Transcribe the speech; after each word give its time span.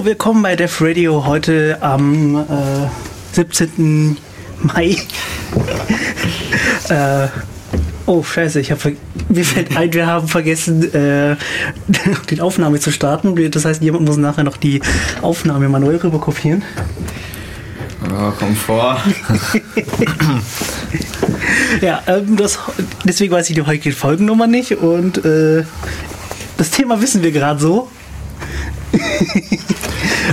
Hallo, 0.00 0.08
willkommen 0.08 0.42
bei 0.42 0.56
Def 0.56 0.80
Radio 0.80 1.26
heute 1.26 1.76
am 1.82 2.34
äh, 2.36 2.88
17. 3.32 4.16
Mai. 4.62 4.96
äh, 6.88 7.28
oh, 8.06 8.22
scheiße, 8.22 8.60
ich 8.60 8.70
habe 8.70 8.96
mir 9.28 9.44
fällt 9.44 9.76
ein, 9.76 9.92
wir 9.92 10.06
haben 10.06 10.26
vergessen, 10.26 10.90
äh, 10.94 11.36
die 12.30 12.40
Aufnahme 12.40 12.80
zu 12.80 12.90
starten. 12.92 13.50
Das 13.50 13.66
heißt, 13.66 13.82
jemand 13.82 14.06
muss 14.06 14.16
nachher 14.16 14.42
noch 14.42 14.56
die 14.56 14.80
Aufnahme 15.20 15.68
manuell 15.68 15.96
rüber 15.96 16.18
kopieren. 16.18 16.62
Oh, 18.02 18.32
komm 18.38 18.56
vor. 18.56 19.02
ja, 21.82 22.02
ähm, 22.06 22.38
das, 22.38 22.58
deswegen 23.04 23.34
weiß 23.34 23.50
ich 23.50 23.54
die 23.54 23.66
heutige 23.66 23.94
Folgennummer 23.94 24.46
nicht 24.46 24.78
und 24.78 25.22
äh, 25.26 25.64
das 26.56 26.70
Thema 26.70 27.02
wissen 27.02 27.22
wir 27.22 27.32
gerade 27.32 27.60
so. 27.60 27.90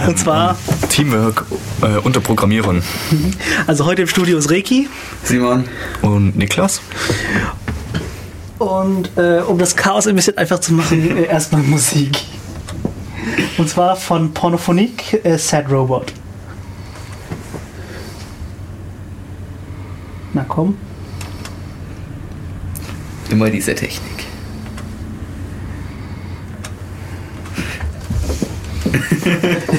Und 0.06 0.20
zwar. 0.20 0.58
Teamwork 0.90 1.46
äh, 1.82 1.98
unter 1.98 2.20
Programmierern. 2.20 2.84
Also 3.66 3.86
heute 3.86 4.04
im 4.04 4.08
Studio 4.08 4.38
ist 4.38 4.52
Reiki. 4.52 4.90
Simon. 5.24 5.66
Und 6.02 6.38
Niklas. 6.38 6.82
Und 8.60 9.12
äh, 9.18 9.42
um 9.42 9.58
das 9.58 9.76
Chaos 9.76 10.08
ein 10.08 10.16
bisschen 10.16 10.38
einfach 10.38 10.60
zu 10.60 10.74
machen, 10.74 11.18
äh, 11.18 11.26
erstmal 11.26 11.62
Musik. 11.64 12.18
Und 13.58 13.70
zwar 13.70 13.96
von 13.96 14.34
Pornophonique 14.34 15.24
äh, 15.24 15.38
Sad 15.38 15.70
Robot. 15.70 16.14
Na 20.34 20.46
komm. 20.48 20.78
Immer 23.30 23.50
diese 23.50 23.76
Technik. 23.76 24.17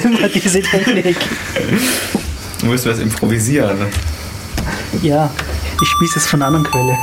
Immer 0.03 0.29
diese 0.29 0.61
Technik. 0.61 1.15
Du 2.59 2.65
musst 2.65 2.85
was 2.85 2.99
improvisieren. 2.99 3.77
Ja, 5.01 5.31
ich 5.81 5.87
spieße 5.87 6.19
es 6.19 6.27
von 6.27 6.41
einer 6.41 6.47
anderen 6.47 6.65
Quelle. 6.65 6.97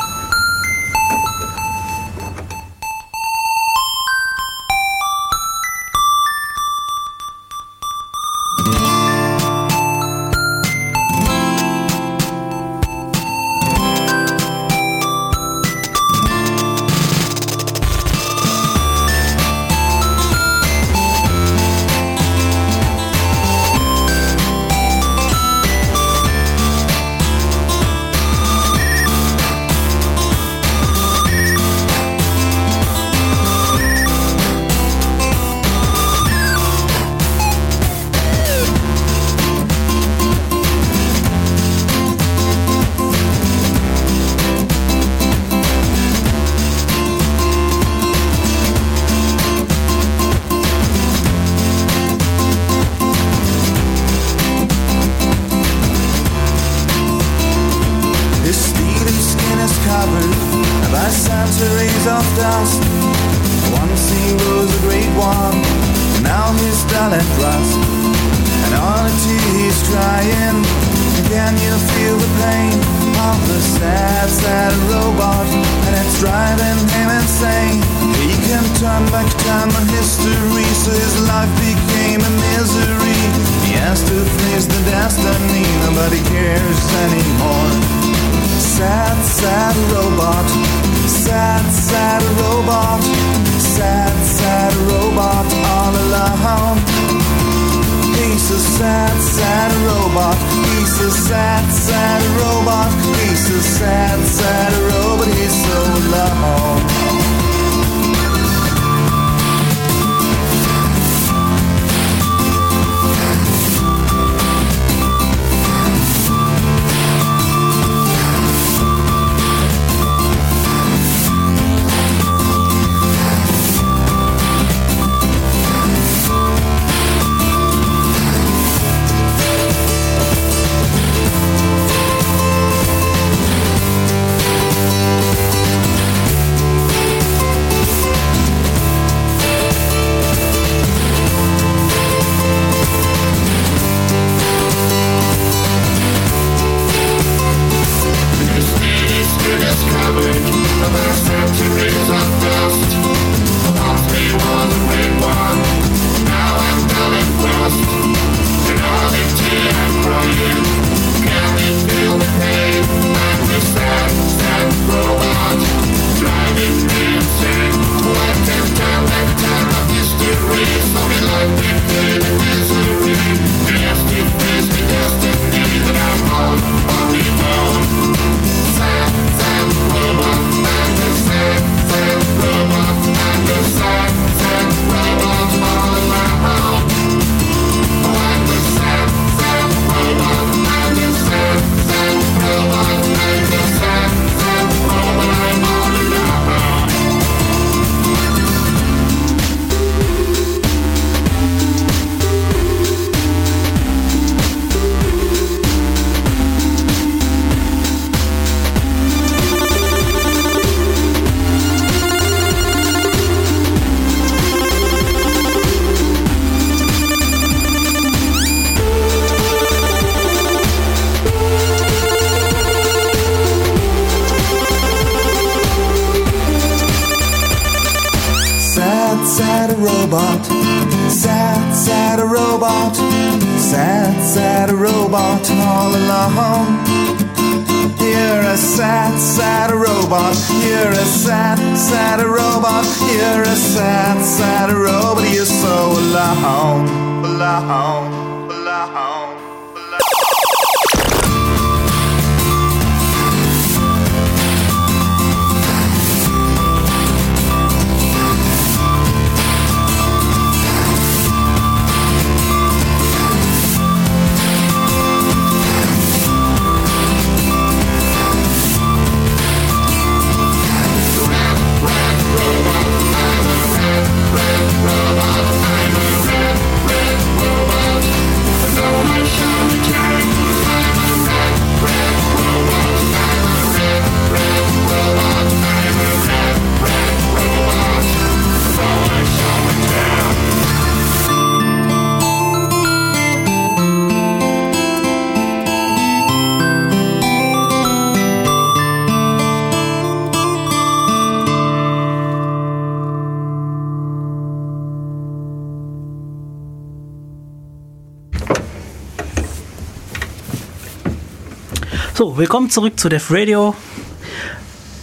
So, 312.37 312.41
willkommen 312.41 312.69
zurück 312.69 313.01
zu 313.01 313.09
Def 313.09 313.31
Radio. 313.31 313.75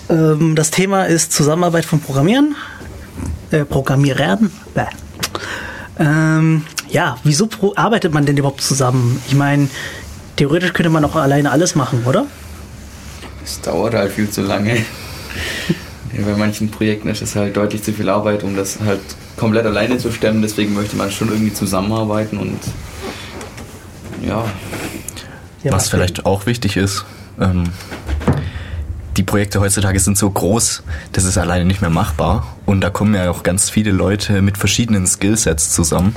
Ähm, 0.07 0.55
das 0.55 0.69
Thema 0.69 1.05
ist 1.05 1.31
Zusammenarbeit 1.31 1.83
von 1.83 1.99
Programmieren. 1.99 2.55
Äh, 3.49 3.65
Programmierern. 3.65 4.51
Bäh. 4.75 4.83
Ähm, 5.97 6.63
ja, 6.91 7.17
wieso 7.23 7.47
pro 7.47 7.73
arbeitet 7.75 8.13
man 8.13 8.27
denn 8.27 8.37
überhaupt 8.37 8.61
zusammen? 8.61 9.19
Ich 9.27 9.33
meine, 9.33 9.67
theoretisch 10.35 10.73
könnte 10.73 10.91
man 10.91 11.03
auch 11.05 11.15
alleine 11.15 11.49
alles 11.49 11.73
machen, 11.73 12.03
oder? 12.05 12.27
Es 13.43 13.59
dauert 13.61 13.95
halt 13.95 14.11
viel 14.11 14.29
zu 14.29 14.43
lange. 14.43 14.85
Ja, 16.15 16.23
bei 16.25 16.37
manchen 16.37 16.69
Projekten 16.69 17.09
ist 17.09 17.23
es 17.23 17.35
halt 17.35 17.57
deutlich 17.57 17.81
zu 17.81 17.91
viel 17.91 18.07
Arbeit, 18.07 18.43
um 18.43 18.55
das 18.55 18.79
halt 18.79 18.99
komplett 19.35 19.65
alleine 19.65 19.97
zu 19.97 20.11
stemmen. 20.11 20.43
Deswegen 20.43 20.75
möchte 20.75 20.95
man 20.95 21.09
schon 21.09 21.29
irgendwie 21.29 21.51
zusammenarbeiten 21.51 22.37
und 22.37 22.59
ja, 24.23 24.45
Ja, 25.63 25.71
Was 25.71 25.89
vielleicht 25.89 26.27
auch 26.27 26.45
wichtig 26.45 26.77
ist, 26.77 27.03
ähm, 27.39 27.65
die 29.17 29.23
Projekte 29.23 29.59
heutzutage 29.59 29.99
sind 29.99 30.17
so 30.17 30.29
groß, 30.29 30.83
das 31.11 31.23
ist 31.23 31.37
alleine 31.37 31.65
nicht 31.65 31.81
mehr 31.81 31.89
machbar. 31.89 32.55
Und 32.65 32.81
da 32.81 32.89
kommen 32.89 33.13
ja 33.13 33.29
auch 33.29 33.43
ganz 33.43 33.69
viele 33.69 33.91
Leute 33.91 34.41
mit 34.41 34.57
verschiedenen 34.57 35.05
Skillsets 35.05 35.71
zusammen, 35.71 36.15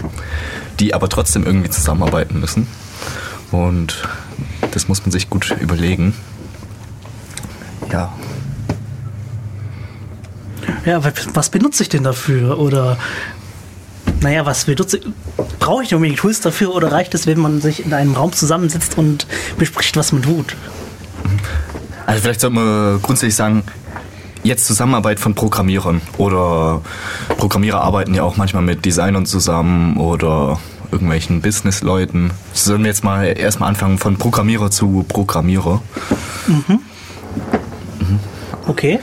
die 0.81 0.95
aber 0.95 1.09
trotzdem 1.09 1.45
irgendwie 1.45 1.71
zusammenarbeiten 1.71 2.41
müssen. 2.41 2.67
Und 3.51 4.03
das 4.71 4.89
muss 4.89 5.03
man 5.03 5.13
sich 5.13 5.29
gut 5.31 5.55
überlegen. 5.61 6.15
Ja, 7.93 8.13
Ja, 10.87 11.03
was, 11.35 11.49
benutze 11.49 11.83
ich 11.83 11.89
denn 11.89 12.05
dafür? 12.05 12.59
Oder, 12.59 12.97
naja, 14.21 14.47
was 14.47 14.65
benutze 14.67 15.01
Brauche 15.59 15.83
ich 15.83 15.93
unbedingt 15.93 16.21
Tools 16.21 16.41
dafür 16.41 16.75
oder 16.75 16.93
reicht 16.93 17.13
es, 17.15 17.27
wenn 17.27 17.41
man 17.41 17.61
sich 17.61 17.85
in 17.85 17.93
einem 17.93 18.15
Raum 18.15 18.33
zusammensitzt 18.33 18.97
und 18.97 19.27
bespricht, 19.59 19.97
was 19.97 20.13
man 20.13 20.23
tut? 20.23 20.55
Also 22.07 22.23
vielleicht 22.23 22.41
sollte 22.41 22.55
man 22.55 23.03
grundsätzlich 23.03 23.35
sagen, 23.35 23.65
jetzt 24.45 24.67
Zusammenarbeit 24.67 25.19
von 25.19 25.35
Programmierern 25.35 26.01
oder 26.19 26.83
Programmierer 27.37 27.81
arbeiten 27.81 28.15
ja 28.15 28.23
auch 28.23 28.37
manchmal 28.37 28.63
mit 28.63 28.85
Designern 28.85 29.27
zusammen 29.27 29.97
oder 29.97 30.61
irgendwelchen 30.93 31.41
Businessleuten. 31.41 32.31
Sollen 32.53 32.83
wir 32.83 32.89
jetzt 32.89 33.03
mal 33.03 33.25
erstmal 33.25 33.69
anfangen 33.69 33.99
von 33.99 34.17
Programmierer 34.17 34.71
zu 34.71 35.05
Programmierer? 35.09 35.83
Okay. 38.69 39.01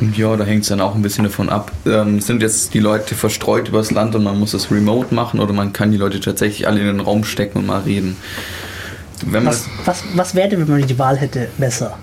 Und 0.00 0.18
ja, 0.18 0.36
da 0.36 0.44
hängt 0.44 0.62
es 0.62 0.68
dann 0.68 0.80
auch 0.80 0.96
ein 0.96 1.02
bisschen 1.02 1.22
davon 1.24 1.48
ab. 1.48 1.70
Ähm, 1.86 2.20
sind 2.20 2.42
jetzt 2.42 2.74
die 2.74 2.80
Leute 2.80 3.14
verstreut 3.14 3.68
übers 3.68 3.92
Land 3.92 4.16
und 4.16 4.24
man 4.24 4.36
muss 4.36 4.50
das 4.50 4.72
remote 4.72 5.14
machen 5.14 5.38
oder 5.38 5.52
man 5.52 5.72
kann 5.72 5.92
die 5.92 5.98
Leute 5.98 6.18
tatsächlich 6.18 6.66
alle 6.66 6.80
in 6.80 6.86
den 6.86 7.00
Raum 7.00 7.22
stecken 7.22 7.58
und 7.58 7.66
mal 7.66 7.82
reden. 7.82 8.16
Wenn 9.22 9.44
man 9.44 9.52
Was, 9.52 9.66
was, 9.84 10.04
was 10.14 10.34
wäre 10.34 10.52
wenn 10.52 10.68
man 10.68 10.86
die 10.86 10.98
Wahl 10.98 11.16
hätte, 11.16 11.48
besser? 11.58 11.98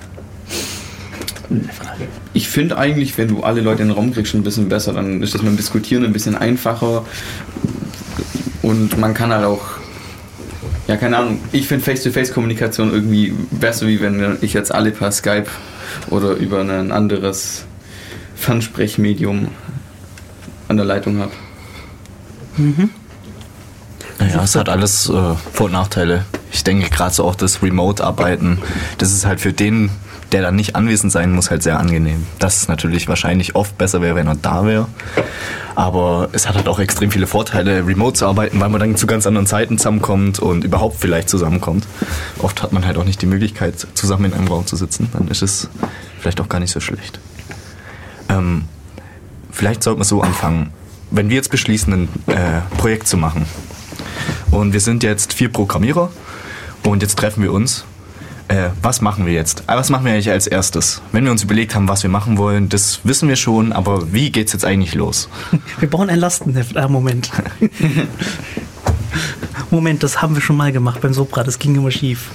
Ich 2.34 2.48
finde 2.48 2.78
eigentlich, 2.78 3.18
wenn 3.18 3.28
du 3.28 3.44
alle 3.44 3.62
Leute 3.62 3.82
in 3.82 3.90
den 3.90 3.98
Raum 3.98 4.14
kriegst, 4.14 4.32
schon 4.32 4.42
ein 4.42 4.44
bisschen 4.44 4.70
besser, 4.70 4.94
dann 4.94 5.22
ist 5.24 5.34
das 5.34 5.42
mit 5.42 5.52
dem 5.52 5.58
Diskutieren 5.58 6.06
ein 6.06 6.14
bisschen 6.14 6.36
einfacher 6.36 7.06
und 8.62 8.98
man 9.00 9.14
kann 9.16 9.32
halt 9.32 9.46
auch, 9.46 9.62
ja, 10.88 10.96
keine 10.96 11.18
Ahnung, 11.18 11.40
ich 11.52 11.68
finde 11.68 11.84
Face-to-Face-Kommunikation 11.86 12.92
irgendwie 12.92 13.34
besser, 13.52 13.88
wie 13.88 14.00
wenn 14.00 14.38
ich 14.42 14.54
jetzt 14.54 14.72
alle 14.74 14.92
per 14.92 15.12
Skype 15.12 15.48
oder 16.10 16.34
über 16.34 16.62
ein 16.62 16.92
anderes 16.92 17.66
Fernsprechmedium 18.36 19.48
an 20.68 20.78
der 20.78 20.86
Leitung 20.86 21.18
habe. 21.20 21.32
Naja, 24.20 24.44
es 24.44 24.56
hat 24.56 24.70
alles 24.70 25.10
äh, 25.10 25.36
Vor- 25.54 25.66
und 25.66 25.72
Nachteile. 25.72 26.26
Ich 26.52 26.64
denke 26.64 26.90
gerade 26.90 27.14
so 27.14 27.26
auch 27.26 27.36
das 27.36 27.62
Remote-Arbeiten, 27.62 28.60
das 28.98 29.14
ist 29.14 29.26
halt 29.26 29.40
für 29.40 29.54
den, 29.54 29.92
der 30.32 30.42
dann 30.42 30.56
nicht 30.56 30.76
anwesend 30.76 31.12
sein 31.12 31.32
muss, 31.32 31.52
halt 31.52 31.64
sehr 31.64 31.80
angenehm. 31.80 32.26
Das 32.40 32.58
ist 32.58 32.70
natürlich 32.70 33.08
wahrscheinlich 33.08 33.56
oft 33.56 33.78
besser 33.78 34.02
wäre, 34.02 34.16
wenn 34.16 34.28
er 34.28 34.36
da 34.36 34.66
wäre. 34.66 34.88
Aber 35.76 36.30
es 36.34 36.48
hat 36.48 36.56
halt 36.56 36.68
auch 36.68 36.80
extrem 36.80 37.12
viele 37.12 37.28
Vorteile, 37.28 37.86
remote 37.88 38.18
zu 38.18 38.26
arbeiten, 38.26 38.60
weil 38.60 38.70
man 38.70 38.80
dann 38.80 38.96
zu 38.96 39.08
ganz 39.08 39.26
anderen 39.28 39.48
Zeiten 39.48 39.78
zusammenkommt 39.78 40.40
und 40.40 40.64
überhaupt 40.64 41.00
vielleicht 41.00 41.30
zusammenkommt. 41.30 41.88
Oft 42.40 42.62
hat 42.62 42.74
man 42.74 42.86
halt 42.86 42.98
auch 42.98 43.06
nicht 43.06 43.22
die 43.22 43.28
Möglichkeit, 43.28 43.88
zusammen 43.94 44.26
in 44.26 44.34
einem 44.34 44.48
Raum 44.48 44.66
zu 44.66 44.76
sitzen. 44.76 45.10
Dann 45.14 45.28
ist 45.30 45.42
es 45.42 45.70
vielleicht 46.20 46.42
auch 46.42 46.50
gar 46.50 46.60
nicht 46.60 46.72
so 46.72 46.80
schlecht. 46.80 47.20
Ähm, 48.28 48.64
vielleicht 49.52 49.84
sollten 49.84 50.02
wir 50.02 50.06
so 50.06 50.22
anfangen. 50.22 50.72
Wenn 51.12 51.30
wir 51.30 51.38
jetzt 51.38 51.50
beschließen, 51.50 51.94
ein 51.94 52.10
äh, 52.28 52.62
Projekt 52.78 53.08
zu 53.08 53.18
machen, 53.18 53.46
und 54.52 54.74
wir 54.74 54.80
sind 54.80 55.04
jetzt 55.04 55.34
vier 55.34 55.50
Programmierer 55.50 56.12
und 56.84 57.02
jetzt 57.02 57.18
treffen 57.18 57.44
wir 57.44 57.52
uns. 57.54 57.86
Äh, 58.48 58.70
was 58.82 59.00
machen 59.02 59.28
wir 59.28 59.34
jetzt? 59.34 59.64
Ah, 59.68 59.78
Was 59.78 59.90
machen 59.92 60.06
wir 60.06 60.14
eigentlich 60.14 60.32
als 60.32 60.48
erstes? 60.48 61.04
Wenn 61.12 61.24
wir 61.24 61.32
uns 61.32 61.44
überlegt 61.44 61.76
haben, 61.76 61.88
was 61.88 62.02
wir 62.02 62.10
machen 62.10 62.38
wollen, 62.40 62.68
das 62.68 63.02
wissen 63.04 63.30
wir 63.30 63.36
schon, 63.36 63.72
aber 63.74 64.12
wie 64.12 64.32
geht's 64.32 64.54
jetzt 64.54 64.66
eigentlich 64.66 64.96
los? 64.96 65.30
Wir 65.80 65.88
bauen 65.90 66.10
ein 66.10 66.18
Lastenheft. 66.20 66.76
Ah, 66.76 66.88
Moment. 66.88 67.30
Moment, 69.70 70.02
das 70.02 70.22
haben 70.24 70.34
wir 70.34 70.42
schon 70.42 70.58
mal 70.58 70.72
gemacht 70.72 71.00
beim 71.02 71.14
Sopra. 71.14 71.44
Das 71.44 71.60
ging 71.60 71.76
immer 71.76 71.92
schief. 71.92 72.30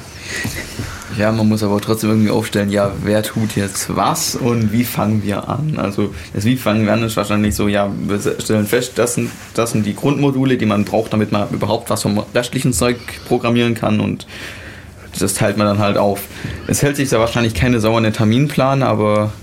Ja, 1.18 1.30
man 1.32 1.48
muss 1.48 1.62
aber 1.62 1.80
trotzdem 1.80 2.10
irgendwie 2.10 2.30
aufstellen, 2.30 2.70
ja, 2.70 2.90
wer 3.02 3.22
tut 3.22 3.54
jetzt 3.56 3.94
was 3.94 4.34
und 4.34 4.72
wie 4.72 4.84
fangen 4.84 5.22
wir 5.22 5.48
an? 5.48 5.74
Also 5.78 6.12
das 6.34 6.44
Wie 6.44 6.56
fangen 6.56 6.86
wir 6.86 6.92
an 6.92 7.02
ist 7.02 7.16
wahrscheinlich 7.16 7.54
so, 7.54 7.68
ja, 7.68 7.90
wir 8.06 8.18
stellen 8.40 8.66
fest, 8.66 8.92
das 8.96 9.14
sind, 9.14 9.30
das 9.54 9.70
sind 9.72 9.86
die 9.86 9.94
Grundmodule, 9.94 10.56
die 10.56 10.66
man 10.66 10.84
braucht, 10.84 11.12
damit 11.12 11.30
man 11.32 11.48
überhaupt 11.50 11.88
was 11.90 12.02
vom 12.02 12.22
restlichen 12.34 12.72
Zeug 12.72 12.96
programmieren 13.28 13.74
kann 13.74 14.00
und 14.00 14.26
das 15.18 15.34
teilt 15.34 15.56
man 15.56 15.66
dann 15.68 15.78
halt 15.78 15.96
auf. 15.96 16.22
Es 16.66 16.82
hält 16.82 16.96
sich 16.96 17.08
da 17.10 17.20
wahrscheinlich 17.20 17.54
keine 17.54 17.78
Sau 17.80 17.96
an 17.96 18.02
den 18.02 18.12
Terminplan, 18.12 18.82
aber 18.82 19.32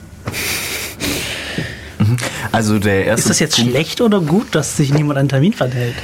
Also 2.51 2.79
der 2.79 3.05
erste 3.05 3.21
Ist 3.21 3.29
das 3.29 3.39
jetzt 3.39 3.55
Punkt- 3.55 3.71
schlecht 3.71 4.01
oder 4.01 4.19
gut, 4.19 4.47
dass 4.53 4.75
sich 4.75 4.93
niemand 4.93 5.17
an 5.19 5.25
den 5.25 5.29
Termin 5.29 5.53
verhält? 5.53 5.95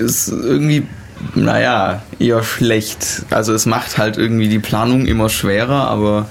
ist 0.00 0.28
irgendwie, 0.28 0.84
naja, 1.34 2.02
eher 2.18 2.42
schlecht. 2.42 3.24
Also 3.30 3.52
es 3.52 3.66
macht 3.66 3.98
halt 3.98 4.16
irgendwie 4.18 4.48
die 4.48 4.58
Planung 4.58 5.06
immer 5.06 5.28
schwerer, 5.28 5.88
aber 5.88 6.26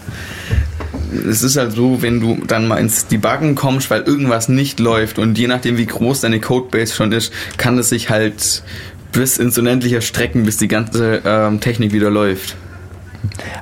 es 1.30 1.44
ist 1.44 1.58
halt 1.58 1.72
so, 1.72 2.01
wenn 2.01 2.20
du 2.20 2.38
dann 2.46 2.68
mal 2.68 2.77
ins 2.77 3.08
Debuggen 3.08 3.56
kommst, 3.56 3.89
weil 3.89 4.01
irgendwas 4.01 4.50
nicht 4.50 4.80
läuft 4.80 5.18
und 5.20 5.38
je 5.38 5.48
nachdem, 5.48 5.77
wie 5.77 5.86
groß 5.86 6.22
deine 6.22 6.39
Codebase 6.39 6.94
schon 6.94 7.12
ist, 7.12 7.32
kann 7.58 7.77
es 7.77 7.89
sich 7.89 8.10
halt 8.10 8.63
bis 9.12 9.38
ins 9.38 9.58
Unendliche 9.58 10.01
strecken, 10.01 10.44
bis 10.44 10.58
die 10.58 10.68
ganze 10.68 11.22
ähm, 11.25 11.62
Technik 11.62 11.94
wieder 11.94 12.10
läuft. 12.10 12.56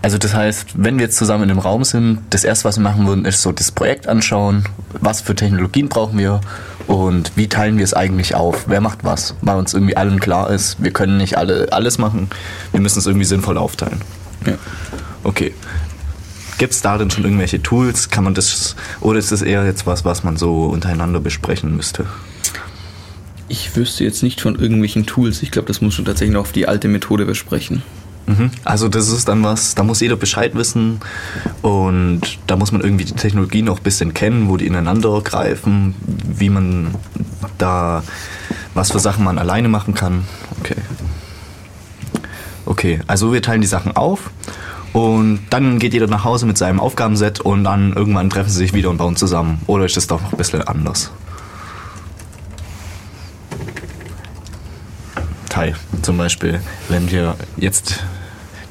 Also 0.02 0.18
das 0.18 0.34
heißt, 0.34 0.70
wenn 0.76 0.98
wir 0.98 1.06
jetzt 1.06 1.18
zusammen 1.18 1.44
in 1.44 1.52
einem 1.52 1.60
Raum 1.60 1.84
sind, 1.84 2.20
das 2.32 2.44
erste, 2.44 2.66
was 2.66 2.78
wir 2.78 2.84
machen 2.84 3.08
würden, 3.08 3.26
ist 3.26 3.42
so 3.42 3.52
das 3.52 3.72
Projekt 3.72 4.08
anschauen, 4.08 4.66
was 5.00 5.22
für 5.22 5.36
Technologien 5.36 5.90
brauchen 5.90 6.18
wir 6.18 6.42
Und 6.88 7.32
wie 7.36 7.48
teilen 7.48 7.78
wir 7.78 7.84
es 7.84 7.94
eigentlich 7.94 8.36
auf? 8.36 8.66
Wer 8.68 8.82
macht 8.82 9.04
was? 9.04 9.36
Weil 9.42 9.58
uns 9.58 9.74
irgendwie 9.74 9.96
allen 9.96 10.20
klar 10.20 10.50
ist, 10.50 10.84
wir 10.84 10.92
können 10.92 11.18
nicht 11.18 11.38
alle 11.38 11.72
alles 11.72 11.98
machen. 11.98 12.30
Wir 12.72 12.82
müssen 12.82 13.00
es 13.00 13.06
irgendwie 13.06 13.26
sinnvoll 13.26 13.58
aufteilen. 13.58 14.02
Ja. 14.46 14.54
Okay. 15.24 15.54
Gibt 16.58 16.74
es 16.74 16.82
da 16.82 16.98
denn 16.98 17.10
schon 17.10 17.24
irgendwelche 17.24 17.62
Tools? 17.62 18.10
Kann 18.10 18.24
man 18.24 18.34
das 18.34 18.76
oder 19.02 19.18
ist 19.18 19.32
das 19.32 19.42
eher 19.42 19.66
jetzt 19.66 19.88
was, 19.88 20.06
was 20.06 20.24
man 20.24 20.38
so 20.38 20.66
untereinander 20.66 21.20
besprechen 21.20 21.76
müsste? 21.76 22.06
Ich 23.48 23.76
wüsste 23.76 24.04
jetzt 24.04 24.24
nicht 24.24 24.42
von 24.42 24.60
irgendwelchen 24.60 25.06
Tools. 25.06 25.42
Ich 25.42 25.52
glaube, 25.52 25.68
das 25.68 25.82
muss 25.82 25.94
schon 25.94 26.06
tatsächlich 26.06 26.34
noch 26.34 26.42
auf 26.42 26.52
die 26.52 26.68
alte 26.68 26.88
Methode 26.88 27.26
besprechen. 27.26 27.82
Mhm. 28.26 28.52
Also 28.64 28.88
das 28.88 29.10
ist 29.10 29.28
dann 29.28 29.44
was, 29.44 29.76
da 29.76 29.84
muss 29.84 30.00
jeder 30.00 30.16
Bescheid 30.16 30.56
wissen 30.56 31.00
und 31.62 32.22
da 32.48 32.56
muss 32.56 32.72
man 32.72 32.82
irgendwie 32.82 33.06
die 33.06 33.14
Technologie 33.14 33.62
noch 33.62 33.78
ein 33.78 33.84
bisschen 33.84 34.14
kennen, 34.14 34.50
wo 34.50 34.58
die 34.58 34.68
ineinander 34.68 35.22
greifen, 35.22 35.96
wie 36.06 36.50
man 36.50 36.96
da, 37.58 38.04
was 38.74 38.92
für 38.92 39.00
Sachen 39.00 39.24
man 39.24 39.38
alleine 39.38 39.68
machen 39.68 39.94
kann. 39.94 40.26
Okay. 40.60 40.76
Okay, 42.66 43.02
also 43.08 43.34
wir 43.34 43.42
teilen 43.42 43.62
die 43.62 43.68
Sachen 43.68 43.96
auf 43.96 44.32
und 44.94 45.42
dann 45.50 45.80
geht 45.80 45.94
jeder 45.94 46.08
nach 46.08 46.24
Hause 46.24 46.46
mit 46.46 46.58
seinem 46.58 46.80
Aufgabenset 46.80 47.42
und 47.42 47.66
dann 47.66 47.94
irgendwann 47.94 48.30
treffen 48.30 48.50
sie 48.50 48.60
sich 48.60 48.74
wieder 48.74 48.90
und 48.90 48.98
bauen 48.98 49.18
zusammen. 49.18 49.62
Oder 49.68 49.86
ist 49.86 49.98
das 49.98 50.08
doch 50.08 50.22
noch 50.22 50.32
ein 50.32 50.38
bisschen 50.38 50.62
anders? 50.62 51.12
Teil 55.54 55.76
zum 56.02 56.18
Beispiel, 56.18 56.60
wenn 56.90 57.12
wir 57.12 57.36
jetzt 57.58 58.04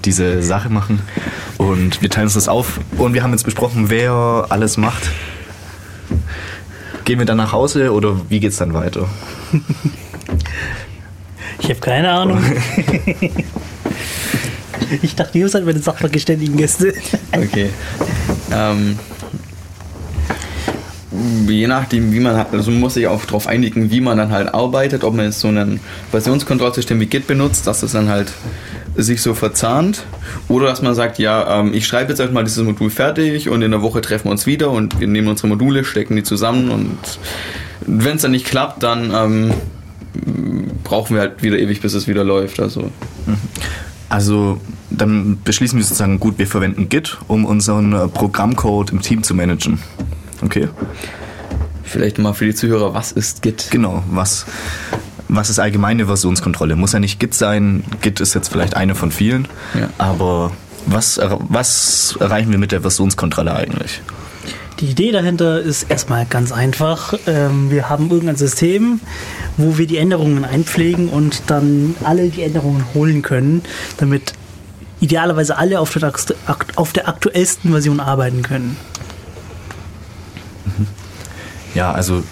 diese 0.05 0.43
Sache 0.43 0.69
machen 0.69 1.01
und 1.57 2.03
wir 2.03 2.11
teilen 2.11 2.27
uns 2.27 2.35
das 2.35 2.49
auf 2.49 2.81
und 2.99 3.15
wir 3.15 3.23
haben 3.23 3.31
jetzt 3.31 3.45
besprochen, 3.45 3.89
wer 3.89 4.47
alles 4.49 4.79
macht. 4.79 5.13
Gehen 7.05 7.21
wir 7.21 7.27
dann 7.27 7.37
nach 7.37 7.53
Hause 7.53 7.93
oder 7.93 8.21
wie 8.29 8.41
geht's 8.41 8.57
dann 8.57 8.75
weiter? 8.75 9.07
Ich 11.61 11.69
habe 11.69 11.79
keine 11.79 12.11
Ahnung. 12.11 12.43
ich 15.03 15.15
dachte, 15.15 15.39
ihr 15.39 15.49
seid 15.49 15.65
meine 15.65 15.79
sachverständigen 15.79 16.57
Gäste. 16.57 16.95
Okay. 17.31 17.71
ähm, 18.51 18.99
je 21.47 21.67
nachdem, 21.67 22.13
wie 22.13 22.21
man 22.21 22.37
hat, 22.37 22.53
also 22.53 22.71
muss 22.71 22.95
sich 22.95 23.07
auch 23.07 23.25
darauf 23.25 23.47
einigen, 23.47 23.91
wie 23.91 24.01
man 24.01 24.19
dann 24.19 24.31
halt 24.31 24.53
arbeitet, 24.55 25.05
ob 25.05 25.15
man 25.15 25.27
jetzt 25.27 25.41
so 25.41 25.49
ein 25.49 25.81
Versionskontrollsystem 26.11 26.99
wie 27.01 27.07
Git 27.07 27.27
benutzt, 27.27 27.67
dass 27.67 27.83
es 27.83 27.93
dann 27.93 28.09
halt 28.09 28.33
sich 28.97 29.23
so 29.23 29.35
verzahnt 29.35 30.05
oder 30.49 30.67
dass 30.67 30.83
man 30.83 30.95
sagt, 30.95 31.19
ja, 31.19 31.61
ähm, 31.61 31.73
ich 31.73 31.87
schreibe 31.87 32.11
jetzt 32.11 32.19
erstmal 32.19 32.45
dieses 32.45 32.63
Modul 32.63 32.91
fertig 32.91 33.49
und 33.49 33.63
in 33.63 33.71
der 33.71 33.83
Woche 33.83 34.01
treffen 34.01 34.27
wir 34.27 34.33
uns 34.33 34.47
wieder 34.47 34.71
und 34.71 35.01
wir 35.01 35.07
nehmen 35.07 35.29
unsere 35.29 35.49
Module, 35.49 35.85
stecken 35.85 36.17
die 36.17 36.23
zusammen 36.23 36.71
und 36.71 36.99
wenn 37.87 38.17
es 38.17 38.23
dann 38.23 38.33
nicht 38.33 38.47
klappt, 38.47 38.83
dann 38.83 39.13
ähm, 39.15 39.55
brauchen 40.85 41.17
wir 41.17 41.23
halt 41.23 41.43
wieder 41.43 41.59
ewig, 41.59 41.81
bis 41.81 41.95
es 41.95 42.07
wieder 42.07 42.25
läuft. 42.25 42.61
Also 42.61 42.91
Also 44.09 44.61
dann 44.91 45.39
beschließen 45.43 45.79
wir 45.79 45.85
sozusagen, 45.85 46.21
gut, 46.21 46.39
wir 46.39 46.47
verwenden 46.47 46.91
Git, 46.91 47.17
um 47.29 47.47
unseren 47.47 47.95
äh, 47.95 48.09
Programmcode 48.09 48.91
im 48.91 49.01
Team 49.01 49.23
zu 49.23 49.35
managen. 49.35 49.79
Okay. 50.45 50.69
vielleicht 51.85 52.19
mal 52.19 52.33
für 52.33 52.47
die 52.47 52.55
Zuhörer, 52.55 52.95
was 52.95 53.13
ist 53.13 53.43
Git? 53.43 53.69
Genau, 53.71 54.03
was, 54.11 54.47
was 55.29 55.51
ist 55.51 55.59
allgemeine 55.59 56.07
Versionskontrolle? 56.07 56.77
Muss 56.77 56.93
ja 56.93 57.01
nicht 57.01 57.21
Git 57.21 57.35
sein. 57.35 57.85
Git 58.01 58.21
ist 58.21 58.35
jetzt 58.35 58.49
vielleicht 58.49 58.75
eine 58.75 58.95
von 58.95 59.13
vielen. 59.13 59.49
Ja. 59.75 59.89
Aber 59.99 60.53
was, 60.87 61.21
was 61.23 62.17
erreichen 62.19 62.51
wir 62.51 62.59
mit 62.59 62.73
der 62.73 62.81
Versionskontrolle 62.81 63.55
eigentlich? 63.55 64.01
Die 64.81 64.91
Idee 64.91 65.13
dahinter 65.13 65.61
ist 65.61 65.85
erstmal 65.85 66.27
ganz 66.27 66.51
einfach. 66.51 67.15
Ähm, 67.27 67.71
wir 67.71 67.89
haben 67.89 68.11
irgendein 68.11 68.37
System, 68.37 69.01
wo 69.57 69.79
wir 69.79 69.87
die 69.87 69.99
Änderungen 69.99 70.45
einpflegen 70.45 71.09
und 71.09 71.45
dann 71.47 71.95
alle 72.03 72.31
die 72.31 72.43
Änderungen 72.43 72.85
holen 72.95 73.23
können, 73.23 73.63
damit 73.99 74.33
idealerweise 75.01 75.57
alle 75.57 75.79
auf 75.79 75.93
der, 75.93 76.13
auf 76.77 76.93
der 76.93 77.09
aktuellsten 77.09 77.71
Version 77.71 78.01
arbeiten 78.01 78.43
können. 78.43 78.77
Ja, 81.75 81.93
also, 81.93 82.23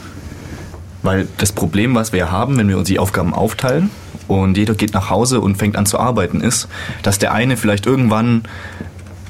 weil 1.02 1.28
das 1.38 1.52
Problem, 1.52 1.94
was 1.94 2.12
wir 2.12 2.30
haben, 2.30 2.56
wenn 2.58 2.68
wir 2.68 2.78
uns 2.78 2.88
die 2.88 2.98
Aufgaben 2.98 3.34
aufteilen 3.34 3.90
und 4.28 4.56
jeder 4.56 4.74
geht 4.74 4.94
nach 4.94 5.10
Hause 5.10 5.40
und 5.40 5.56
fängt 5.56 5.76
an 5.76 5.86
zu 5.86 5.98
arbeiten, 5.98 6.40
ist, 6.40 6.68
dass 7.02 7.18
der 7.18 7.32
eine 7.32 7.56
vielleicht 7.56 7.86
irgendwann 7.86 8.42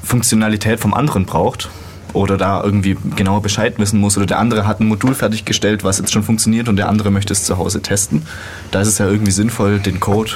Funktionalität 0.03 0.79
vom 0.79 0.93
anderen 0.93 1.25
braucht 1.25 1.69
oder 2.13 2.37
da 2.37 2.61
irgendwie 2.61 2.97
genauer 3.15 3.41
Bescheid 3.41 3.79
wissen 3.79 3.99
muss 3.99 4.17
oder 4.17 4.25
der 4.25 4.39
andere 4.39 4.67
hat 4.67 4.79
ein 4.79 4.87
Modul 4.87 5.15
fertiggestellt, 5.15 5.83
was 5.83 5.99
jetzt 5.99 6.11
schon 6.11 6.23
funktioniert 6.23 6.67
und 6.67 6.75
der 6.75 6.89
andere 6.89 7.09
möchte 7.11 7.31
es 7.31 7.45
zu 7.45 7.57
Hause 7.57 7.81
testen. 7.81 8.23
Da 8.71 8.81
ist 8.81 8.89
es 8.89 8.97
ja 8.97 9.07
irgendwie 9.07 9.31
sinnvoll, 9.31 9.79
den 9.79 9.99
Code 9.99 10.31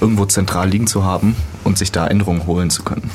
irgendwo 0.00 0.26
zentral 0.26 0.68
liegen 0.68 0.86
zu 0.86 1.04
haben 1.04 1.36
und 1.64 1.78
sich 1.78 1.92
da 1.92 2.06
Änderungen 2.06 2.46
holen 2.46 2.70
zu 2.70 2.82
können. 2.82 3.10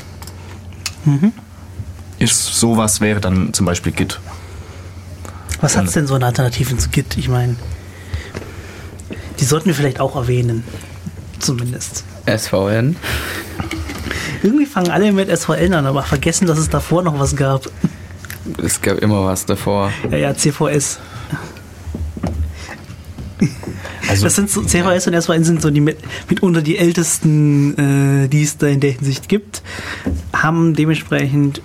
Ist 2.20 2.46
sowas 2.46 3.00
wäre 3.02 3.20
dann 3.20 3.54
zum 3.54 3.66
Beispiel 3.66 3.92
Git. 3.92 4.20
Was 5.62 5.76
hat 5.76 5.86
es 5.86 5.94
denn 5.94 6.08
so 6.08 6.16
an 6.16 6.24
Alternativen 6.24 6.78
zu 6.78 6.90
Git? 6.90 7.18
Ich 7.18 7.30
meine, 7.30 7.56
die 9.40 9.46
sollten 9.46 9.68
wir 9.68 9.76
vielleicht 9.76 10.00
auch 10.00 10.16
erwähnen. 10.16 10.64
Zumindest. 11.40 12.04
SVN. 12.26 12.96
Irgendwie 14.44 14.66
fangen 14.66 14.92
alle 14.92 15.12
mit 15.12 15.36
SVN 15.36 15.74
an, 15.74 15.86
aber 15.86 16.04
vergessen, 16.04 16.48
dass 16.48 16.58
es 16.58 16.70
davor 16.70 17.04
noch 17.04 17.20
was 17.20 17.36
gab. 17.36 17.70
Es 18.64 18.82
gab 18.82 19.00
immer 19.00 19.26
was 19.26 19.46
davor. 19.46 19.92
Ja, 20.12 20.18
ja, 20.18 20.36
CVS. 20.36 21.00
Also, 24.10 24.24
Das 24.24 24.36
sind 24.36 24.50
so, 24.50 24.64
CVS 24.64 25.08
und 25.08 25.22
SVN 25.22 25.44
sind 25.44 25.62
so 25.62 25.70
die 25.70 25.82
mit, 25.82 26.00
mitunter 26.30 26.62
die 26.62 26.78
ältesten, 26.78 28.24
äh, 28.24 28.28
die 28.30 28.44
es 28.44 28.58
da 28.58 28.68
in 28.68 28.80
der 28.80 28.92
Hinsicht 28.92 29.28
gibt, 29.28 29.62
haben 30.34 30.74
dementsprechend 30.76 31.62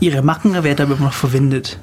ihre 0.00 0.22
Machenwerte 0.22 0.84
aber 0.84 0.96
immer 0.96 1.06
noch 1.06 1.12
verwendet. 1.12 1.78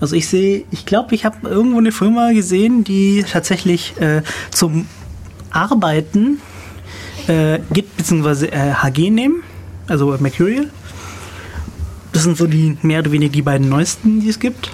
Also 0.00 0.16
ich 0.16 0.28
sehe, 0.28 0.64
ich 0.70 0.86
glaube, 0.86 1.14
ich 1.14 1.24
habe 1.24 1.48
irgendwo 1.48 1.78
eine 1.78 1.92
Firma 1.92 2.32
gesehen, 2.32 2.84
die 2.84 3.22
tatsächlich 3.30 4.00
äh, 4.00 4.22
zum 4.50 4.86
Arbeiten 5.50 6.40
äh, 7.28 7.58
Git 7.72 7.96
bzw. 7.96 8.46
Äh, 8.46 8.74
HG 8.74 9.10
nehmen, 9.10 9.42
also 9.88 10.16
Mercurial. 10.18 10.70
Das 12.12 12.24
sind 12.24 12.36
so 12.36 12.46
die 12.46 12.76
mehr 12.82 13.00
oder 13.00 13.12
weniger 13.12 13.32
die 13.32 13.42
beiden 13.42 13.68
neuesten, 13.68 14.20
die 14.20 14.30
es 14.30 14.40
gibt. 14.40 14.70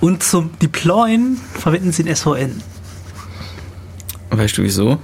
Und 0.00 0.22
zum 0.22 0.50
Deployen 0.60 1.38
verwenden 1.52 1.92
sie 1.92 2.04
den 2.04 2.16
SVN. 2.16 2.62
Weißt 4.30 4.58
du 4.58 4.62
wieso? 4.62 4.98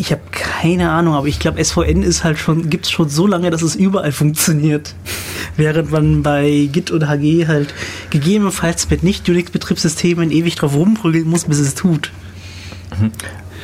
Ich 0.00 0.12
habe 0.12 0.22
keine 0.30 0.90
Ahnung, 0.90 1.14
aber 1.14 1.26
ich 1.26 1.40
glaube, 1.40 1.62
SVN 1.62 2.04
ist 2.04 2.22
halt 2.22 2.38
schon, 2.38 2.70
gibt 2.70 2.86
es 2.86 2.90
schon 2.92 3.08
so 3.08 3.26
lange, 3.26 3.50
dass 3.50 3.62
es 3.62 3.74
überall 3.74 4.12
funktioniert. 4.12 4.94
Während 5.56 5.90
man 5.90 6.22
bei 6.22 6.68
Git 6.72 6.92
und 6.92 7.08
HG 7.08 7.48
halt 7.48 7.74
gegebenenfalls 8.10 8.88
mit 8.90 9.02
Nicht-Unix-Betriebssystemen 9.02 10.30
ewig 10.30 10.54
drauf 10.54 10.74
rumprügeln 10.74 11.28
muss, 11.28 11.46
bis 11.46 11.58
es 11.58 11.74
tut. 11.74 12.12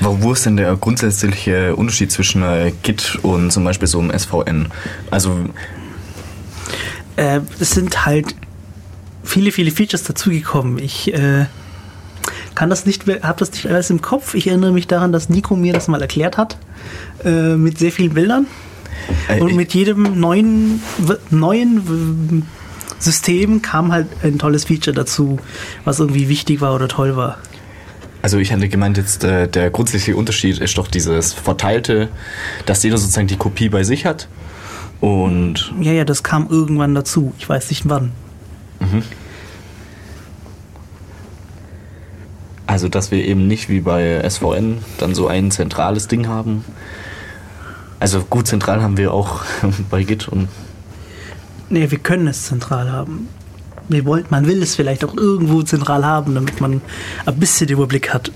Wo 0.01 0.19
wo 0.23 0.33
ist 0.33 0.45
denn 0.45 0.57
der 0.57 0.75
grundsätzliche 0.75 1.77
Unterschied 1.77 2.11
zwischen 2.11 2.43
äh, 2.43 2.73
Git 2.83 3.17
und 3.23 3.53
zum 3.53 3.63
Beispiel 3.63 3.87
so 3.87 4.01
einem 4.01 4.17
SVN? 4.19 4.73
Also, 5.13 5.39
Äh, 7.15 7.43
es 7.61 7.71
sind 7.71 8.07
halt 8.07 8.35
viele, 9.23 9.53
viele 9.53 9.71
Features 9.71 10.03
dazugekommen. 10.03 10.79
Ich 10.79 11.15
äh, 11.15 11.47
kann 12.55 12.71
das 12.71 12.87
nicht, 12.87 13.05
habe 13.23 13.39
das 13.39 13.51
nicht 13.53 13.67
alles 13.67 13.91
im 13.91 14.01
Kopf. 14.01 14.35
Ich 14.35 14.47
erinnere 14.47 14.73
mich 14.73 14.87
daran, 14.87 15.13
dass 15.13 15.29
Nico 15.29 15.57
mir 15.57 15.73
das 15.73 15.89
mal 15.89 16.01
erklärt 16.01 16.37
hat, 16.39 16.57
äh, 17.25 17.57
mit 17.57 17.79
sehr 17.79 17.91
vielen 17.93 18.15
Bildern. 18.15 18.47
äh, 19.29 19.41
Und 19.41 19.49
ich- 19.51 19.55
mit 19.57 19.75
jedem 19.75 20.19
neuen, 20.21 20.81
neuen 21.31 22.47
System 22.99 23.61
kam 23.61 23.93
halt 23.93 24.07
ein 24.23 24.39
tolles 24.39 24.65
Feature 24.65 24.95
dazu, 24.95 25.39
was 25.85 26.01
irgendwie 26.01 26.29
wichtig 26.29 26.61
war 26.61 26.75
oder 26.75 26.89
toll 26.89 27.17
war. 27.17 27.39
also 28.23 28.39
ich 28.39 28.51
hatte 28.53 28.69
gemeint, 28.71 28.97
jetzt 28.97 29.23
äh, 29.25 29.47
der 29.49 29.69
grundsätzliche 29.71 30.17
Unterschied 30.17 30.59
ist 30.59 30.79
doch 30.79 30.89
dieses 30.89 31.35
Verteilte, 31.35 32.09
dass 32.65 32.83
jeder 32.83 32.97
sozusagen 32.97 33.27
die 33.27 33.37
Kopie 33.37 33.69
bei 33.69 33.85
sich 33.85 34.07
hat. 34.07 34.29
Und 35.01 35.75
Ja, 35.81 35.93
ja, 35.93 36.05
das 36.07 36.23
kam 36.23 36.49
irgendwann 36.49 36.95
dazu. 36.95 37.35
Ich 37.39 37.47
weiß 37.47 37.69
nicht 37.69 37.87
wann. 37.87 38.13
Also, 42.75 42.89
dass 42.89 43.13
wir 43.13 43.25
eben 43.25 43.47
nicht 43.47 43.69
wie 43.69 43.79
bei 43.79 44.29
SVN 44.29 44.79
dann 44.99 45.15
so 45.15 45.29
ein 45.29 45.53
zentrales 45.53 46.09
Ding 46.09 46.27
haben. 46.27 46.65
Also 48.01 48.19
gut, 48.29 48.49
zentral 48.49 48.83
haben 48.83 48.97
wir 48.97 49.15
auch 49.15 49.43
bei 49.91 50.03
Git 50.03 50.27
und 50.27 50.49
Nee, 51.71 51.89
wir 51.93 51.99
können 51.99 52.27
es 52.27 52.47
zentral 52.47 52.91
haben. 52.91 53.29
Wir 53.89 54.05
wollen, 54.05 54.25
man 54.29 54.49
will 54.49 54.61
es 54.61 54.75
vielleicht 54.75 55.05
auch 55.05 55.17
irgendwo 55.17 55.63
zentral 55.63 56.05
haben, 56.05 56.35
damit 56.35 56.61
man 56.61 56.81
ein 57.25 57.37
bisschen 57.37 57.69
Überblick 57.69 58.13
hat. 58.13 58.33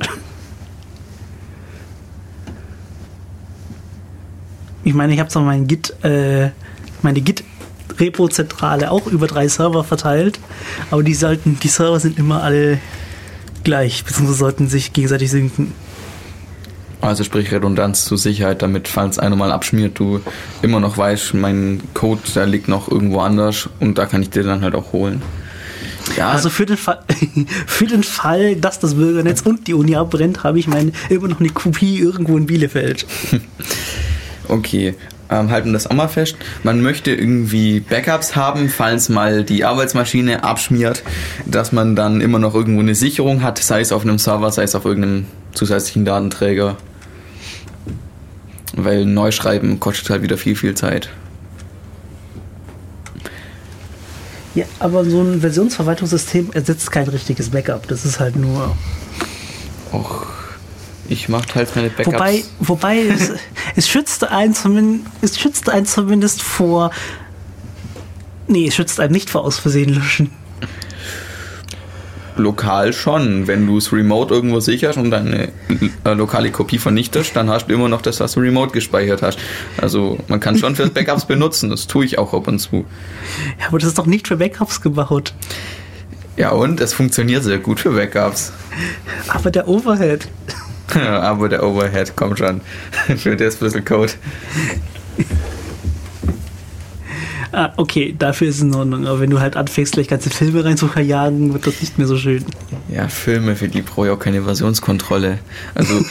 Ich 4.85 4.95
meine, 4.95 5.15
ich 5.15 5.19
habe 5.19 5.31
zwar 5.31 5.43
mein 5.43 5.67
Git, 5.67 5.97
äh, 6.05 6.51
meine 7.03 7.23
Git 7.23 7.43
Repo-Zentrale 7.99 8.93
auch 8.93 9.09
über 9.09 9.27
drei 9.27 9.49
Server 9.49 9.83
verteilt, 9.83 10.39
aber 10.93 11.03
die 11.03 11.15
sollten, 11.15 11.59
die 11.61 11.67
Server 11.69 11.99
sind 11.99 12.21
immer 12.21 12.45
alle 12.45 12.79
gleich, 13.65 14.05
beziehungsweise 14.05 14.39
sollten 14.39 14.69
sich 14.69 14.93
gegenseitig 14.93 15.31
sinken. 15.31 15.73
Also 17.01 17.23
sprich 17.23 17.53
Redundanz 17.53 18.05
zur 18.07 18.19
Sicherheit, 18.19 18.63
damit, 18.63 18.89
falls 18.89 19.19
einer 19.19 19.37
mal 19.37 19.53
abschmiert, 19.53 19.99
du 19.99 20.21
immer 20.63 20.81
noch 20.81 20.99
weißt, 20.99 21.35
mein 21.35 21.81
Code, 21.95 22.23
der 22.35 22.47
liegt 22.47 22.67
noch 22.67 22.91
irgendwo 22.91 23.21
anders 23.21 23.69
und 23.79 23.99
da 23.99 24.07
kann 24.07 24.21
ich 24.23 24.31
dir 24.31 24.43
dann 24.43 24.63
halt 24.63 24.75
auch 24.75 24.93
holen. 24.93 25.23
Ja, 26.17 26.31
Also 26.31 26.51
für 26.51 26.67
den, 26.67 26.77
Fall, 26.77 27.01
für 27.67 27.87
den 27.87 28.03
Fall, 28.03 28.57
dass 28.57 28.81
das 28.81 28.95
Bürgernetz 28.95 29.43
und 29.43 29.69
die 29.69 29.75
Uni 29.75 29.95
abbrennt, 29.95 30.43
habe 30.43 30.59
ich 30.59 30.67
meine, 30.67 30.93
immer 31.09 31.29
noch 31.29 31.39
eine 31.39 31.51
Kopie 31.51 31.99
irgendwo 31.99 32.37
in 32.37 32.47
Bielefeld. 32.47 33.07
Okay, 34.51 34.95
ähm, 35.31 35.51
halten 35.51 35.73
das 35.73 35.87
auch 35.87 35.95
mal 35.95 36.09
fest. 36.09 36.37
Man 36.63 36.81
möchte 36.83 37.13
irgendwie 37.13 37.81
Backups 37.81 38.37
haben, 38.37 38.69
falls 38.69 39.09
mal 39.09 39.45
die 39.45 39.65
Arbeitsmaschine 39.65 40.45
abschmiert, 40.45 41.03
dass 41.47 41.73
man 41.73 41.97
dann 41.97 42.21
immer 42.21 42.39
noch 42.39 42.55
irgendwo 42.55 42.81
eine 42.81 42.95
Sicherung 42.95 43.43
hat, 43.43 43.59
sei 43.59 43.81
es 43.81 43.93
auf 43.93 44.03
einem 44.03 44.19
Server, 44.19 44.51
sei 44.51 44.63
es 44.63 44.75
auf 44.75 44.85
irgendeinem 44.85 45.27
zusätzlichen 45.53 46.05
Datenträger. 46.05 46.77
Weil 48.75 49.05
Neuschreiben 49.05 49.81
kostet 49.81 50.11
halt 50.11 50.23
wieder 50.23 50.39
viel, 50.39 50.55
viel 50.55 50.75
Zeit. 50.75 51.11
Ja, 54.55 54.65
aber 54.81 55.05
so 55.05 55.21
ein 55.21 55.41
Versionsverwaltungssystem 55.41 56.51
ersetzt 56.53 56.91
kein 56.91 57.09
richtiges 57.09 57.51
Backup. 57.51 57.87
Das 57.89 58.05
ist 58.05 58.19
halt 58.19 58.37
nur. 58.37 58.77
Och, 59.93 60.27
ich 61.09 61.29
mache 61.29 61.55
halt 61.55 61.75
meine 61.75 61.91
Backups. 61.91 62.15
Wobei, 62.15 62.45
wobei 62.61 62.99
es, 63.07 63.33
es 63.77 63.89
schützt 63.89 64.25
einen 64.25 64.55
zumindest, 64.55 65.07
es 65.23 65.39
schützt 65.39 65.69
einen 65.71 65.87
zumindest 65.87 66.43
vor. 66.43 66.91
Nee, 68.47 68.69
es 68.69 68.75
schützt 68.75 69.01
einen 69.01 69.13
nicht 69.13 69.31
vor 69.31 69.43
aus 69.43 69.59
Versehen 69.59 69.95
löschen. 69.95 70.31
Lokal 72.37 72.93
schon. 72.93 73.47
Wenn 73.47 73.67
du 73.67 73.79
es 73.79 73.93
remote 73.93 74.33
irgendwo 74.33 74.61
sicherst 74.61 74.99
und 74.99 75.11
deine 75.11 75.49
äh, 76.05 76.13
lokale 76.13 76.51
Kopie 76.51 76.79
vernichtest, 76.79 77.35
dann 77.35 77.51
hast 77.51 77.67
du 77.67 77.75
immer 77.75 77.89
noch 77.89 78.01
das, 78.01 78.21
was 78.21 78.33
du 78.33 78.41
remote 78.41 78.73
gespeichert 78.73 79.23
hast. 79.23 79.39
Also 79.77 80.19
man 80.29 80.41
kann 80.41 80.57
schon 80.57 80.77
für 80.77 80.87
Backups 80.91 81.27
benutzen. 81.27 81.71
Das 81.71 81.87
tue 81.87 82.05
ich 82.05 82.19
auch 82.19 82.33
ab 82.35 82.49
und 82.49 82.59
zu. 82.59 82.85
Ja, 83.59 83.69
aber 83.69 83.79
das 83.79 83.89
ist 83.89 83.99
doch 83.99 84.07
nicht 84.07 84.29
für 84.29 84.37
Backups 84.37 84.81
gebaut. 84.81 85.35
Ja, 86.37 86.51
und 86.51 86.81
es 86.81 86.93
funktioniert 86.93 87.43
sehr 87.43 87.59
gut 87.59 87.81
für 87.81 87.91
Backups. 87.91 88.53
Aber 89.27 89.51
der 89.51 89.67
Overhead. 89.67 90.29
Aber 90.95 91.49
der 91.49 91.63
Overhead 91.63 92.17
kommt 92.17 92.39
schon. 92.39 92.61
für 93.17 93.37
das 93.37 93.57
bisschen 93.57 93.85
Code. 93.85 94.13
Ah, 97.51 97.73
okay, 97.77 98.15
dafür 98.19 98.49
ist 98.49 98.57
es 98.57 98.63
in 98.63 98.75
Ordnung. 98.75 99.07
Aber 99.07 99.21
wenn 99.21 99.31
du 99.31 99.41
halt 99.41 99.57
anfängst, 99.57 99.95
gleich 99.95 100.09
ganze 100.09 100.31
Filme 100.31 100.65
rein 100.65 100.77
zu 100.77 100.87
verjagen, 100.87 101.55
wird 101.55 101.67
das 101.67 101.81
nicht 101.81 101.99
mehr 101.99 102.07
so 102.07 102.17
schön. 102.17 102.45
Ja, 102.89 103.09
Filme, 103.09 103.57
für 103.57 103.69
die 103.69 103.83
brauche 103.83 104.07
ich 104.07 104.13
auch 104.13 104.19
keine 104.19 104.43
Versionskontrolle. 104.43 105.39
Also 105.75 106.05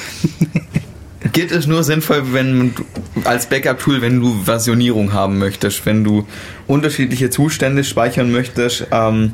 geht 1.33 1.51
es 1.51 1.67
nur 1.67 1.83
sinnvoll, 1.83 2.33
wenn 2.33 2.73
du, 2.73 2.83
als 3.23 3.45
Backup-Tool, 3.47 4.01
wenn 4.01 4.19
du 4.19 4.43
Versionierung 4.43 5.13
haben 5.13 5.37
möchtest, 5.37 5.85
wenn 5.85 6.03
du 6.03 6.27
unterschiedliche 6.65 7.29
Zustände 7.29 7.83
speichern 7.83 8.31
möchtest, 8.31 8.87
ähm, 8.91 9.33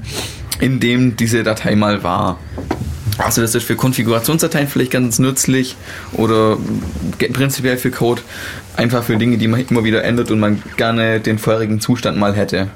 in 0.59 0.79
dem 0.79 1.15
diese 1.15 1.43
Datei 1.43 1.75
mal 1.75 2.03
war. 2.03 2.37
Also 3.17 3.41
das 3.41 3.55
ist 3.55 3.63
für 3.63 3.75
Konfigurationsdateien 3.75 4.67
vielleicht 4.67 4.91
ganz 4.91 5.19
nützlich 5.19 5.75
oder 6.13 6.57
prinzipiell 7.33 7.77
für 7.77 7.91
Code 7.91 8.21
einfach 8.75 9.03
für 9.03 9.17
Dinge, 9.17 9.37
die 9.37 9.47
man 9.47 9.65
immer 9.67 9.83
wieder 9.83 10.03
ändert 10.03 10.31
und 10.31 10.39
man 10.39 10.61
gerne 10.77 11.19
den 11.19 11.37
vorherigen 11.37 11.79
Zustand 11.79 12.17
mal 12.17 12.35
hätte. 12.35 12.69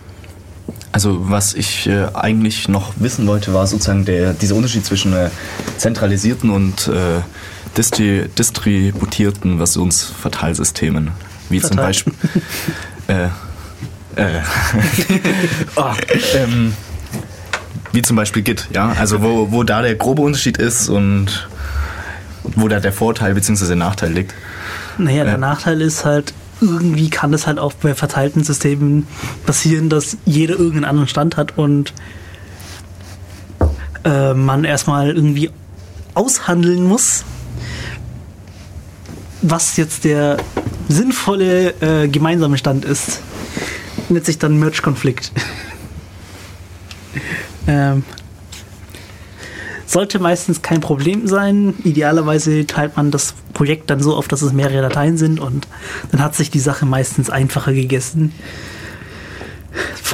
Also 0.92 1.30
was 1.30 1.54
ich 1.54 1.88
äh, 1.88 2.08
eigentlich 2.14 2.70
noch 2.70 2.94
wissen 2.98 3.28
wollte, 3.28 3.54
war 3.54 3.68
sozusagen 3.68 4.06
der, 4.06 4.34
dieser 4.34 4.56
Unterschied 4.56 4.86
zwischen 4.86 5.14
äh, 5.14 5.30
zentralisierten 5.78 6.50
und 6.50 6.88
äh, 6.88 7.22
distri 7.78 8.28
distributierten 8.38 9.58
Versionsverteilsystemen. 9.58 11.12
Wie 11.50 11.62
zum 11.62 11.78
Verteil. 11.78 11.86
Beispiel... 11.86 12.14
äh, 13.08 13.28
äh, 14.18 14.42
oh, 15.76 15.94
ähm, 16.36 16.74
wie 17.98 18.04
zum 18.04 18.16
Beispiel 18.16 18.44
Git, 18.44 18.68
ja. 18.76 18.90
Also 19.00 19.24
wo, 19.24 19.52
wo 19.52 19.64
da 19.64 19.82
der 19.82 19.96
grobe 19.96 20.22
Unterschied 20.22 20.60
ist 20.60 20.88
und 20.88 21.48
wo 22.44 22.68
da 22.68 22.80
der 22.80 22.94
Vorteil 22.94 23.34
bzw. 23.34 23.66
der 23.66 23.76
Nachteil 23.76 24.14
liegt. 24.14 24.36
Naja, 25.00 25.24
der 25.24 25.34
Ja. 25.34 25.38
Nachteil 25.40 25.82
ist 25.82 26.06
halt, 26.06 26.32
irgendwie 26.62 27.10
kann 27.10 27.34
es 27.34 27.48
halt 27.48 27.58
auch 27.58 27.74
bei 27.74 27.96
verteilten 27.96 28.44
Systemen 28.44 29.08
passieren, 29.48 29.90
dass 29.90 30.16
jeder 30.26 30.54
irgendeinen 30.54 30.86
anderen 30.86 31.08
Stand 31.08 31.38
hat 31.38 31.58
und 31.58 31.92
äh, 34.04 34.36
man 34.36 34.64
erstmal 34.64 35.08
irgendwie 35.16 35.50
aushandeln 36.14 36.84
muss, 36.84 37.24
was 39.42 39.76
jetzt 39.76 40.04
der 40.04 40.38
sinnvolle 40.88 41.74
äh, 41.82 42.08
gemeinsame 42.08 42.60
Stand 42.60 42.86
ist. 42.86 43.22
Nennt 44.10 44.26
sich 44.26 44.38
dann 44.38 44.60
Merge-Konflikt. 44.60 45.32
Ähm, 47.68 48.04
sollte 49.86 50.20
meistens 50.20 50.62
kein 50.62 50.82
Problem 50.82 51.28
sein. 51.28 51.74
Idealerweise 51.84 52.68
teilt 52.68 52.98
man 52.98 53.12
das 53.12 53.34
Projekt 53.54 53.90
dann 53.90 54.02
so 54.02 54.16
auf, 54.16 54.28
dass 54.28 54.42
es 54.42 54.54
mehrere 54.54 54.82
Dateien 54.82 55.18
sind 55.18 55.40
und 55.40 55.68
dann 56.12 56.22
hat 56.22 56.36
sich 56.36 56.52
die 56.52 56.60
Sache 56.60 56.86
meistens 56.86 57.30
einfacher 57.30 57.74
gegessen. 57.74 58.34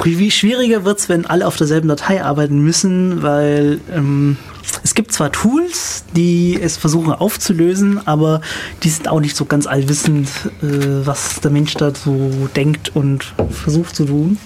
Wie 0.04 0.30
schwieriger 0.30 0.84
wird 0.84 0.98
es, 0.98 1.08
wenn 1.08 1.24
alle 1.24 1.46
auf 1.46 1.56
derselben 1.56 1.88
Datei 1.88 2.22
arbeiten 2.22 2.58
müssen, 2.58 3.22
weil 3.22 3.80
ähm, 3.92 4.36
es 4.82 4.94
gibt 4.94 5.12
zwar 5.12 5.32
Tools, 5.32 6.04
die 6.14 6.58
es 6.60 6.76
versuchen 6.76 7.12
aufzulösen, 7.12 8.06
aber 8.06 8.42
die 8.82 8.90
sind 8.90 9.08
auch 9.08 9.20
nicht 9.20 9.36
so 9.36 9.44
ganz 9.46 9.66
allwissend, 9.66 10.28
äh, 10.62 11.06
was 11.06 11.40
der 11.40 11.50
Mensch 11.50 11.74
dazu 11.74 12.48
denkt 12.54 12.94
und 12.94 13.34
versucht 13.50 13.96
zu 13.96 14.04
tun. 14.04 14.38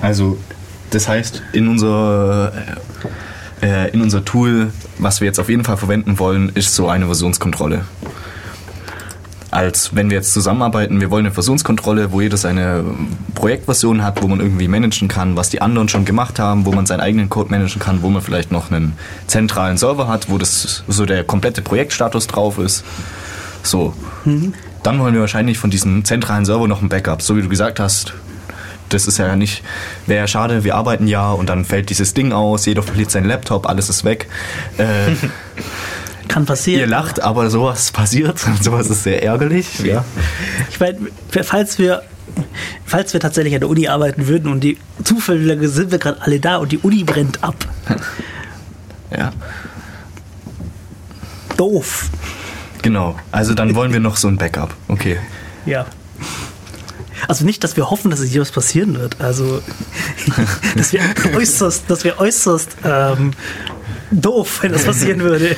Also, 0.00 0.38
das 0.90 1.08
heißt, 1.08 1.42
in 1.52 1.68
unser, 1.68 2.52
äh, 3.60 3.90
in 3.90 4.00
unser 4.00 4.24
Tool, 4.24 4.72
was 4.98 5.20
wir 5.20 5.26
jetzt 5.26 5.40
auf 5.40 5.48
jeden 5.48 5.64
Fall 5.64 5.76
verwenden 5.76 6.18
wollen, 6.18 6.50
ist 6.54 6.74
so 6.74 6.88
eine 6.88 7.06
Versionskontrolle. 7.06 7.84
Als 9.50 9.94
wenn 9.94 10.10
wir 10.10 10.18
jetzt 10.18 10.34
zusammenarbeiten, 10.34 11.00
wir 11.00 11.10
wollen 11.10 11.24
eine 11.24 11.34
Versionskontrolle, 11.34 12.12
wo 12.12 12.20
jeder 12.20 12.36
seine 12.36 12.84
Projektversion 13.34 14.04
hat, 14.04 14.22
wo 14.22 14.28
man 14.28 14.40
irgendwie 14.40 14.68
managen 14.68 15.08
kann, 15.08 15.36
was 15.36 15.48
die 15.48 15.62
anderen 15.62 15.88
schon 15.88 16.04
gemacht 16.04 16.38
haben, 16.38 16.66
wo 16.66 16.72
man 16.72 16.84
seinen 16.84 17.00
eigenen 17.00 17.30
Code 17.30 17.50
managen 17.50 17.80
kann, 17.80 18.02
wo 18.02 18.10
man 18.10 18.20
vielleicht 18.20 18.52
noch 18.52 18.70
einen 18.70 18.92
zentralen 19.26 19.78
Server 19.78 20.06
hat, 20.06 20.28
wo 20.30 20.36
das 20.36 20.84
so 20.86 21.06
der 21.06 21.24
komplette 21.24 21.62
Projektstatus 21.62 22.26
drauf 22.26 22.58
ist. 22.58 22.84
So. 23.62 23.94
Dann 24.88 25.00
wollen 25.00 25.12
wir 25.12 25.20
wahrscheinlich 25.20 25.58
von 25.58 25.68
diesem 25.68 26.02
zentralen 26.06 26.46
Server 26.46 26.66
noch 26.66 26.80
ein 26.80 26.88
Backup, 26.88 27.20
so 27.20 27.36
wie 27.36 27.42
du 27.42 27.50
gesagt 27.50 27.78
hast. 27.78 28.14
Das 28.88 29.06
ist 29.06 29.18
ja 29.18 29.36
nicht, 29.36 29.62
wäre 30.06 30.20
ja 30.20 30.26
schade, 30.26 30.64
wir 30.64 30.76
arbeiten 30.76 31.06
ja 31.06 31.30
und 31.30 31.50
dann 31.50 31.66
fällt 31.66 31.90
dieses 31.90 32.14
Ding 32.14 32.32
aus, 32.32 32.64
jeder 32.64 32.82
verliert 32.82 33.10
seinen 33.10 33.26
Laptop, 33.26 33.68
alles 33.68 33.90
ist 33.90 34.04
weg. 34.04 34.30
Äh, 34.78 35.10
Kann 36.28 36.46
passieren. 36.46 36.80
ihr 36.80 36.86
lacht, 36.86 37.20
aber 37.20 37.50
sowas 37.50 37.92
passiert 37.92 38.42
und 38.46 38.64
sowas 38.64 38.88
ist 38.88 39.02
sehr 39.02 39.22
ärgerlich. 39.22 39.80
Ja. 39.80 40.06
Ich 40.70 40.80
meine, 40.80 40.96
falls 41.42 41.78
wir, 41.78 42.00
falls 42.86 43.12
wir 43.12 43.20
tatsächlich 43.20 43.52
an 43.52 43.60
der 43.60 43.68
Uni 43.68 43.88
arbeiten 43.88 44.26
würden 44.26 44.50
und 44.50 44.60
die 44.60 44.78
zufällig 45.04 45.68
sind 45.68 45.90
wir 45.90 45.98
gerade 45.98 46.22
alle 46.22 46.40
da 46.40 46.56
und 46.56 46.72
die 46.72 46.78
Uni 46.78 47.04
brennt 47.04 47.44
ab. 47.44 47.56
ja, 49.14 49.32
Doof. 51.58 52.08
Genau. 52.88 53.16
Also 53.32 53.52
dann 53.52 53.74
wollen 53.74 53.92
wir 53.92 54.00
noch 54.00 54.16
so 54.16 54.28
ein 54.28 54.38
Backup. 54.38 54.74
Okay. 54.88 55.18
Ja. 55.66 55.86
Also 57.26 57.44
nicht, 57.44 57.62
dass 57.62 57.76
wir 57.76 57.90
hoffen, 57.90 58.10
dass 58.10 58.20
es 58.20 58.30
hier 58.30 58.40
was 58.40 58.50
passieren 58.50 58.98
wird. 58.98 59.20
Also, 59.20 59.60
das 60.76 60.92
wäre 60.92 61.04
äußerst, 61.34 61.84
das 61.88 62.04
wäre 62.04 62.18
äußerst 62.18 62.76
ähm, 62.84 63.32
doof, 64.10 64.60
wenn 64.62 64.72
das 64.72 64.84
passieren 64.84 65.20
würde. 65.20 65.54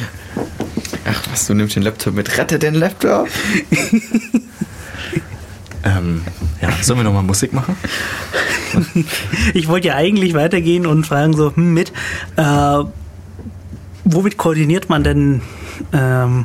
Ach 1.04 1.22
was, 1.30 1.46
du 1.46 1.54
nimmst 1.54 1.76
den 1.76 1.84
Laptop 1.84 2.14
mit. 2.14 2.36
Rette 2.36 2.58
den 2.58 2.74
Laptop. 2.74 3.28
Ähm, 5.82 6.20
ja, 6.60 6.68
sollen 6.82 6.98
wir 6.98 7.04
nochmal 7.04 7.22
Musik 7.22 7.52
machen? 7.52 7.76
Ich 9.54 9.66
wollte 9.66 9.88
ja 9.88 9.96
eigentlich 9.96 10.34
weitergehen 10.34 10.86
und 10.86 11.04
fragen 11.04 11.34
so, 11.34 11.56
hm, 11.56 11.74
mit, 11.74 11.92
äh, 12.36 12.84
womit 14.04 14.36
koordiniert 14.36 14.88
man 14.88 15.02
denn, 15.02 15.40
ähm, 15.92 16.44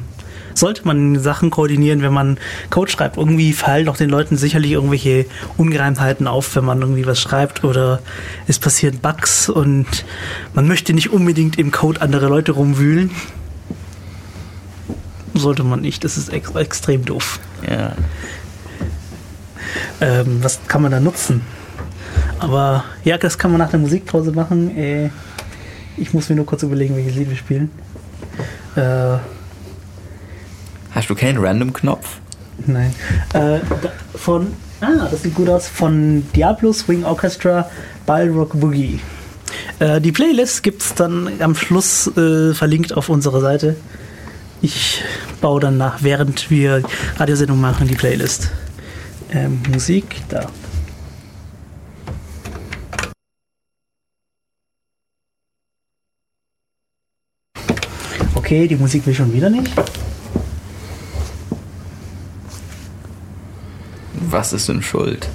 sollte 0.58 0.86
man 0.86 1.20
Sachen 1.20 1.50
koordinieren, 1.50 2.02
wenn 2.02 2.14
man 2.14 2.38
Code 2.70 2.92
schreibt? 2.92 3.18
Irgendwie 3.18 3.54
fallen 3.54 3.86
doch 3.86 3.98
den 3.98 4.10
Leuten 4.10 4.38
sicherlich 4.38 4.72
irgendwelche 4.72 5.26
Ungereimtheiten 5.58 6.28
auf, 6.28 6.56
wenn 6.56 6.66
man 6.66 6.82
irgendwie 6.82 7.06
was 7.06 7.20
schreibt 7.20 7.64
oder 7.64 8.00
es 8.48 8.60
passieren 8.60 9.00
Bugs 9.00 9.50
und 9.50 9.86
man 10.54 10.68
möchte 10.68 10.94
nicht 10.94 11.12
unbedingt 11.12 11.60
im 11.60 11.72
Code 11.72 12.02
andere 12.02 12.28
Leute 12.28 12.54
rumwühlen. 12.54 13.12
sollte 15.34 15.64
man 15.64 15.82
nicht. 15.82 16.04
Das 16.04 16.18
ist 16.18 16.30
ex 16.30 16.52
extrem 16.56 17.06
doof. 17.06 17.40
Ja. 17.70 17.94
Ähm, 20.02 20.40
was 20.42 20.60
kann 20.68 20.82
man 20.82 20.92
da 20.92 21.00
nutzen? 21.00 21.42
Aber 22.40 22.84
ja, 23.04 23.18
das 23.18 23.38
kann 23.38 23.52
man 23.52 23.60
nach 23.60 23.70
der 23.70 23.80
Musikpause 23.80 24.32
machen. 24.32 24.76
Äh, 24.78 25.10
ich 25.98 26.14
muss 26.14 26.30
mir 26.30 26.36
nur 26.36 26.46
kurz 26.46 26.64
überlegen, 26.64 26.96
welches 26.96 27.16
Lied 27.16 27.30
wir 27.30 27.38
spielen. 27.38 27.72
Äh, 28.76 29.18
Hast 30.96 31.10
du 31.10 31.16
keinen 31.16 31.38
Random-Knopf? 31.38 32.22
nein. 32.68 32.96
Äh, 33.34 33.60
von, 34.16 34.54
ah, 34.80 35.10
das 35.12 35.24
sieht 35.24 35.36
gut 35.36 35.50
aus, 35.50 35.68
von 35.68 36.24
Diablo 36.34 36.72
Swing 36.72 37.04
Orchestra 37.04 37.70
Balrog 38.06 38.58
Boogie. 38.58 39.02
Äh, 39.80 40.00
die 40.00 40.14
Playlist 40.14 40.64
gibt 40.64 40.82
es 40.82 40.94
dann 40.94 41.30
am 41.42 41.54
Schluss 41.54 42.08
äh, 42.16 42.54
verlinkt 42.54 42.94
auf 42.96 43.10
unserer 43.10 43.42
Seite. 43.42 43.76
Ich 44.62 45.04
baue 45.42 45.60
dann 45.60 45.78
nach, 45.78 46.02
während 46.02 46.50
wir 46.50 46.82
Radiosendung 47.18 47.60
machen, 47.60 47.90
die 47.90 47.96
Playlist. 47.96 48.52
Ähm, 49.32 49.62
Musik, 49.72 50.22
da. 50.30 50.50
Okay, 58.34 58.70
die 58.70 58.78
Musik 58.78 59.06
will 59.06 59.14
schon 59.14 59.34
wieder 59.34 59.50
nicht. 59.50 59.74
Was 64.36 64.52
ist 64.52 64.68
denn 64.68 64.82
schuld? 64.82 65.30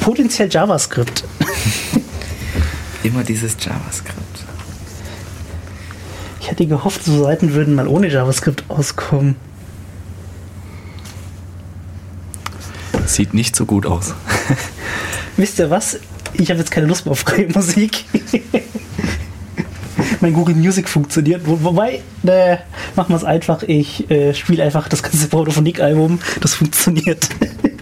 Potenziell 0.00 0.48
JavaScript. 0.50 1.22
Immer 3.04 3.22
dieses 3.22 3.56
JavaScript. 3.60 4.44
Ich 6.40 6.50
hätte 6.50 6.66
gehofft, 6.66 7.04
so 7.04 7.22
Seiten 7.22 7.54
würden 7.54 7.76
mal 7.76 7.86
ohne 7.86 8.08
JavaScript 8.08 8.64
auskommen. 8.66 9.36
Sieht 13.06 13.32
nicht 13.32 13.54
so 13.54 13.64
gut 13.64 13.86
aus. 13.86 14.14
Wisst 15.36 15.60
ihr 15.60 15.70
was? 15.70 16.00
Ich 16.32 16.50
habe 16.50 16.58
jetzt 16.58 16.72
keine 16.72 16.88
Lust 16.88 17.06
mehr 17.06 17.12
auf 17.12 17.20
freie 17.20 17.46
Musik. 17.46 18.06
mein 20.20 20.32
Google 20.32 20.54
Music 20.54 20.88
funktioniert. 20.88 21.46
Wo, 21.46 21.58
wobei, 21.62 22.00
äh, 22.26 22.56
machen 22.96 23.10
wir 23.10 23.16
es 23.16 23.24
einfach. 23.24 23.62
Ich 23.62 24.10
äh, 24.10 24.34
spiele 24.34 24.62
einfach 24.62 24.88
das 24.88 25.02
ganze 25.02 25.28
Pornophonik-Album. 25.28 26.20
Das 26.40 26.54
funktioniert. 26.54 27.28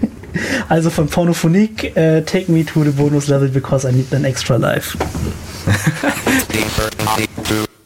also 0.68 0.90
von 0.90 1.08
Pornophonik, 1.08 1.96
äh, 1.96 2.22
Take 2.22 2.50
Me 2.50 2.64
to 2.64 2.84
the 2.84 2.90
Bonus 2.90 3.28
Level 3.28 3.48
because 3.48 3.88
I 3.88 3.92
need 3.92 4.12
an 4.14 4.24
extra 4.24 4.56
life. 4.56 4.96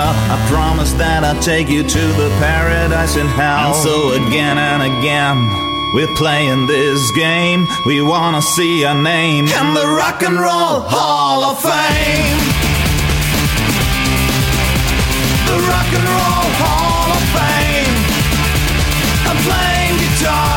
I 0.00 0.46
promise 0.48 0.92
that 0.94 1.22
I'll 1.22 1.40
take 1.42 1.68
you 1.68 1.82
to 1.82 2.04
the 2.16 2.28
paradise 2.40 3.16
in 3.16 3.26
hell. 3.26 3.74
And 3.74 3.76
so 3.76 4.12
again 4.12 4.56
and 4.56 4.82
again. 4.82 5.36
We're 5.92 6.14
playing 6.16 6.66
this 6.66 7.10
game. 7.10 7.66
We 7.84 8.00
wanna 8.00 8.40
see 8.40 8.84
our 8.84 8.94
name 8.94 9.44
in 9.44 9.74
the 9.74 9.86
Rock 9.86 10.22
and 10.22 10.36
Roll 10.40 10.80
Hall 10.88 11.44
of 11.44 11.60
Fame. 11.60 12.40
The 15.48 15.58
Rock 15.68 15.90
and 15.92 16.08
Roll 16.08 16.48
Hall 16.62 17.12
of 17.12 17.24
Fame. 17.36 17.96
I'm 19.28 19.36
playing 19.44 19.98
guitar. 20.00 20.51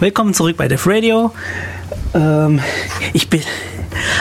Willkommen 0.00 0.32
zurück 0.32 0.56
bei 0.56 0.66
Def 0.66 0.86
Radio. 0.86 1.30
Ähm, 2.14 2.60
ich 3.12 3.28
bin, 3.28 3.42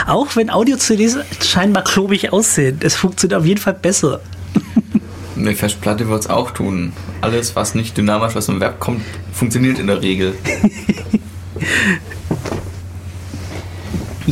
auch 0.07 0.35
wenn 0.35 0.49
Audio-CDs 0.49 1.17
scheinbar 1.41 1.85
klobig 1.85 2.33
aussehen, 2.33 2.79
es 2.83 2.95
funktioniert 2.95 3.39
auf 3.39 3.45
jeden 3.45 3.61
Fall 3.61 3.75
besser. 3.75 4.19
Eine 5.37 5.55
Festplatte 5.55 6.09
wird 6.09 6.19
es 6.19 6.29
auch 6.29 6.51
tun. 6.51 6.91
Alles, 7.21 7.55
was 7.55 7.75
nicht 7.75 7.95
dynamisch 7.97 8.35
aus 8.35 8.47
dem 8.47 8.59
Web 8.59 8.79
kommt, 8.79 9.03
funktioniert 9.31 9.79
in 9.79 9.87
der 9.87 10.01
Regel. 10.01 10.35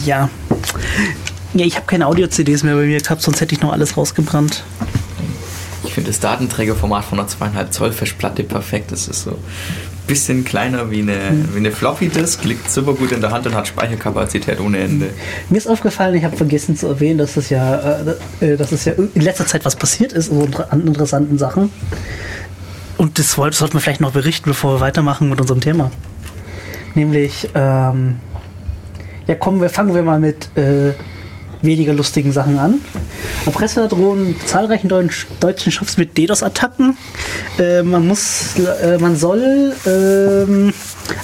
Ja. 0.06 0.30
Ja, 1.56 1.66
ich 1.66 1.76
habe 1.76 1.88
keine 1.88 2.06
Audio-CDs 2.06 2.62
mehr 2.62 2.76
bei 2.76 2.84
mir 2.84 3.00
gehabt, 3.00 3.22
sonst 3.22 3.42
hätte 3.42 3.56
ich 3.56 3.62
noch 3.62 3.74
alles 3.74 3.98
rausgebrannt. 3.98 4.64
Ich 5.84 5.94
finde 5.94 6.12
das 6.12 6.20
Datenträgerformat 6.20 7.04
von 7.04 7.20
einer 7.20 7.28
2,5 7.28 7.72
Zoll 7.72 7.92
Festplatte 7.92 8.44
perfekt. 8.44 8.92
Das 8.92 9.08
ist 9.08 9.24
so 9.24 9.40
bisschen 10.08 10.46
kleiner 10.46 10.90
wie 10.90 11.02
eine, 11.02 11.46
wie 11.54 11.58
eine 11.58 11.72
Floppy 11.72 12.08
Disk, 12.08 12.44
liegt 12.46 12.72
super 12.72 12.94
gut 12.94 13.12
in 13.12 13.22
der 13.22 13.32
Hand 13.32 13.46
und 13.46 13.54
hat 13.54 13.68
Speicherkapazität 13.68 14.60
ohne 14.60 14.80
Ende. 14.80 15.10
Mir 15.50 15.58
ist 15.58 15.68
aufgefallen, 15.68 16.16
ich 16.16 16.24
habe 16.24 16.36
vergessen 16.36 16.76
zu 16.76 16.88
erwähnen, 16.88 17.20
dass 17.20 17.38
es 17.38 17.50
ja, 17.50 18.00
äh, 18.40 18.54
äh, 18.54 18.58
dass 18.58 18.72
es 18.72 18.86
ja 18.86 18.94
in 18.94 19.22
letzter 19.22 19.46
Zeit 19.46 19.66
was 19.66 19.76
passiert 19.76 20.14
ist, 20.14 20.28
so 20.28 20.48
an 20.70 20.88
interessanten 20.88 21.38
Sachen. 21.38 21.70
Und 22.98 23.20
das 23.20 23.34
sollten 23.34 23.74
wir 23.74 23.80
vielleicht 23.80 24.02
noch 24.02 24.14
berichten, 24.14 24.50
bevor 24.50 24.76
wir 24.76 24.80
weitermachen 24.80 25.30
mit 25.30 25.40
unserem 25.40 25.62
Thema. 25.62 25.92
Nämlich, 26.96 27.50
ähm, 27.54 28.16
ja, 29.28 29.36
kommen 29.36 29.62
wir, 29.62 29.70
fangen 29.70 29.94
wir 29.94 30.02
mal 30.02 30.20
mit 30.20 30.50
äh, 30.58 30.94
weniger 31.62 31.94
lustigen 31.94 32.32
Sachen 32.32 32.58
an. 32.60 32.76
Erpresser 33.46 33.88
drohen 33.88 34.36
zahlreichen 34.46 34.88
deutsch, 34.90 35.28
deutschen 35.40 35.72
Shops 35.72 35.98
mit 35.98 36.18
DDoS-Attacken. 36.18 36.98
Äh, 37.60 37.84
man 37.84 38.08
muss, 38.08 38.56
äh, 38.58 38.98
man 39.00 39.16
soll 39.16 39.74
ähm, 39.86 40.74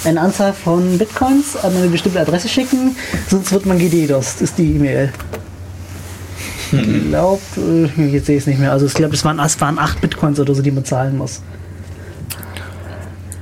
eine 0.04 0.20
Anzahl 0.20 0.52
von 0.52 0.98
Bitcoins 0.98 1.56
an 1.56 1.76
eine 1.76 1.88
bestimmte 1.88 2.20
Adresse 2.20 2.48
schicken, 2.48 2.96
sonst 3.28 3.52
wird 3.52 3.66
man 3.66 3.78
gedDOSt, 3.78 4.42
ist 4.42 4.58
die 4.58 4.72
E-Mail. 4.74 5.12
Ich 6.72 7.08
glaube, 7.08 7.40
äh, 7.56 8.06
jetzt 8.06 8.26
sehe 8.26 8.36
ich 8.36 8.42
es 8.42 8.46
nicht 8.46 8.58
mehr. 8.58 8.72
Also 8.72 8.86
ich 8.86 8.94
glaube, 8.94 9.14
es 9.14 9.24
waren, 9.24 9.38
es 9.38 9.60
waren 9.60 9.78
8 9.78 10.00
Bitcoins 10.00 10.40
oder 10.40 10.54
so, 10.54 10.62
die 10.62 10.70
man 10.70 10.84
zahlen 10.84 11.16
muss. 11.16 11.40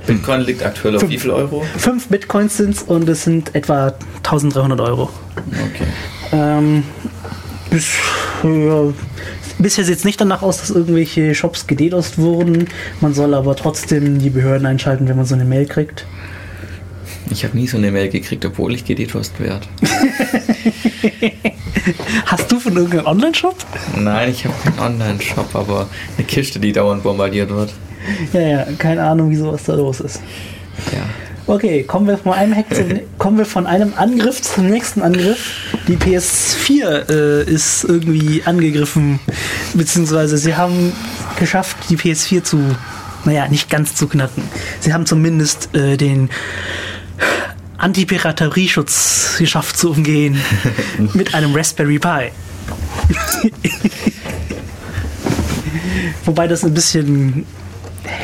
Bitcoin 0.05 0.41
liegt 0.41 0.63
aktuell 0.63 0.95
auf 0.95 1.01
Fünf. 1.01 1.13
wie 1.13 1.17
viel 1.17 1.31
Euro? 1.31 1.65
5 1.77 2.07
Bitcoins 2.07 2.57
sind 2.57 2.75
es 2.75 2.83
und 2.83 3.07
es 3.07 3.23
sind 3.23 3.55
etwa 3.55 3.93
1300 4.17 4.81
Euro. 4.81 5.09
Okay. 5.37 5.87
Ähm, 6.33 6.83
bis, 7.69 7.87
ja, 8.43 8.93
bisher 9.59 9.85
sieht 9.85 9.97
es 9.97 10.03
nicht 10.03 10.19
danach 10.19 10.41
aus, 10.41 10.59
dass 10.59 10.71
irgendwelche 10.71 11.35
Shops 11.35 11.67
gededost 11.67 12.17
wurden. 12.17 12.67
Man 13.01 13.13
soll 13.13 13.33
aber 13.33 13.55
trotzdem 13.55 14.19
die 14.19 14.31
Behörden 14.31 14.65
einschalten, 14.65 15.07
wenn 15.07 15.15
man 15.15 15.25
so 15.25 15.35
eine 15.35 15.45
Mail 15.45 15.67
kriegt. 15.67 16.05
Ich 17.29 17.43
habe 17.43 17.55
nie 17.57 17.67
so 17.67 17.77
eine 17.77 17.91
Mail 17.91 18.09
gekriegt, 18.09 18.45
obwohl 18.45 18.73
ich 18.73 18.83
gedetost 18.83 19.39
werde. 19.39 19.65
Hast 22.25 22.51
du 22.51 22.59
von 22.59 22.75
irgendeinem 22.75 23.05
Online-Shop? 23.07 23.55
Nein, 23.97 24.29
ich 24.29 24.45
habe 24.45 24.55
keinen 24.63 24.79
Online-Shop, 24.79 25.55
aber 25.55 25.87
eine 26.17 26.25
Kiste, 26.27 26.59
die 26.59 26.71
dauernd 26.71 27.03
bombardiert 27.03 27.49
wird. 27.49 27.73
Ja, 28.33 28.41
ja, 28.41 28.67
keine 28.77 29.03
Ahnung, 29.03 29.29
wieso 29.29 29.53
was 29.53 29.63
da 29.63 29.73
los 29.73 29.99
ist. 30.01 30.21
Ja. 30.91 31.01
Okay, 31.45 31.83
kommen 31.83 32.07
wir 32.07 32.17
von 32.17 32.31
einem 32.31 32.55
Hack 32.55 32.73
zum, 32.73 32.87
kommen 33.17 33.37
wir 33.37 33.45
von 33.45 33.67
einem 33.67 33.93
Angriff 33.97 34.41
zum 34.41 34.69
nächsten 34.69 35.01
Angriff. 35.01 35.73
Die 35.87 35.97
PS4 35.97 37.09
äh, 37.09 37.43
ist 37.43 37.83
irgendwie 37.83 38.43
angegriffen, 38.45 39.19
beziehungsweise 39.73 40.37
sie 40.37 40.55
haben 40.55 40.93
geschafft, 41.37 41.75
die 41.89 41.97
PS4 41.97 42.43
zu, 42.43 42.75
naja, 43.25 43.49
nicht 43.49 43.69
ganz 43.69 43.93
zu 43.93 44.07
knacken. 44.07 44.43
Sie 44.79 44.93
haben 44.93 45.05
zumindest 45.05 45.75
äh, 45.75 45.97
den 45.97 46.29
Anti-Piraterieschutz 47.77 49.35
geschafft 49.37 49.77
zu 49.77 49.91
umgehen 49.91 50.39
mit 51.13 51.35
einem 51.35 51.53
Raspberry 51.53 51.99
Pi. 51.99 52.31
Wobei 56.23 56.47
das 56.47 56.63
ein 56.63 56.73
bisschen 56.73 57.45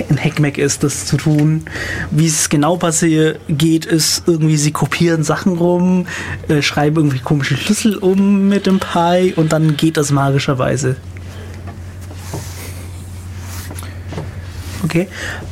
ein 0.09 0.17
Hackmack 0.21 0.57
ist, 0.57 0.83
das 0.83 1.05
zu 1.05 1.17
tun. 1.17 1.63
Wie 2.11 2.25
es 2.27 2.49
genau 2.49 2.75
passiert 2.77 3.39
geht, 3.47 3.85
ist 3.85 4.23
irgendwie, 4.27 4.57
sie 4.57 4.71
kopieren 4.71 5.23
Sachen 5.23 5.57
rum, 5.57 6.05
äh, 6.47 6.61
schreiben 6.61 6.97
irgendwie 6.97 7.19
komische 7.19 7.55
Schlüssel 7.57 7.95
um 7.97 8.47
mit 8.49 8.65
dem 8.65 8.79
Pi 8.79 9.33
und 9.35 9.53
dann 9.53 9.77
geht 9.77 9.95
das 9.97 10.11
magischerweise. 10.11 10.97
Okay. 14.83 15.07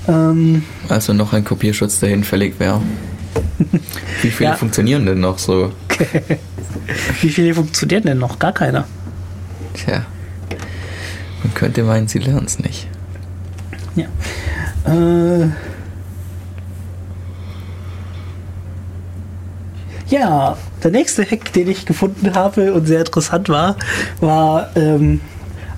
Ähm, 0.08 0.64
Also 0.90 1.14
noch 1.14 1.34
ein 1.34 1.44
Kopierschutz, 1.44 2.00
der 2.00 2.10
hinfällig 2.10 2.60
wäre. 2.60 2.82
Wie 4.22 4.32
viele 4.32 4.52
Ja. 4.52 4.56
funktionieren 4.56 5.06
denn 5.06 5.20
noch 5.20 5.38
so? 5.38 5.72
wie 7.22 7.30
viele 7.30 7.54
funktionieren 7.54 8.04
denn 8.04 8.18
noch? 8.20 8.40
Gar 8.40 8.54
keiner. 8.54 8.86
Tja. 9.74 10.06
Man 11.44 11.54
könnte 11.54 11.84
meinen, 11.84 12.08
sie 12.08 12.20
lernen 12.20 12.46
es 12.46 12.60
nicht. 12.60 12.88
Ja. 13.98 14.06
Äh, 14.86 15.50
ja, 20.10 20.56
der 20.84 20.92
nächste 20.92 21.26
Hack, 21.26 21.52
den 21.54 21.68
ich 21.70 21.86
gefunden 21.86 22.36
habe 22.36 22.74
und 22.74 22.86
sehr 22.86 23.00
interessant 23.00 23.50
war, 23.50 23.76
war 24.22 24.70
ähm, 24.76 25.20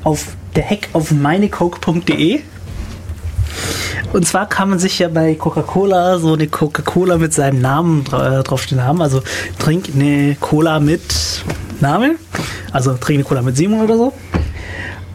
auf 0.04 0.28
der 0.56 0.70
Hack 0.70 0.90
auf 0.94 1.12
meinecoke.de. 1.12 2.42
Und 4.12 4.28
zwar 4.28 4.50
kann 4.50 4.70
man 4.70 4.80
sich 4.80 5.00
ja 5.00 5.08
bei 5.08 5.36
Coca-Cola 5.36 6.20
so 6.20 6.34
eine 6.34 6.48
Coca-Cola 6.48 7.18
mit 7.18 7.34
seinem 7.34 7.62
Namen 7.62 8.06
äh, 8.08 8.44
draufstehen 8.44 8.84
haben. 8.84 9.02
Also 9.02 9.22
trink 9.60 9.90
eine 9.96 10.36
Cola 10.40 10.80
mit 10.80 11.44
Name. 11.80 12.16
Also 12.72 12.96
trink 12.96 13.20
eine 13.20 13.24
Cola 13.24 13.42
mit 13.42 13.56
Simon 13.56 13.82
oder 13.82 13.98
so. 13.98 14.14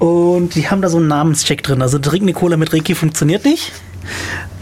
Und 0.05 0.55
die 0.55 0.69
haben 0.69 0.83
da 0.83 0.91
so 0.91 0.99
einen 0.99 1.09
Namenscheck 1.09 1.63
drin. 1.63 1.81
Also 1.81 1.99
trink 1.99 2.25
eine 2.25 2.35
Cola 2.35 2.59
mit 2.59 2.75
Reiki 2.75 2.95
funktioniert 2.95 3.47
nicht. 3.47 3.73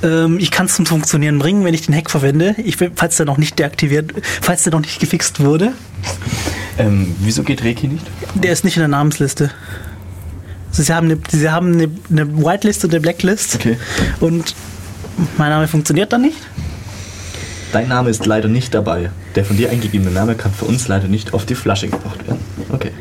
Ähm, 0.05 0.38
ich 0.38 0.52
kann 0.52 0.66
es 0.66 0.76
zum 0.76 0.87
Funktionieren 0.87 1.40
bringen, 1.40 1.64
wenn 1.64 1.74
ich 1.74 1.85
den 1.85 1.96
Hack 1.96 2.11
verwende. 2.11 2.55
Ich, 2.59 2.76
falls 2.94 3.16
der 3.16 3.26
noch 3.26 3.38
nicht 3.38 3.59
deaktiviert, 3.59 4.12
falls 4.40 4.62
der 4.62 4.72
noch 4.72 4.83
nicht 4.83 5.00
gefixt 5.00 5.40
wurde. 5.40 5.72
Ähm, 6.78 7.16
wieso 7.18 7.42
geht 7.42 7.64
Reiki 7.64 7.88
nicht? 7.88 8.07
Der 8.35 8.52
ist 8.52 8.62
nicht 8.62 8.76
in 8.76 8.83
der 8.83 8.88
Namensliste. 8.88 9.50
Also 10.70 10.85
sie 10.85 10.94
haben 10.94 11.11
eine, 11.11 11.18
sie 11.28 11.50
haben 11.50 11.72
eine, 11.72 11.90
eine 12.09 12.37
Whitelist 12.38 12.85
und 12.85 12.92
eine 12.92 13.00
Blacklist. 13.00 13.57
Okay. 13.57 13.78
Und 14.20 14.55
mein 15.38 15.50
Name 15.50 15.66
funktioniert 15.66 16.12
dann 16.12 16.22
nicht. 16.22 16.38
Dein 17.72 17.88
Name 17.88 18.11
ist 18.11 18.26
leider 18.26 18.46
nicht 18.46 18.74
dabei. 18.74 19.11
Der 19.35 19.44
von 19.44 19.57
dir 19.57 19.70
eingegebene 19.70 20.12
Name 20.12 20.37
kann 20.37 20.52
für 20.52 20.66
uns 20.66 20.87
leider 20.87 21.09
nicht 21.09 21.35
auf 21.35 21.46
die 21.46 21.57
Flasche 21.57 21.88
gebracht 21.88 22.24
werden. 22.28 22.38
Okay. 22.70 22.92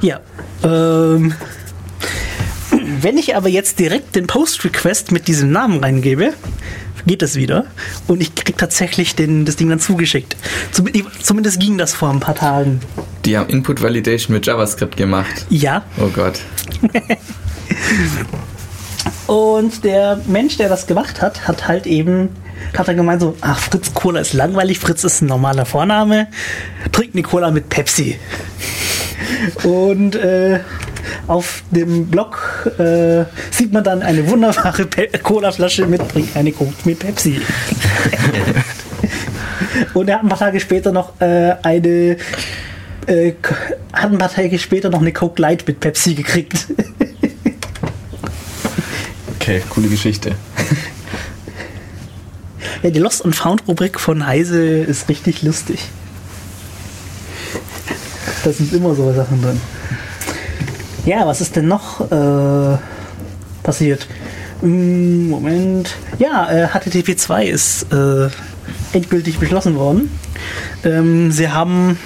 Ja. 0.00 0.20
Ähm, 0.64 1.34
wenn 2.70 3.18
ich 3.18 3.36
aber 3.36 3.48
jetzt 3.48 3.78
direkt 3.78 4.16
den 4.16 4.26
Post-Request 4.26 5.12
mit 5.12 5.28
diesem 5.28 5.50
Namen 5.52 5.82
reingebe, 5.82 6.34
geht 7.06 7.22
das 7.22 7.36
wieder. 7.36 7.66
Und 8.06 8.20
ich 8.20 8.34
krieg 8.34 8.58
tatsächlich 8.58 9.14
den, 9.14 9.44
das 9.44 9.56
Ding 9.56 9.68
dann 9.68 9.80
zugeschickt. 9.80 10.36
Zum, 10.72 10.88
zumindest 11.22 11.60
ging 11.60 11.78
das 11.78 11.94
vor 11.94 12.10
ein 12.10 12.20
paar 12.20 12.34
Tagen. 12.34 12.80
Die 13.24 13.36
haben 13.36 13.48
Input 13.50 13.82
Validation 13.82 14.34
mit 14.34 14.46
JavaScript 14.46 14.96
gemacht. 14.96 15.46
Ja. 15.48 15.84
Oh 15.98 16.08
Gott. 16.08 16.40
Und 19.26 19.84
der 19.84 20.20
Mensch, 20.26 20.56
der 20.56 20.68
das 20.68 20.86
gemacht 20.86 21.22
hat, 21.22 21.46
hat 21.46 21.68
halt 21.68 21.86
eben 21.86 22.30
hat 22.76 22.88
er 22.88 22.94
gemeint 22.94 23.20
so, 23.20 23.36
ach, 23.40 23.58
Fritz 23.58 23.94
Cola 23.94 24.20
ist 24.20 24.32
langweilig, 24.32 24.78
Fritz 24.78 25.02
ist 25.04 25.22
ein 25.22 25.26
normaler 25.26 25.64
Vorname, 25.64 26.28
trink 26.92 27.14
eine 27.14 27.22
Cola 27.22 27.50
mit 27.50 27.68
Pepsi. 27.68 28.18
Und 29.64 30.14
äh, 30.16 30.60
auf 31.26 31.62
dem 31.70 32.06
Blog 32.06 32.66
äh, 32.78 33.24
sieht 33.50 33.72
man 33.72 33.84
dann 33.84 34.02
eine 34.02 34.28
wunderbare 34.28 34.86
Pe 34.86 35.08
Cola-Flasche 35.22 35.86
mit 35.86 36.08
Trink 36.08 36.28
eine 36.34 36.52
Coke 36.52 36.74
mit 36.84 36.98
Pepsi. 36.98 37.40
Und 39.94 40.08
er 40.08 40.16
hat 40.16 40.22
ein 40.24 40.28
paar 40.28 40.38
Tage 40.38 40.60
später 40.60 40.92
noch 40.92 41.20
äh, 41.20 41.54
eine 41.62 42.16
äh, 43.06 43.32
hat 43.92 44.12
ein 44.12 44.18
paar 44.18 44.32
Tage 44.32 44.58
später 44.58 44.90
noch 44.90 45.00
eine 45.00 45.12
Coke 45.12 45.40
Light 45.40 45.66
mit 45.66 45.80
Pepsi 45.80 46.14
gekriegt. 46.14 46.66
Okay, 49.36 49.62
coole 49.70 49.88
Geschichte. 49.88 50.34
Ja, 52.82 52.90
die 52.90 52.98
Lost 52.98 53.24
and 53.24 53.36
Found 53.36 53.66
Rubrik 53.68 54.00
von 54.00 54.26
Heise 54.26 54.62
ist 54.62 55.08
richtig 55.08 55.42
lustig. 55.42 55.80
Da 58.42 58.52
sind 58.52 58.72
immer 58.72 58.94
so 58.94 59.12
Sachen 59.12 59.42
drin. 59.42 59.60
Ja, 61.06 61.26
was 61.26 61.40
ist 61.40 61.56
denn 61.56 61.66
noch 61.66 62.00
äh, 62.10 62.78
passiert? 63.62 64.06
Hm, 64.60 65.30
Moment. 65.30 65.96
Ja, 66.18 66.50
äh, 66.50 66.68
HTTP 66.68 67.16
2 67.16 67.46
ist 67.46 67.86
äh, 67.92 68.28
endgültig 68.92 69.38
beschlossen 69.38 69.76
worden. 69.76 70.10
Ähm, 70.84 71.32
sie 71.32 71.48
haben 71.48 71.98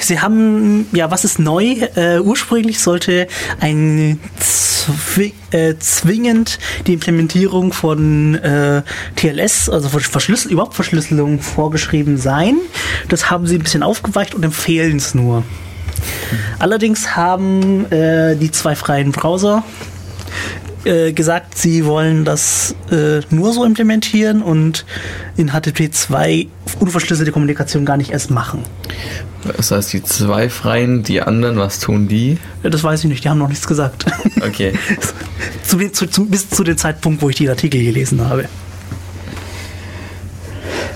Sie 0.00 0.20
haben, 0.20 0.86
ja, 0.92 1.10
was 1.10 1.24
ist 1.24 1.38
neu? 1.38 1.64
Äh, 1.94 2.20
ursprünglich 2.20 2.80
sollte 2.80 3.26
ein 3.60 4.18
zwi 4.38 5.34
äh, 5.50 5.74
zwingend 5.78 6.58
die 6.86 6.94
Implementierung 6.94 7.72
von 7.72 8.36
äh, 8.36 8.82
TLS, 9.16 9.68
also 9.68 9.88
von 9.88 10.00
Verschlüssel 10.00 10.52
überhaupt 10.52 10.74
Verschlüsselung 10.74 11.40
vorgeschrieben 11.40 12.16
sein. 12.16 12.56
Das 13.08 13.30
haben 13.30 13.46
sie 13.46 13.56
ein 13.56 13.62
bisschen 13.62 13.82
aufgeweicht 13.82 14.34
und 14.34 14.44
empfehlen 14.44 14.96
es 14.96 15.14
nur. 15.14 15.42
Allerdings 16.58 17.16
haben 17.16 17.90
äh, 17.90 18.36
die 18.36 18.50
zwei 18.50 18.74
freien 18.74 19.12
Browser 19.12 19.62
äh, 20.84 21.12
gesagt, 21.12 21.58
sie 21.58 21.84
wollen 21.84 22.24
das 22.24 22.74
äh, 22.90 23.20
nur 23.30 23.52
so 23.52 23.64
implementieren 23.64 24.42
und 24.42 24.84
in 25.36 25.50
HTTP 25.50 25.92
2 25.92 26.46
unverschlüsselte 26.80 27.32
Kommunikation 27.32 27.84
gar 27.84 27.96
nicht 27.96 28.10
erst 28.10 28.30
machen. 28.30 28.62
Das 29.56 29.70
heißt, 29.70 29.92
die 29.92 30.02
zwei 30.02 30.48
Freien, 30.48 31.02
die 31.02 31.20
anderen, 31.20 31.58
was 31.58 31.80
tun 31.80 32.08
die? 32.08 32.38
Ja, 32.62 32.70
Das 32.70 32.82
weiß 32.82 33.04
ich 33.04 33.10
nicht, 33.10 33.24
die 33.24 33.28
haben 33.28 33.38
noch 33.38 33.48
nichts 33.48 33.66
gesagt. 33.66 34.06
Okay. 34.40 34.72
zu, 35.62 35.78
zu, 35.90 36.06
zu, 36.06 36.26
bis 36.26 36.48
zu 36.48 36.64
dem 36.64 36.76
Zeitpunkt, 36.76 37.22
wo 37.22 37.28
ich 37.28 37.36
den 37.36 37.48
Artikel 37.48 37.82
gelesen 37.82 38.28
habe. 38.28 38.46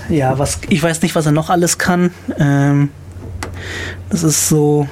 Ja, 0.09 0.37
was 0.37 0.59
ich 0.69 0.81
weiß 0.81 1.01
nicht, 1.01 1.15
was 1.15 1.25
er 1.25 1.31
noch 1.31 1.49
alles 1.49 1.77
kann. 1.77 2.11
Ähm, 2.37 2.89
das 4.09 4.23
ist 4.23 4.49
so. 4.49 4.87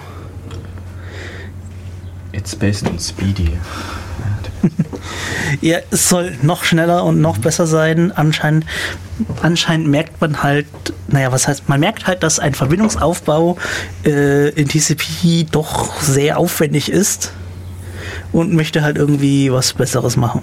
It's 2.31 2.55
based 2.55 2.87
on 2.87 2.99
Speedy. 2.99 3.57
Ja, 5.59 5.79
es 5.91 6.07
soll 6.07 6.37
noch 6.41 6.63
schneller 6.63 7.03
und 7.03 7.19
noch 7.19 7.37
besser 7.37 7.67
sein. 7.67 8.11
Anscheinend, 8.11 8.65
anscheinend 9.41 9.87
merkt 9.87 10.21
man 10.21 10.43
halt, 10.43 10.67
naja, 11.07 11.31
was 11.31 11.47
heißt, 11.47 11.67
man 11.67 11.79
merkt 11.79 12.07
halt, 12.07 12.23
dass 12.23 12.39
ein 12.39 12.53
Verbindungsaufbau 12.53 13.57
äh, 14.05 14.49
in 14.49 14.69
TCP 14.69 15.47
doch 15.51 16.01
sehr 16.01 16.37
aufwendig 16.37 16.89
ist 16.89 17.33
und 18.31 18.53
möchte 18.53 18.81
halt 18.81 18.97
irgendwie 18.97 19.51
was 19.51 19.73
Besseres 19.73 20.15
machen. 20.15 20.41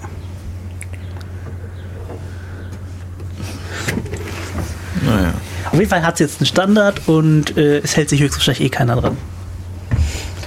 Naja. 5.03 5.33
Auf 5.71 5.77
jeden 5.77 5.89
Fall 5.89 6.03
hat 6.03 6.15
es 6.15 6.19
jetzt 6.19 6.39
einen 6.41 6.47
Standard 6.47 7.07
und 7.07 7.55
äh, 7.57 7.77
es 7.79 7.95
hält 7.95 8.09
sich 8.09 8.21
höchstwahrscheinlich 8.21 8.63
eh 8.63 8.69
keiner 8.69 8.95
dran. 8.95 9.17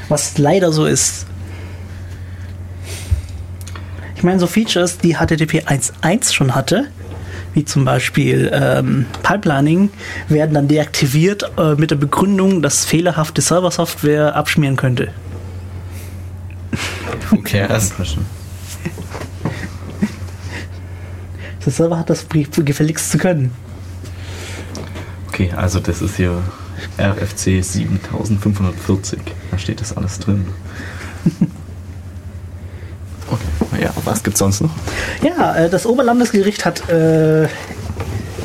Was 0.09 0.37
leider 0.37 0.73
so 0.73 0.85
ist. 0.85 1.27
Ich 4.17 4.25
meine, 4.25 4.41
so 4.41 4.47
Features, 4.47 4.99
die 4.99 5.15
HTTP 5.15 5.65
1.1 5.67 6.33
schon 6.33 6.55
hatte, 6.55 6.89
wie 7.55 7.65
zum 7.65 7.85
Beispiel 7.85 8.51
ähm, 8.53 9.07
Pipelining, 9.23 9.91
werden 10.29 10.55
dann 10.55 10.69
deaktiviert 10.69 11.51
äh, 11.57 11.75
mit 11.75 11.91
der 11.91 11.97
Begründung, 11.97 12.61
dass 12.61 12.85
fehlerhafte 12.85 13.43
Server-Software 13.43 14.35
abschmieren 14.35 14.77
könnte. 14.77 15.09
Who 17.31 17.39
cares? 17.45 17.93
Der 21.65 21.73
Server 21.73 21.99
hat 21.99 22.11
das 22.11 22.27
gefälligst 22.29 23.13
zu 23.13 23.19
können. 23.19 23.53
Okay, 25.33 25.51
also 25.57 25.81
das 25.81 26.03
ist 26.03 26.17
hier 26.17 26.43
RFC 26.99 27.65
7540. 27.65 29.19
Da 29.51 29.57
steht 29.57 29.81
das 29.81 29.97
alles 29.97 30.19
drin. 30.19 30.47
Okay, 33.31 33.85
ja, 33.85 33.91
was 34.05 34.23
gibt's 34.23 34.41
sonst 34.41 34.61
noch? 34.61 34.69
Ja, 35.23 35.57
äh, 35.57 35.71
das 35.71 35.87
Oberlandesgericht 35.87 36.67
hat 36.67 36.87
äh, 36.91 37.45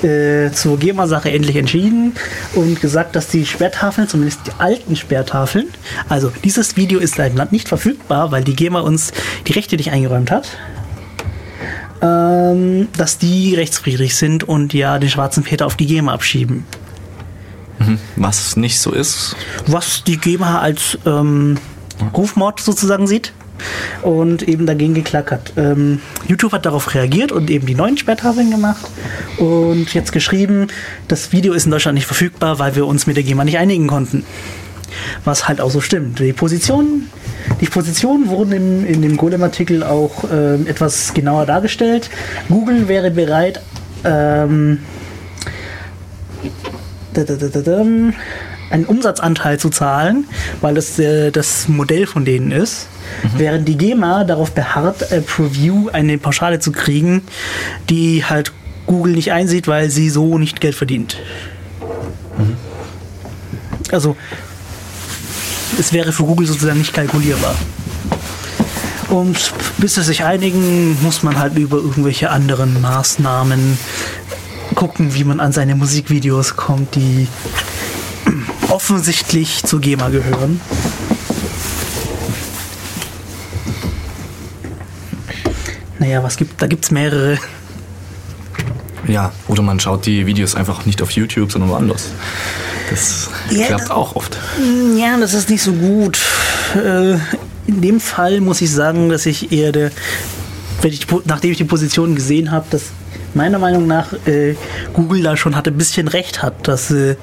äh, 0.02 0.52
zur 0.54 0.80
GEMA-Sache 0.80 1.30
endlich 1.30 1.58
entschieden 1.58 2.14
und 2.54 2.80
gesagt, 2.80 3.18
dass 3.18 3.28
die 3.28 3.46
Sperrtafeln, 3.46 4.08
zumindest 4.08 4.48
die 4.48 4.52
alten 4.60 4.96
Sperrtafeln, 4.96 5.68
also 6.08 6.32
dieses 6.46 6.78
Video 6.78 7.00
ist 7.00 7.20
im 7.20 7.36
Land 7.36 7.52
nicht 7.52 7.68
verfügbar, 7.68 8.32
weil 8.32 8.46
die 8.46 8.56
GEMA 8.56 8.80
uns 8.80 9.12
die 9.46 9.52
Rechte 9.52 9.76
nicht 9.76 9.92
eingeräumt 9.92 10.32
hat, 10.32 10.52
ähm, 12.02 12.88
dass 12.98 13.18
die 13.18 13.56
rechtswidrig 13.56 14.16
sind 14.16 14.44
und 14.44 14.74
ja 14.74 15.00
den 15.00 15.10
schwarzen 15.10 15.44
Peter 15.44 15.66
auf 15.66 15.76
die 15.76 15.86
GEMA 15.86 16.14
abschieben. 16.14 16.66
Was 18.16 18.58
nicht 18.58 18.80
so 18.80 18.92
ist. 18.92 19.36
was 19.68 20.04
die 20.04 20.18
GEMA 20.18 20.60
als 20.60 20.98
ähm, 21.06 21.58
Rufmord 22.14 22.60
sozusagen 22.60 23.08
sieht 23.08 23.34
und 24.02 24.44
eben 24.44 24.66
dagegen 24.66 24.94
geklagt 24.94 25.32
hat. 25.32 25.54
Ähm, 25.58 26.00
YouTube 26.28 26.52
hat 26.52 26.66
darauf 26.66 26.94
reagiert 26.94 27.32
und 27.32 27.50
eben 27.50 27.66
die 27.66 27.76
neuen 27.76 27.98
Sperrtafeln 27.98 28.52
gemacht 28.52 28.86
und 29.38 29.94
jetzt 29.94 30.12
geschrieben, 30.12 30.68
das 31.08 31.32
Video 31.32 31.54
ist 31.54 31.66
in 31.66 31.72
Deutschland 31.72 31.96
nicht 31.96 32.06
verfügbar, 32.06 32.60
weil 32.60 32.76
wir 32.76 32.86
uns 32.86 33.08
mit 33.08 33.16
der 33.16 33.24
GEMA 33.24 33.44
nicht 33.44 33.58
einigen 33.58 33.88
konnten. 33.88 34.24
Was 35.26 35.48
halt 35.48 35.62
auch 35.62 35.72
so 35.72 35.82
stimmt. 35.82 36.20
Die 36.20 36.34
Positionen, 36.34 37.10
die 37.62 37.66
Positionen 37.66 38.30
wurden 38.30 38.52
im, 38.52 38.86
in 38.86 39.02
dem 39.02 39.18
Golem-Artikel 39.18 39.84
auch 39.84 40.24
ähm, 40.32 40.68
etwas 40.68 41.14
genauer 41.14 41.46
dargestellt. 41.46 42.10
Google 42.50 42.88
wäre 42.88 43.12
bereit, 43.12 43.62
ähm, 44.04 44.80
einen 48.70 48.86
Umsatzanteil 48.86 49.60
zu 49.60 49.70
zahlen, 49.70 50.26
weil 50.62 50.76
das 50.76 51.00
äh, 51.00 51.32
das 51.32 51.68
Modell 51.68 52.06
von 52.06 52.26
denen 52.26 52.52
ist, 52.52 52.88
während 53.38 53.68
die 53.68 53.78
GEMA 53.78 54.24
darauf 54.24 54.52
beharrt, 54.52 55.12
äh, 55.12 55.22
Preview 55.22 55.90
eine 55.92 56.18
Pauschale 56.18 56.60
zu 56.60 56.72
kriegen, 56.72 57.24
die 57.90 58.26
halt 58.26 58.52
Google 58.86 59.14
nicht 59.14 59.32
einsieht, 59.32 59.68
weil 59.68 59.90
sie 59.90 60.10
so 60.10 60.38
nicht 60.38 60.62
Geld 60.62 60.76
verdient. 60.76 61.18
Also 63.92 64.16
es 65.80 65.94
wäre 65.94 66.12
für 66.12 66.24
Google 66.24 66.48
sozusagen 66.48 66.80
nicht 66.80 66.94
kalkulierbar. 66.94 67.56
Und 69.10 69.54
bis 69.78 69.96
sie 69.96 70.04
sich 70.04 70.24
einigen, 70.24 71.02
muss 71.02 71.24
man 71.24 71.40
halt 71.40 71.58
über 71.58 71.78
irgendwelche 71.78 72.30
anderen 72.30 72.82
Maßnahmen 72.82 73.78
gucken, 74.76 75.16
wie 75.16 75.24
man 75.24 75.40
an 75.40 75.52
seine 75.52 75.76
Musikvideos 75.76 76.56
kommt, 76.56 76.96
die 76.96 77.28
offensichtlich 78.70 79.64
zu 79.64 79.80
GEMA 79.80 80.10
gehören. 80.10 80.60
Naja, 86.00 86.22
was 86.22 86.38
gibt, 86.38 86.62
da 86.62 86.68
gibt's 86.68 86.92
mehrere. 86.92 87.40
Ja, 89.08 89.32
oder 89.48 89.62
man 89.62 89.80
schaut 89.80 90.06
die 90.06 90.26
Videos 90.26 90.56
einfach 90.56 90.86
nicht 90.86 91.02
auf 91.02 91.12
YouTube, 91.12 91.52
sondern 91.52 91.70
woanders. 91.70 92.10
Das 92.90 93.30
Ja, 93.50 93.68
klappt 93.68 93.92
auch 93.92 94.16
oft. 94.16 94.38
Ja, 94.98 95.18
das 95.18 95.34
ist 95.34 95.50
nicht 95.50 95.62
so 95.62 95.74
gut. 95.74 96.20
Äh, 96.76 97.14
in 97.68 97.82
dem 97.82 98.00
Fall 98.00 98.40
muss 98.40 98.62
ich 98.62 98.72
sagen, 98.72 99.10
dass 99.10 99.26
ich 99.26 99.52
eher 99.52 99.72
der, 99.72 99.92
wenn 100.82 100.94
ich, 100.94 101.06
nachdem 101.26 101.52
ich 101.52 101.58
die 101.58 101.66
Position 101.66 102.16
gesehen 102.16 102.52
habe, 102.52 102.66
dass 102.70 102.84
meiner 103.34 103.60
Meinung 103.60 103.88
nach 103.88 104.14
äh, 104.26 104.56
Google 104.94 105.22
da 105.22 105.36
schon 105.38 105.56
hatte, 105.56 105.72
ein 105.72 105.78
bisschen 105.78 106.08
recht 106.08 106.42
hat, 106.42 106.68
dass 106.68 106.88
sie 106.88 107.18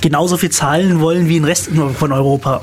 genauso 0.00 0.36
viel 0.36 0.50
zahlen 0.50 1.00
wollen 1.00 1.28
wie 1.28 1.36
im 1.38 1.44
Rest 1.44 1.70
von 1.94 2.12
Europa. 2.12 2.60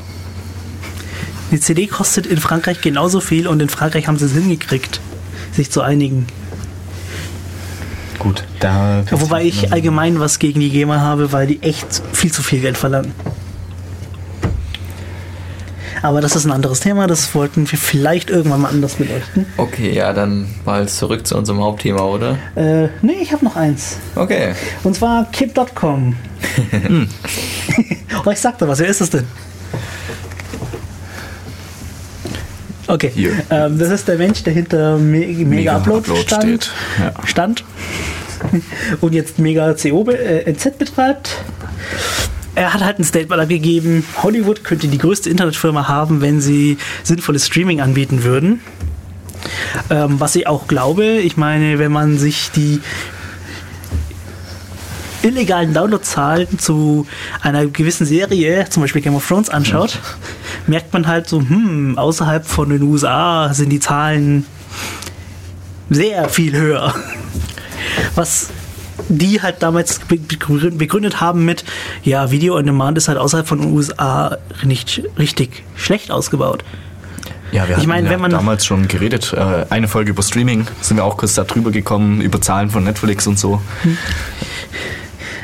Die 1.51 1.59
CD 1.59 1.87
kostet 1.87 2.27
in 2.27 2.37
Frankreich 2.37 2.81
genauso 2.81 3.21
viel 3.21 3.47
und 3.47 3.59
in 3.59 3.69
Frankreich 3.69 4.07
haben 4.07 4.17
sie 4.19 4.25
es 4.25 4.33
hingekriegt, 4.33 5.01
sich 5.51 5.71
zu 5.71 5.81
einigen. 5.81 6.27
Gut, 8.19 8.43
da. 8.59 9.03
Wobei 9.11 9.43
ich 9.43 9.71
allgemein 9.71 10.19
was 10.19 10.39
gegen 10.39 10.59
die 10.59 10.69
GEMA 10.69 10.99
habe, 10.99 11.31
weil 11.31 11.47
die 11.47 11.61
echt 11.61 12.01
viel 12.11 12.31
zu 12.31 12.43
viel 12.43 12.59
Geld 12.59 12.77
verlangen. 12.77 13.13
Aber 16.01 16.21
das 16.21 16.35
ist 16.35 16.45
ein 16.45 16.51
anderes 16.51 16.79
Thema, 16.79 17.07
das 17.07 17.33
wollten 17.35 17.69
wir 17.69 17.77
vielleicht 17.77 18.29
irgendwann 18.29 18.61
mal 18.61 18.69
anders 18.69 18.95
beleuchten. 18.95 19.45
Okay, 19.57 19.91
ja, 19.91 20.13
dann 20.13 20.47
mal 20.65 20.87
zurück 20.87 21.27
zu 21.27 21.37
unserem 21.37 21.61
Hauptthema, 21.61 22.01
oder? 22.03 22.37
Äh, 22.55 22.87
nee, 23.01 23.17
ich 23.21 23.33
habe 23.33 23.43
noch 23.43 23.55
eins. 23.55 23.97
Okay. 24.15 24.53
Und 24.83 24.95
zwar 24.95 25.25
Kip.com. 25.31 26.15
oh, 28.25 28.31
ich 28.31 28.39
sagte 28.39 28.67
was, 28.67 28.79
wer 28.79 28.87
ist 28.87 29.01
es 29.01 29.09
denn? 29.09 29.25
Okay, 32.87 33.11
ähm, 33.51 33.77
das 33.77 33.91
ist 33.91 34.07
der 34.07 34.17
Mensch, 34.17 34.41
der 34.41 34.53
hinter 34.53 34.97
Me 34.97 35.19
Mega, 35.19 35.47
Mega 35.47 35.75
Upload, 35.75 35.99
Upload 35.99 36.21
stand, 36.21 36.43
steht, 36.43 36.71
ja. 36.99 37.27
stand 37.27 37.63
und 39.01 39.13
jetzt 39.13 39.39
Mega 39.39 39.73
CO 39.73 40.09
äh, 40.09 40.49
NZ 40.51 40.77
betreibt. 40.77 41.43
Er 42.55 42.73
hat 42.73 42.83
halt 42.83 42.99
ein 42.99 43.03
Statement 43.03 43.41
abgegeben, 43.41 44.03
Hollywood 44.21 44.63
könnte 44.63 44.87
die 44.87 44.97
größte 44.97 45.29
Internetfirma 45.29 45.87
haben, 45.87 46.21
wenn 46.21 46.41
sie 46.41 46.77
sinnvolles 47.03 47.45
Streaming 47.45 47.79
anbieten 47.79 48.23
würden. 48.23 48.61
Ähm, 49.89 50.19
was 50.19 50.35
ich 50.35 50.47
auch 50.47 50.67
glaube, 50.67 51.05
ich 51.05 51.37
meine, 51.37 51.79
wenn 51.79 51.91
man 51.91 52.17
sich 52.17 52.51
die 52.51 52.81
illegalen 55.21 55.73
Downloadzahlen 55.73 56.59
zu 56.59 57.05
einer 57.41 57.65
gewissen 57.67 58.05
Serie, 58.05 58.65
zum 58.69 58.81
Beispiel 58.81 59.01
Game 59.01 59.15
of 59.15 59.27
Thrones, 59.27 59.49
anschaut, 59.49 59.99
merkt 60.67 60.93
man 60.93 61.07
halt 61.07 61.27
so, 61.27 61.39
hm, 61.39 61.97
außerhalb 61.97 62.45
von 62.45 62.69
den 62.69 62.83
USA 62.83 63.53
sind 63.53 63.69
die 63.69 63.79
Zahlen 63.79 64.45
sehr 65.89 66.29
viel 66.29 66.53
höher. 66.55 66.93
Was 68.15 68.49
die 69.07 69.41
halt 69.41 69.63
damals 69.63 69.99
be- 69.99 70.15
begrü- 70.17 70.77
begründet 70.77 71.21
haben 71.21 71.45
mit, 71.45 71.63
ja, 72.03 72.31
Video 72.31 72.57
on 72.57 72.65
Demand 72.65 72.97
ist 72.97 73.07
halt 73.07 73.17
außerhalb 73.17 73.47
von 73.47 73.61
den 73.61 73.71
USA 73.71 74.37
nicht 74.63 75.01
richtig 75.17 75.63
schlecht 75.77 76.11
ausgebaut. 76.11 76.63
Ja, 77.51 77.63
wir 77.63 77.71
Ich 77.71 77.77
hatten 77.77 77.87
meine, 77.89 78.07
ja 78.07 78.13
wenn 78.13 78.21
man- 78.21 78.31
damals 78.31 78.65
schon 78.65 78.87
geredet. 78.87 79.33
Äh, 79.33 79.65
eine 79.69 79.87
Folge 79.87 80.11
über 80.11 80.21
Streaming 80.21 80.67
sind 80.81 80.97
wir 80.97 81.05
auch 81.05 81.17
kurz 81.17 81.33
darüber 81.33 81.71
gekommen, 81.71 82.21
über 82.21 82.41
Zahlen 82.41 82.69
von 82.69 82.83
Netflix 82.83 83.25
und 83.25 83.39
so. 83.39 83.61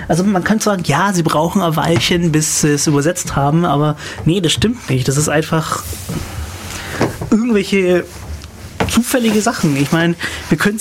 Also 0.07 0.23
man 0.23 0.43
kann 0.43 0.59
sagen, 0.59 0.83
ja, 0.85 1.13
sie 1.13 1.23
brauchen 1.23 1.61
ein 1.63 1.75
Weilchen, 1.75 2.31
bis 2.31 2.61
sie 2.61 2.73
es 2.73 2.85
übersetzt 2.85 3.35
haben, 3.35 3.65
aber 3.65 3.95
nee, 4.25 4.39
das 4.41 4.51
stimmt 4.51 4.87
nicht. 4.89 5.07
Das 5.07 5.17
ist 5.17 5.29
einfach 5.29 5.81
irgendwelche 7.31 8.05
zufällige 8.89 9.41
Sachen. 9.41 9.75
Ich 9.77 9.91
meine, 9.91 10.15
wir 10.49 10.57
können 10.57 10.79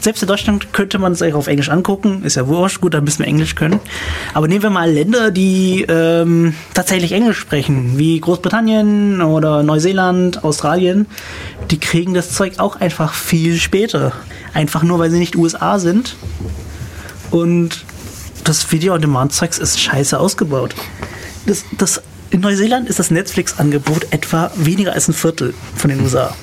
selbst 0.00 0.22
in 0.22 0.28
Deutschland 0.28 0.72
könnte 0.72 0.98
man 0.98 1.12
es 1.12 1.22
eigentlich 1.22 1.34
auf 1.34 1.46
Englisch 1.46 1.68
angucken, 1.68 2.22
ist 2.24 2.36
ja 2.36 2.46
wurscht, 2.46 2.80
gut, 2.80 2.94
dann 2.94 3.04
müssen 3.04 3.20
wir 3.20 3.26
Englisch 3.26 3.54
können. 3.54 3.80
Aber 4.32 4.48
nehmen 4.48 4.62
wir 4.62 4.70
mal 4.70 4.90
Länder, 4.90 5.30
die 5.30 5.84
ähm, 5.88 6.54
tatsächlich 6.74 7.12
Englisch 7.12 7.38
sprechen, 7.38 7.98
wie 7.98 8.20
Großbritannien 8.20 9.22
oder 9.22 9.62
Neuseeland, 9.62 10.44
Australien, 10.44 11.06
die 11.70 11.78
kriegen 11.78 12.14
das 12.14 12.32
Zeug 12.32 12.58
auch 12.58 12.80
einfach 12.80 13.14
viel 13.14 13.56
später. 13.56 14.12
Einfach 14.52 14.82
nur, 14.82 14.98
weil 14.98 15.10
sie 15.10 15.18
nicht 15.18 15.36
USA 15.36 15.78
sind. 15.78 16.16
Und 17.30 17.84
das 18.44 18.70
Video-on-Demand-Zeugs 18.70 19.58
ist 19.58 19.80
scheiße 19.80 20.18
ausgebaut. 20.18 20.74
Das, 21.46 21.64
das, 21.78 22.02
in 22.30 22.40
Neuseeland 22.40 22.88
ist 22.88 22.98
das 22.98 23.10
Netflix-Angebot 23.10 24.08
etwa 24.10 24.50
weniger 24.56 24.92
als 24.92 25.08
ein 25.08 25.14
Viertel 25.14 25.54
von 25.76 25.90
den 25.90 26.00
USA. 26.00 26.34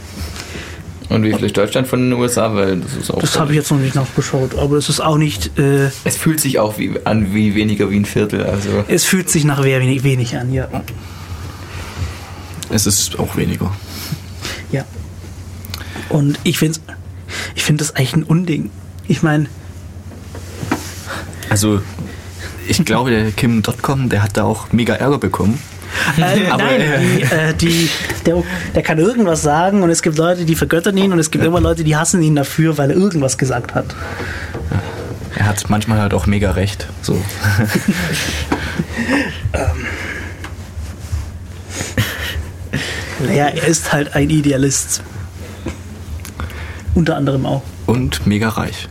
Und 1.11 1.23
wie 1.23 1.33
viel 1.33 1.45
ist 1.45 1.57
Deutschland 1.57 1.87
von 1.87 1.99
den 1.99 2.13
USA? 2.13 2.53
Weil 2.55 2.77
das 2.77 2.95
ist 2.95 3.11
auch. 3.11 3.19
Das 3.19 3.37
habe 3.37 3.51
ich 3.51 3.57
jetzt 3.57 3.71
noch 3.71 3.79
nicht 3.79 3.95
nachgeschaut, 3.95 4.57
aber 4.57 4.77
es 4.77 4.87
ist 4.87 5.01
auch 5.01 5.17
nicht. 5.17 5.57
Äh, 5.59 5.89
es 6.05 6.15
fühlt 6.15 6.39
sich 6.39 6.59
auch 6.59 6.77
wie, 6.77 6.93
an 7.03 7.33
wie 7.33 7.53
weniger 7.53 7.89
wie 7.91 7.97
ein 7.97 8.05
Viertel. 8.05 8.43
Also 8.43 8.85
es 8.87 9.03
fühlt 9.03 9.29
sich 9.29 9.43
nach 9.43 9.63
wenig, 9.63 10.03
wenig 10.03 10.37
an, 10.37 10.53
ja. 10.53 10.69
Es 12.69 12.87
ist 12.87 13.19
auch 13.19 13.35
weniger. 13.35 13.73
Ja. 14.71 14.85
Und 16.09 16.39
ich 16.43 16.57
finde 16.57 16.79
ich 17.55 17.63
find 17.63 17.81
das 17.81 17.95
eigentlich 17.95 18.13
ein 18.13 18.23
Unding. 18.23 18.69
Ich 19.07 19.21
meine, 19.21 19.47
Also, 21.49 21.81
ich 22.67 22.85
glaube, 22.85 23.09
der 23.11 23.31
Kim.com, 23.31 24.07
der 24.07 24.23
hat 24.23 24.37
da 24.37 24.43
auch 24.45 24.71
mega 24.71 24.93
Ärger 24.93 25.17
bekommen. 25.17 25.59
Äh, 26.17 26.49
nein, 26.57 26.81
äh, 26.81 26.99
die, 26.99 27.21
äh, 27.21 27.53
die, 27.53 27.89
der, 28.25 28.43
der 28.75 28.83
kann 28.83 28.97
irgendwas 28.99 29.41
sagen 29.41 29.83
und 29.83 29.89
es 29.89 30.01
gibt 30.01 30.17
Leute, 30.17 30.45
die 30.45 30.55
vergöttern 30.55 30.97
ihn 30.97 31.11
und 31.11 31.19
es 31.19 31.31
gibt 31.31 31.43
immer 31.43 31.61
Leute, 31.61 31.83
die 31.83 31.95
hassen 31.95 32.21
ihn 32.21 32.35
dafür, 32.35 32.77
weil 32.77 32.91
er 32.91 32.97
irgendwas 32.97 33.37
gesagt 33.37 33.75
hat. 33.75 33.85
Er 35.35 35.47
hat 35.47 35.69
manchmal 35.69 35.99
halt 35.99 36.13
auch 36.13 36.27
mega 36.27 36.51
recht. 36.51 36.87
So. 37.01 37.19
Naja, 43.25 43.47
er 43.47 43.67
ist 43.67 43.93
halt 43.93 44.15
ein 44.15 44.29
Idealist. 44.29 45.03
Unter 46.95 47.15
anderem 47.15 47.45
auch. 47.45 47.61
Und 47.85 48.25
mega 48.25 48.49
reich. 48.49 48.89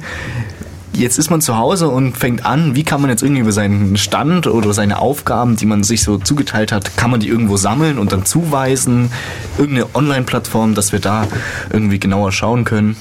jetzt 0.94 1.20
ist 1.20 1.30
man 1.30 1.42
zu 1.42 1.58
Hause 1.58 1.90
und 1.90 2.18
fängt 2.18 2.46
an, 2.46 2.76
wie 2.76 2.84
kann 2.84 3.02
man 3.02 3.10
jetzt 3.10 3.24
irgendwie 3.24 3.42
über 3.42 3.52
seinen 3.52 3.98
Stand 3.98 4.48
oder 4.48 4.74
seine 4.74 5.00
Aufgaben, 5.00 5.56
die 5.56 5.66
man 5.66 5.84
sich 5.84 6.04
so 6.04 6.18
zugeteilt 6.18 6.72
hat, 6.72 6.98
kann 6.98 7.12
man 7.12 7.20
die 7.20 7.28
irgendwo 7.28 7.58
sammeln 7.58 7.98
und 7.98 8.12
dann 8.12 8.26
zuweisen? 8.26 9.12
Irgendeine 9.58 9.88
Online-Plattform, 9.94 10.76
dass 10.76 10.92
wir 10.92 11.00
da 11.00 11.28
irgendwie 11.72 12.00
genauer 12.00 12.32
schauen 12.32 12.64
können. 12.64 12.96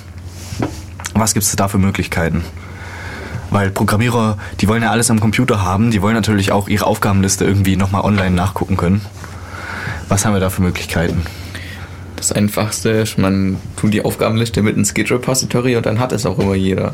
Was 1.15 1.35
gibt 1.35 1.45
es 1.45 1.55
da 1.57 1.69
für 1.69 1.79
Möglichkeiten? 1.79 2.43
Weil 3.51 3.71
Programmierer, 3.71 4.39
die 4.61 4.69
wollen 4.69 4.83
ja 4.83 4.91
alles 4.91 5.11
am 5.11 5.21
Computer 5.21 5.63
haben, 5.63 5.91
die 5.91 6.01
wollen 6.01 6.15
natürlich 6.15 6.53
auch 6.53 6.69
ihre 6.69 6.87
Aufgabenliste 6.87 7.45
irgendwie 7.45 7.77
nochmal 7.77 8.03
online 8.03 8.31
nachgucken 8.31 8.79
können. 8.79 9.03
Was 10.13 10.27
haben 10.27 10.35
wir 10.35 10.41
da 10.41 10.51
für 10.51 10.61
Möglichkeiten? 10.61 11.23
Das 12.17 12.33
Einfachste 12.33 12.91
ist, 12.91 13.17
man 13.17 13.57
tut 13.77 13.95
die 13.95 14.05
Aufgabenliste 14.05 14.61
mit 14.61 14.77
ins 14.77 14.93
Git-Repository 14.93 15.75
und 15.77 15.87
dann 15.87 15.99
hat 15.99 16.13
es 16.13 16.27
auch 16.27 16.39
immer 16.39 16.55
jeder. 16.55 16.93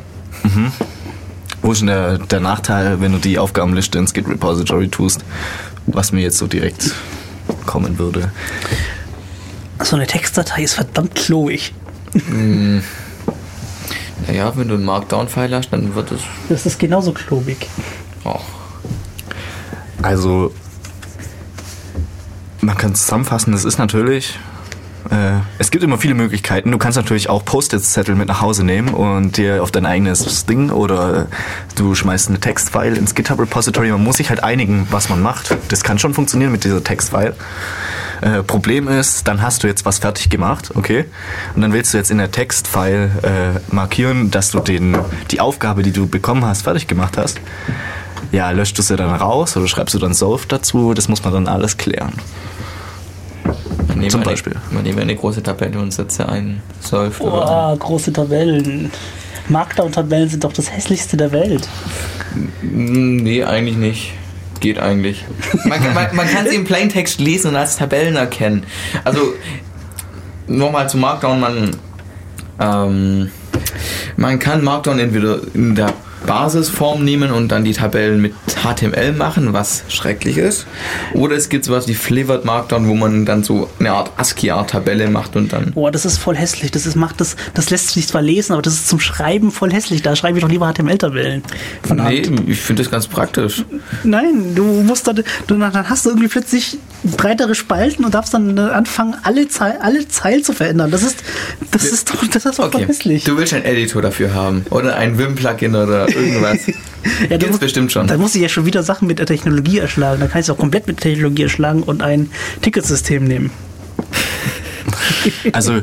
Wo 1.60 1.72
ist 1.72 1.80
denn 1.80 1.88
der, 1.88 2.18
der 2.18 2.38
Nachteil, 2.38 3.00
wenn 3.00 3.10
du 3.10 3.18
die 3.18 3.40
Aufgabenliste 3.40 3.98
ins 3.98 4.14
Git-Repository 4.14 4.86
tust, 4.86 5.24
was 5.88 6.12
mir 6.12 6.20
jetzt 6.20 6.38
so 6.38 6.46
direkt 6.46 6.94
kommen 7.66 7.98
würde? 7.98 8.30
So 9.82 9.96
eine 9.96 10.06
Textdatei 10.06 10.62
ist 10.62 10.74
verdammt 10.74 11.16
klobig. 11.16 11.74
Naja, 14.28 14.52
wenn 14.54 14.68
du 14.68 14.74
einen 14.74 14.84
Markdown-File 14.84 15.56
hast, 15.56 15.70
dann 15.70 15.96
wird 15.96 16.12
es. 16.12 16.20
Das 16.48 16.66
ist 16.66 16.78
genauso 16.78 17.10
klobig. 17.10 17.66
Oh. 18.22 18.38
Also, 20.02 20.52
man 22.61 22.76
kann 22.76 22.94
zusammenfassen, 22.94 23.52
das 23.52 23.64
ist 23.64 23.78
natürlich. 23.78 24.38
Äh, 25.11 25.40
es 25.59 25.70
gibt 25.70 25.84
immer 25.84 25.98
viele 25.98 26.14
Möglichkeiten. 26.14 26.70
Du 26.70 26.78
kannst 26.78 26.96
natürlich 26.96 27.28
auch 27.28 27.44
Post-it-Zettel 27.44 28.14
mit 28.14 28.28
nach 28.28 28.40
Hause 28.40 28.64
nehmen 28.64 28.88
und 28.88 29.36
dir 29.36 29.62
auf 29.62 29.70
dein 29.70 29.86
eigenes 29.86 30.44
Ding 30.46 30.70
oder 30.70 31.28
du 31.76 31.94
schmeißt 31.94 32.28
eine 32.28 32.40
Textfile 32.40 32.96
ins 32.96 33.14
GitHub-Repository. 33.14 33.90
Man 33.90 34.04
muss 34.04 34.16
sich 34.16 34.28
halt 34.28 34.42
einigen, 34.42 34.86
was 34.90 35.09
man 35.09 35.22
macht. 35.22 35.56
Das 35.68 35.82
kann 35.82 35.98
schon 35.98 36.14
funktionieren 36.14 36.52
mit 36.52 36.64
dieser 36.64 36.82
Textfile. 36.82 37.34
Äh, 38.20 38.42
Problem 38.42 38.88
ist, 38.88 39.28
dann 39.28 39.42
hast 39.42 39.62
du 39.62 39.68
jetzt 39.68 39.84
was 39.84 40.00
fertig 40.00 40.28
gemacht, 40.28 40.72
okay? 40.74 41.04
Und 41.54 41.62
dann 41.62 41.72
willst 41.72 41.94
du 41.94 41.98
jetzt 41.98 42.11
in 42.11 42.18
der 42.18 42.32
Textfile 42.32 43.11
äh, 43.22 43.74
markieren, 43.74 44.30
dass 44.30 44.50
du 44.50 44.59
den, 44.59 44.98
die 45.30 45.40
Aufgabe, 45.40 45.82
die 45.82 45.92
du 45.92 46.09
bekommen 46.09 46.44
hast, 46.44 46.62
fertig 46.62 46.88
gemacht 46.88 47.16
hast. 47.16 47.40
Ja, 48.32 48.50
löscht 48.50 48.76
du 48.78 48.82
sie 48.82 48.96
dann 48.96 49.14
raus 49.14 49.56
oder 49.56 49.66
schreibst 49.68 49.94
du 49.94 49.98
dann 49.98 50.14
Solve 50.14 50.44
dazu? 50.48 50.94
Das 50.94 51.08
muss 51.08 51.22
man 51.24 51.32
dann 51.32 51.48
alles 51.48 51.76
klären. 51.76 52.12
Zum 54.08 54.20
eine, 54.20 54.30
Beispiel. 54.30 54.54
Man 54.70 54.82
nehme 54.84 55.00
eine 55.00 55.16
große 55.16 55.42
Tabelle 55.42 55.78
und 55.78 55.92
setze 55.92 56.28
ein 56.28 56.62
Solve. 56.80 57.20
oder- 57.22 57.30
Boah, 57.46 57.76
große 57.78 58.12
Tabellen. 58.12 58.90
Markdown-Tabellen 59.48 60.28
sind 60.28 60.44
doch 60.44 60.52
das 60.52 60.70
hässlichste 60.70 61.16
der 61.16 61.32
Welt. 61.32 61.66
Mm, 62.62 63.16
Nee, 63.16 63.44
eigentlich 63.44 63.76
nicht. 63.76 64.12
Geht 64.60 64.78
eigentlich. 64.78 65.24
Man, 65.64 65.80
kann- 65.82 65.94
man, 65.94 66.14
man 66.16 66.28
kann 66.28 66.46
sie 66.48 66.56
im 66.56 66.64
Plaintext 66.64 67.18
lesen 67.20 67.48
und 67.52 67.56
als 67.56 67.76
Tabellen 67.76 68.16
erkennen. 68.16 68.64
Also, 69.04 69.20
nochmal 70.46 70.88
zu 70.88 70.96
Markdown, 70.98 71.40
man, 71.40 71.76
ähm, 72.60 73.30
man 74.16 74.38
kann 74.38 74.62
Markdown 74.62 74.98
entweder 74.98 75.38
in 75.54 75.74
der 75.74 75.92
Basisform 76.28 77.04
nehmen 77.04 77.30
und 77.30 77.48
dann 77.48 77.64
die 77.64 77.72
Tabellen 77.72 78.20
mit 78.20 78.34
HTML 78.62 79.12
machen, 79.12 79.54
was 79.54 79.82
schrecklich 79.88 80.36
ist. 80.36 80.66
Oder 81.14 81.36
es 81.36 81.48
gibt 81.48 81.64
sowas 81.64 81.88
wie 81.88 81.94
Flavored 81.94 82.44
Markdown, 82.44 82.86
wo 82.86 82.94
man 82.94 83.24
dann 83.24 83.42
so 83.42 83.70
eine 83.80 83.92
Art 83.92 84.12
ASCII-Art-Tabelle 84.18 85.08
macht 85.08 85.36
und 85.36 85.52
dann 85.52 85.72
Boah, 85.72 85.90
das 85.90 86.04
ist 86.04 86.18
voll 86.18 86.36
hässlich. 86.36 86.70
Das 86.70 86.84
ist, 86.84 86.96
macht 86.96 87.20
das, 87.20 87.34
das 87.54 87.70
lässt 87.70 87.90
sich 87.90 88.06
zwar 88.08 88.20
lesen, 88.20 88.52
aber 88.52 88.60
das 88.60 88.74
ist 88.74 88.88
zum 88.88 89.00
Schreiben 89.00 89.50
voll 89.50 89.72
hässlich. 89.72 90.02
Da 90.02 90.14
schreibe 90.16 90.36
ich 90.38 90.44
doch 90.44 90.50
lieber 90.50 90.70
HTML-Tabellen. 90.70 91.42
Nee, 91.88 92.24
Hand. 92.26 92.42
ich 92.46 92.60
finde 92.60 92.82
das 92.82 92.90
ganz 92.90 93.06
praktisch. 93.06 93.64
Nein, 94.04 94.54
du 94.54 94.64
musst 94.64 95.06
dann, 95.08 95.16
du, 95.16 95.54
dann 95.54 95.88
hast 95.88 96.04
du 96.04 96.10
irgendwie 96.10 96.28
plötzlich 96.28 96.76
breitere 97.04 97.54
Spalten 97.54 98.04
und 98.04 98.12
darfst 98.12 98.34
dann 98.34 98.56
äh, 98.58 98.60
anfangen, 98.60 99.16
alle, 99.22 99.48
Zeil, 99.48 99.78
alle 99.80 100.06
Zeilen 100.08 100.44
zu 100.44 100.52
verändern. 100.52 100.90
Das 100.90 101.02
ist, 101.02 101.22
das 101.70 101.84
ist 101.84 102.10
doch, 102.10 102.26
das 102.26 102.44
ist 102.44 102.58
doch 102.58 102.70
voll 102.70 102.82
Okay, 102.82 102.86
hässlich. 102.86 103.24
du 103.24 103.38
willst 103.38 103.54
einen 103.54 103.64
Editor 103.64 104.02
dafür 104.02 104.34
haben 104.34 104.66
oder 104.70 104.96
ein 104.96 105.18
Vim-Plugin 105.18 105.74
oder 105.74 106.06
irgendwas. 106.18 106.58
Ja, 107.30 107.36
Gibt's 107.36 107.58
bestimmt 107.58 107.92
schon. 107.92 108.06
Da 108.08 108.18
muss 108.18 108.34
ich 108.34 108.42
ja 108.42 108.48
schon 108.48 108.66
wieder 108.66 108.82
Sachen 108.82 109.06
mit 109.06 109.20
der 109.20 109.24
Technologie 109.24 109.78
erschlagen. 109.78 110.20
Da 110.20 110.26
kann 110.26 110.40
ich 110.40 110.46
es 110.46 110.50
auch 110.50 110.58
komplett 110.58 110.88
mit 110.88 110.98
der 110.98 111.12
Technologie 111.12 111.44
erschlagen 111.44 111.84
und 111.84 112.02
ein 112.02 112.28
Ticketsystem 112.60 113.24
nehmen. 113.24 113.50
Also 115.52 115.80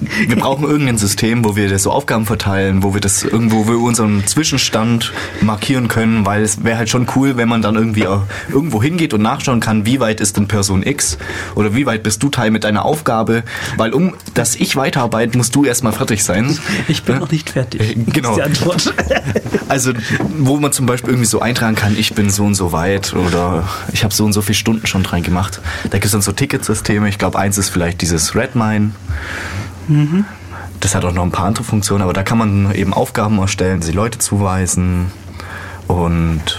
wir 0.00 0.36
brauchen 0.36 0.64
irgendein 0.64 0.98
System, 0.98 1.44
wo 1.44 1.56
wir 1.56 1.68
das 1.68 1.82
so 1.82 1.90
Aufgaben 1.90 2.26
verteilen, 2.26 2.82
wo 2.82 2.94
wir 2.94 3.00
das 3.00 3.22
irgendwo, 3.22 3.66
wo 3.66 3.72
wir 3.72 3.80
unseren 3.80 4.26
Zwischenstand 4.26 5.12
markieren 5.40 5.88
können, 5.88 6.26
weil 6.26 6.42
es 6.42 6.64
wäre 6.64 6.78
halt 6.78 6.88
schon 6.88 7.06
cool, 7.16 7.36
wenn 7.36 7.48
man 7.48 7.62
dann 7.62 7.76
irgendwie 7.76 8.06
auch 8.06 8.22
irgendwo 8.48 8.82
hingeht 8.82 9.14
und 9.14 9.22
nachschauen 9.22 9.60
kann, 9.60 9.86
wie 9.86 10.00
weit 10.00 10.20
ist 10.20 10.36
denn 10.36 10.48
Person 10.48 10.82
X 10.82 11.18
oder 11.54 11.74
wie 11.74 11.86
weit 11.86 12.02
bist 12.02 12.22
du 12.22 12.28
Teil 12.28 12.50
mit 12.50 12.64
deiner 12.64 12.84
Aufgabe, 12.84 13.42
weil 13.76 13.92
um 13.92 14.14
dass 14.34 14.56
ich 14.56 14.76
weiterarbeite, 14.76 15.36
musst 15.36 15.54
du 15.54 15.64
erstmal 15.64 15.92
fertig 15.92 16.24
sein. 16.24 16.58
Ich 16.88 17.02
bin 17.02 17.18
noch 17.18 17.30
nicht 17.30 17.50
fertig. 17.50 17.80
Äh, 17.80 17.94
genau. 17.94 18.36
Das 18.36 18.48
ist 18.48 18.60
die 18.60 18.64
Antwort. 18.64 18.94
Also, 19.68 19.92
wo 20.38 20.56
man 20.56 20.72
zum 20.72 20.86
Beispiel 20.86 21.10
irgendwie 21.10 21.28
so 21.28 21.40
eintragen 21.40 21.76
kann, 21.76 21.96
ich 21.96 22.14
bin 22.14 22.28
so 22.28 22.44
und 22.44 22.56
so 22.56 22.72
weit 22.72 23.14
oder 23.14 23.68
ich 23.92 24.02
habe 24.02 24.12
so 24.12 24.24
und 24.24 24.32
so 24.32 24.42
viele 24.42 24.56
Stunden 24.56 24.86
schon 24.88 25.04
dran 25.04 25.22
gemacht. 25.22 25.60
Da 25.84 25.90
gibt 25.90 26.06
es 26.06 26.10
dann 26.10 26.22
so 26.22 26.32
Ticketsysteme. 26.32 27.08
Ich 27.08 27.18
glaube, 27.18 27.38
eins 27.38 27.56
ist 27.56 27.68
vielleicht 27.68 28.02
dieses 28.02 28.34
Redmine. 28.34 28.90
Das 30.80 30.94
hat 30.94 31.04
auch 31.04 31.12
noch 31.12 31.22
ein 31.24 31.30
paar 31.30 31.46
andere 31.46 31.64
Funktionen, 31.64 32.02
aber 32.02 32.12
da 32.12 32.22
kann 32.22 32.38
man 32.38 32.72
eben 32.74 32.94
Aufgaben 32.94 33.38
erstellen, 33.38 33.82
sie 33.82 33.92
Leute 33.92 34.18
zuweisen 34.18 35.10
und 35.86 36.58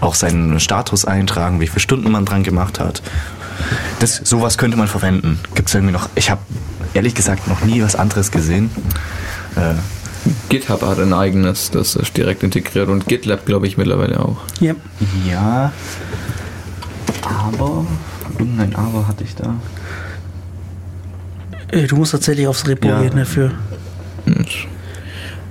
auch 0.00 0.14
seinen 0.14 0.60
Status 0.60 1.04
eintragen, 1.04 1.60
wie 1.60 1.66
viele 1.66 1.80
Stunden 1.80 2.10
man 2.10 2.24
dran 2.24 2.42
gemacht 2.42 2.78
hat. 2.78 3.02
Das, 3.98 4.16
sowas 4.16 4.58
könnte 4.58 4.76
man 4.76 4.86
verwenden. 4.86 5.40
Gibt 5.54 5.68
es 5.68 5.74
irgendwie 5.74 5.92
noch? 5.92 6.08
Ich 6.14 6.30
habe 6.30 6.40
ehrlich 6.94 7.14
gesagt 7.14 7.48
noch 7.48 7.62
nie 7.62 7.82
was 7.82 7.96
anderes 7.96 8.30
gesehen. 8.30 8.70
Äh, 9.56 9.74
GitHub 10.48 10.82
hat 10.82 10.98
ein 11.00 11.12
eigenes, 11.12 11.70
das 11.70 11.96
ist 11.96 12.16
direkt 12.16 12.42
integriert 12.42 12.88
und 12.88 13.08
GitLab 13.08 13.46
glaube 13.46 13.66
ich 13.66 13.76
mittlerweile 13.76 14.20
auch. 14.20 14.36
ja. 14.60 14.74
Ja, 15.26 15.72
aber 17.22 17.86
irgendein 18.38 18.74
Aber 18.76 19.08
hatte 19.08 19.24
ich 19.24 19.34
da. 19.34 19.54
Äh, 21.72 21.86
Du 21.86 21.96
musst 21.96 22.12
tatsächlich 22.12 22.46
aufs 22.46 22.66
Repo 22.66 22.88
Ja. 22.88 23.02
gehen 23.02 23.16
dafür. 23.16 23.52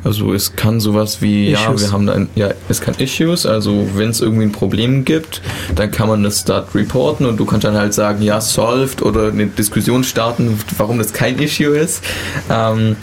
Also 0.03 0.33
es 0.33 0.55
kann 0.55 0.79
sowas 0.79 1.21
wie, 1.21 1.49
ja, 1.49 1.59
Issues. 1.65 1.81
wir 1.81 1.91
haben 1.91 2.05
dann, 2.05 2.29
ja, 2.35 2.51
es 2.69 2.79
kann 2.79 2.95
Issues, 2.97 3.45
also 3.45 3.89
wenn 3.95 4.09
es 4.11 4.21
irgendwie 4.21 4.43
ein 4.43 4.51
Problem 4.53 5.03
gibt, 5.03 5.41
dann 5.75 5.91
kann 5.91 6.07
man 6.07 6.23
das 6.23 6.45
dort 6.45 6.73
reporten 6.75 7.25
und 7.25 7.37
du 7.37 7.45
kannst 7.45 7.65
dann 7.65 7.75
halt 7.75 7.93
sagen, 7.93 8.21
ja, 8.21 8.39
solved 8.39 9.01
oder 9.01 9.27
eine 9.29 9.47
Diskussion 9.47 10.03
starten, 10.05 10.57
warum 10.77 10.97
das 10.99 11.11
kein 11.11 11.37
Issue 11.39 11.75
ist. 11.75 12.03
Ähm, 12.49 12.95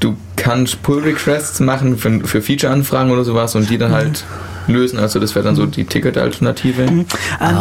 du 0.00 0.16
kannst 0.34 0.82
Pull 0.82 1.02
Requests 1.02 1.60
machen 1.60 1.96
für, 1.98 2.20
für 2.26 2.42
Feature-Anfragen 2.42 3.10
oder 3.12 3.22
sowas 3.24 3.54
und 3.54 3.70
die 3.70 3.78
dann 3.78 3.92
halt 3.92 4.24
lösen. 4.66 4.98
Also 4.98 5.18
das 5.20 5.34
wäre 5.34 5.44
dann 5.44 5.56
so 5.56 5.66
die 5.66 5.84
Ticket-Alternative. 5.84 6.82
Ähm, 6.82 7.04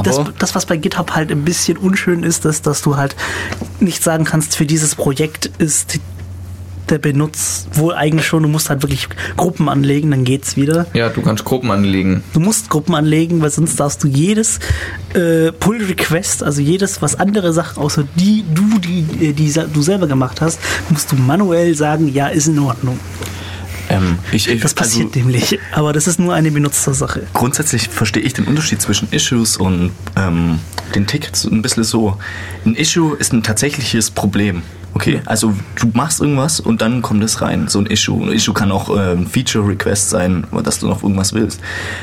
das, 0.04 0.20
Aber 0.20 0.34
das, 0.38 0.56
was 0.56 0.66
bei 0.66 0.78
GitHub 0.78 1.12
halt 1.12 1.32
ein 1.32 1.44
bisschen 1.44 1.78
unschön 1.78 2.24
ist, 2.24 2.46
ist, 2.46 2.68
dass 2.68 2.82
du 2.82 2.98
halt 2.98 3.16
nicht 3.80 4.04
sagen 4.04 4.24
kannst, 4.26 4.56
für 4.56 4.66
dieses 4.66 4.96
Projekt 4.96 5.48
ist 5.58 6.00
der 6.90 6.98
Benutz 6.98 7.68
wohl 7.76 7.94
eigentlich 7.94 8.26
schon, 8.28 8.44
du 8.44 8.50
musst 8.50 8.70
halt 8.70 8.82
wirklich 8.82 9.08
Gruppen 9.38 9.70
anlegen, 9.70 10.12
dann 10.12 10.26
geht's 10.26 10.58
wieder. 10.58 10.88
ja, 10.94 11.08
du 11.08 11.22
kannst 11.22 11.46
Gruppen 11.46 11.72
anlegen. 11.72 12.22
Du 12.34 12.42
musst 12.42 12.70
Gruppen 12.70 12.96
anlegen, 12.96 13.42
weil 13.42 13.50
sonst 13.50 13.80
darfst 13.80 14.04
du 14.04 14.10
jedes 14.10 14.60
äh, 15.14 15.54
Pull 15.54 15.82
Request, 15.86 16.44
also 16.44 16.60
jedes, 16.62 17.02
was 17.02 17.18
andere 17.18 17.54
Sachen 17.54 17.82
außer 17.82 18.04
die 18.16 18.44
du, 18.54 18.80
die, 18.80 19.28
äh, 19.28 19.32
die 19.34 19.50
sa- 19.52 19.68
du 19.72 19.82
selber 19.82 20.08
gemacht 20.08 20.42
hast, 20.42 20.60
musst 20.90 21.10
du 21.14 21.16
manuell 21.16 21.76
sagen, 21.76 22.10
ja, 22.12 22.28
ist 22.28 22.48
in 22.48 22.60
Ordnung. 22.60 23.00
Ähm, 23.92 24.18
ich, 24.32 24.48
ich, 24.48 24.62
Das 24.62 24.74
passiert 24.74 25.08
also, 25.08 25.20
nämlich, 25.20 25.60
aber 25.72 25.92
das 25.94 26.08
ist 26.08 26.20
nur 26.20 26.34
eine 26.34 26.52
Benutzersache. 26.52 27.24
grundsätzlich 27.34 27.90
verstehe 27.90 28.24
ich 28.24 28.34
den 28.34 28.46
Unterschied 28.46 28.82
zwischen 28.82 29.10
Issues 29.12 29.58
und 29.58 29.92
ähm, 30.16 30.60
den 30.96 31.08
Tickets 31.08 31.46
ein 31.46 31.62
bisschen 31.62 31.84
so. 31.84 32.18
Ein 32.66 32.76
Issue 32.76 33.16
ist 33.18 33.34
ein 33.34 33.44
tatsächliches 33.44 34.12
Problem. 34.12 34.62
Okay, 34.94 35.22
also 35.26 35.54
du 35.80 35.88
machst 35.94 36.20
irgendwas 36.20 36.60
und 36.60 36.82
dann 36.82 37.02
kommt 37.02 37.24
es 37.24 37.42
rein, 37.42 37.70
so 37.70 37.80
ein 37.80 37.86
Issue. 37.86 38.22
Ein 38.24 38.34
Issue 38.34 38.54
kann 38.54 38.72
auch 38.72 38.90
ein 38.90 39.26
Feature-Request 39.26 40.10
sein, 40.10 40.46
dass 40.64 40.80
du 40.80 40.88
noch 40.88 41.02
irgendwas 41.02 41.34
willst. 41.34 41.62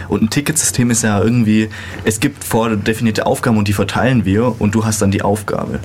Und 0.09 0.23
ein 0.23 0.31
Ticketsystem 0.31 0.91
ist 0.91 1.03
ja 1.03 1.23
irgendwie, 1.23 1.69
es 2.05 2.19
gibt 2.19 2.45
vordefinierte 2.45 3.27
Aufgaben 3.27 3.59
und 3.59 3.69
die 3.69 3.75
verteilen 3.75 4.25
wir 4.25 4.59
und 4.59 4.75
du 4.75 4.87
hast 4.87 5.03
dann 5.03 5.11
die 5.11 5.21
Aufgabe. 5.21 5.81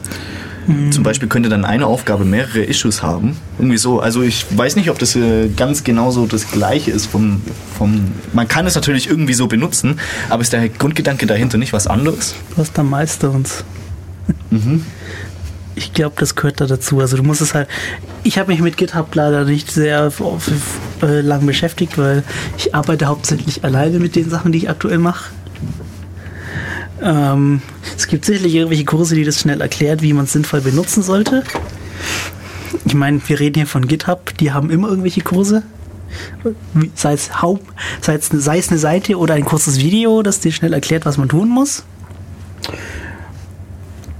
Zum 0.91 1.03
Beispiel 1.03 1.27
könnte 1.27 1.49
dann 1.49 1.65
eine 1.65 1.85
Aufgabe 1.85 2.23
mehrere 2.25 2.63
Issues 2.63 3.03
haben. 3.03 3.37
Irgendwie 3.59 3.77
so. 3.77 3.99
Also 3.99 4.21
ich 4.21 4.45
weiß 4.49 4.75
nicht, 4.75 4.89
ob 4.89 4.97
das 4.99 5.15
äh, 5.15 5.49
ganz 5.49 5.83
genauso 5.83 6.25
das 6.25 6.51
gleiche 6.51 6.91
ist 6.91 7.07
vom, 7.07 7.41
vom. 7.77 8.11
Man 8.31 8.47
kann 8.47 8.65
es 8.65 8.75
natürlich 8.75 9.09
irgendwie 9.09 9.33
so 9.33 9.47
benutzen, 9.47 9.99
aber 10.29 10.41
ist 10.41 10.53
der 10.53 10.69
Grundgedanke 10.69 11.25
dahinter 11.25 11.57
nicht 11.57 11.73
was 11.73 11.87
anderes? 11.87 12.35
Du 12.51 12.57
hast 12.57 12.77
da 12.77 12.83
Meister 12.83 13.31
uns. 13.31 13.63
Ich 15.75 15.93
glaube, 15.93 16.15
das 16.19 16.35
gehört 16.35 16.61
da 16.61 16.65
dazu. 16.65 16.99
Also 16.99 17.17
du 17.17 17.23
musst 17.23 17.41
es 17.41 17.53
halt. 17.53 17.67
Ich 18.23 18.37
habe 18.37 18.51
mich 18.51 18.61
mit 18.61 18.77
GitHub 18.77 19.13
leider 19.15 19.43
nicht 19.43 19.71
sehr 19.71 20.11
äh, 21.01 21.21
lang 21.21 21.45
beschäftigt, 21.45 21.97
weil 21.97 22.23
ich 22.57 22.73
arbeite 22.75 23.07
hauptsächlich 23.07 23.63
alleine 23.63 23.99
mit 23.99 24.15
den 24.15 24.29
Sachen, 24.29 24.51
die 24.51 24.59
ich 24.59 24.69
aktuell 24.69 24.99
mache. 24.99 25.31
Ähm, 27.03 27.61
es 27.97 28.07
gibt 28.07 28.23
sicherlich 28.23 28.55
irgendwelche 28.55 28.85
Kurse, 28.85 29.15
die 29.15 29.25
das 29.25 29.39
schnell 29.39 29.59
erklärt, 29.59 30.01
wie 30.01 30.13
man 30.13 30.23
es 30.25 30.31
sinnvoll 30.31 30.61
benutzen 30.61 31.03
sollte. 31.03 31.43
Ich 32.85 32.93
meine, 32.93 33.21
wir 33.27 33.39
reden 33.39 33.55
hier 33.55 33.67
von 33.67 33.87
GitHub, 33.87 34.37
die 34.37 34.51
haben 34.51 34.69
immer 34.69 34.87
irgendwelche 34.87 35.21
Kurse. 35.21 35.63
Sei 36.95 37.13
es, 37.13 37.41
Haupt, 37.41 37.65
sei, 38.01 38.15
es, 38.15 38.27
sei 38.27 38.57
es 38.57 38.69
eine 38.69 38.79
Seite 38.79 39.17
oder 39.17 39.33
ein 39.33 39.45
kurzes 39.45 39.79
Video, 39.79 40.21
das 40.21 40.39
dir 40.39 40.51
schnell 40.51 40.73
erklärt, 40.73 41.05
was 41.05 41.17
man 41.17 41.27
tun 41.27 41.49
muss. 41.49 41.83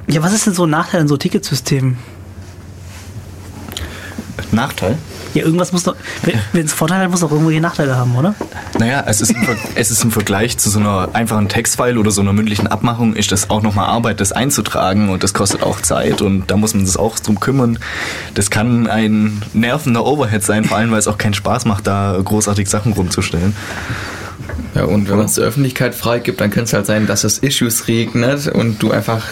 Ja, 0.08 0.22
was 0.22 0.34
ist 0.34 0.46
denn 0.48 0.54
so 0.54 0.66
ein 0.66 0.72
Nachteil 0.72 1.02
an 1.02 1.08
so 1.08 1.18
Ticketsystemen? 1.18 1.98
Nachteil? 4.52 4.98
Ja, 5.34 5.44
irgendwas 5.44 5.72
muss 5.72 5.84
doch, 5.84 5.96
wenn 6.52 6.66
es 6.66 6.74
Vorteile 6.74 7.04
hat, 7.06 7.12
muss 7.12 7.22
doch 7.22 7.32
irgendwo 7.32 7.50
die 7.50 7.60
Nachteile 7.60 7.96
haben, 7.96 8.16
oder? 8.16 8.36
Naja, 8.80 9.04
es 9.08 9.22
ist, 9.22 9.32
im, 9.32 9.44
Ver- 9.44 9.56
es 9.76 9.90
ist 9.92 10.04
im 10.04 10.12
Vergleich 10.12 10.58
zu 10.58 10.70
so 10.70 10.80
einer 10.80 11.10
einfachen 11.14 11.50
Textfile 11.50 12.00
oder 12.00 12.12
so 12.12 12.22
einer 12.22 12.34
mündlichen 12.34 12.68
Abmachung, 12.68 13.16
ist 13.16 13.32
das 13.32 13.50
auch 13.50 13.62
nochmal 13.62 13.88
Arbeit, 13.88 14.20
das 14.20 14.32
einzutragen 14.32 15.10
und 15.10 15.24
das 15.24 15.34
kostet 15.34 15.64
auch 15.64 15.82
Zeit 15.82 16.22
und 16.22 16.52
da 16.52 16.58
muss 16.58 16.74
man 16.74 16.86
sich 16.86 16.98
auch 16.98 17.18
drum 17.20 17.40
kümmern. 17.40 17.80
Das 18.36 18.50
kann 18.50 18.88
ein 18.88 19.42
nervender 19.54 20.06
Overhead 20.06 20.44
sein, 20.44 20.66
vor 20.66 20.78
allem 20.78 20.92
weil 20.92 21.00
es 21.00 21.08
auch 21.08 21.18
keinen 21.18 21.34
Spaß 21.34 21.66
macht, 21.66 21.88
da 21.88 22.18
großartig 22.24 22.70
Sachen 22.70 22.94
rumzustellen. 22.94 23.56
Ja, 24.76 24.86
und 24.86 25.10
wenn 25.10 25.18
man 25.18 25.26
es 25.28 25.36
der 25.36 25.46
Öffentlichkeit 25.46 25.94
freigibt, 25.96 26.42
dann 26.42 26.50
könnte 26.50 26.66
es 26.66 26.74
halt 26.74 26.86
sein, 26.86 27.06
dass 27.08 27.24
es 27.24 27.38
Issues 27.40 27.88
regnet 27.88 28.48
und 28.48 28.82
du 28.82 28.92
einfach 28.92 29.24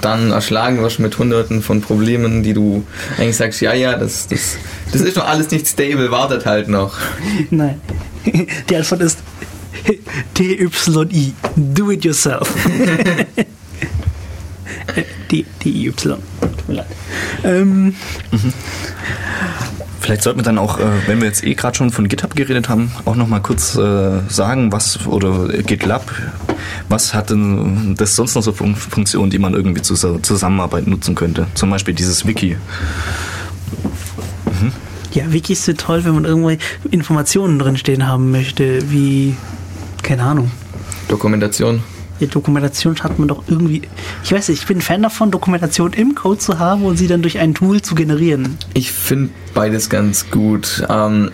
dann 0.00 0.30
erschlagen 0.30 0.82
wirst 0.82 0.98
mit 0.98 1.18
hunderten 1.18 1.62
von 1.62 1.80
Problemen, 1.80 2.42
die 2.42 2.54
du 2.54 2.84
eigentlich 3.16 3.36
sagst, 3.36 3.60
ja, 3.60 3.72
ja, 3.74 3.96
das, 3.96 4.26
das, 4.28 4.56
das 4.92 5.00
ist 5.02 5.16
noch 5.16 5.26
alles 5.26 5.50
nicht 5.50 5.66
stable, 5.66 6.10
wartet 6.10 6.46
halt 6.46 6.68
noch. 6.68 6.96
Nein. 7.50 7.80
Die 8.68 8.76
Antwort 8.76 9.00
ist 9.02 9.18
DYI. 10.38 11.34
Do 11.56 11.90
it 11.90 12.04
yourself. 12.04 12.54
DIY. 15.30 15.92
Tut 15.92 16.68
mir 16.68 16.74
leid. 16.74 16.86
Ähm, 17.44 17.94
Vielleicht 20.08 20.22
sollten 20.22 20.38
wir 20.38 20.42
dann 20.42 20.56
auch, 20.56 20.78
äh, 20.78 20.84
wenn 21.06 21.20
wir 21.20 21.28
jetzt 21.28 21.44
eh 21.44 21.52
gerade 21.52 21.76
schon 21.76 21.90
von 21.90 22.08
GitHub 22.08 22.34
geredet 22.34 22.70
haben, 22.70 22.90
auch 23.04 23.14
nochmal 23.14 23.42
kurz 23.42 23.76
äh, 23.76 24.20
sagen, 24.30 24.72
was, 24.72 25.06
oder 25.06 25.48
GitLab, 25.48 26.10
was 26.88 27.12
hat 27.12 27.28
denn 27.28 27.94
das 27.94 28.16
sonst 28.16 28.34
noch 28.34 28.42
so 28.42 28.52
Fun 28.52 28.74
Funktionen, 28.74 29.28
die 29.28 29.38
man 29.38 29.52
irgendwie 29.52 29.82
zur 29.82 30.22
Zusammenarbeit 30.22 30.86
nutzen 30.86 31.14
könnte? 31.14 31.46
Zum 31.52 31.68
Beispiel 31.68 31.92
dieses 31.92 32.26
Wiki. 32.26 32.56
ja, 35.12 35.30
Wikis 35.30 35.66
sind 35.66 35.78
toll, 35.78 36.02
wenn 36.04 36.14
man 36.14 36.24
irgendwo 36.24 36.56
Informationen 36.90 37.58
drinstehen 37.58 38.06
haben 38.06 38.30
möchte, 38.30 38.90
wie, 38.90 39.36
keine 40.02 40.22
Ahnung. 40.22 40.50
Dokumentation. 41.08 41.82
Ja, 42.20 42.26
Dokumentation 42.26 42.98
hat 43.00 43.18
man 43.18 43.28
doch 43.28 43.44
irgendwie. 43.46 43.82
Ich 44.24 44.32
weiß 44.32 44.48
nicht, 44.48 44.62
ich 44.62 44.66
bin 44.66 44.78
ein 44.78 44.82
Fan 44.82 45.02
davon, 45.02 45.30
Dokumentation 45.30 45.92
im 45.92 46.14
Code 46.14 46.38
zu 46.38 46.58
haben 46.58 46.84
und 46.84 46.96
sie 46.96 47.06
dann 47.06 47.22
durch 47.22 47.38
ein 47.38 47.54
Tool 47.54 47.80
zu 47.80 47.94
generieren. 47.94 48.58
Ich 48.74 48.92
finde 48.92 49.30
beides 49.54 49.88
ganz 49.88 50.30
gut. 50.30 50.84
Ähm, 50.88 51.30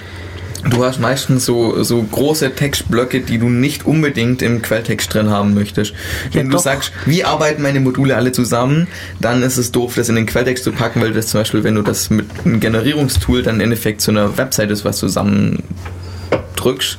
du 0.70 0.84
hast 0.84 1.00
meistens 1.00 1.44
so, 1.44 1.82
so 1.82 2.02
große 2.02 2.54
Textblöcke, 2.54 3.20
die 3.20 3.38
du 3.38 3.48
nicht 3.48 3.86
unbedingt 3.86 4.42
im 4.42 4.62
Quelltext 4.62 5.12
drin 5.12 5.30
haben 5.30 5.54
möchtest. 5.54 5.94
Wenn 6.32 6.46
du 6.46 6.56
doch. 6.56 6.62
sagst, 6.62 6.92
wie 7.06 7.24
arbeiten 7.24 7.62
meine 7.62 7.80
Module 7.80 8.16
alle 8.16 8.32
zusammen, 8.32 8.86
dann 9.20 9.42
ist 9.42 9.56
es 9.56 9.72
doof, 9.72 9.94
das 9.96 10.08
in 10.08 10.16
den 10.16 10.26
Quelltext 10.26 10.64
zu 10.64 10.72
packen, 10.72 11.00
weil 11.00 11.12
das 11.12 11.28
zum 11.28 11.40
Beispiel, 11.40 11.64
wenn 11.64 11.76
du 11.76 11.82
das 11.82 12.10
mit 12.10 12.26
einem 12.44 12.60
Generierungstool 12.60 13.42
dann 13.42 13.56
im 13.56 13.62
Endeffekt 13.62 14.00
zu 14.00 14.10
einer 14.10 14.36
Website 14.36 14.70
ist, 14.70 14.84
was 14.84 14.98
zusammendrückst, 14.98 16.98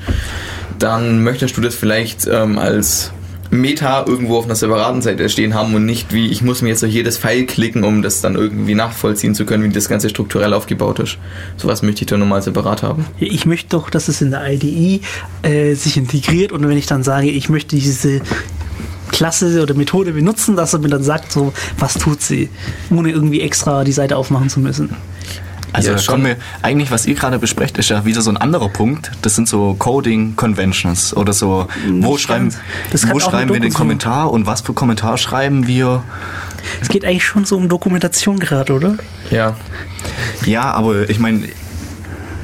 dann 0.79 1.23
möchtest 1.23 1.57
du 1.57 1.61
das 1.61 1.75
vielleicht 1.75 2.27
ähm, 2.27 2.57
als 2.57 3.11
Meta 3.51 4.05
irgendwo 4.07 4.37
auf 4.37 4.45
einer 4.45 4.55
separaten 4.55 5.01
Seite 5.01 5.29
stehen 5.29 5.53
haben 5.53 5.73
und 5.73 5.85
nicht 5.85 6.13
wie, 6.13 6.27
ich 6.27 6.41
muss 6.41 6.61
mir 6.61 6.69
jetzt 6.69 6.81
durch 6.81 6.93
jedes 6.93 7.17
Pfeil 7.17 7.45
klicken, 7.45 7.83
um 7.83 8.01
das 8.01 8.21
dann 8.21 8.35
irgendwie 8.35 8.75
nachvollziehen 8.75 9.35
zu 9.35 9.45
können, 9.45 9.63
wie 9.63 9.69
das 9.69 9.89
Ganze 9.89 10.09
strukturell 10.09 10.53
aufgebaut 10.53 10.99
ist. 10.99 11.17
Sowas 11.57 11.81
möchte 11.81 12.01
ich 12.01 12.07
dann 12.07 12.19
nochmal 12.19 12.41
separat 12.41 12.83
haben. 12.83 13.05
Ich 13.19 13.45
möchte 13.45 13.69
doch, 13.69 13.89
dass 13.89 14.07
es 14.07 14.21
in 14.21 14.31
der 14.31 14.47
IDE 14.51 15.01
äh, 15.43 15.73
sich 15.75 15.97
integriert 15.97 16.51
und 16.51 16.67
wenn 16.67 16.77
ich 16.77 16.87
dann 16.87 17.03
sage, 17.03 17.29
ich 17.29 17.49
möchte 17.49 17.75
diese 17.75 18.21
Klasse 19.11 19.61
oder 19.61 19.73
Methode 19.73 20.11
benutzen, 20.11 20.55
dass 20.55 20.73
er 20.73 20.79
mir 20.79 20.89
dann 20.89 21.03
sagt, 21.03 21.31
so, 21.31 21.53
was 21.79 21.93
tut 21.93 22.21
sie, 22.21 22.49
ohne 22.89 23.11
irgendwie 23.11 23.41
extra 23.41 23.83
die 23.83 23.91
Seite 23.91 24.17
aufmachen 24.17 24.49
zu 24.49 24.59
müssen. 24.59 24.89
Also 25.75 25.91
Ja, 25.91 25.97
schon. 25.97 26.13
kommen 26.13 26.25
wir, 26.27 26.37
eigentlich, 26.61 26.89
was 26.89 27.05
ihr 27.05 27.15
gerade 27.15 27.37
besprecht, 27.37 27.77
ist 27.77 27.89
ja 27.89 28.05
wieder 28.05 28.21
so 28.21 28.29
ein 28.29 28.37
anderer 28.37 28.69
Punkt. 28.69 29.11
Das 29.21 29.35
sind 29.35 29.47
so 29.49 29.75
Coding 29.77 30.35
Conventions 30.37 31.15
oder 31.15 31.33
so, 31.33 31.67
wo 31.99 32.17
schreiben, 32.17 32.53
wo 33.11 33.19
schreiben 33.19 33.51
wir 33.53 33.59
den 33.59 33.73
Kommentar 33.73 34.31
und 34.31 34.45
was 34.47 34.61
für 34.61 34.73
Kommentar 34.73 35.17
schreiben 35.17 35.67
wir. 35.67 36.03
Es 36.81 36.87
geht 36.87 37.03
eigentlich 37.03 37.25
schon 37.25 37.43
so 37.45 37.57
um 37.57 37.67
Dokumentation 37.67 38.39
gerade, 38.39 38.73
oder? 38.73 38.95
Ja. 39.31 39.55
Ja, 40.45 40.71
aber 40.71 41.09
ich 41.09 41.19
meine, 41.19 41.47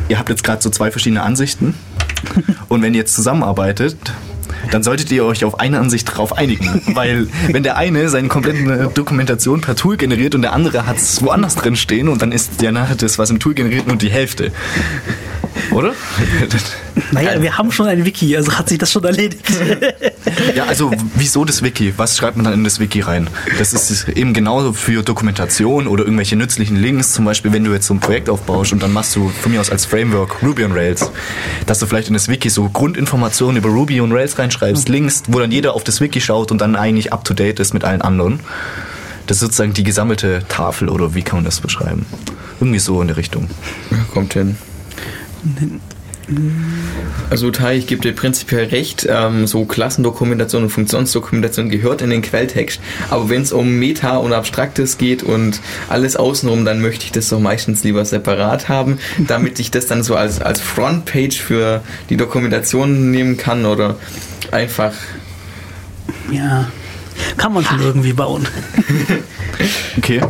ihr 0.09 0.19
habt 0.19 0.29
jetzt 0.29 0.43
gerade 0.43 0.61
so 0.61 0.69
zwei 0.69 0.91
verschiedene 0.91 1.23
Ansichten. 1.23 1.75
Und 2.67 2.81
wenn 2.81 2.93
ihr 2.93 2.99
jetzt 2.99 3.15
zusammenarbeitet, 3.15 3.95
dann 4.71 4.83
solltet 4.83 5.11
ihr 5.11 5.25
euch 5.25 5.45
auf 5.45 5.59
eine 5.59 5.79
Ansicht 5.79 6.05
drauf 6.05 6.37
einigen. 6.37 6.81
Weil 6.95 7.27
wenn 7.51 7.63
der 7.63 7.77
eine 7.77 8.09
seine 8.09 8.27
komplette 8.27 8.89
Dokumentation 8.93 9.61
per 9.61 9.75
Tool 9.75 9.97
generiert 9.97 10.35
und 10.35 10.41
der 10.41 10.53
andere 10.53 10.87
hat 10.87 10.97
es 10.97 11.21
woanders 11.23 11.55
drin 11.55 11.75
stehen 11.75 12.07
und 12.07 12.21
dann 12.21 12.31
ist 12.31 12.61
der 12.61 12.71
nachher 12.71 12.95
das, 12.95 13.19
was 13.19 13.29
im 13.29 13.39
Tool 13.39 13.53
generiert, 13.53 13.87
nur 13.87 13.97
die 13.97 14.09
Hälfte. 14.09 14.51
Oder? 15.71 15.93
Naja, 17.11 17.41
wir 17.41 17.57
haben 17.57 17.71
schon 17.71 17.87
ein 17.87 18.05
Wiki, 18.05 18.35
also 18.35 18.53
hat 18.53 18.69
sich 18.69 18.77
das 18.77 18.91
schon 18.91 19.03
erledigt. 19.03 19.45
Ja, 20.55 20.65
also 20.65 20.91
wieso 21.15 21.45
das 21.45 21.63
Wiki? 21.63 21.93
Was 21.97 22.17
schreibt 22.17 22.37
man 22.37 22.45
dann 22.45 22.53
in 22.53 22.63
das 22.63 22.79
Wiki 22.79 23.01
rein? 23.01 23.27
Das 23.57 23.73
ist 23.73 24.07
eben 24.09 24.33
genauso 24.33 24.71
für 24.71 25.01
Dokumentation 25.03 25.87
oder 25.87 26.03
irgendwelche 26.03 26.35
nützlichen 26.35 26.77
Links. 26.77 27.13
Zum 27.13 27.25
Beispiel, 27.25 27.51
wenn 27.53 27.63
du 27.63 27.71
jetzt 27.71 27.87
so 27.87 27.93
ein 27.93 27.99
Projekt 27.99 28.29
aufbaust 28.29 28.71
und 28.71 28.81
dann 28.83 28.93
machst 28.93 29.15
du 29.15 29.29
von 29.29 29.51
mir 29.51 29.59
aus 29.59 29.69
als 29.69 29.85
Framework 29.85 30.41
Ruby 30.43 30.63
on 30.63 30.73
Rails, 30.73 31.11
dass 31.65 31.79
du 31.79 31.85
vielleicht 31.85 32.07
in 32.07 32.13
das 32.13 32.27
Wiki 32.27 32.49
so 32.49 32.69
Grundinformationen 32.69 33.57
über 33.57 33.69
Ruby 33.69 33.99
und 33.99 34.11
Rails 34.11 34.37
reinschreibst, 34.37 34.89
Links, 34.89 35.23
wo 35.27 35.39
dann 35.39 35.51
jeder 35.51 35.73
auf 35.73 35.83
das 35.83 36.01
Wiki 36.01 36.21
schaut 36.21 36.51
und 36.51 36.61
dann 36.61 36.75
eigentlich 36.75 37.11
up 37.11 37.23
to 37.23 37.33
date 37.33 37.59
ist 37.59 37.73
mit 37.73 37.83
allen 37.83 38.01
anderen. 38.01 38.39
Das 39.27 39.37
ist 39.37 39.41
sozusagen 39.41 39.73
die 39.73 39.83
gesammelte 39.83 40.43
Tafel 40.49 40.89
oder 40.89 41.15
wie 41.15 41.23
kann 41.23 41.37
man 41.37 41.45
das 41.45 41.61
beschreiben? 41.61 42.05
Irgendwie 42.59 42.79
so 42.79 43.01
in 43.01 43.07
der 43.07 43.17
Richtung. 43.17 43.49
Kommt 44.13 44.33
hin. 44.33 44.57
Also 47.29 47.51
Tai, 47.51 47.75
ich 47.75 47.87
gebe 47.87 48.01
dir 48.01 48.13
prinzipiell 48.13 48.65
recht, 48.65 49.07
ähm, 49.09 49.47
so 49.47 49.65
Klassendokumentation 49.65 50.63
und 50.63 50.69
Funktionsdokumentation 50.69 51.69
gehört 51.69 52.01
in 52.01 52.09
den 52.09 52.21
Quelltext. 52.21 52.79
Aber 53.09 53.29
wenn 53.29 53.41
es 53.41 53.51
um 53.51 53.79
Meta 53.79 54.17
und 54.17 54.31
Abstraktes 54.31 54.97
geht 54.97 55.23
und 55.23 55.59
alles 55.89 56.15
außenrum, 56.15 56.63
dann 56.63 56.81
möchte 56.81 57.05
ich 57.05 57.11
das 57.11 57.29
doch 57.29 57.39
meistens 57.39 57.83
lieber 57.83 58.05
separat 58.05 58.69
haben, 58.69 58.99
damit 59.27 59.59
ich 59.59 59.71
das 59.71 59.87
dann 59.87 60.03
so 60.03 60.15
als, 60.15 60.41
als 60.41 60.61
Frontpage 60.61 61.41
für 61.41 61.81
die 62.09 62.17
Dokumentation 62.17 63.11
nehmen 63.11 63.37
kann 63.37 63.65
oder 63.65 63.97
einfach 64.51 64.93
ja, 66.31 66.69
kann 67.37 67.53
man 67.53 67.63
schon 67.63 67.81
irgendwie 67.81 68.13
bauen. 68.13 68.47
Okay. 69.97 70.21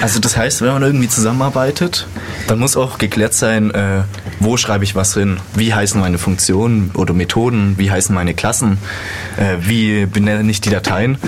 Also 0.00 0.20
das 0.20 0.36
heißt, 0.36 0.60
wenn 0.62 0.72
man 0.72 0.82
irgendwie 0.82 1.08
zusammenarbeitet, 1.08 2.06
dann 2.46 2.58
muss 2.58 2.76
auch 2.76 2.98
geklärt 2.98 3.34
sein, 3.34 3.72
äh, 3.72 4.02
wo 4.38 4.56
schreibe 4.56 4.84
ich 4.84 4.94
was 4.94 5.14
hin, 5.14 5.38
wie 5.54 5.74
heißen 5.74 6.00
meine 6.00 6.18
Funktionen 6.18 6.90
oder 6.94 7.12
Methoden, 7.14 7.74
wie 7.78 7.90
heißen 7.90 8.14
meine 8.14 8.34
Klassen, 8.34 8.78
äh, 9.38 9.56
wie 9.60 10.06
benenne 10.06 10.48
ich 10.50 10.60
die 10.60 10.70
Dateien, 10.70 11.18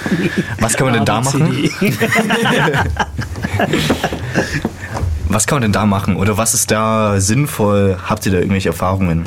was 0.60 0.74
kann 0.74 0.86
man 0.86 0.94
denn 0.94 1.04
da 1.04 1.20
machen? 1.20 1.70
Was 5.30 5.46
kann 5.46 5.56
man 5.56 5.62
denn 5.62 5.72
da 5.72 5.84
machen 5.84 6.16
oder 6.16 6.38
was 6.38 6.54
ist 6.54 6.70
da 6.70 7.20
sinnvoll? 7.20 7.98
Habt 8.08 8.24
ihr 8.24 8.32
da 8.32 8.38
irgendwelche 8.38 8.70
Erfahrungen? 8.70 9.26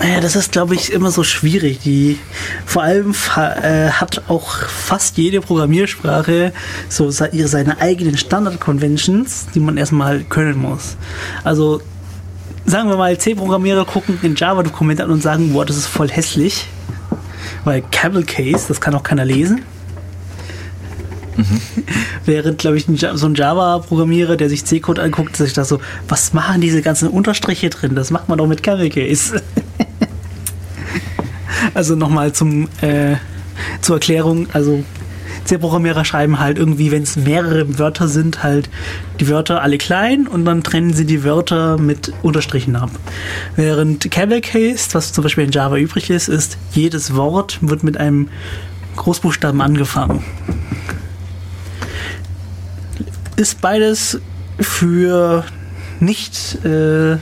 Ja, 0.00 0.20
das 0.20 0.36
ist, 0.36 0.52
glaube 0.52 0.76
ich, 0.76 0.92
immer 0.92 1.10
so 1.10 1.24
schwierig. 1.24 1.80
Die, 1.80 2.18
vor 2.64 2.82
allem 2.82 3.14
äh, 3.36 3.90
hat 3.90 4.22
auch 4.28 4.48
fast 4.48 5.18
jede 5.18 5.40
Programmiersprache 5.40 6.52
so 6.88 7.10
ihre, 7.32 7.48
seine 7.48 7.80
eigenen 7.80 8.16
Standard-Conventions, 8.16 9.48
die 9.54 9.60
man 9.60 9.76
erstmal 9.76 10.20
können 10.20 10.58
muss. 10.58 10.96
Also, 11.42 11.80
sagen 12.64 12.88
wir 12.90 12.96
mal, 12.96 13.18
C-Programmierer 13.18 13.84
gucken 13.86 14.18
in 14.22 14.36
Java-Dokumente 14.36 15.02
an 15.02 15.10
und 15.10 15.22
sagen, 15.22 15.52
boah, 15.52 15.66
das 15.66 15.76
ist 15.76 15.86
voll 15.86 16.08
hässlich. 16.08 16.68
Weil 17.64 17.82
Camel 17.90 18.24
Case, 18.24 18.66
das 18.68 18.80
kann 18.80 18.94
auch 18.94 19.02
keiner 19.02 19.24
lesen. 19.24 19.62
Während, 22.24 22.58
glaube 22.58 22.76
ich, 22.76 22.86
so 22.86 23.26
ein 23.26 23.34
Java-Programmierer, 23.34 24.36
der 24.36 24.48
sich 24.48 24.64
C-Code 24.64 25.02
anguckt, 25.02 25.36
sich 25.36 25.54
da 25.54 25.64
so, 25.64 25.80
was 26.06 26.32
machen 26.34 26.60
diese 26.60 26.82
ganzen 26.82 27.08
Unterstriche 27.08 27.68
drin? 27.68 27.96
Das 27.96 28.12
macht 28.12 28.28
man 28.28 28.38
doch 28.38 28.46
mit 28.46 28.62
Camel 28.62 28.90
Case. 28.90 29.42
also 31.74 31.96
nochmal 31.96 32.32
zum 32.32 32.68
äh, 32.80 33.16
zur 33.80 33.96
Erklärung, 33.96 34.48
also 34.52 34.84
C-Programmierer 35.44 36.04
schreiben 36.04 36.38
halt 36.38 36.58
irgendwie, 36.58 36.90
wenn 36.90 37.02
es 37.02 37.16
mehrere 37.16 37.78
Wörter 37.78 38.06
sind, 38.06 38.42
halt 38.42 38.68
die 39.18 39.28
Wörter 39.28 39.62
alle 39.62 39.78
klein 39.78 40.26
und 40.26 40.44
dann 40.44 40.62
trennen 40.62 40.92
sie 40.92 41.06
die 41.06 41.24
Wörter 41.24 41.78
mit 41.78 42.12
Unterstrichen 42.22 42.76
ab. 42.76 42.90
Während 43.56 44.10
Camel 44.10 44.42
Case, 44.42 44.90
was 44.92 45.12
zum 45.12 45.24
Beispiel 45.24 45.44
in 45.44 45.50
Java 45.50 45.78
übrig 45.78 46.10
ist, 46.10 46.28
ist, 46.28 46.58
jedes 46.72 47.14
Wort 47.14 47.58
wird 47.62 47.82
mit 47.82 47.96
einem 47.96 48.28
Großbuchstaben 48.96 49.60
angefangen. 49.60 50.22
Ist 53.36 53.60
beides 53.60 54.20
für 54.60 55.44
nicht, 56.00 56.62
äh, 56.64 57.16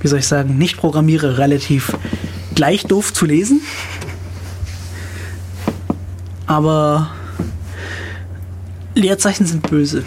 wie 0.00 0.08
soll 0.08 0.18
ich 0.18 0.26
sagen, 0.26 0.58
nicht 0.58 0.78
Programmierer 0.78 1.38
relativ 1.38 1.96
gleich 2.54 2.84
doof 2.84 3.12
zu 3.12 3.26
lesen. 3.26 3.60
Aber 6.46 7.10
Leerzeichen 8.94 9.46
sind 9.46 9.68
böse. 9.68 10.04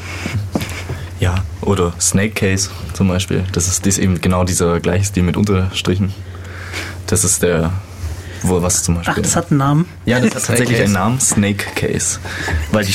Ja, 1.19 1.43
oder 1.61 1.93
Snake 1.99 2.31
Case 2.31 2.69
zum 2.93 3.07
Beispiel. 3.07 3.43
Das 3.51 3.67
ist, 3.67 3.85
das 3.85 3.97
ist 3.97 4.03
eben 4.03 4.21
genau 4.21 4.43
dieser 4.43 4.79
gleiche 4.79 5.05
Stil 5.05 5.23
mit 5.23 5.35
Unterstrichen. 5.35 6.13
Das 7.07 7.23
ist 7.23 7.41
der, 7.41 7.71
wo 8.43 8.61
was 8.61 8.83
zum 8.83 8.95
Beispiel. 8.95 9.15
Ach, 9.17 9.21
das 9.21 9.35
hat 9.35 9.49
einen 9.49 9.57
Namen. 9.57 9.85
ja, 10.05 10.19
das 10.19 10.35
hat 10.35 10.45
tatsächlich 10.45 10.81
einen 10.81 10.93
Namen, 10.93 11.19
Snake 11.19 11.65
Case. 11.75 12.19
Weil 12.71 12.85
die, 12.85 12.91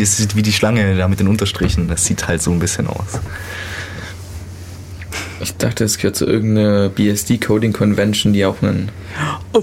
es 0.00 0.16
sieht 0.16 0.36
wie 0.36 0.42
die 0.42 0.52
Schlange 0.52 0.96
da 0.96 1.08
mit 1.08 1.18
den 1.18 1.28
Unterstrichen. 1.28 1.88
Das 1.88 2.04
sieht 2.04 2.28
halt 2.28 2.42
so 2.42 2.50
ein 2.50 2.58
bisschen 2.58 2.86
aus. 2.86 3.20
Ich 5.46 5.56
dachte, 5.58 5.84
es 5.84 5.98
gehört 5.98 6.16
zu 6.16 6.26
irgendeiner 6.26 6.88
BSD-Coding-Convention, 6.88 8.32
die 8.32 8.44
auch 8.44 8.62
einen. 8.62 8.90
Oh, 9.52 9.62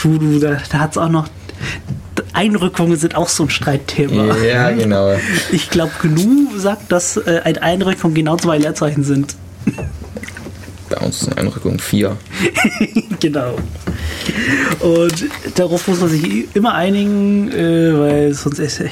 du, 0.00 0.18
du, 0.18 0.38
da, 0.38 0.58
da 0.70 0.78
hat 0.78 0.92
es 0.92 0.96
auch 0.98 1.08
noch. 1.08 1.26
Einrückungen 2.32 2.96
sind 2.96 3.16
auch 3.16 3.28
so 3.28 3.42
ein 3.42 3.50
Streitthema. 3.50 4.36
Ja, 4.36 4.70
genau. 4.70 5.16
Ich 5.50 5.70
glaube, 5.70 5.90
GNU 6.00 6.56
sagt, 6.56 6.92
dass 6.92 7.16
äh, 7.16 7.40
eine 7.42 7.60
Einrückung 7.62 8.14
genau 8.14 8.36
zwei 8.36 8.58
Leerzeichen 8.58 9.02
sind. 9.02 9.34
Bei 10.88 10.98
uns 10.98 11.22
ist 11.22 11.28
eine 11.32 11.38
Einrückung 11.38 11.80
4. 11.80 12.16
genau. 13.20 13.56
Und 14.78 15.24
darauf 15.56 15.88
muss 15.88 15.98
man 15.98 16.10
sich 16.10 16.54
immer 16.54 16.74
einigen, 16.74 17.50
äh, 17.50 17.98
weil 17.98 18.34
sonst 18.34 18.60
ist. 18.60 18.82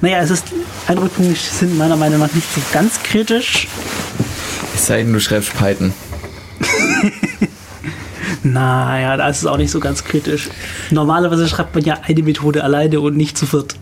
Naja, 0.00 0.20
es 0.20 0.30
ist. 0.30 0.44
Einrückungen 0.86 1.34
sind 1.34 1.76
meiner 1.76 1.96
Meinung 1.96 2.20
nach 2.20 2.32
nicht 2.32 2.54
so 2.54 2.60
ganz 2.72 3.02
kritisch. 3.02 3.66
Es 4.76 4.86
sei 4.86 5.02
denn, 5.02 5.12
du 5.14 5.20
schreibst 5.20 5.56
Python. 5.56 5.92
Naja, 8.42 9.16
da 9.16 9.28
ist 9.28 9.44
auch 9.44 9.56
nicht 9.56 9.72
so 9.72 9.80
ganz 9.80 10.04
kritisch. 10.04 10.48
Normalerweise 10.90 11.48
schreibt 11.48 11.74
man 11.74 11.82
ja 11.82 11.98
eine 12.02 12.22
Methode 12.22 12.62
alleine 12.62 13.00
und 13.00 13.16
nicht 13.16 13.36
zu 13.36 13.44
viert. 13.44 13.74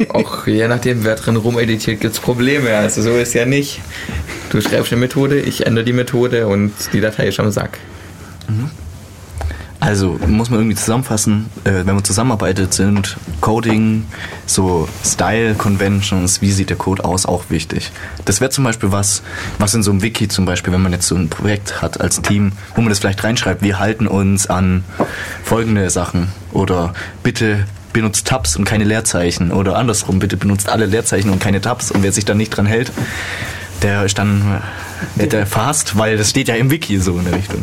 Auch 0.08 0.48
je 0.48 0.66
nachdem, 0.66 1.04
wer 1.04 1.14
drin 1.14 1.36
rumeditiert, 1.36 2.00
gibt 2.00 2.14
es 2.14 2.20
Probleme. 2.20 2.76
Also 2.76 3.02
so 3.02 3.14
ist 3.14 3.34
ja 3.34 3.46
nicht. 3.46 3.80
Du 4.50 4.60
schreibst 4.60 4.90
eine 4.90 5.00
Methode, 5.00 5.38
ich 5.38 5.64
ändere 5.64 5.84
die 5.84 5.92
Methode 5.92 6.48
und 6.48 6.72
die 6.92 7.00
Datei 7.00 7.28
ist 7.28 7.38
am 7.38 7.52
Sack. 7.52 7.78
Also 9.86 10.18
muss 10.26 10.50
man 10.50 10.58
irgendwie 10.58 10.74
zusammenfassen, 10.74 11.46
äh, 11.62 11.84
wenn 11.84 11.94
man 11.94 12.02
zusammenarbeitet, 12.02 12.74
sind 12.74 13.16
Coding, 13.40 14.04
so 14.44 14.88
Style 15.04 15.54
Conventions, 15.54 16.42
wie 16.42 16.50
sieht 16.50 16.70
der 16.70 16.76
Code 16.76 17.04
aus, 17.04 17.24
auch 17.24 17.44
wichtig. 17.50 17.92
Das 18.24 18.40
wäre 18.40 18.50
zum 18.50 18.64
Beispiel 18.64 18.90
was, 18.90 19.22
was 19.60 19.74
in 19.74 19.84
so 19.84 19.92
einem 19.92 20.02
Wiki 20.02 20.26
zum 20.26 20.44
Beispiel, 20.44 20.72
wenn 20.72 20.82
man 20.82 20.90
jetzt 20.90 21.06
so 21.06 21.14
ein 21.14 21.28
Projekt 21.28 21.82
hat 21.82 22.00
als 22.00 22.20
Team, 22.20 22.50
wo 22.74 22.80
man 22.80 22.88
das 22.88 22.98
vielleicht 22.98 23.22
reinschreibt, 23.22 23.62
wir 23.62 23.78
halten 23.78 24.08
uns 24.08 24.48
an 24.48 24.82
folgende 25.44 25.88
Sachen. 25.88 26.32
Oder 26.52 26.92
bitte 27.22 27.64
benutzt 27.92 28.26
Tabs 28.26 28.56
und 28.56 28.64
keine 28.64 28.82
Leerzeichen. 28.82 29.52
Oder 29.52 29.76
andersrum, 29.76 30.18
bitte 30.18 30.36
benutzt 30.36 30.68
alle 30.68 30.86
Leerzeichen 30.86 31.30
und 31.30 31.38
keine 31.38 31.60
Tabs. 31.60 31.92
Und 31.92 32.02
wer 32.02 32.10
sich 32.10 32.24
dann 32.24 32.38
nicht 32.38 32.50
dran 32.50 32.66
hält, 32.66 32.90
der 33.82 34.04
ist 34.04 34.18
dann 34.18 34.60
der 35.16 35.46
fast, 35.46 35.96
weil 35.98 36.16
das 36.16 36.30
steht 36.30 36.48
ja 36.48 36.54
im 36.54 36.70
Wiki 36.70 36.98
so 36.98 37.18
in 37.18 37.24
der 37.24 37.34
Richtung. 37.34 37.62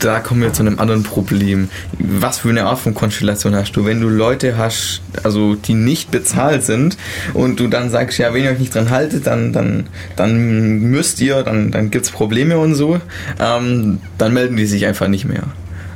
Da 0.00 0.20
kommen 0.20 0.42
wir 0.42 0.52
zu 0.52 0.62
einem 0.62 0.78
anderen 0.78 1.02
Problem. 1.02 1.68
Was 1.98 2.38
für 2.38 2.50
eine 2.50 2.64
Art 2.64 2.80
von 2.80 2.94
Konstellation 2.94 3.54
hast 3.54 3.72
du? 3.72 3.84
Wenn 3.86 4.00
du 4.00 4.08
Leute 4.08 4.56
hast, 4.56 5.00
also 5.22 5.54
die 5.54 5.74
nicht 5.74 6.10
bezahlt 6.10 6.62
sind 6.62 6.98
und 7.32 7.58
du 7.58 7.68
dann 7.68 7.88
sagst, 7.90 8.18
ja, 8.18 8.34
wenn 8.34 8.44
ihr 8.44 8.50
euch 8.50 8.58
nicht 8.58 8.74
dran 8.74 8.90
haltet, 8.90 9.26
dann, 9.26 9.52
dann, 9.52 9.86
dann 10.16 10.80
müsst 10.80 11.20
ihr, 11.20 11.42
dann, 11.42 11.70
dann 11.70 11.90
gibt 11.90 12.04
es 12.04 12.10
Probleme 12.10 12.58
und 12.58 12.74
so, 12.74 13.00
ähm, 13.40 14.00
dann 14.18 14.34
melden 14.34 14.56
die 14.56 14.66
sich 14.66 14.84
einfach 14.84 15.08
nicht 15.08 15.24
mehr. 15.24 15.44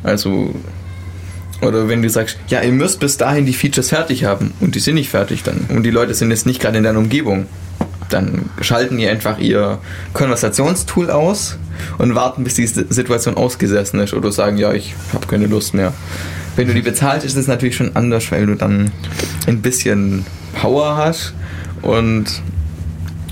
Also, 0.03 0.55
oder 1.61 1.89
wenn 1.89 2.03
du 2.03 2.09
sagst, 2.09 2.39
ja, 2.49 2.63
ihr 2.63 2.73
müsst 2.73 3.01
bis 3.01 3.17
dahin 3.17 3.47
die 3.47 3.53
Features 3.53 3.89
fertig 3.89 4.25
haben 4.25 4.53
und 4.61 4.75
die 4.75 4.81
sind 4.81 4.95
nicht 4.95 5.11
fertig 5.11 5.43
dann 5.43 5.67
und 5.69 5.83
die 5.83 5.91
Leute 5.91 6.15
sind 6.15 6.31
jetzt 6.31 6.47
nicht 6.47 6.61
gerade 6.61 6.79
in 6.79 6.85
deiner 6.85 6.99
Umgebung, 6.99 7.47
dann 8.09 8.51
schalten 8.61 8.99
die 8.99 9.09
einfach 9.09 9.39
ihr 9.39 9.79
Konversationstool 10.13 11.11
aus 11.11 11.59
und 11.99 12.15
warten, 12.15 12.45
bis 12.45 12.55
die 12.55 12.67
Situation 12.67 13.37
ausgesessen 13.37 14.01
ist 14.01 14.15
oder 14.15 14.33
sagen, 14.33 14.57
ja, 14.57 14.73
ich 14.73 14.95
habe 15.13 15.27
keine 15.27 15.47
Lust 15.47 15.75
mehr. 15.75 15.93
Wenn 16.57 16.69
du 16.69 16.75
die 16.75 16.83
bezahlt, 16.83 17.25
ist 17.25 17.37
es 17.37 17.47
natürlich 17.47 17.77
schon 17.77 17.95
anders, 17.97 18.31
weil 18.33 18.47
du 18.47 18.55
dann 18.55 18.93
ein 19.47 19.61
bisschen 19.61 20.25
Power 20.61 20.97
hast 20.97 21.35
und 21.83 22.27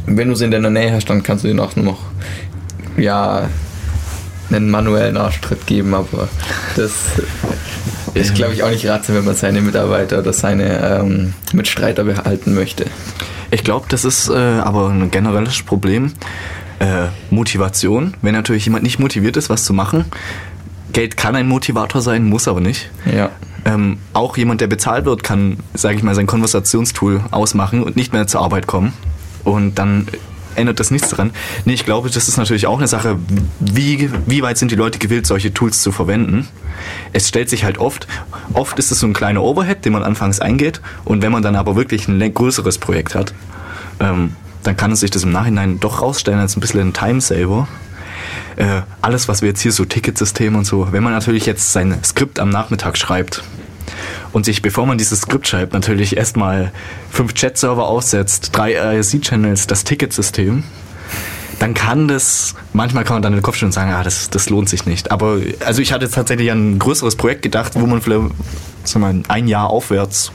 wenn 0.07 0.29
du 0.29 0.35
sie 0.35 0.45
in 0.45 0.51
deiner 0.51 0.71
Nähe 0.71 0.93
hast, 0.93 1.09
dann 1.09 1.23
kannst 1.23 1.45
du 1.45 1.53
dir 1.53 1.63
auch 1.63 1.77
noch 1.77 2.01
ja, 2.97 3.49
einen 4.51 4.71
manuellen 4.71 5.17
Arschtritt 5.17 5.67
geben, 5.67 5.95
aber 5.95 6.29
das 6.77 6.93
ist, 8.15 8.35
glaube 8.35 8.55
ich, 8.55 8.63
auch 8.63 8.71
nicht 8.71 8.87
ratsam, 8.87 9.17
wenn 9.17 9.25
man 9.25 9.35
seine 9.35 9.61
Mitarbeiter 9.61 10.21
oder 10.21 10.33
seine 10.33 11.01
ähm, 11.01 11.35
Mitstreiter 11.53 12.05
behalten 12.05 12.55
möchte. 12.55 12.87
Ich 13.55 13.63
glaube, 13.63 13.87
das 13.89 14.05
ist 14.05 14.29
äh, 14.29 14.35
aber 14.35 14.89
ein 14.89 15.13
generelles 15.13 15.63
Problem. 15.63 16.13
Äh, 16.81 17.07
Motivation. 17.31 18.15
Wenn 18.21 18.35
natürlich 18.35 18.65
jemand 18.65 18.83
nicht 18.83 18.99
motiviert 18.99 19.37
ist, 19.37 19.49
was 19.49 19.65
zu 19.65 19.73
machen, 19.73 20.07
Geld 20.93 21.17
kann 21.17 21.37
ein 21.37 21.47
Motivator 21.47 22.03
sein, 22.03 22.25
muss 22.25 22.49
aber 22.49 22.61
nicht. 22.61 22.91
Ja. 23.07 23.31
Ähm, 23.65 23.99
auch 24.13 24.37
jemand, 24.37 24.61
der 24.61 24.67
bezahlt 24.67 25.05
wird, 25.05 25.23
kann, 25.23 25.59
sage 25.73 25.95
ich 25.95 26.03
mal, 26.03 26.17
sein 26.17 26.27
Konversationstool 26.27 27.21
ausmachen 27.31 27.85
und 27.85 27.95
nicht 27.95 28.13
mehr 28.13 28.27
zur 28.27 28.41
Arbeit 28.41 28.67
kommen. 28.67 28.93
Und 29.45 29.79
dann 29.79 30.09
ändert 30.57 30.81
das 30.81 30.91
nichts 30.91 31.11
dran. 31.11 31.33
Nee, 31.65 31.75
ich 31.75 31.85
glaube, 31.85 32.11
das 32.11 32.29
ist 32.29 32.37
natürlich 32.37 32.67
auch 32.67 32.79
eine 32.79 32.89
Sache, 32.89 33.19
wie, 33.61 34.11
wie 34.27 34.43
weit 34.43 34.59
sind 34.59 34.71
die 34.71 34.77
Leute 34.77 34.99
gewillt, 34.99 35.27
solche 35.27 35.53
Tools 35.53 35.83
zu 35.83 35.93
verwenden. 35.93 36.49
Es 37.13 37.29
stellt 37.29 37.49
sich 37.49 37.65
halt 37.65 37.79
oft, 37.79 38.07
oft 38.53 38.79
ist 38.79 38.91
es 38.91 39.01
so 39.01 39.07
ein 39.07 39.13
kleiner 39.13 39.43
Overhead, 39.43 39.85
den 39.85 39.93
man 39.93 40.03
anfangs 40.03 40.41
eingeht. 40.41 40.81
Und 41.05 41.23
wenn 41.23 41.33
man 41.33 41.43
dann 41.43 41.57
aber 41.57 41.77
wirklich 41.77 42.09
ein 42.09 42.35
größeres 42.35 42.79
Projekt 42.79 43.15
hat, 43.15 43.35
ähm, 44.01 44.33
dann 44.63 44.77
kann 44.77 44.93
es 44.93 45.01
sich 45.01 45.11
das 45.11 45.25
im 45.25 45.33
Nachhinein 45.33 45.81
doch 45.81 46.03
rausstellen 46.03 46.41
als 46.41 46.57
ein 46.57 46.61
bisschen 46.61 46.81
ein 46.81 46.93
Timesaver. 46.93 47.69
Äh, 48.57 48.83
alles, 49.03 49.29
was 49.29 49.43
wir 49.43 49.49
jetzt 49.49 49.61
hier 49.61 49.73
so 49.73 49.85
Ticketsystem 49.85 50.57
und 50.57 50.65
so, 50.65 50.93
wenn 50.93 51.03
man 51.03 51.13
natürlich 51.13 51.47
jetzt 51.47 51.73
sein 51.73 51.99
Skript 52.05 52.39
am 52.39 52.51
Nachmittag 52.51 52.97
schreibt 52.97 53.43
und 54.33 54.45
sich, 54.45 54.63
bevor 54.63 54.87
man 54.87 54.99
dieses 54.99 55.21
Skript 55.21 55.47
schreibt, 55.47 55.73
natürlich 55.73 56.17
erstmal 56.17 56.73
fünf 57.11 57.35
Chat-Server 57.35 57.87
aufsetzt, 57.87 58.51
drei 58.53 58.75
IRC-Channels, 58.75 59.67
das 59.67 59.85
Ticketsystem, 59.85 60.65
dann 61.59 61.75
kann 61.75 62.09
das, 62.09 62.55
manchmal 62.73 63.05
kann 63.05 63.17
man 63.17 63.23
dann 63.23 63.33
in 63.33 63.39
den 63.39 63.43
Kopf 63.43 63.57
stellen 63.57 63.69
und 63.69 63.75
sagen, 63.75 63.93
ah, 63.93 64.03
das, 64.03 64.31
das 64.31 64.51
lohnt 64.51 64.69
sich 64.69 64.87
nicht. 64.87 65.11
Aber 65.11 65.39
also 65.65 65.83
ich 65.83 65.93
hatte 65.93 66.05
jetzt 66.05 66.15
tatsächlich 66.15 66.51
an 66.51 66.73
ein 66.73 66.79
größeres 66.79 67.17
Projekt 67.17 67.43
gedacht, 67.43 67.73
wo 67.75 67.87
man 67.87 68.01
vielleicht 68.01 68.31
sagen 68.85 69.05
wir, 69.05 69.13
mal, 69.13 69.23
ein 69.29 69.49
Jahr 69.49 69.71
aufwärts, 69.71 70.33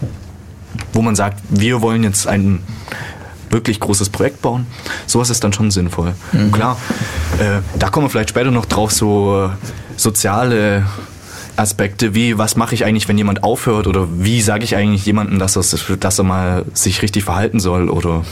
wo 0.93 1.01
man 1.01 1.15
sagt, 1.15 1.41
wir 1.49 1.81
wollen 1.81 2.03
jetzt 2.03 2.27
ein 2.27 2.61
wirklich 3.49 3.79
großes 3.79 4.09
Projekt 4.09 4.41
bauen. 4.41 4.67
Sowas 5.07 5.29
ist 5.29 5.43
dann 5.43 5.53
schon 5.53 5.71
sinnvoll. 5.71 6.13
Und 6.33 6.51
klar, 6.51 6.77
äh, 7.39 7.61
da 7.77 7.89
kommen 7.89 8.05
wir 8.05 8.09
vielleicht 8.09 8.29
später 8.29 8.51
noch 8.51 8.65
drauf, 8.65 8.91
so 8.91 9.45
äh, 9.45 9.49
soziale 9.97 10.85
Aspekte, 11.55 12.15
wie 12.15 12.37
was 12.37 12.55
mache 12.55 12.75
ich 12.75 12.85
eigentlich, 12.85 13.07
wenn 13.07 13.17
jemand 13.17 13.43
aufhört 13.43 13.87
oder 13.87 14.07
wie 14.11 14.41
sage 14.41 14.63
ich 14.63 14.75
eigentlich 14.75 15.05
jemandem, 15.05 15.39
dass, 15.39 15.55
er, 15.55 15.97
dass 15.97 16.19
er 16.19 16.23
mal 16.23 16.65
sich 16.73 17.01
richtig 17.01 17.23
verhalten 17.23 17.59
soll 17.59 17.89
oder 17.89 18.23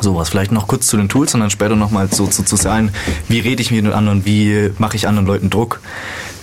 sowas. 0.00 0.30
Vielleicht 0.30 0.52
noch 0.52 0.66
kurz 0.66 0.86
zu 0.86 0.96
den 0.96 1.08
Tools 1.08 1.34
und 1.34 1.40
dann 1.40 1.50
später 1.50 1.76
nochmal 1.76 2.08
so 2.10 2.26
zu, 2.26 2.44
zu 2.44 2.56
sein, 2.56 2.90
wie 3.28 3.40
rede 3.40 3.62
ich 3.62 3.70
mit 3.70 3.84
den 3.84 3.92
anderen, 3.92 4.24
wie 4.24 4.70
mache 4.78 4.96
ich 4.96 5.06
anderen 5.06 5.26
Leuten 5.26 5.50
Druck, 5.50 5.80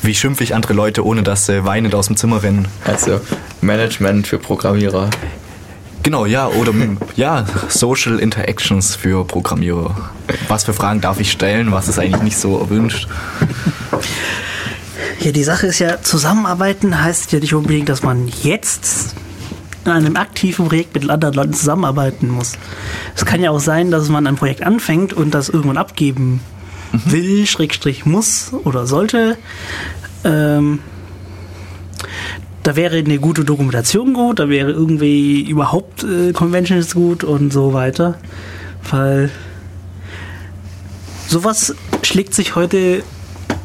wie 0.02 0.16
schimpfe 0.16 0.44
ich 0.44 0.56
andere 0.56 0.74
Leute, 0.74 1.06
ohne 1.06 1.24
dass 1.24 1.46
sie 1.46 1.66
weinend 1.66 1.96
aus 1.96 2.08
dem 2.08 2.18
Zimmer 2.18 2.44
rennen. 2.44 2.68
Also 2.86 3.20
Management 3.62 4.28
für 4.28 4.38
Programmierer. 4.38 5.10
Genau, 6.02 6.26
ja, 6.26 6.48
oder 6.48 6.74
ja, 7.18 7.46
Social 7.68 8.20
Interactions 8.20 8.96
für 8.96 9.26
Programmierer. 9.26 9.96
Was 10.48 10.64
für 10.64 10.74
Fragen 10.74 11.02
darf 11.02 11.20
ich 11.20 11.32
stellen, 11.32 11.72
was 11.74 11.90
ist 11.90 12.00
eigentlich 12.00 12.24
nicht 12.24 12.38
so 12.38 12.58
erwünscht? 12.58 13.08
Ja, 15.20 15.34
die 15.34 15.44
Sache 15.44 15.68
ist 15.68 15.80
ja, 15.80 16.02
zusammenarbeiten 16.02 17.04
heißt 17.04 17.34
ja 17.34 17.40
nicht 17.40 17.54
unbedingt, 17.54 17.90
dass 17.90 18.04
man 18.04 18.30
jetzt 18.42 19.16
in 19.84 19.92
einem 19.92 20.16
aktiven 20.16 20.70
Projekt 20.70 20.94
mit 20.94 21.10
anderen 21.10 21.34
Leuten 21.34 21.54
zusammenarbeiten 21.54 22.30
muss. 22.30 22.54
Es 23.16 23.26
kann 23.26 23.42
ja 23.42 23.52
auch 23.52 23.60
sein, 23.60 23.92
dass 23.92 24.08
man 24.08 24.28
ein 24.28 24.38
Projekt 24.38 24.64
anfängt 24.64 25.12
und 25.12 25.34
das 25.34 25.50
irgendwann 25.50 25.78
abgeben 25.78 26.40
will, 26.94 27.46
Schrägstrich 27.46 28.06
muss 28.06 28.54
oder 28.64 28.88
sollte. 28.88 29.38
Ähm, 30.24 30.80
da 32.64 32.78
wäre 32.78 32.98
eine 32.98 33.20
gute 33.20 33.44
Dokumentation 33.44 34.14
gut, 34.14 34.40
da 34.40 34.48
wäre 34.48 34.72
irgendwie 34.72 35.42
überhaupt 35.42 36.04
äh, 36.04 36.32
Conventions 36.32 36.94
gut 36.94 37.26
und 37.26 37.52
so 37.52 37.74
weiter. 37.74 38.18
Weil 38.90 39.30
sowas 41.28 41.76
schlägt 42.04 42.34
sich 42.34 42.56
heute, 42.56 43.04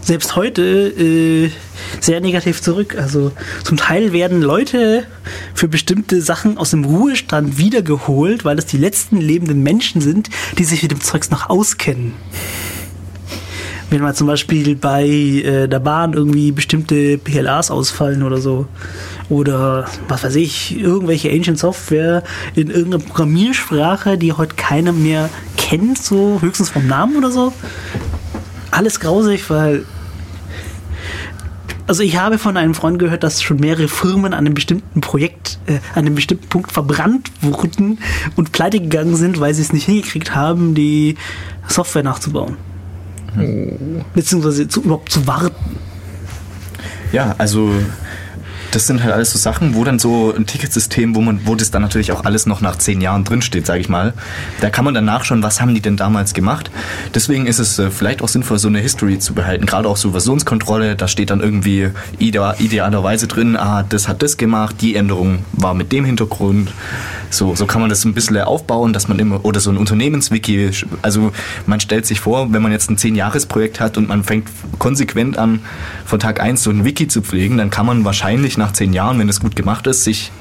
selbst 0.05 0.37
heute, 0.37 0.63
äh, 0.63 1.51
sehr 2.01 2.21
negativ 2.21 2.61
zurück. 2.61 2.97
Also 2.99 3.33
zum 3.65 3.77
Teil 3.77 4.13
werden 4.13 4.43
Leute 4.43 5.05
für 5.55 5.67
bestimmte 5.67 6.21
Sachen 6.21 6.59
aus 6.59 6.71
dem 6.71 6.85
Ruhestand 6.85 7.59
wiedergeholt, 7.59 8.45
weil 8.45 8.57
das 8.57 8.67
die 8.67 8.77
letzten 8.77 9.17
lebenden 9.17 9.63
Menschen 9.63 10.01
sind, 10.01 10.29
die 10.59 10.65
sich 10.65 10.83
mit 10.83 10.93
dem 10.93 11.01
Zeugs 11.01 11.31
noch 11.31 11.49
auskennen. 11.49 12.13
Wenn 13.91 14.03
mal 14.03 14.15
zum 14.15 14.27
Beispiel 14.27 14.77
bei 14.77 15.07
äh, 15.07 15.69
der 15.69 15.79
Bahn 15.79 16.13
irgendwie 16.13 16.53
bestimmte 16.53 17.17
PLAs 17.17 17.71
ausfallen 17.71 18.23
oder 18.23 18.39
so. 18.39 18.67
oder 19.31 19.87
was 20.09 20.23
weiß 20.25 20.35
ich, 20.35 20.79
irgendwelche 20.79 21.31
Ancient 21.31 21.59
Software 21.59 22.23
in 22.55 22.69
irgendeiner 22.69 23.03
Programmiersprache, 23.03 24.19
die 24.19 24.33
heute 24.33 24.55
keiner 24.57 24.93
mehr 24.93 25.31
kennt, 25.57 25.97
so 25.97 26.41
höchstens 26.43 26.71
vom 26.71 26.87
Namen 26.87 27.17
oder 27.17 27.31
so. 27.31 27.53
Alles 28.71 29.01
grausig, 29.01 29.49
weil 29.49 29.87
also 31.87 32.03
ich 32.03 32.17
habe 32.17 32.39
von 32.39 32.57
einem 32.57 32.75
Freund 32.75 32.99
gehört, 32.99 33.23
dass 33.23 33.43
schon 33.43 33.59
mehrere 33.59 33.89
Firmen 33.89 34.33
an 34.33 34.35
einem 34.35 34.55
bestimmten 34.55 35.01
Projekt, 35.01 35.59
äh, 35.67 35.75
an 35.95 36.07
einem 36.07 36.15
bestimmten 36.15 36.49
Punkt 36.49 36.73
verbrannt 36.73 37.31
wurden 37.43 37.99
und 38.37 38.53
pleite 38.53 38.81
gegangen 38.81 39.17
sind, 39.17 39.41
weil 39.41 39.55
sie 39.55 39.63
es 39.63 39.73
nicht 39.73 39.85
hingekriegt 39.85 40.35
haben, 40.35 40.75
die 40.75 41.17
Software 41.69 42.03
nachzubauen. 42.03 42.57
Beziehungsweise 44.15 44.69
zu, 44.69 44.83
überhaupt 44.83 45.11
zu 45.11 45.27
warten. 45.27 45.77
Ja, 47.13 47.35
also 47.39 47.71
das 48.75 48.89
sind 48.89 49.03
halt 49.03 49.13
alles 49.13 49.31
so 49.31 49.39
Sachen, 49.39 49.75
wo 49.75 49.85
dann 49.85 49.99
so 49.99 50.35
ein 50.35 50.47
Ticketsystem, 50.47 51.15
wo 51.15 51.21
man, 51.21 51.41
wo 51.45 51.55
das 51.55 51.71
dann 51.71 51.83
natürlich 51.83 52.11
auch 52.11 52.25
alles 52.25 52.47
noch 52.47 52.61
nach 52.61 52.77
zehn 52.77 53.01
Jahren 53.01 53.23
drinsteht, 53.23 53.67
sage 53.67 53.81
ich 53.81 53.89
mal. 53.89 54.15
Da 54.61 54.71
kann 54.71 54.85
man 54.85 54.95
dann 54.95 55.05
nachschauen, 55.05 55.43
was 55.43 55.61
haben 55.61 55.75
die 55.75 55.81
denn 55.81 55.97
damals 55.97 56.35
gemacht. 56.35 56.71
Deswegen 57.15 57.47
ist 57.47 57.61
es 57.61 57.79
äh, 57.79 57.91
vielleicht 57.91 58.21
auch 58.23 58.29
sinnvoll, 58.29 58.59
so 58.59 58.69
eine 58.69 58.81
History 58.81 59.19
zu 59.19 59.33
behalten. 59.33 59.67
Gerade 59.67 59.89
auch 59.89 59.97
so 59.97 60.11
Versionskontrolle, 60.11 60.97
da 60.97 61.07
steht 61.07 61.31
dann 61.31 61.41
irgendwie 61.41 61.91
ide 62.19 62.55
idealerweise 62.59 63.29
drin, 63.29 63.57
ah, 63.57 63.85
das 63.89 64.09
hat 64.09 64.23
das 64.23 64.37
gemacht, 64.37 64.77
die 64.81 64.97
Änderung 64.97 65.45
war 65.53 65.75
mit 65.75 65.93
dem 65.93 66.05
Hintergrund. 66.05 66.73
So, 67.31 67.55
so 67.55 67.67
kann 67.67 67.81
man 67.81 67.91
das 67.91 68.05
ein 68.05 68.15
bisschen 68.15 68.39
aufbauen, 68.39 68.93
dass 68.93 69.09
man 69.09 69.19
immer, 69.19 69.45
oder 69.45 69.61
so 69.61 69.71
ein 69.71 69.77
Unternehmenswiki, 69.77 70.71
also 71.03 71.33
man 71.67 71.81
stellt 71.81 72.07
sich 72.07 72.21
vor, 72.21 72.53
wenn 72.53 72.63
man 72.63 72.71
jetzt 72.71 72.91
ein 72.91 72.97
10-Jahres-Projekt 72.97 73.81
hat 73.81 73.97
und 73.97 74.09
man 74.09 74.23
fängt 74.23 74.49
konsequent 74.79 75.37
an, 75.37 75.61
von 76.05 76.21
Tag 76.21 76.41
1 76.41 76.63
so 76.63 76.71
ein 76.71 76.85
Wiki 76.85 77.09
zu 77.09 77.23
pflegen, 77.23 77.59
dann 77.59 77.71
kann 77.71 77.87
man 77.87 78.05
wahrscheinlich 78.05 78.57
nach 78.57 78.64
10 78.73 78.93
Jahren, 78.93 79.19
wenn 79.19 79.29
es 79.29 79.41
gut 79.41 79.57
gemacht 79.57 79.87
ist, 79.87 80.05
sich 80.05 80.33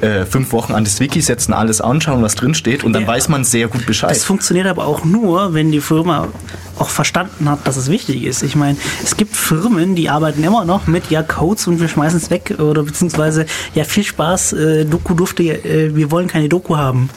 äh, 0.00 0.24
fünf 0.26 0.52
Wochen 0.52 0.72
an 0.74 0.82
das 0.82 0.98
Wiki 0.98 1.20
setzen, 1.20 1.52
alles 1.52 1.80
anschauen, 1.80 2.22
was 2.22 2.34
drin 2.34 2.54
steht 2.54 2.82
und 2.82 2.92
dann 2.92 3.02
Ja. 3.02 3.08
weiß 3.08 3.28
man 3.28 3.44
sehr 3.44 3.68
gut 3.68 3.86
Bescheid. 3.86 4.10
Das 4.10 4.24
funktioniert 4.24 4.66
aber 4.66 4.84
auch 4.86 5.04
nur, 5.04 5.54
wenn 5.54 5.70
die 5.70 5.80
Firma 5.80 6.26
auch 6.76 6.88
verstanden 6.88 7.48
hat, 7.48 7.64
dass 7.68 7.76
es 7.76 7.88
wichtig 7.88 8.24
ist. 8.24 8.42
Ich 8.42 8.56
meine, 8.56 8.76
es 9.04 9.16
gibt 9.16 9.36
Firmen, 9.36 9.94
die 9.94 10.08
arbeiten 10.10 10.42
immer 10.42 10.64
noch 10.64 10.88
mit 10.88 11.10
ja 11.10 11.22
Codes 11.22 11.68
und 11.68 11.78
wir 11.80 11.86
schmeißen 11.86 12.18
es 12.18 12.30
weg 12.30 12.56
oder 12.58 12.82
beziehungsweise 12.82 13.46
ja 13.76 13.84
viel 13.84 14.02
Spaß, 14.02 14.54
äh, 14.54 14.84
Doku 14.86 15.14
durfte, 15.14 15.44
äh, 15.44 15.94
wir 15.94 16.10
wollen 16.10 16.26
keine 16.26 16.48
Doku 16.48 16.76
haben. 16.76 17.08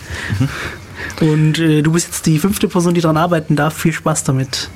Und 1.21 1.57
äh, 1.59 1.81
du 1.81 1.91
bist 1.91 2.07
jetzt 2.07 2.25
die 2.25 2.37
fünfte 2.39 2.67
Person, 2.67 2.93
die 2.93 3.01
daran 3.01 3.17
arbeiten 3.17 3.55
darf. 3.55 3.73
Viel 3.75 3.93
Spaß 3.93 4.23
damit. 4.25 4.69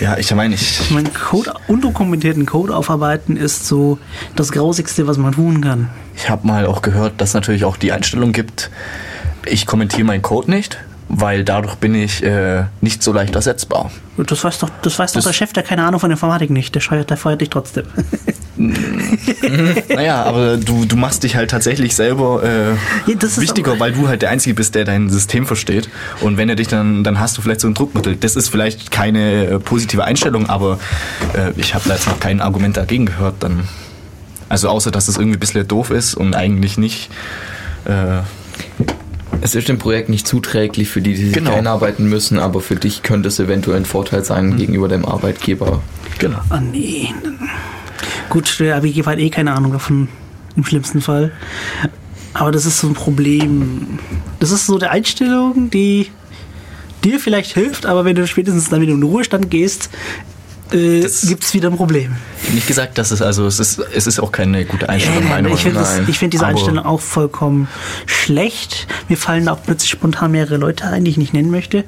Ja, 0.00 0.16
ich 0.16 0.34
meine, 0.34 0.54
ich, 0.54 0.80
Ich 0.80 0.90
meine, 0.90 1.10
Code, 1.10 1.52
undokumentierten 1.68 2.46
Code 2.46 2.74
aufarbeiten 2.74 3.36
ist 3.36 3.66
so 3.66 3.98
das 4.36 4.52
Grausigste, 4.52 5.06
was 5.06 5.18
man 5.18 5.32
tun 5.32 5.60
kann. 5.60 5.90
Ich 6.16 6.28
habe 6.30 6.46
mal 6.46 6.66
auch 6.66 6.82
gehört, 6.82 7.20
dass 7.20 7.30
es 7.30 7.34
natürlich 7.34 7.64
auch 7.64 7.76
die 7.76 7.92
Einstellung 7.92 8.32
gibt, 8.32 8.70
ich 9.46 9.66
kommentiere 9.66 10.04
meinen 10.04 10.22
Code 10.22 10.50
nicht, 10.50 10.78
weil 11.08 11.44
dadurch 11.44 11.74
bin 11.76 11.94
ich 11.94 12.22
äh, 12.22 12.64
nicht 12.80 13.02
so 13.02 13.12
leicht 13.12 13.34
ersetzbar. 13.34 13.90
Das 14.16 14.44
weiß 14.44 14.58
doch, 14.58 14.70
das 14.82 14.98
weiß 14.98 15.12
doch 15.12 15.18
Das- 15.18 15.24
der 15.24 15.32
Chef, 15.32 15.52
der 15.52 15.62
keine 15.62 15.84
Ahnung 15.84 15.98
von 16.00 16.10
Informatik 16.10 16.50
nicht. 16.50 16.74
Der, 16.74 16.80
scheuert, 16.80 17.08
der 17.10 17.16
feuert 17.16 17.40
dich 17.40 17.48
trotzdem. 17.50 17.84
Naja, 19.94 20.22
aber 20.24 20.56
du, 20.56 20.84
du 20.84 20.96
machst 20.96 21.22
dich 21.22 21.36
halt 21.36 21.50
tatsächlich 21.50 21.94
selber 21.96 22.42
äh, 22.42 23.10
Ja, 23.10 23.16
das 23.18 23.32
ist 23.32 23.40
wichtiger, 23.40 23.78
weil 23.80 23.92
du 23.92 24.08
halt 24.08 24.22
der 24.22 24.30
Einzige 24.30 24.54
bist, 24.54 24.74
der 24.74 24.84
dein 24.84 25.08
System 25.10 25.46
versteht. 25.46 25.88
Und 26.20 26.36
wenn 26.36 26.48
er 26.48 26.56
dich 26.56 26.68
dann, 26.68 27.02
dann 27.04 27.18
hast 27.20 27.36
du 27.38 27.42
vielleicht 27.42 27.60
so 27.60 27.68
ein 27.68 27.74
Druckmittel. 27.74 28.16
Das 28.16 28.36
ist 28.36 28.48
vielleicht 28.48 28.90
keine 28.90 29.46
äh, 29.46 29.58
positive 29.58 30.04
Einstellung, 30.04 30.48
aber 30.48 30.78
äh, 31.34 31.52
ich 31.56 31.74
habe 31.74 31.88
da 31.88 31.94
jetzt 31.94 32.06
noch 32.06 32.20
kein 32.20 32.40
Argument 32.40 32.76
dagegen 32.76 33.06
gehört. 33.06 33.36
Dann, 33.40 33.68
also 34.48 34.68
außer, 34.68 34.90
dass 34.90 35.08
es 35.08 35.16
irgendwie 35.16 35.36
ein 35.36 35.40
bisschen 35.40 35.66
doof 35.66 35.90
ist 35.90 36.14
und 36.14 36.34
eigentlich 36.34 36.76
nicht. 36.78 37.10
Äh, 37.84 38.20
Es 39.42 39.54
ist 39.54 39.68
dem 39.68 39.78
Projekt 39.78 40.10
nicht 40.10 40.26
zuträglich 40.28 40.90
für 40.90 41.00
die, 41.00 41.14
die 41.14 41.24
sich 41.26 41.32
Genau. 41.32 41.54
einarbeiten 41.54 42.06
müssen, 42.08 42.38
aber 42.38 42.60
für 42.60 42.74
dich 42.76 43.02
könnte 43.02 43.28
es 43.28 43.38
eventuell 43.40 43.78
ein 43.78 43.84
Vorteil 43.86 44.22
sein 44.24 44.56
gegenüber 44.58 44.86
dem 44.88 45.06
Arbeitgeber. 45.06 45.80
genau. 46.18 46.40
Ah, 46.50 46.60
nee. 46.60 47.08
Gut, 48.30 48.58
der 48.60 48.76
ABG 48.76 49.04
hat 49.04 49.18
eh 49.18 49.28
keine 49.28 49.52
Ahnung 49.52 49.72
davon, 49.72 50.08
im 50.56 50.64
schlimmsten 50.64 51.02
Fall. 51.02 51.32
Aber 52.32 52.50
das 52.52 52.64
ist 52.64 52.78
so 52.80 52.86
ein 52.86 52.94
Problem. 52.94 53.98
Das 54.38 54.50
ist 54.52 54.66
so 54.66 54.76
eine 54.78 54.88
Einstellung, 54.90 55.68
die 55.70 56.10
dir 57.04 57.18
vielleicht 57.20 57.52
hilft, 57.54 57.86
aber 57.86 58.04
wenn 58.04 58.14
du 58.14 58.26
spätestens 58.26 58.68
dann 58.70 58.80
wieder 58.80 58.92
in 58.92 59.00
den 59.00 59.08
Ruhestand 59.10 59.50
gehst, 59.50 59.90
äh, 60.72 61.00
gibt 61.26 61.42
es 61.42 61.52
wieder 61.54 61.68
ein 61.70 61.76
Problem. 61.76 62.14
Nicht 62.54 62.68
gesagt, 62.68 62.98
dass 62.98 63.10
es 63.10 63.20
also 63.20 63.46
es 63.46 63.58
ist, 63.58 63.80
es 63.92 64.06
ist 64.06 64.20
auch 64.20 64.30
keine 64.30 64.64
gute 64.64 64.88
Einstellung, 64.88 65.24
ich 65.52 65.60
finde 65.62 65.80
nach. 65.80 65.96
das- 65.98 66.08
ich 66.08 66.18
finde 66.18 66.30
diese 66.32 66.44
Aber- 66.46 66.52
Einstellung 66.56 66.84
auch 66.84 67.00
vollkommen 67.00 67.66
schlecht. 68.06 68.86
Mir 69.08 69.16
fallen 69.16 69.48
auch 69.48 69.58
plötzlich 69.64 69.90
spontan 69.90 70.30
mehrere 70.30 70.56
Leute 70.58 70.86
ein, 70.86 71.04
die 71.04 71.10
ich 71.10 71.16
nicht 71.16 71.32
nennen 71.34 71.50
möchte, 71.50 71.84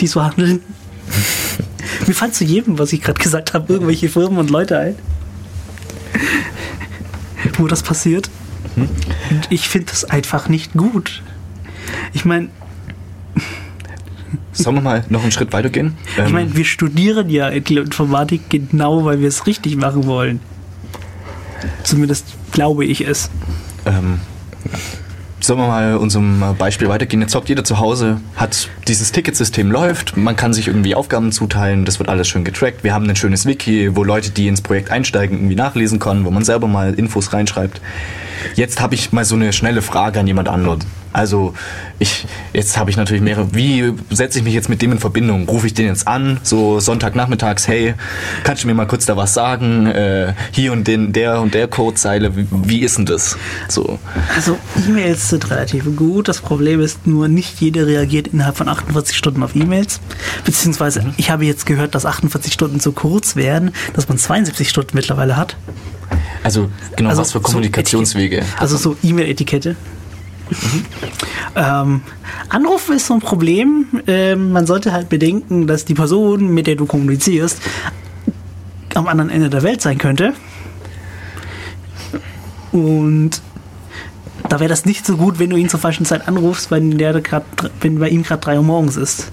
die 0.00 0.06
so 0.06 0.22
handeln. 0.22 0.60
Mir 2.06 2.14
fallen 2.14 2.32
zu 2.34 2.44
jedem, 2.44 2.78
was 2.78 2.92
ich 2.92 3.00
gerade 3.00 3.20
gesagt 3.20 3.54
habe, 3.54 3.72
irgendwelche 3.72 4.08
Firmen 4.10 4.38
und 4.38 4.50
Leute 4.50 4.78
ein, 4.78 4.94
wo 7.58 7.66
das 7.66 7.82
passiert. 7.82 8.30
Mhm. 8.76 8.88
Und 9.30 9.48
ich 9.50 9.68
finde 9.68 9.88
das 9.88 10.04
einfach 10.04 10.48
nicht 10.48 10.72
gut. 10.74 11.22
Ich 12.12 12.24
meine, 12.24 12.48
Sollen 14.52 14.76
wir 14.76 14.82
mal 14.82 15.04
noch 15.08 15.22
einen 15.22 15.32
Schritt 15.32 15.52
weitergehen? 15.52 15.96
ich 16.12 16.18
Ähm, 16.18 16.32
meine, 16.32 16.56
wir 16.56 16.64
studieren 16.64 17.30
ja 17.30 17.48
Informatik 17.48 18.50
genau, 18.50 19.04
weil 19.04 19.20
wir 19.20 19.28
es 19.28 19.46
richtig 19.46 19.76
machen 19.76 20.06
wollen. 20.06 20.40
Zumindest 21.84 22.26
glaube 22.52 22.84
ich 22.84 23.06
es. 23.06 23.30
Ähm, 23.86 24.20
sollen 25.50 25.62
wir 25.62 25.66
mal 25.66 25.96
unserem 25.96 26.54
Beispiel 26.56 26.88
weitergehen? 26.88 27.20
Jetzt 27.20 27.34
hockt 27.34 27.48
jeder 27.48 27.64
zu 27.64 27.80
Hause, 27.80 28.20
hat 28.36 28.68
dieses 28.86 29.10
Ticketsystem 29.10 29.68
läuft, 29.68 30.16
man 30.16 30.36
kann 30.36 30.52
sich 30.52 30.68
irgendwie 30.68 30.94
Aufgaben 30.94 31.32
zuteilen, 31.32 31.84
das 31.84 31.98
wird 31.98 32.08
alles 32.08 32.28
schön 32.28 32.44
getrackt. 32.44 32.84
Wir 32.84 32.94
haben 32.94 33.08
ein 33.10 33.16
schönes 33.16 33.46
Wiki, 33.46 33.96
wo 33.96 34.04
Leute, 34.04 34.30
die 34.30 34.46
ins 34.46 34.60
Projekt 34.60 34.92
einsteigen, 34.92 35.38
irgendwie 35.38 35.56
nachlesen 35.56 35.98
können, 35.98 36.24
wo 36.24 36.30
man 36.30 36.44
selber 36.44 36.68
mal 36.68 36.94
Infos 36.94 37.32
reinschreibt. 37.32 37.80
Jetzt 38.54 38.80
habe 38.80 38.94
ich 38.94 39.10
mal 39.10 39.24
so 39.24 39.34
eine 39.34 39.52
schnelle 39.52 39.82
Frage 39.82 40.20
an 40.20 40.28
jemand 40.28 40.46
anderen. 40.46 40.84
Also 41.12 41.54
ich, 41.98 42.24
jetzt 42.52 42.78
habe 42.78 42.90
ich 42.90 42.96
natürlich 42.96 43.22
mehrere. 43.22 43.52
Wie 43.54 43.92
setze 44.10 44.38
ich 44.38 44.44
mich 44.44 44.54
jetzt 44.54 44.68
mit 44.68 44.80
dem 44.80 44.92
in 44.92 44.98
Verbindung? 44.98 45.48
Rufe 45.48 45.66
ich 45.66 45.74
den 45.74 45.86
jetzt 45.86 46.06
an, 46.06 46.38
so 46.42 46.78
Sonntagnachmittags, 46.78 47.66
hey, 47.66 47.94
kannst 48.44 48.62
du 48.62 48.68
mir 48.68 48.74
mal 48.74 48.86
kurz 48.86 49.06
da 49.06 49.16
was 49.16 49.34
sagen? 49.34 49.86
Äh, 49.86 50.34
hier 50.52 50.72
und 50.72 50.86
den, 50.86 51.12
der 51.12 51.40
und 51.40 51.52
der 51.54 51.66
Codezeile, 51.68 52.36
wie, 52.36 52.46
wie 52.50 52.80
ist 52.80 52.96
denn 52.98 53.06
das? 53.06 53.36
So. 53.68 53.98
Also 54.36 54.56
E-Mails 54.88 55.28
sind 55.30 55.50
relativ 55.50 55.84
gut. 55.96 56.28
Das 56.28 56.40
Problem 56.40 56.80
ist 56.80 57.06
nur, 57.06 57.26
nicht 57.28 57.60
jeder 57.60 57.86
reagiert 57.86 58.28
innerhalb 58.28 58.56
von 58.56 58.68
48 58.68 59.16
Stunden 59.16 59.42
auf 59.42 59.56
E-Mails. 59.56 60.00
Beziehungsweise, 60.44 61.04
ich 61.16 61.30
habe 61.30 61.44
jetzt 61.44 61.66
gehört, 61.66 61.94
dass 61.94 62.06
48 62.06 62.52
Stunden 62.52 62.78
zu 62.80 62.92
kurz 62.92 63.34
wären, 63.36 63.72
dass 63.94 64.08
man 64.08 64.16
72 64.16 64.68
Stunden 64.68 64.90
mittlerweile 64.94 65.36
hat. 65.36 65.56
Also 66.42 66.70
genau, 66.96 67.10
Also 67.10 67.22
was 67.22 67.32
für 67.32 67.38
so 67.38 67.42
Kommunikationswege. 67.42 68.38
Etikett- 68.40 68.60
Also 68.60 68.76
so 68.76 68.96
E-Mail-Etikette. 69.02 69.76
Ähm, 71.56 72.02
Anrufen 72.48 72.96
ist 72.96 73.06
so 73.06 73.14
ein 73.14 73.20
Problem. 73.20 73.86
Ähm, 74.06 74.52
man 74.52 74.66
sollte 74.66 74.92
halt 74.92 75.08
bedenken, 75.08 75.66
dass 75.66 75.84
die 75.84 75.94
Person, 75.94 76.48
mit 76.54 76.66
der 76.66 76.76
du 76.76 76.86
kommunizierst, 76.86 77.60
am 78.94 79.06
anderen 79.08 79.30
Ende 79.30 79.50
der 79.50 79.62
Welt 79.62 79.80
sein 79.82 79.98
könnte. 79.98 80.32
Und 82.72 83.40
da 84.48 84.58
wäre 84.60 84.68
das 84.68 84.84
nicht 84.84 85.04
so 85.06 85.16
gut, 85.16 85.38
wenn 85.38 85.50
du 85.50 85.56
ihn 85.56 85.68
zur 85.68 85.80
falschen 85.80 86.04
Zeit 86.06 86.26
anrufst, 86.28 86.70
wenn, 86.70 86.98
der 86.98 87.20
grad, 87.20 87.44
wenn 87.80 87.98
bei 87.98 88.08
ihm 88.08 88.22
gerade 88.22 88.40
3 88.40 88.56
Uhr 88.58 88.62
morgens 88.62 88.96
ist. 88.96 89.30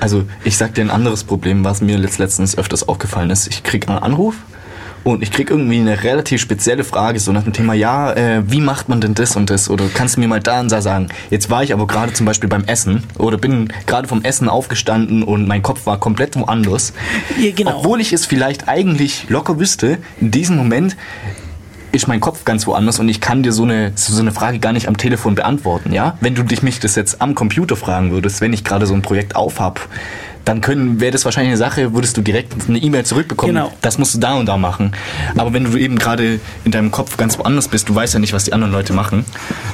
Also 0.00 0.24
ich 0.42 0.56
sag 0.56 0.74
dir 0.74 0.82
ein 0.82 0.90
anderes 0.90 1.22
Problem, 1.24 1.64
was 1.64 1.80
mir 1.80 1.96
letzt- 1.96 2.18
letztens 2.18 2.58
öfters 2.58 2.88
aufgefallen 2.88 3.30
ist. 3.30 3.46
Ich 3.46 3.62
krieg 3.62 3.88
einen 3.88 3.98
Anruf 3.98 4.34
und 5.04 5.22
ich 5.22 5.30
krieg 5.30 5.50
irgendwie 5.50 5.80
eine 5.80 6.02
relativ 6.04 6.40
spezielle 6.40 6.84
Frage, 6.84 7.18
so 7.18 7.32
nach 7.32 7.44
dem 7.44 7.52
Thema, 7.52 7.74
ja, 7.74 8.12
äh, 8.12 8.42
wie 8.46 8.60
macht 8.60 8.88
man 8.88 9.00
denn 9.00 9.14
das 9.14 9.36
und 9.36 9.50
das? 9.50 9.68
Oder 9.68 9.84
kannst 9.92 10.16
du 10.16 10.20
mir 10.20 10.28
mal 10.28 10.40
da 10.40 10.60
und 10.60 10.70
da 10.70 10.80
sagen? 10.80 11.08
Jetzt 11.30 11.50
war 11.50 11.62
ich 11.62 11.72
aber 11.72 11.86
gerade 11.86 12.12
zum 12.12 12.26
Beispiel 12.26 12.48
beim 12.48 12.64
Essen 12.64 13.02
oder 13.18 13.38
bin 13.38 13.72
gerade 13.86 14.08
vom 14.08 14.22
Essen 14.22 14.48
aufgestanden 14.48 15.22
und 15.22 15.48
mein 15.48 15.62
Kopf 15.62 15.86
war 15.86 15.98
komplett 15.98 16.36
woanders. 16.36 16.92
Ja, 17.40 17.50
genau. 17.54 17.78
Obwohl 17.78 18.00
ich 18.00 18.12
es 18.12 18.26
vielleicht 18.26 18.68
eigentlich 18.68 19.28
locker 19.28 19.58
wüsste, 19.58 19.98
in 20.20 20.30
diesem 20.30 20.56
Moment 20.56 20.96
ist 21.92 22.08
mein 22.08 22.20
Kopf 22.20 22.44
ganz 22.44 22.66
woanders 22.66 22.98
und 22.98 23.08
ich 23.08 23.20
kann 23.20 23.42
dir 23.42 23.52
so 23.52 23.64
eine, 23.64 23.92
so 23.96 24.18
eine 24.18 24.32
Frage 24.32 24.58
gar 24.58 24.72
nicht 24.72 24.88
am 24.88 24.96
Telefon 24.96 25.34
beantworten, 25.34 25.92
ja? 25.92 26.16
Wenn 26.20 26.34
du 26.34 26.42
dich 26.42 26.62
mich 26.62 26.80
das 26.80 26.96
jetzt 26.96 27.20
am 27.20 27.34
Computer 27.34 27.76
fragen 27.76 28.10
würdest, 28.12 28.40
wenn 28.40 28.54
ich 28.54 28.64
gerade 28.64 28.86
so 28.86 28.94
ein 28.94 29.02
Projekt 29.02 29.36
aufhab, 29.36 29.88
dann 30.44 30.60
können, 30.60 31.00
wäre 31.00 31.12
das 31.12 31.24
wahrscheinlich 31.24 31.50
eine 31.50 31.56
Sache, 31.56 31.94
würdest 31.94 32.16
du 32.16 32.22
direkt 32.22 32.54
eine 32.68 32.78
E-Mail 32.78 33.04
zurückbekommen. 33.04 33.54
Genau. 33.54 33.72
Das 33.80 33.98
musst 33.98 34.14
du 34.14 34.18
da 34.18 34.34
und 34.34 34.46
da 34.46 34.56
machen. 34.56 34.92
Aber 35.36 35.52
wenn 35.52 35.64
du 35.64 35.78
eben 35.78 35.98
gerade 35.98 36.40
in 36.64 36.72
deinem 36.72 36.90
Kopf 36.90 37.16
ganz 37.16 37.38
woanders 37.38 37.68
bist, 37.68 37.88
du 37.88 37.94
weißt 37.94 38.14
ja 38.14 38.20
nicht, 38.20 38.32
was 38.32 38.44
die 38.44 38.52
anderen 38.52 38.72
Leute 38.72 38.92
machen, 38.92 39.24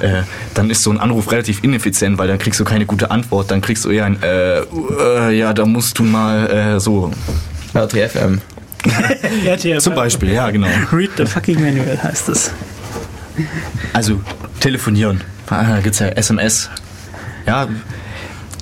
äh, 0.01 0.23
dann 0.55 0.71
ist 0.71 0.83
so 0.83 0.91
ein 0.91 0.99
Anruf 0.99 1.31
relativ 1.33 1.64
ineffizient, 1.64 2.19
weil 2.19 2.29
dann 2.29 2.39
kriegst 2.39 2.61
du 2.61 2.64
keine 2.64 2.87
gute 2.87 3.11
Antwort, 3.11 3.51
dann 3.51 3.61
kriegst 3.61 3.85
du 3.85 3.91
eher 3.91 4.05
ein, 4.05 4.23
äh, 4.23 4.61
äh 4.61 5.39
ja, 5.39 5.55
da 5.55 5.64
musst 5.64 5.99
du 5.99 6.05
mal 6.05 6.51
äh, 6.51 6.81
so. 6.81 7.12
RTFM. 7.75 8.41
RTFM. 9.47 9.81
Zum 9.81 9.95
Beispiel, 9.95 10.33
ja, 10.33 10.51
genau. 10.51 10.69
Read 10.93 11.11
the 11.16 11.27
fucking 11.27 11.61
manual 11.61 11.99
heißt 12.03 12.29
es. 12.29 12.51
Also 13.93 14.21
telefonieren. 14.61 15.23
Da 15.47 15.81
gibt 15.83 15.95
es 15.95 16.01
ja 16.01 16.09
SMS. 16.09 16.71
Ja, 17.47 17.69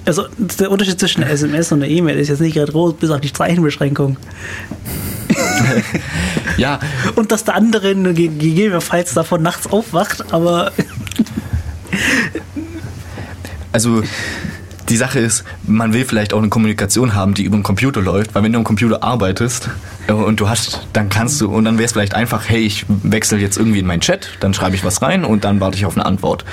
Also 0.07 0.25
der 0.39 0.71
Unterschied 0.71 0.99
zwischen 1.01 1.23
einer 1.25 1.33
SMS 1.33 1.73
und 1.73 1.83
einer 1.83 1.91
E-Mail 1.91 2.17
ist 2.19 2.29
jetzt 2.29 2.41
nicht 2.41 2.55
gerade 2.55 2.71
groß, 2.73 2.95
bis 2.95 3.11
auf 3.11 3.21
die 3.21 3.33
Zeichenbeschränkung. 3.33 4.17
ja, 6.57 6.79
Und 7.17 7.33
dass 7.33 7.45
der 7.45 7.57
andere 7.57 7.95
ge- 8.15 8.29
gegebenenfalls 8.29 9.13
davon 9.15 9.43
nachts 9.43 9.67
aufwacht, 9.67 10.33
aber 10.33 10.73
also 13.73 14.03
die 14.89 14.97
Sache 14.97 15.19
ist, 15.19 15.45
man 15.67 15.93
will 15.93 16.05
vielleicht 16.05 16.33
auch 16.33 16.39
eine 16.39 16.49
Kommunikation 16.49 17.15
haben, 17.15 17.35
die 17.35 17.45
über 17.45 17.57
den 17.57 17.63
Computer 17.63 18.01
läuft, 18.01 18.35
weil 18.35 18.43
wenn 18.43 18.53
du 18.53 18.59
am 18.59 18.65
Computer 18.65 19.03
arbeitest 19.03 19.69
äh, 20.07 20.13
und 20.13 20.41
du 20.41 20.49
hast, 20.49 20.87
dann 20.93 21.09
kannst 21.09 21.41
du, 21.41 21.49
und 21.49 21.65
dann 21.65 21.79
wäre 21.79 21.87
es 21.87 21.93
vielleicht 21.93 22.15
einfach, 22.15 22.49
hey, 22.49 22.61
ich 22.61 22.87
wechsle 22.89 23.39
jetzt 23.39 23.57
irgendwie 23.57 23.81
in 23.81 23.87
meinen 23.87 24.01
Chat, 24.01 24.31
dann 24.41 24.55
schreibe 24.55 24.77
ich 24.77 24.85
was 24.85 25.03
rein 25.03 25.25
und 25.25 25.45
dann 25.45 25.61
warte 25.61 25.77
ich 25.77 25.87
auf 25.87 25.97
eine 25.97 26.07
Antwort. 26.07 26.45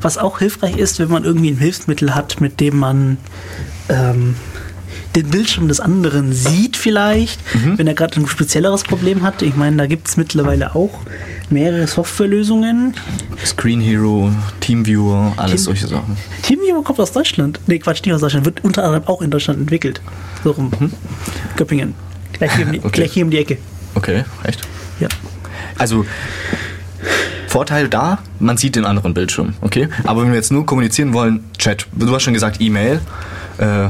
was 0.00 0.18
auch 0.18 0.38
hilfreich 0.38 0.76
ist, 0.76 0.98
wenn 0.98 1.08
man 1.10 1.24
irgendwie 1.24 1.50
ein 1.50 1.58
Hilfsmittel 1.58 2.14
hat, 2.14 2.40
mit 2.40 2.60
dem 2.60 2.78
man 2.78 3.18
ähm, 3.88 4.34
den 5.14 5.28
Bildschirm 5.28 5.68
des 5.68 5.80
anderen 5.80 6.32
sieht 6.32 6.76
vielleicht, 6.76 7.40
wenn 7.76 7.86
er 7.86 7.94
gerade 7.94 8.20
ein 8.20 8.26
spezielleres 8.26 8.82
Problem 8.82 9.22
hat. 9.22 9.42
Ich 9.42 9.54
meine, 9.54 9.76
da 9.76 9.86
gibt 9.86 10.08
es 10.08 10.16
mittlerweile 10.16 10.74
auch 10.74 10.98
mehrere 11.54 11.86
Softwarelösungen. 11.86 12.94
Screen 13.44 13.80
Hero, 13.80 14.30
Teamviewer, 14.60 15.32
alles 15.36 15.52
Team- 15.62 15.64
solche 15.64 15.86
Sachen. 15.86 16.16
TeamViewer 16.42 16.84
kommt 16.84 17.00
aus 17.00 17.12
Deutschland. 17.12 17.58
Nee, 17.66 17.78
Quatsch, 17.78 18.02
nicht 18.04 18.12
aus 18.14 18.20
Deutschland. 18.20 18.44
Wird 18.44 18.62
unter 18.62 18.84
anderem 18.84 19.04
auch 19.06 19.22
in 19.22 19.30
Deutschland 19.30 19.60
entwickelt. 19.60 20.00
So 20.42 20.50
rum. 20.50 20.70
Göppingen. 21.56 21.94
Gleich 22.34 22.52
hier, 22.56 22.66
um 22.66 22.72
die, 22.72 22.78
Okay. 22.84 22.90
gleich 22.92 23.12
hier 23.12 23.24
um 23.24 23.30
die 23.30 23.38
Ecke. 23.38 23.56
Okay, 23.94 24.24
echt? 24.42 24.60
Ja. 25.00 25.08
Also 25.78 26.04
Vorteil 27.48 27.88
da, 27.88 28.18
man 28.40 28.56
sieht 28.56 28.74
den 28.74 28.84
anderen 28.84 29.14
Bildschirm, 29.14 29.54
okay? 29.60 29.88
Aber 30.04 30.22
wenn 30.22 30.30
wir 30.30 30.36
jetzt 30.36 30.50
nur 30.50 30.66
kommunizieren 30.66 31.12
wollen, 31.12 31.44
Chat, 31.56 31.86
du 31.92 32.12
hast 32.12 32.24
schon 32.24 32.34
gesagt 32.34 32.60
E-Mail, 32.60 33.00
äh, 33.58 33.88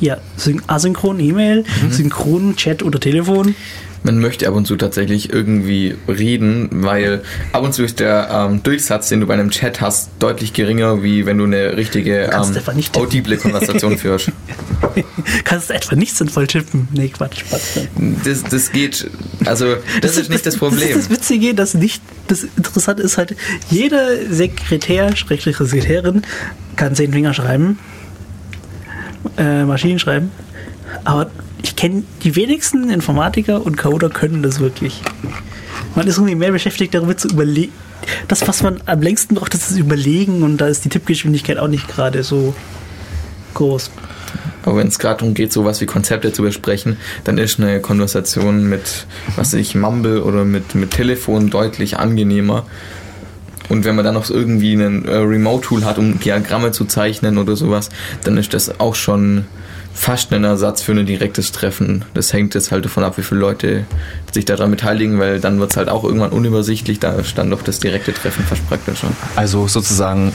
Ja, 0.00 0.18
syn 0.36 0.60
asynchron 0.66 1.18
E-Mail, 1.18 1.64
synchron 1.90 2.56
Chat 2.56 2.82
oder 2.82 3.00
Telefon. 3.00 3.54
Man 4.06 4.20
möchte 4.20 4.46
ab 4.46 4.54
und 4.54 4.68
zu 4.68 4.76
tatsächlich 4.76 5.32
irgendwie 5.32 5.96
reden, 6.06 6.68
weil 6.70 7.22
ab 7.50 7.64
und 7.64 7.74
zu 7.74 7.82
ist 7.82 7.98
der 7.98 8.28
ähm, 8.30 8.62
Durchsatz, 8.62 9.08
den 9.08 9.18
du 9.18 9.26
bei 9.26 9.34
einem 9.34 9.50
Chat 9.50 9.80
hast, 9.80 10.10
deutlich 10.20 10.52
geringer, 10.52 11.02
wie 11.02 11.26
wenn 11.26 11.38
du 11.38 11.44
eine 11.44 11.76
richtige 11.76 12.28
kannst 12.30 12.56
ähm, 12.56 12.84
audible 12.94 13.36
Konversation 13.36 13.98
führst. 13.98 14.30
Kannst 15.42 15.70
du 15.70 15.74
etwa 15.74 15.96
nicht 15.96 16.16
sinnvoll 16.16 16.46
tippen? 16.46 16.86
Nee, 16.92 17.08
Quatsch. 17.08 17.42
Das, 18.24 18.44
das 18.44 18.70
geht, 18.70 19.10
also 19.44 19.74
das, 20.00 20.16
ist 20.16 20.30
nicht 20.30 20.46
das 20.46 20.56
Problem. 20.56 20.88
Das 20.88 20.98
ist 20.98 21.10
das 21.10 21.10
Witzige, 21.10 21.54
dass 21.54 21.74
nicht, 21.74 22.00
das 22.28 22.44
Interessante 22.56 23.02
ist 23.02 23.18
halt, 23.18 23.34
jeder 23.70 24.24
Sekretär, 24.30 25.16
Schrägstrich 25.16 25.56
Sekretärin, 25.56 26.22
kann 26.76 26.94
zehn 26.94 27.12
Finger 27.12 27.34
schreiben, 27.34 27.80
äh, 29.36 29.64
Maschinen 29.64 29.98
schreiben, 29.98 30.30
aber 31.02 31.28
ich 31.62 31.76
kenne 31.76 32.04
die 32.22 32.36
wenigsten 32.36 32.90
Informatiker 32.90 33.64
und 33.64 33.76
Coder 33.76 34.10
können 34.10 34.42
das 34.42 34.60
wirklich. 34.60 35.02
Man 35.94 36.06
ist 36.06 36.16
irgendwie 36.16 36.34
mehr 36.34 36.52
beschäftigt 36.52 36.94
darüber 36.94 37.16
zu 37.16 37.28
überlegen. 37.28 37.72
Das, 38.28 38.46
was 38.46 38.62
man 38.62 38.80
am 38.86 39.00
längsten 39.00 39.34
braucht, 39.34 39.54
ist 39.54 39.70
das 39.70 39.78
Überlegen 39.78 40.42
und 40.42 40.58
da 40.58 40.66
ist 40.68 40.84
die 40.84 40.88
Tippgeschwindigkeit 40.88 41.58
auch 41.58 41.68
nicht 41.68 41.88
gerade 41.88 42.22
so 42.22 42.54
groß. 43.54 43.90
Aber 44.64 44.78
wenn 44.78 44.88
es 44.88 44.98
gerade 44.98 45.20
darum 45.20 45.34
geht, 45.34 45.52
sowas 45.52 45.80
wie 45.80 45.86
Konzepte 45.86 46.32
zu 46.32 46.42
besprechen, 46.42 46.96
dann 47.24 47.38
ist 47.38 47.60
eine 47.60 47.80
Konversation 47.80 48.68
mit, 48.68 49.06
was 49.36 49.52
weiß 49.52 49.60
ich, 49.60 49.74
Mumble 49.74 50.22
oder 50.22 50.44
mit, 50.44 50.74
mit 50.74 50.90
Telefon 50.90 51.50
deutlich 51.50 51.98
angenehmer. 51.98 52.66
Und 53.68 53.84
wenn 53.84 53.96
man 53.96 54.04
dann 54.04 54.14
noch 54.14 54.28
irgendwie 54.28 54.74
ein 54.74 55.06
äh, 55.06 55.16
Remote-Tool 55.16 55.84
hat, 55.84 55.98
um 55.98 56.20
Diagramme 56.20 56.72
zu 56.72 56.84
zeichnen 56.84 57.38
oder 57.38 57.56
sowas, 57.56 57.90
dann 58.24 58.36
ist 58.36 58.54
das 58.54 58.80
auch 58.80 58.94
schon 58.94 59.46
fast 59.96 60.32
ein 60.32 60.44
Ersatz 60.44 60.82
für 60.82 60.92
ein 60.92 61.06
direktes 61.06 61.52
Treffen. 61.52 62.04
Das 62.14 62.32
hängt 62.32 62.54
jetzt 62.54 62.70
halt 62.70 62.84
davon 62.84 63.02
ab, 63.02 63.16
wie 63.16 63.22
viele 63.22 63.40
Leute 63.40 63.84
sich 64.30 64.44
daran 64.44 64.70
beteiligen, 64.70 65.18
weil 65.18 65.40
dann 65.40 65.58
wird 65.58 65.70
es 65.70 65.76
halt 65.76 65.88
auch 65.88 66.04
irgendwann 66.04 66.30
unübersichtlich, 66.30 67.00
da 67.00 67.12
ist 67.12 67.36
dann 67.38 67.50
doch 67.50 67.62
das 67.62 67.80
direkte 67.80 68.12
Treffen 68.12 68.44
fast 68.44 68.66
praktischer. 68.68 69.08
also 69.34 69.66
sozusagen 69.66 70.32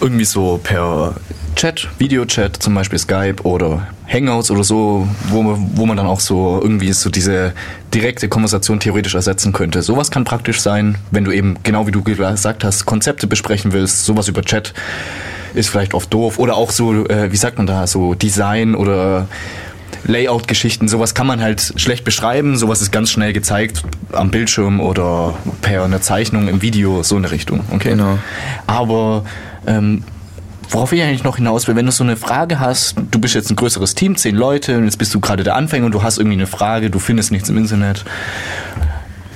irgendwie 0.00 0.24
so 0.24 0.60
per 0.62 1.14
Chat, 1.56 1.88
Videochat, 1.98 2.56
zum 2.56 2.74
Beispiel 2.74 2.98
Skype 2.98 3.42
oder 3.42 3.86
Hangouts 4.10 4.50
oder 4.50 4.64
so, 4.64 5.06
wo 5.28 5.42
man, 5.42 5.70
wo 5.74 5.84
man 5.84 5.96
dann 5.96 6.06
auch 6.06 6.20
so 6.20 6.60
irgendwie 6.62 6.92
so 6.92 7.10
diese 7.10 7.52
direkte 7.92 8.28
Konversation 8.28 8.80
theoretisch 8.80 9.14
ersetzen 9.14 9.52
könnte. 9.52 9.82
Sowas 9.82 10.10
kann 10.10 10.24
praktisch 10.24 10.60
sein, 10.60 10.96
wenn 11.10 11.24
du 11.24 11.32
eben, 11.32 11.56
genau 11.62 11.86
wie 11.86 11.92
du 11.92 12.02
gesagt 12.02 12.64
hast, 12.64 12.86
Konzepte 12.86 13.26
besprechen 13.26 13.72
willst, 13.72 14.04
sowas 14.04 14.28
über 14.28 14.42
Chat 14.42 14.72
ist 15.54 15.68
vielleicht 15.68 15.94
oft 15.94 16.12
doof. 16.12 16.38
Oder 16.38 16.56
auch 16.56 16.70
so, 16.70 17.06
äh, 17.06 17.32
wie 17.32 17.36
sagt 17.36 17.58
man 17.58 17.66
da, 17.66 17.86
so 17.86 18.14
Design 18.14 18.74
oder 18.74 19.28
Layout-Geschichten, 20.04 20.88
sowas 20.88 21.14
kann 21.14 21.26
man 21.26 21.40
halt 21.40 21.74
schlecht 21.76 22.04
beschreiben, 22.04 22.56
sowas 22.56 22.82
ist 22.82 22.90
ganz 22.90 23.10
schnell 23.10 23.32
gezeigt 23.32 23.82
am 24.12 24.30
Bildschirm 24.30 24.80
oder 24.80 25.34
per 25.60 25.84
einer 25.84 26.00
Zeichnung 26.00 26.48
im 26.48 26.60
Video, 26.60 27.02
so 27.02 27.16
in 27.16 27.22
der 27.22 27.30
Richtung. 27.30 27.60
Okay? 27.70 27.90
Genau. 27.90 28.18
Aber 28.66 29.24
ähm, 29.66 30.02
worauf 30.70 30.92
ich 30.92 31.02
eigentlich 31.02 31.22
noch 31.24 31.36
hinaus 31.36 31.68
will, 31.68 31.76
wenn 31.76 31.86
du 31.86 31.92
so 31.92 32.02
eine 32.02 32.16
Frage 32.16 32.58
hast, 32.58 32.96
du 33.10 33.18
bist 33.20 33.34
jetzt 33.34 33.50
ein 33.50 33.56
größeres 33.56 33.94
Team, 33.94 34.16
zehn 34.16 34.34
Leute, 34.34 34.78
und 34.78 34.84
jetzt 34.84 34.98
bist 34.98 35.14
du 35.14 35.20
gerade 35.20 35.44
der 35.44 35.54
Anfänger 35.54 35.86
und 35.86 35.92
du 35.92 36.02
hast 36.02 36.18
irgendwie 36.18 36.36
eine 36.36 36.46
Frage, 36.46 36.90
du 36.90 36.98
findest 36.98 37.30
nichts 37.30 37.48
im 37.48 37.58
Internet. 37.58 38.04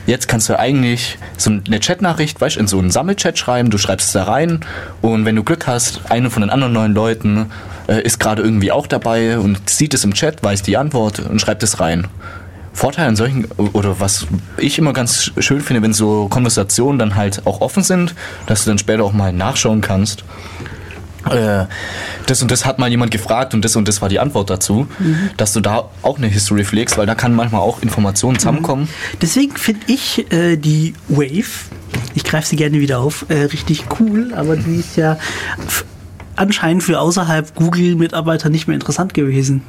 Jetzt 0.07 0.29
kannst 0.29 0.49
du 0.49 0.59
eigentlich 0.59 1.19
so 1.37 1.51
eine 1.51 1.81
Chatnachricht, 1.81 2.41
weißt, 2.41 2.57
in 2.57 2.69
so 2.69 2.79
einen 2.79 2.91
Sammelchat 2.91 3.37
schreiben, 3.39 3.71
du 3.71 3.79
schreibst 3.79 4.07
es 4.07 4.13
da 4.13 4.25
rein 4.25 4.61
und 5.03 5.25
wenn 5.25 5.35
du 5.35 5.43
Glück 5.43 5.67
hast, 5.67 6.01
eine 6.09 6.31
von 6.31 6.43
den 6.43 6.51
anderen 6.51 6.73
neun 6.73 6.95
Leuten 6.95 7.51
äh, 7.89 8.03
ist 8.03 8.21
gerade 8.21 8.43
irgendwie 8.43 8.71
auch 8.71 8.87
dabei 8.87 9.39
und 9.39 9.69
sieht 9.69 9.95
es 9.95 10.05
im 10.05 10.15
Chat, 10.15 10.43
weiß 10.45 10.63
die 10.63 10.77
Antwort 10.77 11.19
und 11.21 11.41
schreibt 11.41 11.63
es 11.65 11.81
rein. 11.81 12.07
Vorteil 12.73 13.09
an 13.09 13.17
solchen, 13.17 13.47
oder 13.73 14.01
was 14.01 14.27
ich 14.59 14.79
immer 14.79 14.93
ganz 14.93 15.33
schön 15.39 15.63
finde, 15.63 15.83
wenn 15.83 15.95
so 15.95 16.29
Konversationen 16.29 16.99
dann 16.99 17.15
halt 17.15 17.47
auch 17.47 17.63
offen 17.63 17.83
sind, 17.83 18.15
dass 18.47 18.65
du 18.65 18.71
dann 18.71 18.79
später 18.79 19.03
auch 19.03 19.15
mal 19.15 19.33
nachschauen 19.33 19.81
kannst. 19.81 20.25
Äh, 21.31 21.67
das 22.27 22.43
und 22.43 22.51
das 22.51 22.65
hat 22.65 22.79
mal 22.79 22.91
jemand 22.91 23.11
gefragt 23.11 23.55
und 23.55 23.65
das 23.65 23.77
und 23.77 23.89
das 23.89 24.03
war 24.03 24.09
die 24.09 24.19
Antwort 24.19 24.51
dazu, 24.51 24.87
dass 25.37 25.53
du 25.53 25.61
da 25.61 25.91
auch 26.03 26.19
eine 26.19 26.27
History 26.27 26.65
pflegst, 26.65 26.99
weil 26.99 27.07
da 27.07 27.15
kann 27.15 27.35
manchmal 27.35 27.61
auch 27.61 27.83
Informationen 27.83 28.39
zusammenkommen. 28.39 28.89
Deswegen 29.21 29.57
finde 29.57 29.81
ich 29.87 30.31
äh, 30.33 30.57
die 30.57 30.95
Wave, 31.09 31.71
ich 32.15 32.25
greife 32.25 32.49
sie 32.49 32.57
gerne 32.57 32.81
wieder 32.81 32.99
auf, 33.01 33.27
äh, 33.29 33.45
richtig 33.45 33.85
cool, 34.01 34.33
aber 34.35 34.57
die 34.57 34.77
ist 34.77 34.97
ja 34.97 35.19
anscheinend 36.37 36.83
für 36.83 37.01
außerhalb 37.01 37.55
Google-Mitarbeiter 37.55 38.49
nicht 38.49 38.67
mehr 38.67 38.75
interessant 38.75 39.15
gewesen. 39.15 39.63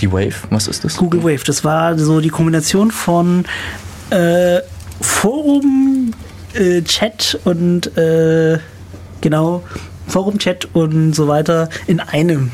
Die 0.00 0.10
Wave, 0.10 0.34
was 0.50 0.66
ist 0.66 0.84
das? 0.84 0.96
Google 0.96 1.22
Wave, 1.22 1.44
das 1.44 1.64
war 1.64 1.98
so 1.98 2.20
die 2.20 2.28
Kombination 2.28 2.90
von 2.90 3.44
äh, 4.10 4.60
Forum, 5.00 6.12
äh, 6.54 6.82
Chat 6.82 7.38
und 7.44 7.96
äh, 7.96 8.58
genau, 9.20 9.62
Forum, 10.06 10.38
Chat 10.38 10.68
und 10.74 11.14
so 11.14 11.28
weiter 11.28 11.68
in 11.86 12.00
einem, 12.00 12.50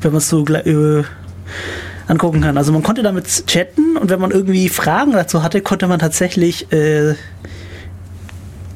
wenn 0.00 0.12
man 0.12 0.18
es 0.18 0.28
so 0.28 0.44
gleich, 0.44 0.66
äh, 0.66 1.02
angucken 2.08 2.40
kann. 2.40 2.56
Also 2.56 2.72
man 2.72 2.82
konnte 2.82 3.02
damit 3.02 3.46
chatten 3.46 3.96
und 3.96 4.10
wenn 4.10 4.20
man 4.20 4.30
irgendwie 4.30 4.68
Fragen 4.68 5.12
dazu 5.12 5.42
hatte, 5.42 5.60
konnte 5.60 5.86
man 5.86 5.98
tatsächlich 5.98 6.72
äh, 6.72 7.14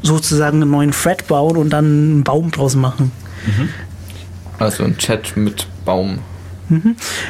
sozusagen 0.02 0.62
einen 0.62 0.70
neuen 0.70 0.92
Thread 0.92 1.26
bauen 1.26 1.56
und 1.56 1.70
dann 1.70 1.84
einen 1.84 2.24
Baum 2.24 2.50
draus 2.50 2.76
machen. 2.76 3.12
Also 4.58 4.84
ein 4.84 4.96
Chat 4.96 5.36
mit 5.36 5.66
Baum. 5.84 6.20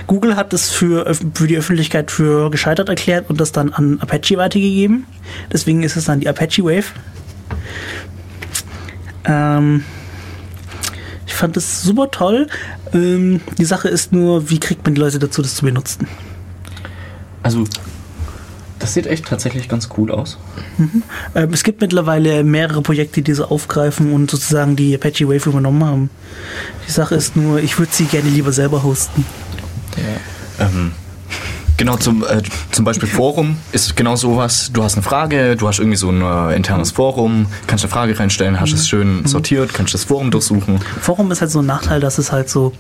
Google 0.07 0.37
hat 0.37 0.53
es 0.55 0.71
für, 0.71 1.13
für 1.35 1.47
die 1.47 1.59
Öffentlichkeit 1.59 2.11
für 2.11 2.51
gescheitert 2.51 2.89
erklärt 2.89 3.29
und 3.29 3.39
das 3.41 3.53
dann 3.53 3.73
an 3.73 4.01
Apache 4.01 4.39
weitergegeben. 4.39 5.07
Deswegen 5.53 5.83
ist 5.83 5.97
es 5.97 6.07
dann 6.07 6.21
die 6.21 6.29
Apache 6.29 6.65
Wave. 6.65 6.87
Ähm, 9.27 9.85
ich 11.27 11.35
fand 11.35 11.57
es 11.57 11.83
super 11.83 12.11
toll. 12.11 12.47
Ähm, 12.93 13.41
die 13.59 13.65
Sache 13.65 13.89
ist 13.89 14.13
nur, 14.13 14.51
wie 14.51 14.61
kriegt 14.61 14.85
man 14.85 14.95
die 14.95 15.01
Leute 15.01 15.19
dazu, 15.19 15.43
das 15.43 15.57
zu 15.57 15.65
benutzen? 15.65 16.07
Also, 17.43 17.65
das 18.79 18.95
sieht 18.95 19.07
echt 19.07 19.27
tatsächlich 19.27 19.69
ganz 19.69 19.89
cool 19.97 20.11
aus. 20.11 20.39
Ähm, 21.35 21.53
es 21.53 21.63
gibt 21.63 21.81
mittlerweile 21.81 22.45
mehrere 22.45 22.83
Projekte, 22.83 23.23
die 23.23 23.33
so 23.33 23.47
aufgreifen 23.47 24.13
und 24.13 24.31
sozusagen 24.31 24.77
die 24.77 24.95
Apache 24.95 25.27
Wave 25.29 25.49
übernommen 25.49 25.85
haben. 25.85 26.11
Die 26.87 26.93
Sache 26.93 27.15
ist 27.15 27.37
nur, 27.37 27.61
ich 27.61 27.79
würde 27.79 27.93
sie 27.93 28.05
gerne 28.05 28.29
lieber 28.29 28.53
selber 28.53 28.83
hosten. 28.83 29.25
Ähm, 30.59 30.93
genau, 31.77 31.97
zum, 31.97 32.23
äh, 32.25 32.43
zum 32.73 32.85
Beispiel 32.85 33.09
Forum 33.09 33.57
ist 33.73 33.97
genau 33.97 34.17
sowas. 34.17 34.71
Du 34.73 34.83
hast 34.83 34.95
eine 34.95 35.03
Frage, 35.03 35.57
du 35.57 35.69
hast 35.69 35.79
irgendwie 35.79 35.97
so 35.97 36.11
ein 36.11 36.23
äh, 36.23 36.55
internes 36.57 36.91
Forum, 36.91 37.47
kannst 37.67 37.85
eine 37.85 37.91
Frage 37.93 38.19
reinstellen, 38.19 38.61
hast 38.61 38.73
es 38.73 38.89
schön 38.89 39.27
sortiert, 39.27 39.73
kannst 39.75 39.95
das 39.95 40.05
Forum 40.05 40.31
durchsuchen. 40.31 40.81
Forum 41.01 41.31
ist 41.33 41.41
halt 41.41 41.51
so 41.51 41.61
ein 41.61 41.67
Nachteil, 41.67 42.01
dass 42.01 42.19
es 42.19 42.33
halt 42.33 42.49
so 42.49 42.73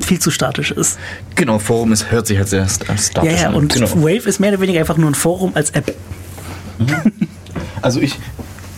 viel 0.00 0.18
zu 0.18 0.30
statisch 0.30 0.70
ist. 0.70 0.98
Genau, 1.34 1.58
Forum 1.58 1.92
ist, 1.92 2.10
hört 2.10 2.26
sich 2.26 2.36
halt 2.38 2.48
sehr 2.48 2.66
st- 2.66 2.84
statisch 2.98 3.32
Ja, 3.32 3.38
ja, 3.42 3.48
an. 3.48 3.54
und 3.54 3.72
genau. 3.72 3.90
Wave 3.96 4.28
ist 4.28 4.38
mehr 4.38 4.50
oder 4.50 4.60
weniger 4.60 4.80
einfach 4.80 4.96
nur 4.96 5.10
ein 5.10 5.14
Forum 5.14 5.52
als 5.54 5.70
App. 5.70 5.94
Also 7.82 8.00
ich, 8.00 8.18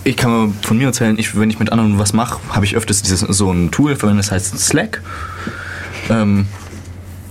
ich 0.04 0.16
kann 0.16 0.54
von 0.62 0.78
mir 0.78 0.86
erzählen, 0.86 1.18
ich, 1.18 1.38
wenn 1.38 1.50
ich 1.50 1.58
mit 1.58 1.72
anderen 1.72 1.98
was 1.98 2.12
mache, 2.12 2.38
habe 2.50 2.64
ich 2.64 2.76
öfters 2.76 3.02
dieses, 3.02 3.20
so 3.20 3.50
ein 3.52 3.70
Tool 3.70 3.96
verwendet, 3.96 4.26
das 4.26 4.32
heißt 4.32 4.58
Slack. 4.58 5.02
Ähm, 6.08 6.46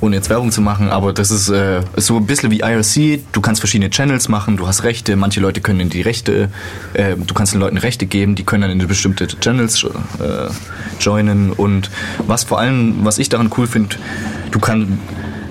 ohne 0.02 0.16
jetzt 0.16 0.30
Werbung 0.30 0.52
zu 0.52 0.62
machen, 0.62 0.90
aber 0.90 1.14
das 1.14 1.32
ist 1.32 1.50
äh, 1.50 1.82
so 1.98 2.18
ein 2.18 2.26
bisschen 2.26 2.52
wie 2.52 2.60
IRC. 2.60 3.22
Du 3.32 3.42
kannst 3.42 3.62
verschiedene 3.62 3.90
Channels 3.90 4.30
machen, 4.30 4.58
du 4.58 4.68
hast 4.68 4.84
Rechte, 4.84 5.16
manche 5.16 5.40
Leute 5.40 5.62
können 5.62 5.80
in 5.82 5.90
die 5.90 6.02
Rechte, 6.02 6.50
äh, 6.94 7.16
du 7.16 7.34
kannst 7.34 7.54
den 7.54 7.60
Leuten 7.60 7.78
Rechte 7.78 8.06
geben, 8.06 8.36
die 8.36 8.44
können 8.44 8.62
dann 8.62 8.72
in 8.72 8.88
bestimmte 8.88 9.28
Channels 9.28 9.84
äh, 9.84 9.90
joinen 11.00 11.52
und 11.52 11.90
was 12.28 12.44
vor 12.44 12.60
allem, 12.60 13.04
was 13.04 13.18
ich 13.18 13.30
daran 13.30 13.50
cool 13.58 13.68
finde, 13.68 13.98
du 14.52 14.60
kannst 14.60 14.88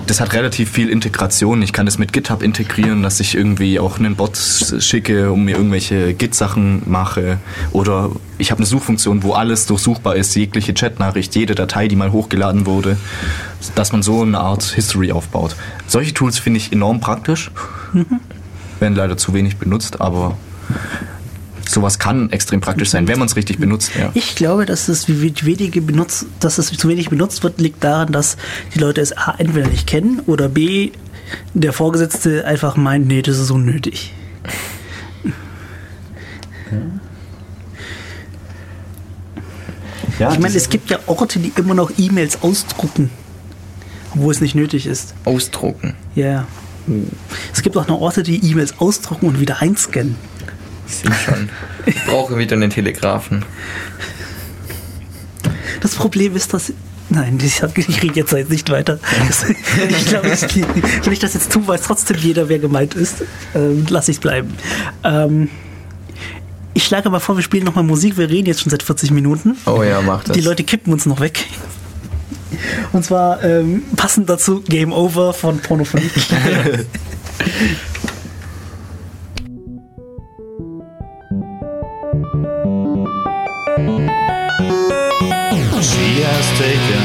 das 0.08 0.20
hat 0.20 0.32
relativ 0.32 0.70
viel 0.70 0.88
Integration. 0.88 1.60
Ich 1.60 1.72
kann 1.72 1.84
das 1.84 1.98
mit 1.98 2.12
GitHub 2.12 2.42
integrieren, 2.42 3.02
dass 3.02 3.20
ich 3.20 3.34
irgendwie 3.34 3.78
auch 3.78 3.98
einen 3.98 4.16
Bot 4.16 4.36
schicke, 4.36 5.30
um 5.30 5.44
mir 5.44 5.56
irgendwelche 5.56 6.14
Git-Sachen 6.14 6.82
mache. 6.86 7.38
Oder 7.72 8.10
ich 8.38 8.50
habe 8.50 8.60
eine 8.60 8.66
Suchfunktion, 8.66 9.22
wo 9.22 9.32
alles 9.32 9.66
durchsuchbar 9.66 10.16
ist, 10.16 10.34
jegliche 10.34 10.72
Chatnachricht, 10.72 11.34
jede 11.36 11.54
Datei, 11.54 11.88
die 11.88 11.96
mal 11.96 12.10
hochgeladen 12.10 12.64
wurde, 12.64 12.96
dass 13.74 13.92
man 13.92 14.02
so 14.02 14.22
eine 14.22 14.38
Art 14.40 14.62
History 14.62 15.12
aufbaut. 15.12 15.56
Solche 15.86 16.14
Tools 16.14 16.38
finde 16.38 16.58
ich 16.58 16.72
enorm 16.72 17.00
praktisch. 17.00 17.50
Werden 18.80 18.94
leider 18.94 19.18
zu 19.18 19.34
wenig 19.34 19.58
benutzt, 19.58 20.00
aber 20.00 20.38
sowas 21.68 21.98
kann 21.98 22.30
extrem 22.30 22.60
praktisch 22.60 22.90
sein, 22.90 23.08
wenn 23.08 23.18
man 23.18 23.28
es 23.28 23.36
richtig 23.36 23.58
benutzt. 23.58 23.92
Ja. 23.98 24.10
Ich 24.14 24.34
glaube, 24.34 24.66
dass 24.66 24.88
es 24.88 25.08
wenige 25.08 25.80
benutzt, 25.82 26.26
dass 26.40 26.58
es 26.58 26.72
zu 26.72 26.88
wenig 26.88 27.10
benutzt 27.10 27.42
wird, 27.42 27.60
liegt 27.60 27.84
daran, 27.84 28.12
dass 28.12 28.36
die 28.74 28.78
Leute 28.78 29.00
es 29.00 29.16
A 29.16 29.34
entweder 29.38 29.68
nicht 29.68 29.86
kennen 29.86 30.20
oder 30.26 30.48
B 30.48 30.92
der 31.54 31.72
Vorgesetzte 31.72 32.46
einfach 32.46 32.76
meint, 32.76 33.06
nee, 33.06 33.22
das 33.22 33.38
ist 33.38 33.50
unnötig. 33.50 34.12
Ja, 40.18 40.32
Ich 40.32 40.38
meine, 40.38 40.56
es 40.56 40.68
gibt 40.68 40.90
ja 40.90 40.98
Orte, 41.06 41.38
die 41.38 41.52
immer 41.56 41.74
noch 41.74 41.92
E-Mails 41.96 42.42
ausdrucken, 42.42 43.10
wo 44.14 44.30
es 44.30 44.40
nicht 44.40 44.54
nötig 44.54 44.86
ist. 44.86 45.14
Ausdrucken. 45.24 45.94
Ja. 46.14 46.26
ja. 46.26 46.46
Es 47.52 47.62
gibt 47.62 47.76
auch 47.76 47.86
noch 47.86 48.00
Orte, 48.00 48.22
die 48.22 48.50
E-Mails 48.50 48.74
ausdrucken 48.78 49.26
und 49.26 49.40
wieder 49.40 49.62
einscannen. 49.62 50.16
Sind 50.88 51.14
schon. 51.14 51.48
Ich 51.86 52.02
brauche 52.06 52.36
wieder 52.38 52.56
einen 52.56 52.70
Telegrafen. 52.70 53.44
Das 55.80 55.94
Problem 55.94 56.34
ist, 56.34 56.52
dass. 56.54 56.72
Nein, 57.10 57.38
ich, 57.42 57.62
hab- 57.62 57.76
ich 57.78 58.02
rede 58.02 58.16
jetzt 58.16 58.32
halt 58.32 58.50
nicht 58.50 58.68
weiter. 58.70 58.98
Ich 59.88 60.06
glaube, 60.06 60.28
ich, 60.28 60.42
wenn 61.04 61.12
ich 61.12 61.18
das 61.18 61.34
jetzt 61.34 61.50
tue, 61.52 61.66
weiß 61.66 61.82
trotzdem 61.82 62.16
jeder, 62.18 62.48
wer 62.48 62.58
gemeint 62.58 62.94
ist. 62.94 63.22
Ähm, 63.54 63.86
lass 63.88 64.08
ich 64.08 64.20
bleiben. 64.20 64.52
Ähm, 65.04 65.48
ich 66.74 66.84
schlage 66.84 67.08
mal 67.10 67.20
vor, 67.20 67.36
wir 67.36 67.42
spielen 67.42 67.64
nochmal 67.64 67.84
Musik. 67.84 68.16
Wir 68.18 68.28
reden 68.28 68.46
jetzt 68.46 68.60
schon 68.62 68.70
seit 68.70 68.82
40 68.82 69.10
Minuten. 69.10 69.56
Oh 69.66 69.82
ja, 69.82 70.00
mach 70.02 70.24
das. 70.24 70.36
Die 70.36 70.42
Leute 70.42 70.64
kippen 70.64 70.92
uns 70.92 71.06
noch 71.06 71.20
weg. 71.20 71.46
Und 72.92 73.04
zwar 73.04 73.42
ähm, 73.42 73.82
passend 73.96 74.28
dazu 74.28 74.62
Game 74.62 74.92
Over 74.92 75.32
von 75.32 75.58
Pornophonie. 75.60 76.10
has 86.28 86.46
taken 86.60 87.04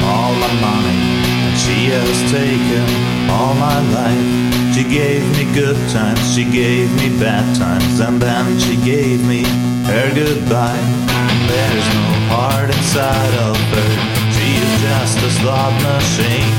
all 0.00 0.32
my 0.32 0.52
money, 0.64 1.00
and 1.44 1.54
she 1.60 1.92
has 1.92 2.16
taken 2.32 2.86
all 3.28 3.54
my 3.54 3.78
life. 3.92 4.28
She 4.72 4.84
gave 4.88 5.20
me 5.36 5.44
good 5.52 5.76
times, 5.92 6.22
she 6.34 6.44
gave 6.44 6.88
me 6.96 7.08
bad 7.20 7.44
times, 7.56 8.00
and 8.00 8.16
then 8.20 8.58
she 8.58 8.76
gave 8.80 9.20
me 9.28 9.44
her 9.88 10.08
goodbye. 10.14 10.84
And 11.20 11.38
There's 11.52 11.88
no 12.00 12.08
heart 12.32 12.68
inside 12.72 13.34
of 13.48 13.56
her, 13.76 13.92
she 14.32 14.48
is 14.64 14.72
just 14.88 15.16
a 15.28 15.30
slot 15.38 15.74
machine. 15.84 16.56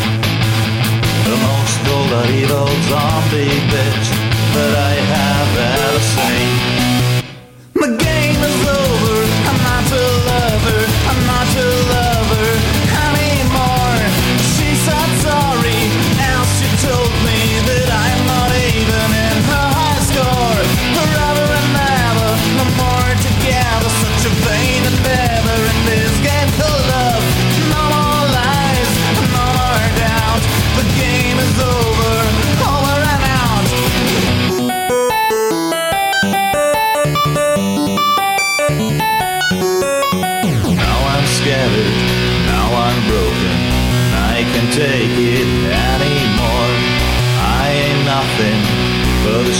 The 1.25 1.37
most 1.49 1.75
cold 1.87 2.13
evil 2.29 2.69
zombie 2.89 3.57
bitch 3.73 4.07
that 4.53 4.73
I 4.91 4.93
have 5.13 5.51
ever 5.73 5.99
seen. 6.13 6.62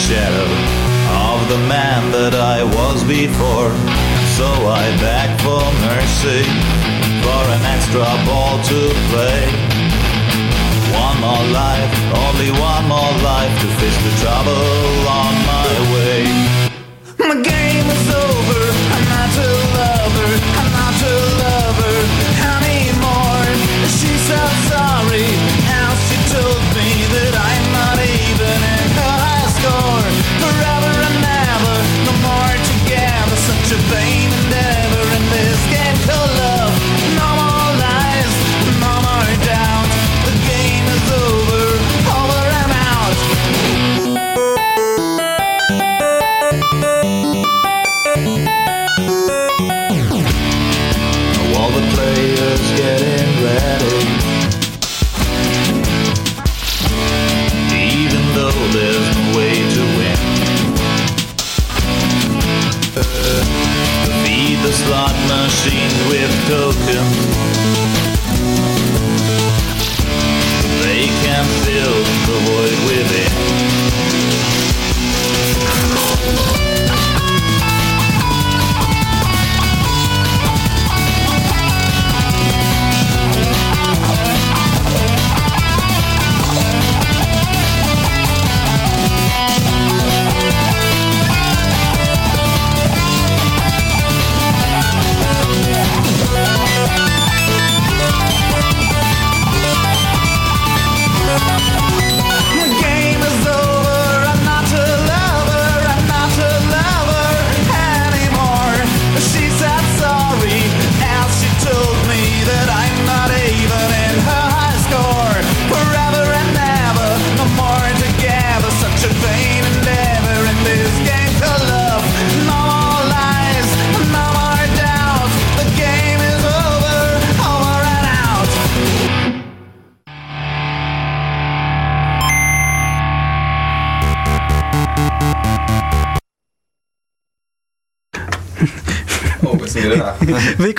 Shadow 0.04 0.52
of 1.32 1.48
the 1.48 1.62
man 1.64 2.12
that 2.12 2.36
I 2.36 2.60
was 2.60 3.08
before. 3.08 3.72
So 4.36 4.48
I 4.68 4.84
beg 5.00 5.30
for 5.40 5.64
mercy, 5.88 6.44
for 7.24 7.44
an 7.56 7.64
extra 7.72 8.04
ball 8.28 8.60
to 8.68 8.80
play. 9.12 9.48
One 10.92 11.18
more 11.24 11.46
life, 11.56 11.94
only 12.28 12.52
one 12.52 12.84
more 12.92 13.16
life 13.24 13.54
to 13.64 13.68
face 13.80 14.00
the 14.04 14.14
trouble 14.20 14.68
on 15.08 15.34
my 15.48 15.72
way. 15.96 16.03
to 33.70 33.78
think. 33.78 34.13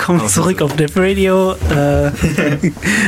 Willkommen 0.07 0.29
zurück 0.29 0.61
auf 0.61 0.75
Dev 0.75 0.99
Radio. 0.99 1.53
Äh, 1.53 2.11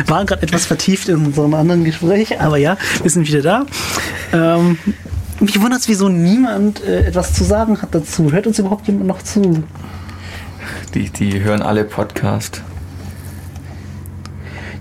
waren 0.07 0.25
gerade 0.25 0.41
etwas 0.41 0.65
vertieft 0.65 1.09
in 1.09 1.27
unserem 1.27 1.53
anderen 1.53 1.83
Gespräch, 1.83 2.41
aber 2.41 2.57
ja, 2.57 2.75
wir 3.03 3.11
sind 3.11 3.27
wieder 3.27 3.43
da. 3.43 3.65
Ähm, 4.33 4.79
mich 5.39 5.61
wundert 5.61 5.81
es, 5.81 5.87
wieso 5.87 6.09
niemand 6.09 6.83
äh, 6.83 7.05
etwas 7.05 7.35
zu 7.35 7.43
sagen 7.43 7.79
hat 7.83 7.93
dazu. 7.93 8.31
Hört 8.31 8.47
uns 8.47 8.57
überhaupt 8.57 8.87
jemand 8.87 9.05
noch 9.05 9.21
zu? 9.21 9.63
Die, 10.95 11.11
die 11.11 11.39
hören 11.39 11.61
alle 11.61 11.83
Podcast. 11.83 12.63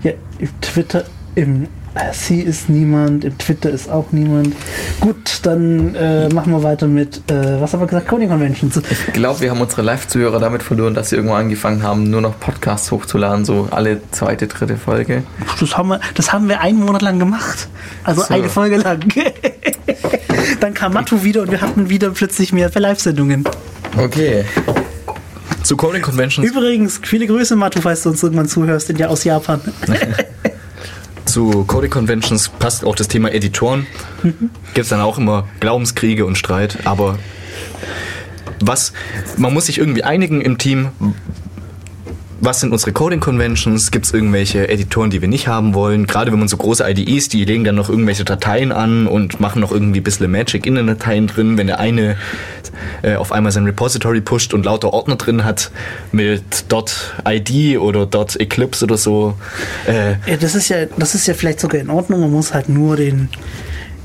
Ja, 0.01 0.13
im 0.39 0.49
Twitter, 0.61 1.05
im 1.35 1.67
Sie 2.13 2.41
ist 2.41 2.69
niemand, 2.69 3.25
im 3.25 3.37
Twitter 3.37 3.69
ist 3.69 3.89
auch 3.89 4.11
niemand. 4.11 4.55
Gut, 4.99 5.36
dann 5.41 5.95
äh, 5.95 6.29
machen 6.29 6.51
wir 6.51 6.63
weiter 6.63 6.87
mit, 6.87 7.29
äh, 7.29 7.61
was 7.61 7.73
haben 7.73 7.81
wir 7.81 7.87
gesagt, 7.87 8.07
Coding 8.07 8.29
Conventions. 8.29 8.77
Ich 8.77 9.13
glaube, 9.13 9.41
wir 9.41 9.51
haben 9.51 9.61
unsere 9.61 9.81
Live-Zuhörer 9.81 10.39
damit 10.39 10.63
verloren, 10.63 10.93
dass 10.93 11.09
sie 11.09 11.15
irgendwann 11.15 11.41
angefangen 11.41 11.83
haben, 11.83 12.09
nur 12.09 12.21
noch 12.21 12.39
Podcasts 12.39 12.91
hochzuladen, 12.91 13.45
so 13.45 13.67
alle 13.71 14.01
zweite, 14.11 14.47
dritte 14.47 14.77
Folge. 14.77 15.23
Das 15.59 15.77
haben 15.77 15.89
wir, 15.89 15.99
das 16.15 16.33
haben 16.33 16.47
wir 16.49 16.61
einen 16.61 16.79
Monat 16.79 17.01
lang 17.01 17.19
gemacht. 17.19 17.67
Also 18.03 18.21
So. 18.21 18.33
eine 18.33 18.49
Folge 18.49 18.77
lang. 18.77 18.99
dann 20.59 20.73
kam 20.73 20.93
Matu 20.93 21.23
wieder 21.23 21.41
und 21.41 21.51
wir 21.51 21.61
hatten 21.61 21.89
wieder 21.89 22.09
plötzlich 22.11 22.53
mehr 22.53 22.71
Live-Sendungen. 22.73 23.45
Okay. 23.97 24.45
Zu 25.63 25.75
Coding 25.75 26.01
Conventions, 26.01 26.47
Übrigens, 26.49 27.01
viele 27.03 27.27
Grüße, 27.27 27.55
Matu, 27.55 27.81
falls 27.81 28.03
du 28.03 28.09
uns 28.09 28.23
irgendwann 28.23 28.47
zuhörst, 28.47 28.89
in, 28.89 28.97
ja, 28.97 29.07
aus 29.07 29.23
Japan. 29.23 29.59
zu 31.37 31.65
Coding 31.65 31.91
Conventions 31.91 32.49
passt 32.49 32.83
auch 32.83 32.95
das 32.95 33.09
Thema 33.09 33.31
Editoren. 33.31 33.85
Gibt 34.23 34.75
es 34.75 34.87
dann 34.87 35.01
auch 35.01 35.19
immer 35.19 35.47
Glaubenskriege 35.59 36.25
und 36.25 36.35
Streit, 36.35 36.79
aber 36.87 37.19
was, 38.59 38.91
man 39.37 39.53
muss 39.53 39.67
sich 39.67 39.77
irgendwie 39.77 40.03
einigen 40.03 40.41
im 40.41 40.57
Team, 40.57 40.89
was 42.39 42.59
sind 42.59 42.71
unsere 42.71 42.91
Coding 42.91 43.19
Conventions? 43.19 43.91
Gibt 43.91 44.05
es 44.05 44.13
irgendwelche 44.13 44.67
Editoren, 44.67 45.09
die 45.09 45.21
wir 45.21 45.27
nicht 45.27 45.47
haben 45.47 45.73
wollen? 45.73 46.07
Gerade 46.07 46.31
wenn 46.31 46.39
man 46.39 46.47
so 46.47 46.57
große 46.57 46.87
IDEs, 46.87 47.29
die 47.29 47.45
legen 47.45 47.63
dann 47.63 47.75
noch 47.75 47.89
irgendwelche 47.89 48.23
Dateien 48.25 48.71
an 48.71 49.07
und 49.07 49.39
machen 49.39 49.59
noch 49.59 49.71
irgendwie 49.71 49.99
ein 49.99 50.03
bisschen 50.03 50.29
Magic 50.31 50.65
in 50.65 50.75
den 50.75 50.87
Dateien 50.87 51.27
drin. 51.27 51.57
Wenn 51.57 51.67
der 51.67 51.79
eine 51.79 52.15
äh, 53.01 53.15
auf 53.15 53.31
einmal 53.31 53.51
sein 53.51 53.65
Repository 53.65 54.21
pusht 54.21 54.53
und 54.53 54.65
lauter 54.65 54.93
Ordner 54.93 55.15
drin 55.15 55.43
hat 55.43 55.71
mit 56.11 56.65
.id 57.25 57.77
oder 57.79 58.07
.eclipse 58.39 58.85
oder 58.85 58.97
so. 58.97 59.35
Äh, 59.87 60.11
Ja, 60.29 60.37
das 60.39 60.55
ist 60.55 60.69
ja, 60.69 60.85
das 60.97 61.15
ist 61.15 61.27
ja 61.27 61.33
vielleicht 61.33 61.59
sogar 61.59 61.81
in 61.81 61.89
Ordnung. 61.89 62.21
Man 62.21 62.31
muss 62.31 62.53
halt 62.53 62.69
nur 62.69 62.95
den, 62.97 63.29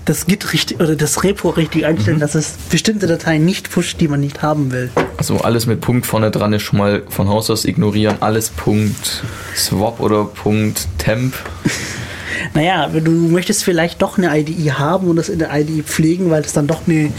das 0.04 0.26
Git 0.26 0.52
richtig 0.52 0.80
oder 0.80 0.96
das 0.96 1.22
Repo 1.22 1.50
richtig 1.50 1.86
einstellen, 1.86 2.18
dass 2.18 2.34
es 2.34 2.54
bestimmte 2.70 3.06
Dateien 3.06 3.44
nicht 3.44 3.70
pusht, 3.70 4.00
die 4.00 4.08
man 4.08 4.20
nicht 4.20 4.42
haben 4.42 4.72
will. 4.72 4.90
Also 5.16 5.38
alles 5.38 5.66
mit 5.66 5.80
Punkt 5.80 6.06
vorne 6.06 6.30
dran 6.30 6.52
ist 6.52 6.62
schon 6.62 6.78
mal 6.78 7.02
von 7.08 7.28
Haus 7.28 7.50
aus 7.50 7.64
ignorieren. 7.64 8.16
Alles 8.20 8.50
Punkt 8.50 9.22
Swap 9.56 10.00
oder 10.00 10.24
Punkt 10.24 10.88
Temp. 10.98 11.34
Naja, 12.54 12.88
du 12.88 13.10
möchtest 13.10 13.62
vielleicht 13.62 14.02
doch 14.02 14.18
eine 14.18 14.36
IDE 14.36 14.72
haben 14.72 15.06
und 15.06 15.16
das 15.16 15.28
in 15.28 15.38
der 15.38 15.54
IDE 15.54 15.82
pflegen, 15.82 16.30
weil 16.30 16.42
es 16.42 16.52
dann 16.52 16.66
doch 16.66 16.82
eine 16.86 17.10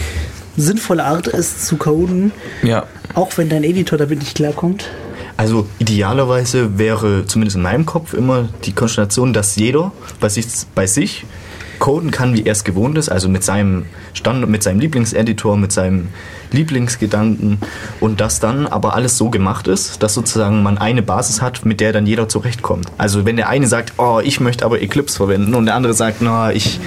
sinnvolle 0.57 1.03
Art 1.05 1.27
ist 1.27 1.65
zu 1.65 1.77
coden, 1.77 2.31
Ja. 2.61 2.85
auch 3.15 3.31
wenn 3.37 3.47
dein 3.49 3.63
Editor 3.63 3.97
damit 3.97 4.19
nicht 4.19 4.35
klarkommt. 4.35 4.89
Also 5.37 5.67
idealerweise 5.79 6.77
wäre 6.77 7.25
zumindest 7.25 7.55
in 7.55 7.63
meinem 7.63 7.85
Kopf 7.85 8.13
immer 8.13 8.49
die 8.65 8.73
Konstellation, 8.73 9.33
dass 9.33 9.55
jeder 9.55 9.91
bei 10.19 10.29
sich, 10.29 10.45
bei 10.75 10.85
sich 10.87 11.25
coden 11.83 12.11
kann, 12.11 12.33
wie 12.33 12.45
er 12.45 12.53
es 12.53 12.63
gewohnt 12.63 12.97
ist, 12.97 13.09
also 13.09 13.27
mit 13.27 13.43
seinem 13.43 13.85
Stand, 14.13 14.47
mit 14.47 14.63
seinem 14.63 14.79
Lieblingseditor, 14.79 15.57
mit 15.57 15.73
seinem 15.73 16.07
Lieblingsgedanken 16.53 17.57
und 17.99 18.21
dass 18.21 18.39
dann 18.39 18.67
aber 18.67 18.95
alles 18.95 19.17
so 19.17 19.29
gemacht 19.29 19.67
ist, 19.67 20.01
dass 20.01 20.13
sozusagen 20.13 20.63
man 20.63 20.77
eine 20.77 21.01
Basis 21.01 21.41
hat, 21.41 21.65
mit 21.65 21.81
der 21.81 21.91
dann 21.91 22.05
jeder 22.05 22.29
zurechtkommt. 22.29 22.85
Also 22.97 23.25
wenn 23.25 23.35
der 23.35 23.49
eine 23.49 23.67
sagt, 23.67 23.95
oh, 23.97 24.21
ich 24.23 24.39
möchte 24.39 24.63
aber 24.63 24.81
Eclipse 24.81 25.17
verwenden 25.17 25.55
und 25.55 25.65
der 25.65 25.75
andere 25.75 25.93
sagt, 25.93 26.21
na, 26.21 26.53
ich 26.53 26.79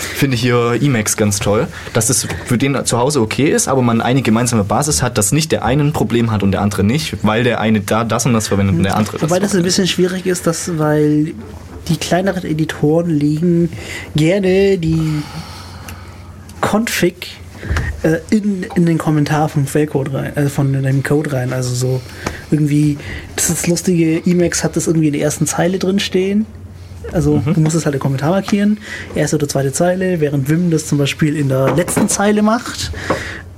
finde 0.00 0.36
hier 0.36 0.76
Emacs 0.82 1.16
ganz 1.16 1.38
toll, 1.38 1.68
dass 1.92 2.10
es 2.10 2.26
für 2.44 2.58
den 2.58 2.84
zu 2.84 2.98
Hause 2.98 3.20
okay 3.20 3.50
ist, 3.52 3.68
aber 3.68 3.82
man 3.82 4.00
eine 4.00 4.20
gemeinsame 4.20 4.64
Basis 4.64 5.00
hat, 5.00 5.16
dass 5.16 5.30
nicht 5.30 5.52
der 5.52 5.64
eine 5.64 5.84
ein 5.84 5.92
Problem 5.92 6.32
hat 6.32 6.42
und 6.42 6.50
der 6.50 6.62
andere 6.62 6.82
nicht, 6.82 7.18
weil 7.22 7.44
der 7.44 7.60
eine 7.60 7.82
da 7.82 8.02
das 8.02 8.26
und 8.26 8.32
das 8.32 8.48
verwendet 8.48 8.78
und 8.78 8.82
der 8.82 8.96
andere 8.96 9.18
das. 9.18 9.30
Wobei 9.30 9.38
das 9.38 9.54
ein 9.54 9.62
bisschen 9.62 9.86
schwierig 9.86 10.26
ist, 10.26 10.48
dass, 10.48 10.76
weil 10.76 11.34
die 11.90 11.96
kleineren 11.96 12.44
Editoren 12.44 13.10
legen 13.10 13.70
gerne 14.16 14.78
die 14.78 15.22
Config 16.60 17.36
äh, 18.02 18.18
in, 18.30 18.64
in 18.74 18.86
den 18.86 18.96
Kommentar 18.96 19.48
vom 19.48 19.66
Quellcode 19.66 20.14
rein, 20.14 20.36
äh, 20.36 20.48
von 20.48 20.72
dem 20.72 21.02
Code 21.02 21.32
rein. 21.32 21.52
Also 21.52 21.74
so 21.74 22.00
irgendwie, 22.50 22.96
das 23.36 23.50
ist 23.50 23.62
das 23.62 23.66
lustige, 23.66 24.22
Emacs 24.24 24.64
hat 24.64 24.76
das 24.76 24.86
irgendwie 24.86 25.08
in 25.08 25.12
der 25.12 25.22
ersten 25.22 25.46
Zeile 25.46 25.78
drin 25.78 25.98
stehen. 25.98 26.46
Also 27.12 27.42
du 27.44 27.60
musst 27.60 27.74
es 27.74 27.86
halt 27.86 27.94
im 27.94 28.00
Kommentar 28.00 28.30
markieren, 28.30 28.78
erste 29.14 29.36
oder 29.36 29.48
zweite 29.48 29.72
Zeile, 29.72 30.20
während 30.20 30.48
Vim 30.48 30.70
das 30.70 30.86
zum 30.86 30.98
Beispiel 30.98 31.36
in 31.36 31.48
der 31.48 31.74
letzten 31.74 32.08
Zeile 32.08 32.42
macht. 32.42 32.92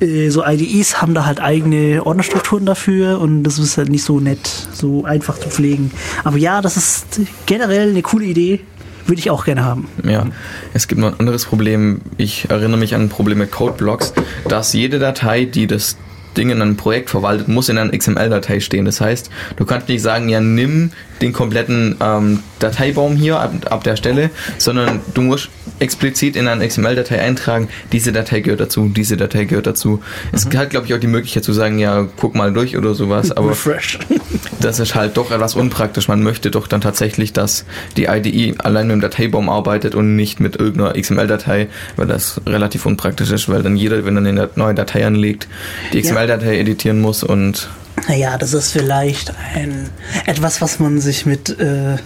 Äh, 0.02 0.30
So 0.30 0.44
IDEs 0.44 1.00
haben 1.00 1.14
da 1.14 1.24
halt 1.24 1.40
eigene 1.40 2.04
Ordnerstrukturen 2.04 2.66
dafür 2.66 3.20
und 3.20 3.44
das 3.44 3.58
ist 3.58 3.78
halt 3.78 3.88
nicht 3.88 4.04
so 4.04 4.20
nett, 4.20 4.46
so 4.72 5.04
einfach 5.04 5.38
zu 5.38 5.48
pflegen. 5.48 5.90
Aber 6.24 6.36
ja, 6.36 6.60
das 6.60 6.76
ist 6.76 7.20
generell 7.46 7.90
eine 7.90 8.02
coole 8.02 8.24
Idee, 8.24 8.60
würde 9.06 9.20
ich 9.20 9.30
auch 9.30 9.44
gerne 9.44 9.64
haben. 9.64 9.88
Ja, 10.04 10.26
es 10.74 10.88
gibt 10.88 11.00
noch 11.00 11.12
ein 11.12 11.20
anderes 11.20 11.44
Problem. 11.44 12.00
Ich 12.16 12.50
erinnere 12.50 12.78
mich 12.78 12.94
an 12.94 13.02
ein 13.02 13.08
Problem 13.08 13.38
mit 13.38 13.50
Codeblocks, 13.50 14.12
dass 14.48 14.72
jede 14.72 14.98
Datei, 14.98 15.44
die 15.44 15.66
das 15.66 15.96
Ding 16.36 16.50
in 16.50 16.62
einem 16.62 16.76
Projekt 16.76 17.10
verwaltet, 17.10 17.48
muss 17.48 17.68
in 17.68 17.76
einer 17.78 17.96
XML-Datei 17.96 18.60
stehen. 18.60 18.86
Das 18.86 19.00
heißt, 19.00 19.30
du 19.56 19.64
kannst 19.66 19.88
nicht 19.88 20.02
sagen, 20.02 20.28
ja, 20.28 20.40
nimm 20.40 20.90
den 21.22 21.32
kompletten 21.32 21.96
ähm, 22.00 22.40
Dateibaum 22.58 23.16
hier 23.16 23.40
ab, 23.40 23.52
ab 23.70 23.84
der 23.84 23.96
Stelle, 23.96 24.30
sondern 24.58 25.00
du 25.14 25.22
musst 25.22 25.48
explizit 25.78 26.36
in 26.36 26.48
eine 26.48 26.66
XML-Datei 26.66 27.20
eintragen, 27.20 27.68
diese 27.92 28.12
Datei 28.12 28.40
gehört 28.40 28.60
dazu, 28.60 28.88
diese 28.88 29.16
Datei 29.16 29.44
gehört 29.44 29.66
dazu. 29.66 30.02
Es 30.32 30.46
hat, 30.46 30.70
glaube 30.70 30.86
ich, 30.86 30.94
auch 30.94 30.98
die 30.98 31.06
Möglichkeit 31.06 31.44
zu 31.44 31.52
sagen, 31.52 31.78
ja, 31.78 32.06
guck 32.16 32.34
mal 32.34 32.52
durch 32.52 32.76
oder 32.76 32.94
sowas, 32.94 33.32
aber 33.36 33.50
Refresh. 33.50 33.98
das 34.60 34.80
ist 34.80 34.94
halt 34.94 35.16
doch 35.16 35.30
etwas 35.30 35.54
unpraktisch. 35.54 36.08
Man 36.08 36.22
möchte 36.22 36.50
doch 36.50 36.66
dann 36.66 36.80
tatsächlich, 36.80 37.32
dass 37.32 37.64
die 37.96 38.04
IDE 38.04 38.54
allein 38.58 38.88
mit 38.88 38.94
dem 38.94 39.00
Dateibaum 39.00 39.48
arbeitet 39.48 39.94
und 39.94 40.16
nicht 40.16 40.40
mit 40.40 40.56
irgendeiner 40.56 41.00
XML-Datei, 41.00 41.68
weil 41.96 42.06
das 42.06 42.40
relativ 42.46 42.84
unpraktisch 42.86 43.30
ist, 43.30 43.48
weil 43.48 43.62
dann 43.62 43.76
jeder, 43.76 44.04
wenn 44.04 44.16
er 44.16 44.26
eine 44.26 44.50
neue 44.56 44.74
Datei 44.74 45.06
anlegt, 45.06 45.48
die. 45.92 46.02
XML-Datei 46.02 46.58
editieren 46.58 47.00
muss 47.00 47.22
und 47.22 47.68
Naja, 48.08 48.36
das 48.38 48.52
ist 48.54 48.72
vielleicht 48.72 49.32
ein 49.54 49.88
etwas, 50.26 50.60
was 50.60 50.80
man 50.80 51.00
sich 51.00 51.24
mit 51.26 51.50
äh, 51.60 51.96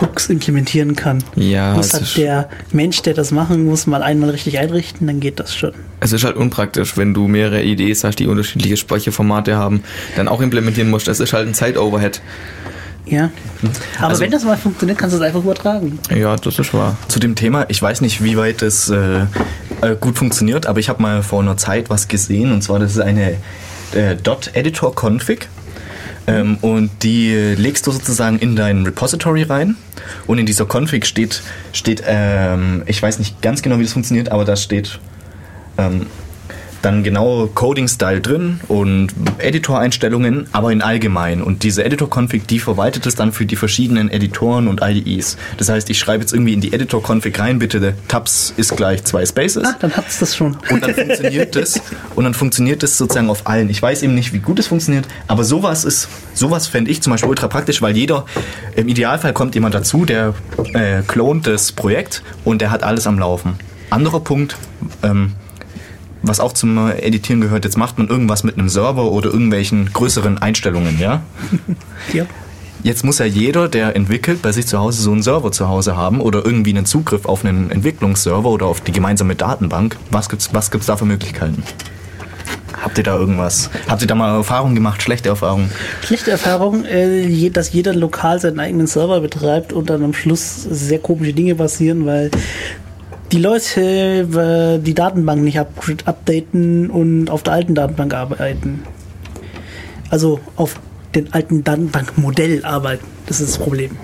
Hooks 0.00 0.28
implementieren 0.28 0.94
kann. 0.96 1.22
Ja, 1.36 1.74
muss 1.74 1.92
halt 1.92 2.16
der 2.16 2.48
Mensch, 2.72 3.02
der 3.02 3.14
das 3.14 3.30
machen 3.30 3.64
muss, 3.64 3.86
mal 3.86 4.02
einmal 4.02 4.30
richtig 4.30 4.58
einrichten, 4.58 5.06
dann 5.06 5.20
geht 5.20 5.40
das 5.40 5.54
schon. 5.54 5.72
es 6.00 6.12
ist 6.12 6.24
halt 6.24 6.36
unpraktisch, 6.36 6.96
wenn 6.96 7.14
du 7.14 7.26
mehrere 7.26 7.62
IDEs 7.62 8.04
hast, 8.04 8.16
die 8.16 8.26
unterschiedliche 8.28 8.76
Speicherformate 8.76 9.56
haben, 9.56 9.82
dann 10.16 10.28
auch 10.28 10.40
implementieren 10.40 10.90
musst. 10.90 11.08
Das 11.08 11.18
ist 11.20 11.32
halt 11.32 11.48
ein 11.48 11.54
Zeitoverhead. 11.54 12.20
Ja. 13.06 13.30
Aber 13.98 14.08
Also- 14.10 14.22
wenn 14.22 14.30
das 14.30 14.44
mal 14.44 14.56
funktioniert, 14.56 14.98
kannst 14.98 15.14
du 15.14 15.18
es 15.20 15.24
einfach 15.26 15.40
übertragen. 15.42 15.98
Ja, 16.14 16.36
das 16.36 16.58
ist 16.58 16.74
wahr. 16.74 16.96
Zu 17.08 17.18
dem 17.18 17.34
Thema, 17.34 17.64
ich 17.68 17.80
weiß 17.80 18.00
nicht, 18.02 18.22
wie 18.22 18.36
weit 18.36 18.62
es 18.62 18.90
äh, 18.90 19.20
äh, 19.80 19.96
gut 19.98 20.16
funktioniert, 20.18 20.66
aber 20.66 20.78
ich 20.78 20.88
habe 20.88 21.02
mal 21.02 21.22
vor 21.22 21.40
einer 21.40 21.56
Zeit 21.56 21.90
was 21.90 22.06
gesehen 22.08 22.52
und 22.52 22.62
zwar 22.62 22.78
das 22.78 22.92
ist 22.92 23.00
eine 23.00 23.36
äh, 23.94 24.16
Dot-Editor 24.16 24.94
Config 24.94 25.48
ähm, 26.26 26.58
und 26.60 26.90
die 27.02 27.32
legst 27.56 27.86
du 27.86 27.90
sozusagen 27.90 28.38
in 28.38 28.54
dein 28.54 28.84
Repository 28.84 29.44
rein. 29.44 29.76
Und 30.26 30.38
in 30.38 30.46
dieser 30.46 30.66
Config 30.66 31.06
steht, 31.06 31.42
steht 31.72 32.02
ähm, 32.06 32.82
ich 32.86 33.02
weiß 33.02 33.18
nicht 33.18 33.40
ganz 33.42 33.62
genau, 33.62 33.78
wie 33.78 33.82
das 33.82 33.92
funktioniert, 33.92 34.30
aber 34.30 34.44
da 34.44 34.56
steht 34.56 35.00
ähm, 35.78 36.06
dann 36.82 37.02
genau 37.02 37.48
Coding-Style 37.54 38.20
drin 38.20 38.60
und 38.68 39.08
Editor-Einstellungen, 39.38 40.46
aber 40.52 40.72
in 40.72 40.82
allgemein. 40.82 41.42
Und 41.42 41.62
diese 41.62 41.84
Editor-Config, 41.84 42.46
die 42.46 42.58
verwaltet 42.58 43.06
es 43.06 43.14
dann 43.14 43.32
für 43.32 43.46
die 43.46 43.56
verschiedenen 43.56 44.10
Editoren 44.10 44.68
und 44.68 44.80
IDEs. 44.82 45.36
Das 45.56 45.68
heißt, 45.68 45.90
ich 45.90 45.98
schreibe 45.98 46.22
jetzt 46.22 46.32
irgendwie 46.32 46.52
in 46.52 46.60
die 46.60 46.72
Editor-Config 46.72 47.38
rein, 47.38 47.58
bitte 47.58 47.94
Tabs 48.08 48.52
ist 48.56 48.76
gleich 48.76 49.04
zwei 49.04 49.24
Spaces. 49.24 49.64
Ah, 49.64 49.76
dann 49.80 49.96
hat's 49.96 50.18
das 50.18 50.36
schon. 50.36 50.56
Und 50.70 50.82
dann 50.82 50.94
funktioniert 50.94 51.56
das 51.56 51.80
und 52.14 52.24
dann 52.24 52.34
funktioniert 52.34 52.82
das 52.82 52.98
sozusagen 52.98 53.30
auf 53.30 53.46
allen. 53.46 53.70
Ich 53.70 53.80
weiß 53.80 54.02
eben 54.02 54.14
nicht, 54.14 54.32
wie 54.32 54.38
gut 54.38 54.58
es 54.58 54.66
funktioniert, 54.66 55.06
aber 55.26 55.44
sowas 55.44 55.84
ist, 55.84 56.08
sowas 56.34 56.66
fände 56.66 56.90
ich 56.90 57.02
zum 57.02 57.12
Beispiel 57.12 57.28
ultra 57.28 57.48
praktisch, 57.48 57.82
weil 57.82 57.96
jeder, 57.96 58.24
im 58.76 58.88
Idealfall 58.88 59.32
kommt 59.32 59.54
jemand 59.54 59.74
dazu, 59.74 60.04
der 60.04 60.34
äh, 60.74 61.02
klont 61.06 61.46
das 61.46 61.72
Projekt 61.72 62.22
und 62.44 62.60
der 62.60 62.70
hat 62.70 62.82
alles 62.82 63.06
am 63.06 63.18
Laufen. 63.18 63.54
Anderer 63.90 64.20
Punkt, 64.20 64.56
ähm, 65.02 65.32
was 66.22 66.40
auch 66.40 66.52
zum 66.52 66.90
Editieren 66.90 67.40
gehört, 67.40 67.64
jetzt 67.64 67.76
macht 67.76 67.98
man 67.98 68.08
irgendwas 68.08 68.44
mit 68.44 68.58
einem 68.58 68.68
Server 68.68 69.10
oder 69.10 69.30
irgendwelchen 69.30 69.92
größeren 69.92 70.38
Einstellungen, 70.38 70.98
ja? 70.98 71.22
ja. 72.12 72.26
Jetzt 72.84 73.04
muss 73.04 73.18
ja 73.18 73.24
jeder, 73.26 73.68
der 73.68 73.96
entwickelt, 73.96 74.40
bei 74.40 74.52
sich 74.52 74.66
zu 74.66 74.78
Hause 74.78 75.02
so 75.02 75.10
einen 75.10 75.22
Server 75.22 75.50
zu 75.50 75.68
Hause 75.68 75.96
haben 75.96 76.20
oder 76.20 76.44
irgendwie 76.44 76.70
einen 76.70 76.86
Zugriff 76.86 77.26
auf 77.26 77.44
einen 77.44 77.70
Entwicklungsserver 77.70 78.48
oder 78.48 78.66
auf 78.66 78.80
die 78.80 78.92
gemeinsame 78.92 79.34
Datenbank. 79.34 79.96
Was 80.12 80.28
gibt's, 80.28 80.50
was 80.52 80.70
gibt's 80.70 80.86
da 80.86 80.96
für 80.96 81.04
Möglichkeiten? 81.04 81.64
habt 82.82 82.96
ihr 82.98 83.04
da 83.04 83.16
irgendwas? 83.16 83.70
Habt 83.88 84.02
ihr 84.02 84.08
da 84.08 84.14
mal 84.14 84.34
Erfahrungen 84.34 84.74
gemacht, 84.74 85.02
schlechte 85.02 85.28
Erfahrungen? 85.28 85.70
Schlechte 86.02 86.30
Erfahrung, 86.30 86.84
äh, 86.84 87.50
dass 87.50 87.72
jeder 87.72 87.94
lokal 87.94 88.40
seinen 88.40 88.60
eigenen 88.60 88.86
Server 88.86 89.20
betreibt 89.20 89.72
und 89.72 89.90
dann 89.90 90.02
am 90.02 90.14
Schluss 90.14 90.62
sehr 90.62 90.98
komische 90.98 91.32
Dinge 91.32 91.54
passieren, 91.54 92.06
weil 92.06 92.30
die 93.32 93.38
Leute 93.38 94.78
äh, 94.80 94.82
die 94.82 94.94
Datenbank 94.94 95.42
nicht 95.42 95.58
up 95.58 95.72
updaten 96.04 96.90
und 96.90 97.30
auf 97.30 97.42
der 97.42 97.54
alten 97.54 97.74
Datenbank 97.74 98.14
arbeiten. 98.14 98.82
Also 100.10 100.40
auf 100.56 100.80
den 101.14 101.32
alten 101.32 101.64
Datenbankmodell 101.64 102.64
arbeiten. 102.64 103.06
Das 103.26 103.40
ist 103.40 103.54
das 103.54 103.58
Problem. 103.58 103.96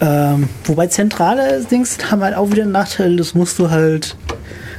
Ähm, 0.00 0.48
wobei 0.64 0.86
zentrale 0.86 1.62
Dings 1.64 1.98
haben 2.10 2.22
halt 2.22 2.34
auch 2.34 2.50
wieder 2.50 2.62
einen 2.62 2.72
Nachteil, 2.72 3.16
das 3.16 3.34
musst 3.34 3.58
du 3.58 3.70
halt, 3.70 4.16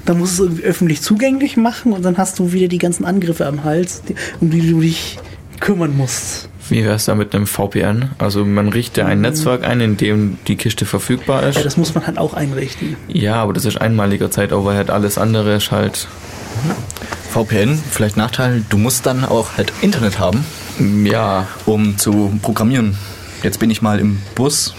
da 0.06 0.16
musst 0.16 0.40
du 0.40 0.44
es 0.46 0.50
irgendwie 0.50 0.64
öffentlich 0.64 1.02
zugänglich 1.02 1.58
machen 1.58 1.94
und 1.94 2.04
dann 2.04 2.18
hast 2.18 2.40
du 2.40 2.54
wieder 2.54 2.68
die 2.68 2.80
ganzen 2.80 3.06
Angriffe 3.06 3.46
am 3.46 3.64
Hals, 3.64 4.02
um 4.40 4.50
die 4.50 4.68
du 4.68 4.82
dich 4.82 5.20
kümmern 5.60 5.96
musst. 5.96 6.50
Wie 6.70 6.86
wär's 6.86 7.06
da 7.06 7.16
mit 7.16 7.34
einem 7.36 7.48
VPN? 7.48 8.12
Also 8.18 8.46
man 8.46 8.70
richtet 8.70 9.06
ein 9.06 9.22
Netzwerk 9.22 9.64
ein, 9.66 9.82
in 9.82 9.98
dem 9.98 10.38
die 10.48 10.56
Kiste 10.56 10.86
verfügbar 10.86 11.42
Ja, 11.44 11.50
ist. 11.50 11.66
das 11.66 11.76
muss 11.78 11.94
man 11.96 12.06
halt 12.08 12.18
auch 12.18 12.34
einrichten. 12.34 12.96
Ja, 13.08 13.36
aber 13.36 13.54
das 13.54 13.66
ist 13.66 13.80
einmaliger 13.82 14.32
Zeitoverhead. 14.32 14.90
Alles 14.90 15.18
andere 15.18 15.56
ist 15.56 15.72
halt, 15.72 16.08
VPN, 17.32 17.82
vielleicht 17.92 18.18
Nachteil, 18.18 18.64
du 18.70 18.78
musst 18.78 19.06
dann 19.06 19.24
auch 19.26 19.58
halt 19.58 19.72
Internet 19.82 20.20
haben, 20.20 20.46
ja, 21.06 21.48
um 21.66 21.98
zu 21.98 22.38
programmieren. 22.42 22.98
Jetzt 23.44 23.60
bin 23.60 23.70
ich 23.70 23.82
mal 23.82 24.00
im 24.00 24.22
Bus. 24.36 24.74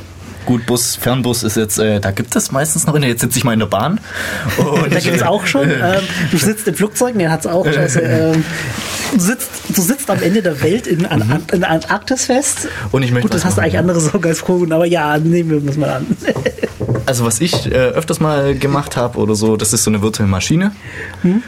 Gut, 0.45 0.67
Bus, 0.67 0.97
Fernbus 0.97 1.45
ist 1.45 1.57
jetzt, 1.57 1.79
äh, 1.79 2.01
da 2.01 2.11
gibt 2.11 2.35
es 2.35 2.51
meistens 2.51 2.85
noch, 2.87 2.99
jetzt 2.99 3.21
sitze 3.21 3.39
ich 3.39 3.45
mal 3.45 3.53
in 3.53 3.61
der 3.61 3.67
Bahn. 3.67 4.01
Und, 4.59 4.93
Da 4.93 4.99
gibt 4.99 5.17
es 5.17 5.23
auch 5.23 5.47
schon. 5.47 5.71
Ähm, 5.71 6.03
du 6.33 6.37
sitzt 6.37 6.67
im 6.67 6.75
Flugzeug, 6.75 7.15
ne, 7.15 7.31
hat's 7.31 7.47
auch. 7.47 7.65
Also, 7.77 8.01
ähm, 8.01 8.45
sitzt, 9.21 9.51
du 9.69 9.83
sitzt 9.83 10.11
am 10.11 10.23
Ende 10.23 10.43
der 10.43 10.61
Welt 10.63 10.87
in, 10.87 11.07
An 11.07 11.43
in 11.53 11.61
der 11.61 11.71
Antarktis 11.71 12.27
fest. 12.27 12.69
Und 12.91 13.03
ich 13.03 13.11
möchte 13.11 13.29
Gut, 13.29 13.35
das 13.35 13.45
hast 13.45 13.59
du 13.59 13.63
eigentlich 13.63 13.79
andere 13.79 14.01
Sorgen 14.01 14.27
als 14.27 14.43
Kronen, 14.43 14.73
aber 14.73 14.87
ja, 14.87 15.19
nehmen 15.19 15.51
wir 15.51 15.61
das 15.61 15.77
mal 15.77 15.91
an. 15.91 16.07
Also 17.05 17.25
was 17.25 17.41
ich 17.41 17.67
äh, 17.67 17.75
öfters 17.75 18.21
mal 18.21 18.55
gemacht 18.55 18.97
habe 18.97 19.19
oder 19.19 19.35
so, 19.35 19.57
das 19.57 19.73
ist 19.73 19.83
so 19.83 19.91
eine 19.91 20.03
virtuelle 20.03 20.31
Maschine, 20.31 20.71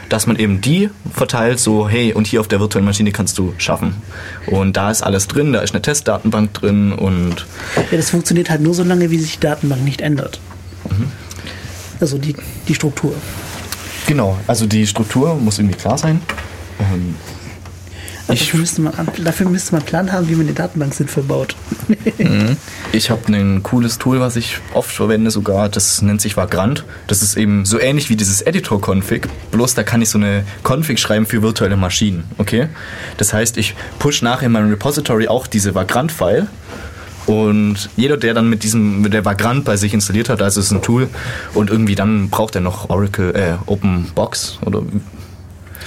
dass 0.09 0.27
man 0.27 0.35
eben 0.35 0.59
die 0.59 0.89
verteilt, 1.13 1.59
so 1.59 1.87
hey, 1.87 2.13
und 2.13 2.27
hier 2.27 2.41
auf 2.41 2.49
der 2.49 2.59
virtuellen 2.59 2.85
Maschine 2.85 3.11
kannst 3.13 3.37
du 3.37 3.53
schaffen. 3.57 3.95
Und 4.47 4.75
da 4.75 4.91
ist 4.91 5.01
alles 5.01 5.27
drin, 5.27 5.53
da 5.53 5.61
ist 5.61 5.73
eine 5.73 5.81
Testdatenbank 5.81 6.53
drin 6.53 6.91
und 6.91 7.45
Ja, 7.89 7.97
das 7.97 8.09
funktioniert 8.09 8.49
halt 8.49 8.61
nur 8.61 8.73
so 8.73 8.83
lange, 8.83 9.11
wie 9.11 9.17
sich 9.17 9.35
die 9.35 9.39
Datenbank 9.39 9.83
nicht 9.83 10.01
ändert. 10.01 10.39
Also 12.01 12.17
die, 12.17 12.35
die 12.67 12.75
Struktur. 12.75 13.13
genau, 14.07 14.37
also 14.47 14.65
die 14.65 14.85
Struktur 14.85 15.35
muss 15.35 15.57
irgendwie 15.57 15.77
klar 15.77 15.97
sein. 15.97 16.21
Ähm, 16.79 17.15
Ich- 18.33 18.39
dafür, 18.39 18.59
müsste 18.59 18.81
man, 18.81 18.93
dafür 19.23 19.49
müsste 19.49 19.71
man 19.73 19.81
einen 19.81 19.85
Plan 19.87 20.11
haben, 20.11 20.27
wie 20.29 20.35
man 20.35 20.47
die 20.47 20.53
Datenbank 20.53 20.93
sinnvoll 20.93 21.23
baut. 21.23 21.55
Ich 22.91 23.09
habe 23.09 23.21
ein 23.33 23.61
cooles 23.61 23.97
Tool, 23.97 24.21
was 24.21 24.37
ich 24.37 24.59
oft 24.73 24.89
verwende 24.89 25.29
sogar, 25.29 25.67
das 25.67 26.01
nennt 26.01 26.21
sich 26.21 26.37
Vagrant. 26.37 26.85
Das 27.07 27.21
ist 27.21 27.35
eben 27.35 27.65
so 27.65 27.77
ähnlich 27.79 28.09
wie 28.09 28.15
dieses 28.15 28.41
Editor-Config, 28.41 29.27
bloß 29.51 29.73
da 29.73 29.83
kann 29.83 30.01
ich 30.01 30.09
so 30.09 30.17
eine 30.17 30.45
Config 30.63 30.97
schreiben 30.99 31.25
für 31.25 31.41
virtuelle 31.41 31.75
Maschinen, 31.75 32.23
okay? 32.37 32.67
Das 33.17 33.33
heißt, 33.33 33.57
ich 33.57 33.75
push 33.99 34.21
nachher 34.21 34.45
in 34.45 34.53
meinem 34.53 34.69
Repository 34.69 35.27
auch 35.27 35.45
diese 35.45 35.75
Vagrant-File 35.75 36.47
und 37.25 37.89
jeder, 37.97 38.15
der 38.17 38.33
dann 38.33 38.49
mit 38.49 38.63
diesem, 38.63 39.01
mit 39.01 39.11
der 39.13 39.25
Vagrant 39.25 39.65
bei 39.65 39.75
sich 39.75 39.93
installiert 39.93 40.29
hat, 40.29 40.41
also 40.41 40.59
es 40.61 40.67
ist 40.67 40.71
ein 40.71 40.81
Tool 40.81 41.09
und 41.53 41.69
irgendwie 41.69 41.95
dann 41.95 42.29
braucht 42.29 42.55
er 42.55 42.61
noch 42.61 42.89
Oracle, 42.89 43.35
äh, 43.35 43.53
OpenBox 43.65 44.59
oder 44.65 44.83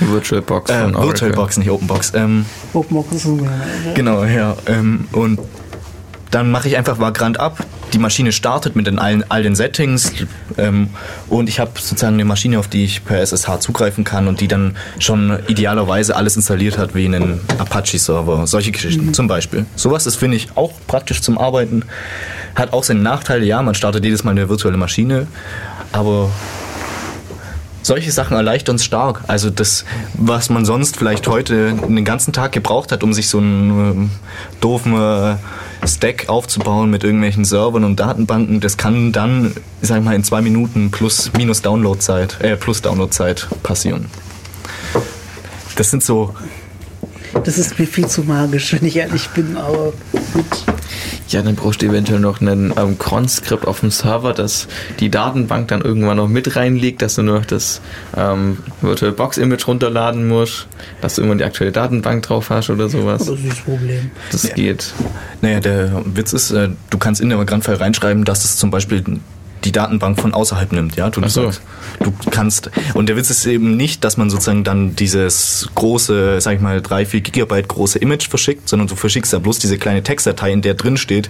VirtualBox 0.01 0.71
äh. 0.71 0.93
VirtualBox, 0.93 1.57
nicht 1.59 1.71
OpenBox. 1.71 2.13
Ähm, 2.15 2.47
OpenBox 2.73 3.29
Genau, 3.95 4.25
ja. 4.25 4.57
Ähm, 4.67 5.09
und 5.13 5.41
dann 6.31 6.51
mache 6.51 6.69
ich 6.69 6.77
einfach 6.77 6.99
Vagrant 6.99 7.41
ab. 7.41 7.65
Die 7.93 7.99
Maschine 7.99 8.33
startet 8.33 8.77
mit 8.77 8.87
den 8.87 8.99
allen, 8.99 9.25
all 9.31 9.43
den 9.43 9.57
Settings 9.57 10.13
ähm, 10.59 10.91
und 11.31 11.49
ich 11.49 11.59
habe 11.59 11.71
sozusagen 11.77 12.15
eine 12.15 12.27
Maschine, 12.27 12.59
auf 12.59 12.69
die 12.69 12.85
ich 12.85 13.03
per 13.03 13.21
SSH 13.21 13.61
zugreifen 13.61 14.05
kann 14.05 14.29
und 14.29 14.43
die 14.43 14.49
dann 14.49 14.77
schon 14.99 15.39
idealerweise 15.49 16.15
alles 16.15 16.37
installiert 16.37 16.77
hat 16.77 16.95
wie 16.95 17.07
einen 17.07 17.41
Apache-Server. 17.57 18.47
Solche 18.47 18.73
Geschichten 18.73 19.15
zum 19.15 19.27
Beispiel. 19.27 19.65
Sowas 19.75 20.07
ist, 20.07 20.17
finde 20.17 20.37
ich, 20.37 20.49
auch 20.55 20.73
praktisch 20.87 21.23
zum 21.23 21.39
Arbeiten. 21.39 21.85
Hat 22.55 22.75
auch 22.75 22.85
seine 22.85 23.01
Nachteile, 23.01 23.47
ja, 23.47 23.63
man 23.63 23.75
startet 23.75 24.05
jedes 24.05 24.23
Mal 24.23 24.33
eine 24.33 24.51
virtuelle 24.51 24.77
Maschine, 24.77 25.29
aber 25.93 26.31
solche 27.89 28.13
Sachen 28.13 28.37
erleichtern 28.37 28.77
es 28.77 28.85
stark. 28.85 29.25
Also 29.27 29.51
das, 29.51 29.85
was 30.15 30.51
man 30.51 30.65
sonst 30.65 30.97
vielleicht 30.97 31.27
heute 31.27 31.75
einen 31.83 32.05
ganzen 32.05 32.33
Tag 32.33 32.53
gebraucht 32.53 32.93
hat, 32.93 33.03
um 33.03 33.13
sich 33.13 33.29
so 33.29 33.39
einen 33.39 33.71
ähm, 33.71 34.11
doofen 34.61 34.95
äh, 34.95 35.37
Stack 35.87 36.29
aufzubauen 36.29 36.91
mit 36.91 37.03
irgendwelchen 37.03 37.45
Servern 37.45 37.85
und 37.85 37.99
Datenbanken, 37.99 38.61
das 38.61 38.77
kann 38.77 39.11
dann, 39.11 39.55
ich 39.81 39.89
sag 39.89 40.05
mal, 40.05 40.15
in 40.15 40.23
zwei 40.23 40.43
Minuten 40.43 40.91
plus 40.91 41.33
minus 41.37 41.63
Downloadzeit, 41.63 42.41
äh, 42.41 42.57
plus 42.57 42.83
Downloadzeit 42.83 43.49
passieren. 43.63 44.07
Das 45.77 45.91
sind 45.91 46.05
so, 46.05 46.35
Das 47.45 47.59
ist 47.59 47.79
mir 47.79 47.87
viel 47.87 48.07
zu 48.07 48.23
magisch, 48.23 48.73
wenn 48.73 48.87
ich 48.87 48.97
ehrlich 48.97 49.29
bin, 49.31 49.57
aber 49.57 49.93
gut. 50.33 50.65
Ja, 51.29 51.43
dann 51.43 51.57
brauchst 51.57 51.83
du 51.83 51.87
eventuell 51.87 52.21
noch 52.21 52.41
einen 52.41 52.73
ähm, 52.77 52.99
Cron-Skript 52.99 53.67
auf 53.67 53.81
dem 53.81 53.91
Server, 53.91 54.33
das 54.33 54.67
die 54.99 55.11
Datenbank 55.11 55.69
dann 55.69 55.83
irgendwann 55.83 56.17
noch 56.17 56.29
mit 56.29 56.57
reinlegt, 56.57 57.03
dass 57.03 57.17
du 57.17 57.23
nur 57.23 57.41
noch 57.41 57.45
das 57.45 57.83
ähm, 58.17 58.59
VirtualBox-Image 58.81 59.67
runterladen 59.67 60.27
musst, 60.27 60.69
dass 61.03 61.17
du 61.17 61.23
immer 61.23 61.37
die 61.37 61.45
aktuelle 61.45 61.73
Datenbank 61.73 62.23
drauf 62.23 62.49
hast 62.49 62.71
oder 62.71 62.89
sowas. 62.89 63.27
Das 63.27 63.39
ist 63.39 63.49
das 63.51 63.59
Problem. 63.61 64.11
Das 64.33 64.55
geht. 64.55 64.95
naja, 65.43 65.61
der 65.61 66.03
Witz 66.07 66.33
ist, 66.33 66.51
äh, 66.51 66.71
du 66.89 66.99
kannst 66.99 67.21
in 67.21 67.29
der 67.29 67.39
Vagrant-File 67.39 67.77
reinschreiben, 67.77 68.25
dass 68.25 68.47
es 68.47 68.57
zum 68.57 68.71
Beispiel 68.71 69.05
die 69.69 69.73
Datenbank 69.73 70.19
von 70.19 70.33
außerhalb 70.33 70.73
nimmt, 70.73 70.97
ja. 70.97 71.11
Du, 71.11 71.21
so. 71.29 71.43
sagst, 71.43 71.61
du 72.01 72.13
kannst, 72.31 72.71
und 72.95 73.09
der 73.09 73.17
Witz 73.17 73.29
ist 73.29 73.45
eben 73.45 73.77
nicht, 73.77 74.03
dass 74.03 74.17
man 74.17 74.31
sozusagen 74.31 74.65
dann 74.65 74.97
dieses 74.97 75.69
große, 75.75 76.41
sag 76.41 76.55
ich 76.55 76.61
mal, 76.61 76.81
3, 76.81 77.05
4 77.05 77.21
Gigabyte 77.21 77.69
große 77.69 77.99
Image 77.99 78.29
verschickt, 78.29 78.69
sondern 78.69 78.89
du 78.89 78.97
verschickst 78.97 79.33
ja 79.33 79.39
bloß 79.39 79.59
diese 79.59 79.77
kleine 79.77 80.03
Textdatei, 80.03 80.53
in 80.53 80.63
der 80.63 80.75
drin 80.75 80.97
steht, 80.97 81.29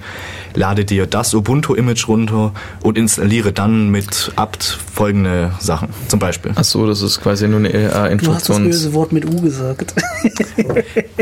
lade 0.54 0.84
dir 0.84 1.06
das 1.06 1.34
Ubuntu-Image 1.34 2.06
runter 2.06 2.52
und 2.82 2.96
installiere 2.96 3.52
dann 3.52 3.90
mit 3.90 4.32
apt 4.36 4.78
folgende 4.94 5.52
Sachen, 5.58 5.88
zum 6.06 6.20
Beispiel. 6.20 6.52
Ach 6.54 6.64
so, 6.64 6.86
das 6.86 7.02
ist 7.02 7.20
quasi 7.20 7.48
nur 7.48 7.58
eine 7.58 7.72
äh, 7.72 8.16
Du 8.16 8.32
hast 8.32 8.48
das 8.48 8.58
böse 8.58 8.94
Wort 8.94 9.12
mit 9.12 9.24
U 9.24 9.40
gesagt. 9.40 9.94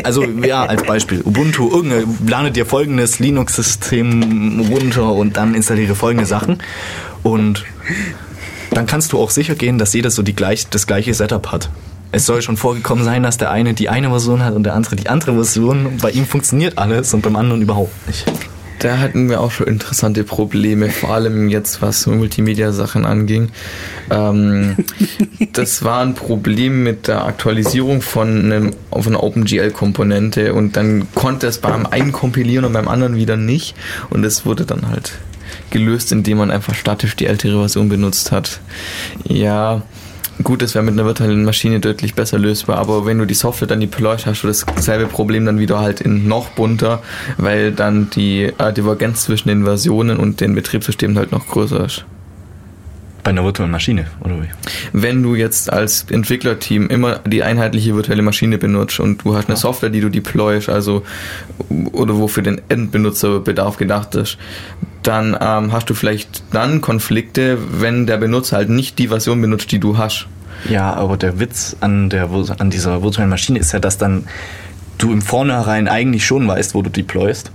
Also 0.03 0.25
ja, 0.25 0.65
als 0.65 0.83
Beispiel, 0.85 1.23
Ubuntu, 1.23 1.71
irgendeine, 1.71 2.07
lade 2.29 2.51
dir 2.51 2.67
folgendes 2.67 3.19
Linux-System 3.19 4.67
runter 4.71 5.13
und 5.13 5.37
dann 5.37 5.55
installiere 5.55 5.95
folgende 5.95 6.27
Sachen. 6.27 6.59
Und 7.27 7.65
dann 8.71 8.87
kannst 8.87 9.13
du 9.13 9.19
auch 9.19 9.31
sicher 9.31 9.57
gehen, 9.57 9.79
dass 9.79 9.93
jeder 9.95 10.13
so 10.13 10.23
die 10.23 10.37
gleich, 10.37 10.69
das 10.69 10.87
gleiche 10.87 11.13
Setup 11.13 11.51
hat. 11.51 11.71
Es 12.13 12.25
soll 12.25 12.41
schon 12.41 12.57
vorgekommen 12.57 13.05
sein, 13.05 13.25
dass 13.25 13.37
der 13.37 13.51
eine 13.51 13.75
die 13.75 13.89
eine 13.89 14.11
Version 14.11 14.45
hat 14.45 14.55
und 14.55 14.63
der 14.63 14.75
andere 14.75 14.95
die 14.95 15.09
andere 15.09 15.35
Version. 15.35 15.97
Bei 16.01 16.13
ihm 16.13 16.25
funktioniert 16.25 16.79
alles 16.79 17.13
und 17.15 17.23
beim 17.23 17.35
anderen 17.35 17.63
überhaupt 17.63 18.07
nicht. 18.07 18.25
Da 18.79 18.99
hatten 18.99 19.29
wir 19.29 19.41
auch 19.41 19.51
schon 19.51 19.67
interessante 19.67 20.23
Probleme, 20.23 20.89
vor 20.89 21.15
allem 21.15 21.49
jetzt 21.49 21.83
was 21.83 22.07
Multimedia-Sachen 22.07 23.05
anging. 23.05 23.49
Ähm, 24.09 24.77
das 25.53 25.83
war 25.83 26.03
ein 26.03 26.15
Problem 26.15 26.85
mit 26.85 27.09
der 27.09 27.25
Aktualisierung 27.25 28.03
von, 28.03 28.45
einem, 28.45 28.73
von 28.93 29.07
einer 29.09 29.25
OpenGL-Komponente 29.25 30.55
und 30.55 30.77
dann 30.77 31.09
konnte 31.17 31.49
es 31.49 31.59
beim 31.59 31.87
einen 31.87 32.13
kompilieren 32.13 32.67
und 32.67 32.73
beim 32.73 32.87
anderen 32.87 33.17
wieder 33.17 33.37
nicht. 33.37 33.75
Und 34.11 34.25
es 34.25 34.47
wurde 34.47 34.65
dann 34.65 34.89
halt 34.89 35.19
gelöst, 35.71 36.13
indem 36.13 36.39
man 36.39 36.51
einfach 36.51 36.75
statisch 36.75 37.17
die 37.17 37.27
ältere 37.27 37.59
Version 37.59 37.89
benutzt 37.89 38.33
hat. 38.33 38.61
Ja, 39.25 39.83
gut, 40.43 40.63
das 40.63 40.75
wäre 40.75 40.85
mit 40.85 40.95
einer 40.95 41.05
virtuellen 41.05 41.45
Maschine 41.45 41.81
deutlich 41.81 42.15
besser 42.15 42.39
lösbar, 42.39 42.79
aber 42.79 43.07
wenn 43.07 43.19
du 43.19 43.25
die 43.25 43.35
Software 43.35 43.69
dann 43.69 43.81
deployst, 43.81 44.27
hast 44.27 44.43
du 44.43 44.49
dasselbe 44.49 45.07
Problem 45.07 45.47
dann 45.47 45.59
wieder 45.59 45.81
halt 45.81 46.01
in 46.01 46.29
noch 46.29 46.51
bunter, 46.51 47.03
weil 47.37 47.73
dann 47.73 48.11
die 48.11 48.53
äh, 48.59 48.73
Divergenz 48.73 49.25
zwischen 49.25 49.49
den 49.49 49.65
Versionen 49.65 50.19
und 50.19 50.41
den 50.41 50.55
Betriebssystemen 50.55 51.17
halt 51.17 51.33
noch 51.33 51.47
größer 51.47 51.85
ist. 51.85 52.05
Bei 53.25 53.31
einer 53.31 53.43
virtuellen 53.43 53.73
Maschine, 53.73 54.07
oder 54.21 54.41
wie? 54.41 54.49
Wenn 54.93 55.21
du 55.25 55.35
jetzt 55.35 55.73
als 55.73 56.07
Entwicklerteam 56.09 56.89
immer 56.89 57.19
die 57.27 57.43
einheitliche 57.43 57.97
virtuelle 57.97 58.23
Maschine 58.23 58.57
benutzt 58.57 59.01
und 59.01 59.25
du 59.25 59.35
hast 59.35 59.49
eine 59.49 59.57
Software, 59.57 59.91
die 59.91 60.01
du 60.01 60.11
deployst, 60.11 60.69
also 60.69 61.03
oder 61.91 62.17
wo 62.19 62.29
für 62.29 62.43
den 62.43 62.61
Endbenutzerbedarf 62.69 63.79
gedacht 63.79 64.15
ist, 64.15 64.39
dann 65.07 65.37
ähm, 65.41 65.73
hast 65.73 65.89
du 65.91 65.95
vielleicht 65.95 66.43
dann 66.53 66.81
Konflikte, 66.81 67.59
wenn 67.81 68.07
der 68.07 68.17
Benutzer 68.19 68.57
halt 68.57 68.69
nicht 68.69 68.99
die 68.99 69.09
Version 69.09 69.41
benutzt, 69.41 69.71
die 69.73 69.79
du 69.79 69.97
hast. 69.99 70.27
Ja, 70.69 70.95
aber 70.95 71.17
der 71.17 71.39
Witz 71.39 71.77
an, 71.81 72.09
der, 72.11 72.29
an 72.59 72.71
dieser 72.71 73.03
virtuellen 73.03 73.31
Maschine 73.31 73.59
ist 73.59 73.73
ja, 73.73 73.79
dass 73.79 73.99
dann 73.99 74.25
du 74.99 75.13
im 75.13 75.21
Vornherein 75.23 75.87
eigentlich 75.89 76.25
schon 76.27 76.49
weißt, 76.49 76.75
wo 76.75 76.83
du 76.83 76.91
deployst. 76.91 77.53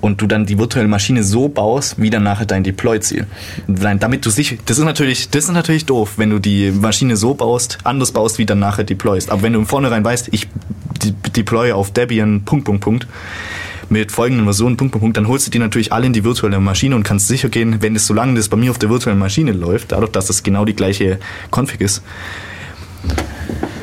und 0.00 0.20
du 0.22 0.28
dann 0.28 0.46
die 0.46 0.58
virtuelle 0.60 0.86
Maschine 0.88 1.24
so 1.24 1.48
baust, 1.48 1.96
wie 2.00 2.08
dann 2.08 2.22
nachher 2.22 2.46
dein 2.46 2.62
Deploy-Ziel. 2.62 3.26
Damit 3.66 4.24
du 4.24 4.30
sich, 4.30 4.56
das 4.64 4.78
ist 4.78 4.84
natürlich, 4.84 5.28
das 5.30 5.44
ist 5.46 5.50
natürlich 5.52 5.86
doof, 5.86 6.12
wenn 6.18 6.30
du 6.30 6.38
die 6.38 6.70
Maschine 6.70 7.16
so 7.16 7.34
baust, 7.34 7.78
anders 7.82 8.12
baust, 8.12 8.38
wie 8.38 8.46
dann 8.46 8.60
nachher 8.60 8.84
deployst. 8.84 9.28
Aber 9.30 9.42
wenn 9.42 9.54
du 9.54 9.58
im 9.58 9.66
Vornherein 9.66 10.04
weißt, 10.04 10.28
ich 10.30 10.46
de- 11.02 11.12
deploye 11.36 11.72
auf 11.74 11.90
Debian 11.92 12.42
Punkt, 12.44 12.64
Punkt, 12.66 12.80
Punkt, 12.80 13.06
mit 13.88 14.12
folgenden 14.12 14.44
Versionen, 14.44 14.76
Punkt, 14.76 14.92
Punkt, 14.92 15.02
Punkt, 15.02 15.16
dann 15.16 15.28
holst 15.28 15.46
du 15.46 15.50
die 15.50 15.58
natürlich 15.58 15.92
alle 15.92 16.06
in 16.06 16.12
die 16.12 16.24
virtuelle 16.24 16.60
Maschine 16.60 16.96
und 16.96 17.02
kannst 17.02 17.28
sicher 17.28 17.48
gehen, 17.48 17.80
wenn 17.80 17.94
das 17.94 18.06
solange 18.06 18.34
das 18.34 18.48
bei 18.48 18.56
mir 18.56 18.70
auf 18.70 18.78
der 18.78 18.90
virtuellen 18.90 19.18
Maschine 19.18 19.52
läuft, 19.52 19.92
dadurch, 19.92 20.12
dass 20.12 20.26
das 20.26 20.42
genau 20.42 20.64
die 20.64 20.74
gleiche 20.74 21.18
Config 21.50 21.80
ist. 21.80 22.02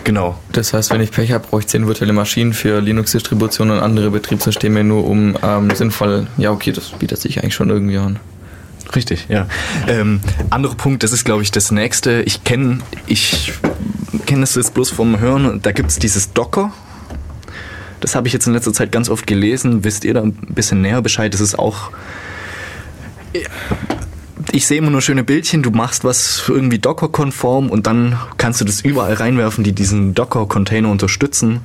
Genau. 0.04 0.38
Das 0.52 0.74
heißt, 0.74 0.92
wenn 0.92 1.02
ich 1.02 1.12
Pech 1.12 1.32
habe, 1.32 1.48
brauche 1.48 1.62
ich 1.62 1.68
10 1.68 1.88
virtuelle 1.88 2.14
Maschinen 2.14 2.54
für 2.54 2.80
Linux-Distributionen 2.80 3.78
und 3.78 3.84
andere 3.84 4.12
Betriebssysteme 4.12 4.84
nur 4.84 5.06
um 5.06 5.36
ähm, 5.42 5.72
sinnvoll. 5.74 6.28
Ja, 6.38 6.52
okay, 6.52 6.72
das 6.72 6.92
bietet 6.92 7.20
sich 7.20 7.42
eigentlich 7.42 7.56
schon 7.56 7.72
irgendwie 7.72 7.98
an. 7.98 8.20
Richtig, 8.96 9.26
ja. 9.30 9.48
Ähm, 9.88 10.22
anderer 10.52 10.76
Punkt, 10.76 11.02
das 11.02 11.12
ist, 11.12 11.24
glaube 11.26 11.42
ich, 11.42 11.50
das 11.50 11.72
nächste. 11.72 12.22
Ich 12.22 12.44
kenne 12.44 12.80
ich 13.08 13.54
kenne 14.26 14.42
das 14.42 14.56
jetzt 14.56 14.74
bloß 14.74 14.92
vom 14.92 15.20
Hören. 15.20 15.60
Da 15.62 15.72
gibt 15.72 15.90
es 15.90 16.00
dieses 16.00 16.34
Docker. 16.34 16.72
Das 18.06 18.14
habe 18.14 18.28
ich 18.28 18.34
jetzt 18.34 18.46
in 18.46 18.54
letzter 18.54 18.72
Zeit 18.72 18.92
ganz 18.92 19.10
oft 19.10 19.26
gelesen. 19.26 19.84
Wisst 19.84 20.06
ihr 20.06 20.14
da 20.14 20.22
ein 20.22 20.34
bisschen 20.34 20.80
näher 20.80 21.02
Bescheid? 21.02 21.34
Das 21.34 21.42
ist 21.42 21.58
auch. 21.58 21.90
Ich 24.52 24.68
sehe 24.68 24.78
immer 24.78 24.92
nur 24.92 25.02
schöne 25.02 25.24
Bildchen. 25.24 25.64
Du 25.64 25.72
machst 25.72 26.04
was 26.04 26.44
irgendwie 26.48 26.78
Docker-konform 26.78 27.72
und 27.72 27.88
dann 27.88 28.20
kannst 28.38 28.62
du 28.62 28.66
das 28.66 28.82
überall 28.82 29.16
reinwerfen, 29.16 29.64
die 29.64 29.72
diesen 29.72 30.14
Docker-Container 30.14 30.88
unterstützen. 30.88 31.62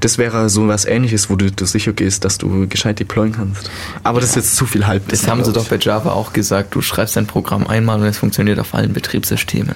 Das 0.00 0.16
wäre 0.16 0.48
so 0.48 0.66
was 0.66 0.86
ähnliches, 0.86 1.28
wo 1.28 1.36
du, 1.36 1.52
du 1.52 1.66
sicher 1.66 1.92
gehst, 1.92 2.24
dass 2.24 2.38
du 2.38 2.66
gescheit 2.66 3.00
deployen 3.00 3.32
kannst. 3.32 3.70
Aber 4.02 4.22
das 4.22 4.30
ist 4.30 4.36
jetzt 4.36 4.56
zu 4.56 4.64
viel 4.64 4.86
Halbwissen. 4.86 5.26
Das 5.26 5.30
haben 5.30 5.44
sie 5.44 5.52
doch 5.52 5.68
bei 5.68 5.76
Java 5.76 6.12
auch 6.12 6.32
gesagt. 6.32 6.74
Du 6.74 6.80
schreibst 6.80 7.16
dein 7.16 7.26
Programm 7.26 7.66
einmal 7.66 8.00
und 8.00 8.06
es 8.06 8.16
funktioniert 8.16 8.58
auf 8.58 8.74
allen 8.74 8.94
Betriebssystemen. 8.94 9.74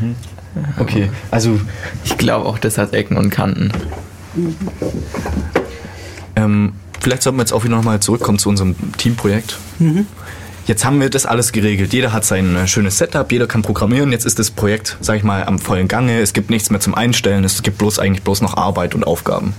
ich. 0.00 0.29
Okay, 0.78 1.10
also 1.30 1.60
Ich 2.04 2.18
glaube 2.18 2.46
auch, 2.46 2.58
das 2.58 2.78
hat 2.78 2.92
Ecken 2.92 3.16
und 3.16 3.30
Kanten. 3.30 3.70
Ähm, 6.36 6.72
vielleicht 7.00 7.22
sollten 7.22 7.38
wir 7.38 7.42
jetzt 7.42 7.52
auch 7.52 7.64
wieder 7.64 7.76
nochmal 7.76 8.00
zurückkommen 8.00 8.38
zu 8.38 8.48
unserem 8.48 8.74
Teamprojekt. 8.96 9.58
Jetzt 10.66 10.84
haben 10.84 11.00
wir 11.00 11.10
das 11.10 11.26
alles 11.26 11.52
geregelt. 11.52 11.92
Jeder 11.92 12.12
hat 12.12 12.24
sein 12.24 12.54
äh, 12.54 12.66
schönes 12.68 12.98
Setup, 12.98 13.30
jeder 13.32 13.46
kann 13.46 13.62
programmieren. 13.62 14.12
Jetzt 14.12 14.24
ist 14.26 14.38
das 14.38 14.50
Projekt, 14.50 14.96
sag 15.00 15.16
ich 15.16 15.24
mal, 15.24 15.44
am 15.44 15.58
vollen 15.58 15.88
Gange. 15.88 16.20
Es 16.20 16.32
gibt 16.32 16.50
nichts 16.50 16.70
mehr 16.70 16.80
zum 16.80 16.94
Einstellen. 16.94 17.44
Es 17.44 17.62
gibt 17.62 17.78
bloß 17.78 17.98
eigentlich 17.98 18.22
bloß 18.22 18.42
noch 18.42 18.56
Arbeit 18.56 18.94
und 18.94 19.04
Aufgaben. 19.04 19.54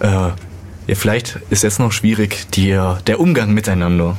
Äh, 0.00 0.06
ja, 0.06 0.94
vielleicht 0.94 1.40
ist 1.50 1.64
jetzt 1.64 1.80
noch 1.80 1.92
schwierig 1.92 2.46
die, 2.52 2.70
äh, 2.70 2.94
der 3.06 3.18
Umgang 3.20 3.52
miteinander. 3.52 4.16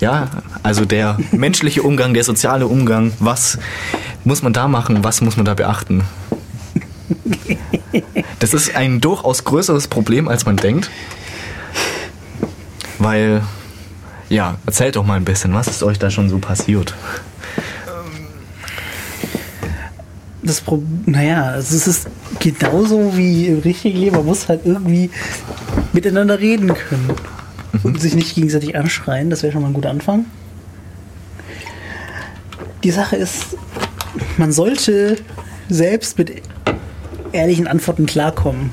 Ja, 0.00 0.30
also 0.62 0.86
der 0.86 1.18
menschliche 1.30 1.82
Umgang, 1.82 2.14
der 2.14 2.24
soziale 2.24 2.66
Umgang. 2.66 3.12
Was 3.18 3.58
muss 4.24 4.42
man 4.42 4.54
da 4.54 4.66
machen? 4.66 5.04
Was 5.04 5.20
muss 5.20 5.36
man 5.36 5.44
da 5.44 5.54
beachten? 5.54 6.04
Das 8.38 8.54
ist 8.54 8.74
ein 8.74 9.00
durchaus 9.00 9.44
größeres 9.44 9.88
Problem, 9.88 10.26
als 10.26 10.46
man 10.46 10.56
denkt. 10.56 10.90
Weil, 12.98 13.42
ja, 14.30 14.56
erzählt 14.64 14.96
doch 14.96 15.04
mal 15.04 15.14
ein 15.14 15.24
bisschen, 15.24 15.52
was 15.52 15.68
ist 15.68 15.82
euch 15.82 15.98
da 15.98 16.10
schon 16.10 16.30
so 16.30 16.38
passiert? 16.38 16.94
Das 20.42 20.62
Pro 20.62 20.82
naja, 21.04 21.44
also 21.44 21.76
es 21.76 21.86
ist 21.86 22.08
genauso 22.38 23.14
wie 23.16 23.48
im 23.48 23.58
richtigen 23.58 23.98
Leben. 23.98 24.16
Man 24.16 24.24
muss 24.24 24.48
halt 24.48 24.62
irgendwie 24.64 25.10
miteinander 25.92 26.38
reden 26.38 26.72
können. 26.74 27.10
Und 27.82 28.00
sich 28.00 28.14
nicht 28.14 28.34
gegenseitig 28.34 28.76
anschreien. 28.76 29.30
Das 29.30 29.42
wäre 29.42 29.52
schon 29.52 29.62
mal 29.62 29.68
ein 29.68 29.74
guter 29.74 29.90
Anfang. 29.90 30.26
Die 32.82 32.90
Sache 32.90 33.16
ist, 33.16 33.56
man 34.38 34.52
sollte 34.52 35.16
selbst 35.68 36.18
mit 36.18 36.42
ehrlichen 37.32 37.66
Antworten 37.66 38.06
klarkommen. 38.06 38.70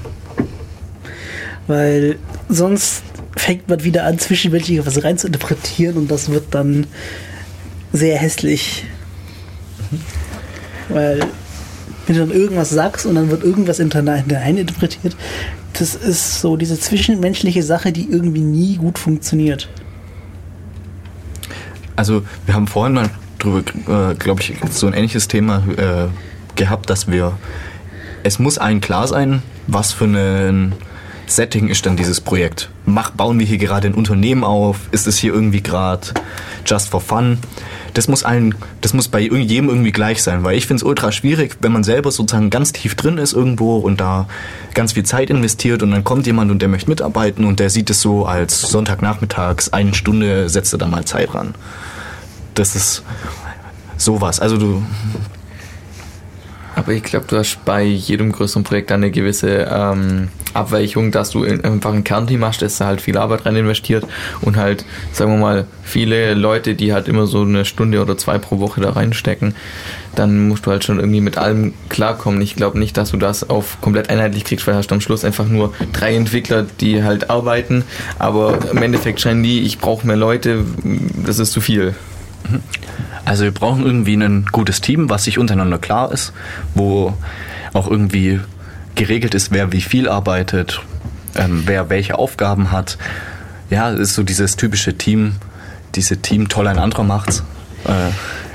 Weil 1.67 2.17
sonst 2.49 3.03
fängt 3.35 3.67
man 3.67 3.83
wieder 3.83 4.05
an, 4.05 4.17
zwischenmenschlich 4.19 4.85
was 4.85 5.03
rein 5.03 5.17
zu 5.17 5.27
interpretieren 5.27 5.97
und 5.97 6.09
das 6.09 6.29
wird 6.29 6.55
dann 6.55 6.87
sehr 7.93 8.17
hässlich. 8.17 8.85
Weil 10.89 11.19
wenn 12.07 12.15
du 12.15 12.25
dann 12.25 12.31
irgendwas 12.31 12.69
sagst 12.69 13.05
und 13.05 13.15
dann 13.15 13.29
wird 13.29 13.43
irgendwas 13.43 13.77
hinein 13.77 14.57
interpretiert, 14.57 15.15
das 15.73 15.93
ist 15.93 16.41
so 16.41 16.57
diese 16.57 16.79
zwischenmenschliche 16.79 17.61
Sache, 17.61 17.91
die 17.91 18.09
irgendwie 18.09 18.41
nie 18.41 18.77
gut 18.77 18.97
funktioniert. 18.97 19.69
Also, 21.95 22.23
wir 22.45 22.55
haben 22.55 22.67
vorhin 22.67 22.93
mal 22.93 23.09
drüber, 23.39 23.59
äh, 24.11 24.15
glaube 24.15 24.41
ich, 24.41 24.53
so 24.71 24.87
ein 24.87 24.93
ähnliches 24.93 25.27
Thema 25.27 25.63
äh, 25.77 26.07
gehabt, 26.55 26.89
dass 26.89 27.07
wir, 27.07 27.37
es 28.23 28.39
muss 28.39 28.57
allen 28.57 28.81
klar 28.81 29.07
sein, 29.07 29.41
was 29.67 29.91
für 29.91 30.05
ein 30.05 30.73
Setting 31.27 31.67
ist 31.67 31.85
dann 31.85 31.97
dieses 31.97 32.21
Projekt. 32.21 32.69
Mach, 32.85 33.11
bauen 33.11 33.37
wir 33.37 33.45
hier 33.45 33.57
gerade 33.57 33.87
ein 33.87 33.93
Unternehmen 33.93 34.43
auf? 34.43 34.87
Ist 34.91 35.07
es 35.07 35.17
hier 35.17 35.33
irgendwie 35.33 35.61
gerade 35.61 36.07
just 36.65 36.89
for 36.89 37.01
fun? 37.01 37.39
Das 37.97 38.07
muss 38.07 38.23
allen, 38.23 38.53
das 38.81 38.93
muss 38.93 39.07
bei 39.07 39.19
jedem 39.21 39.69
irgendwie 39.69 39.91
gleich 39.91 40.21
sein, 40.21 40.43
weil 40.43 40.55
ich 40.55 40.67
finde 40.67 40.81
es 40.81 40.83
ultra 40.83 41.11
schwierig, 41.11 41.57
wenn 41.61 41.71
man 41.71 41.83
selber 41.83 42.11
sozusagen 42.11 42.51
ganz 42.51 42.71
tief 42.71 42.93
drin 42.93 43.17
ist 43.17 43.33
irgendwo 43.33 43.77
und 43.77 43.99
da 43.99 44.27
ganz 44.75 44.91
viel 44.91 45.01
Zeit 45.01 45.31
investiert 45.31 45.81
und 45.81 45.89
dann 45.89 46.03
kommt 46.03 46.27
jemand 46.27 46.51
und 46.51 46.61
der 46.61 46.69
möchte 46.69 46.91
mitarbeiten 46.91 47.43
und 47.43 47.59
der 47.59 47.71
sieht 47.71 47.89
es 47.89 47.99
so 47.99 48.27
als 48.27 48.61
Sonntagnachmittags, 48.61 49.73
eine 49.73 49.95
Stunde 49.95 50.47
setzt 50.47 50.75
er 50.75 50.77
da 50.77 50.85
mal 50.85 51.05
Zeit 51.05 51.33
ran. 51.33 51.55
Das 52.53 52.75
ist 52.75 53.01
sowas. 53.97 54.39
Also 54.39 54.57
du, 54.57 54.83
Aber 56.77 56.91
ich 56.91 57.01
glaube, 57.01 57.25
du 57.27 57.37
hast 57.37 57.65
bei 57.65 57.81
jedem 57.81 58.31
größeren 58.31 58.63
Projekt 58.63 58.91
eine 58.91 59.09
gewisse 59.09 59.67
ähm, 59.69 60.27
Abweichung, 60.53 61.09
dass 61.11 61.31
du 61.31 61.43
in- 61.43 61.63
einfach 61.65 61.91
ein 61.91 62.03
Kernteam 62.03 62.45
hast, 62.45 62.61
das 62.61 62.77
da 62.77 62.85
halt 62.85 63.01
viel 63.01 63.17
Arbeit 63.17 63.47
rein 63.47 63.55
investiert 63.55 64.05
und 64.41 64.57
halt, 64.57 64.85
sagen 65.11 65.31
wir 65.31 65.39
mal, 65.39 65.65
viele 65.83 66.35
Leute, 66.35 66.75
die 66.75 66.93
halt 66.93 67.07
immer 67.07 67.25
so 67.25 67.41
eine 67.41 67.65
Stunde 67.65 67.99
oder 67.99 68.15
zwei 68.15 68.37
pro 68.37 68.59
Woche 68.59 68.79
da 68.79 68.91
reinstecken, 68.91 69.55
dann 70.13 70.47
musst 70.47 70.67
du 70.67 70.71
halt 70.71 70.83
schon 70.83 70.99
irgendwie 70.99 71.19
mit 71.19 71.39
allem 71.39 71.73
klarkommen. 71.89 72.41
Ich 72.43 72.55
glaube 72.55 72.77
nicht, 72.77 72.95
dass 72.95 73.09
du 73.09 73.17
das 73.17 73.49
auf 73.49 73.81
komplett 73.81 74.11
einheitlich 74.11 74.43
kriegst, 74.45 74.67
weil 74.67 74.75
hast 74.75 74.91
du 74.91 74.95
am 74.95 75.01
Schluss 75.01 75.25
einfach 75.25 75.47
nur 75.47 75.73
drei 75.93 76.15
Entwickler, 76.15 76.63
die 76.79 77.03
halt 77.03 77.31
arbeiten, 77.31 77.85
aber 78.19 78.59
im 78.71 78.83
Endeffekt 78.83 79.19
scheinen 79.19 79.41
die, 79.41 79.61
ich 79.61 79.79
brauche 79.79 80.05
mehr 80.05 80.15
Leute, 80.15 80.63
das 81.25 81.39
ist 81.39 81.53
zu 81.53 81.59
viel. 81.59 81.95
Also 83.25 83.43
wir 83.43 83.51
brauchen 83.51 83.85
irgendwie 83.85 84.15
ein 84.15 84.45
gutes 84.51 84.81
Team, 84.81 85.09
was 85.09 85.25
sich 85.25 85.37
untereinander 85.37 85.77
klar 85.77 86.11
ist, 86.11 86.33
wo 86.75 87.13
auch 87.73 87.89
irgendwie 87.89 88.39
geregelt 88.95 89.35
ist, 89.35 89.51
wer 89.51 89.71
wie 89.71 89.81
viel 89.81 90.07
arbeitet, 90.07 90.81
ähm, 91.35 91.63
wer 91.65 91.89
welche 91.89 92.17
Aufgaben 92.17 92.71
hat. 92.71 92.97
Ja, 93.69 93.89
ist 93.89 94.15
so 94.15 94.23
dieses 94.23 94.55
typische 94.55 94.97
Team, 94.97 95.35
diese 95.95 96.17
Team 96.21 96.47
toll 96.47 96.67
ein 96.67 96.79
anderer 96.79 97.03
macht's. 97.03 97.43
Äh, 97.85 98.46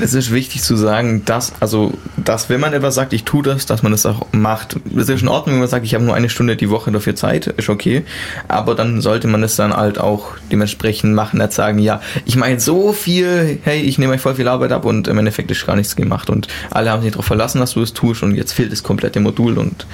Es 0.00 0.14
ist 0.14 0.32
wichtig 0.32 0.62
zu 0.62 0.76
sagen, 0.76 1.24
dass, 1.24 1.52
also, 1.60 1.94
dass 2.16 2.50
wenn 2.50 2.60
man 2.60 2.72
etwas 2.72 2.94
sagt, 2.94 3.12
ich 3.12 3.24
tue 3.24 3.42
das, 3.42 3.66
dass 3.66 3.82
man 3.82 3.92
das 3.92 4.04
auch 4.04 4.26
macht. 4.32 4.76
Das 4.84 5.08
ist 5.08 5.22
in 5.22 5.28
Ordnung, 5.28 5.54
wenn 5.54 5.60
man 5.60 5.68
sagt, 5.68 5.84
ich 5.84 5.94
habe 5.94 6.04
nur 6.04 6.14
eine 6.14 6.28
Stunde 6.28 6.56
die 6.56 6.70
Woche 6.70 6.90
dafür 6.90 7.14
Zeit, 7.14 7.46
ist 7.46 7.68
okay. 7.68 8.04
Aber 8.48 8.74
dann 8.74 9.00
sollte 9.00 9.26
man 9.28 9.42
es 9.42 9.56
dann 9.56 9.74
halt 9.74 9.98
auch 9.98 10.34
dementsprechend 10.50 11.14
machen, 11.14 11.38
nicht 11.38 11.52
sagen, 11.52 11.78
ja, 11.78 12.00
ich 12.24 12.36
jetzt 12.36 12.64
so 12.64 12.92
viel, 12.92 13.58
hey, 13.62 13.80
ich 13.80 13.98
nehme 13.98 14.12
euch 14.14 14.20
voll 14.20 14.34
viel 14.34 14.48
Arbeit 14.48 14.72
ab 14.72 14.84
und 14.84 15.08
im 15.08 15.18
Endeffekt 15.18 15.50
ist 15.50 15.66
gar 15.66 15.76
nichts 15.76 15.96
gemacht. 15.96 16.30
Und 16.30 16.48
alle 16.70 16.90
haben 16.90 17.02
sich 17.02 17.12
darauf 17.12 17.26
verlassen, 17.26 17.60
dass 17.60 17.72
du 17.72 17.82
es 17.82 17.92
tust 17.92 18.22
und 18.22 18.34
jetzt 18.34 18.52
fehlt 18.52 18.72
das 18.72 18.82
komplette 18.82 19.20
Modul 19.20 19.58
und 19.58 19.86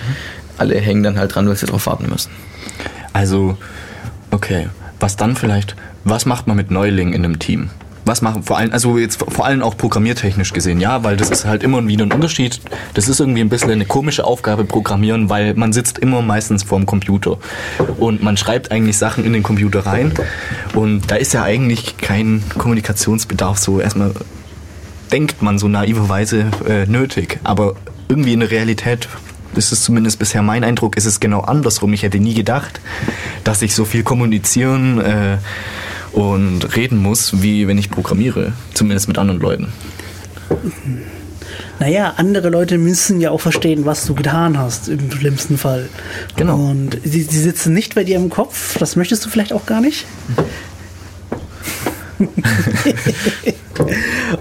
alle 0.58 0.78
hängen 0.78 1.02
dann 1.02 1.18
halt 1.18 1.34
dran, 1.34 1.48
weil 1.48 1.56
sie 1.56 1.66
darauf 1.66 1.86
warten 1.86 2.08
müssen. 2.08 2.30
Also, 3.12 3.56
okay, 4.30 4.68
was 5.00 5.16
dann 5.16 5.36
vielleicht, 5.36 5.76
was 6.04 6.26
macht 6.26 6.46
man 6.46 6.56
mit 6.56 6.70
Neulingen 6.70 7.14
in 7.14 7.24
einem 7.24 7.38
Team? 7.38 7.70
Was 8.12 8.20
machen 8.20 8.42
vor 8.42 8.58
allem, 8.58 8.74
also 8.74 8.98
jetzt 8.98 9.24
vor 9.26 9.46
allem 9.46 9.62
auch 9.62 9.74
programmiertechnisch 9.74 10.52
gesehen, 10.52 10.82
ja, 10.82 11.02
weil 11.02 11.16
das 11.16 11.30
ist 11.30 11.46
halt 11.46 11.62
immer 11.62 11.86
wieder 11.86 12.04
ein 12.04 12.12
Unterschied. 12.12 12.60
Das 12.92 13.08
ist 13.08 13.20
irgendwie 13.20 13.40
ein 13.40 13.48
bisschen 13.48 13.70
eine 13.70 13.86
komische 13.86 14.24
Aufgabe, 14.26 14.66
Programmieren, 14.66 15.30
weil 15.30 15.54
man 15.54 15.72
sitzt 15.72 15.98
immer 15.98 16.20
meistens 16.20 16.62
vorm 16.62 16.84
Computer 16.84 17.38
und 17.96 18.22
man 18.22 18.36
schreibt 18.36 18.70
eigentlich 18.70 18.98
Sachen 18.98 19.24
in 19.24 19.32
den 19.32 19.42
Computer 19.42 19.86
rein 19.86 20.12
und 20.74 21.10
da 21.10 21.14
ist 21.14 21.32
ja 21.32 21.42
eigentlich 21.42 21.96
kein 21.96 22.44
Kommunikationsbedarf 22.58 23.56
so 23.56 23.80
erstmal 23.80 24.12
denkt 25.10 25.40
man 25.40 25.58
so 25.58 25.66
naiverweise 25.68 26.50
äh, 26.68 26.84
nötig. 26.84 27.40
Aber 27.44 27.76
irgendwie 28.10 28.34
in 28.34 28.40
der 28.40 28.50
Realität 28.50 29.08
ist 29.54 29.72
es 29.72 29.82
zumindest 29.84 30.18
bisher 30.18 30.42
mein 30.42 30.64
Eindruck, 30.64 30.98
ist 30.98 31.06
es 31.06 31.18
genau 31.18 31.40
andersrum. 31.40 31.94
Ich 31.94 32.02
hätte 32.02 32.18
nie 32.18 32.34
gedacht, 32.34 32.78
dass 33.42 33.62
ich 33.62 33.74
so 33.74 33.86
viel 33.86 34.02
kommunizieren 34.02 35.00
äh, 35.00 35.38
und 36.12 36.76
reden 36.76 36.98
muss, 36.98 37.42
wie 37.42 37.68
wenn 37.68 37.78
ich 37.78 37.90
programmiere. 37.90 38.52
Zumindest 38.74 39.08
mit 39.08 39.18
anderen 39.18 39.40
Leuten. 39.40 39.68
Naja, 41.78 42.14
andere 42.16 42.50
Leute 42.50 42.78
müssen 42.78 43.20
ja 43.20 43.30
auch 43.30 43.40
verstehen, 43.40 43.84
was 43.84 44.06
du 44.06 44.14
getan 44.14 44.58
hast, 44.58 44.88
im 44.88 45.10
schlimmsten 45.10 45.58
Fall. 45.58 45.88
Genau. 46.36 46.56
Und 46.56 46.98
sie, 47.02 47.22
sie 47.22 47.40
sitzen 47.40 47.72
nicht 47.72 47.94
bei 47.94 48.04
dir 48.04 48.16
im 48.16 48.30
Kopf, 48.30 48.78
das 48.78 48.96
möchtest 48.96 49.24
du 49.24 49.30
vielleicht 49.30 49.52
auch 49.52 49.66
gar 49.66 49.80
nicht. 49.80 50.06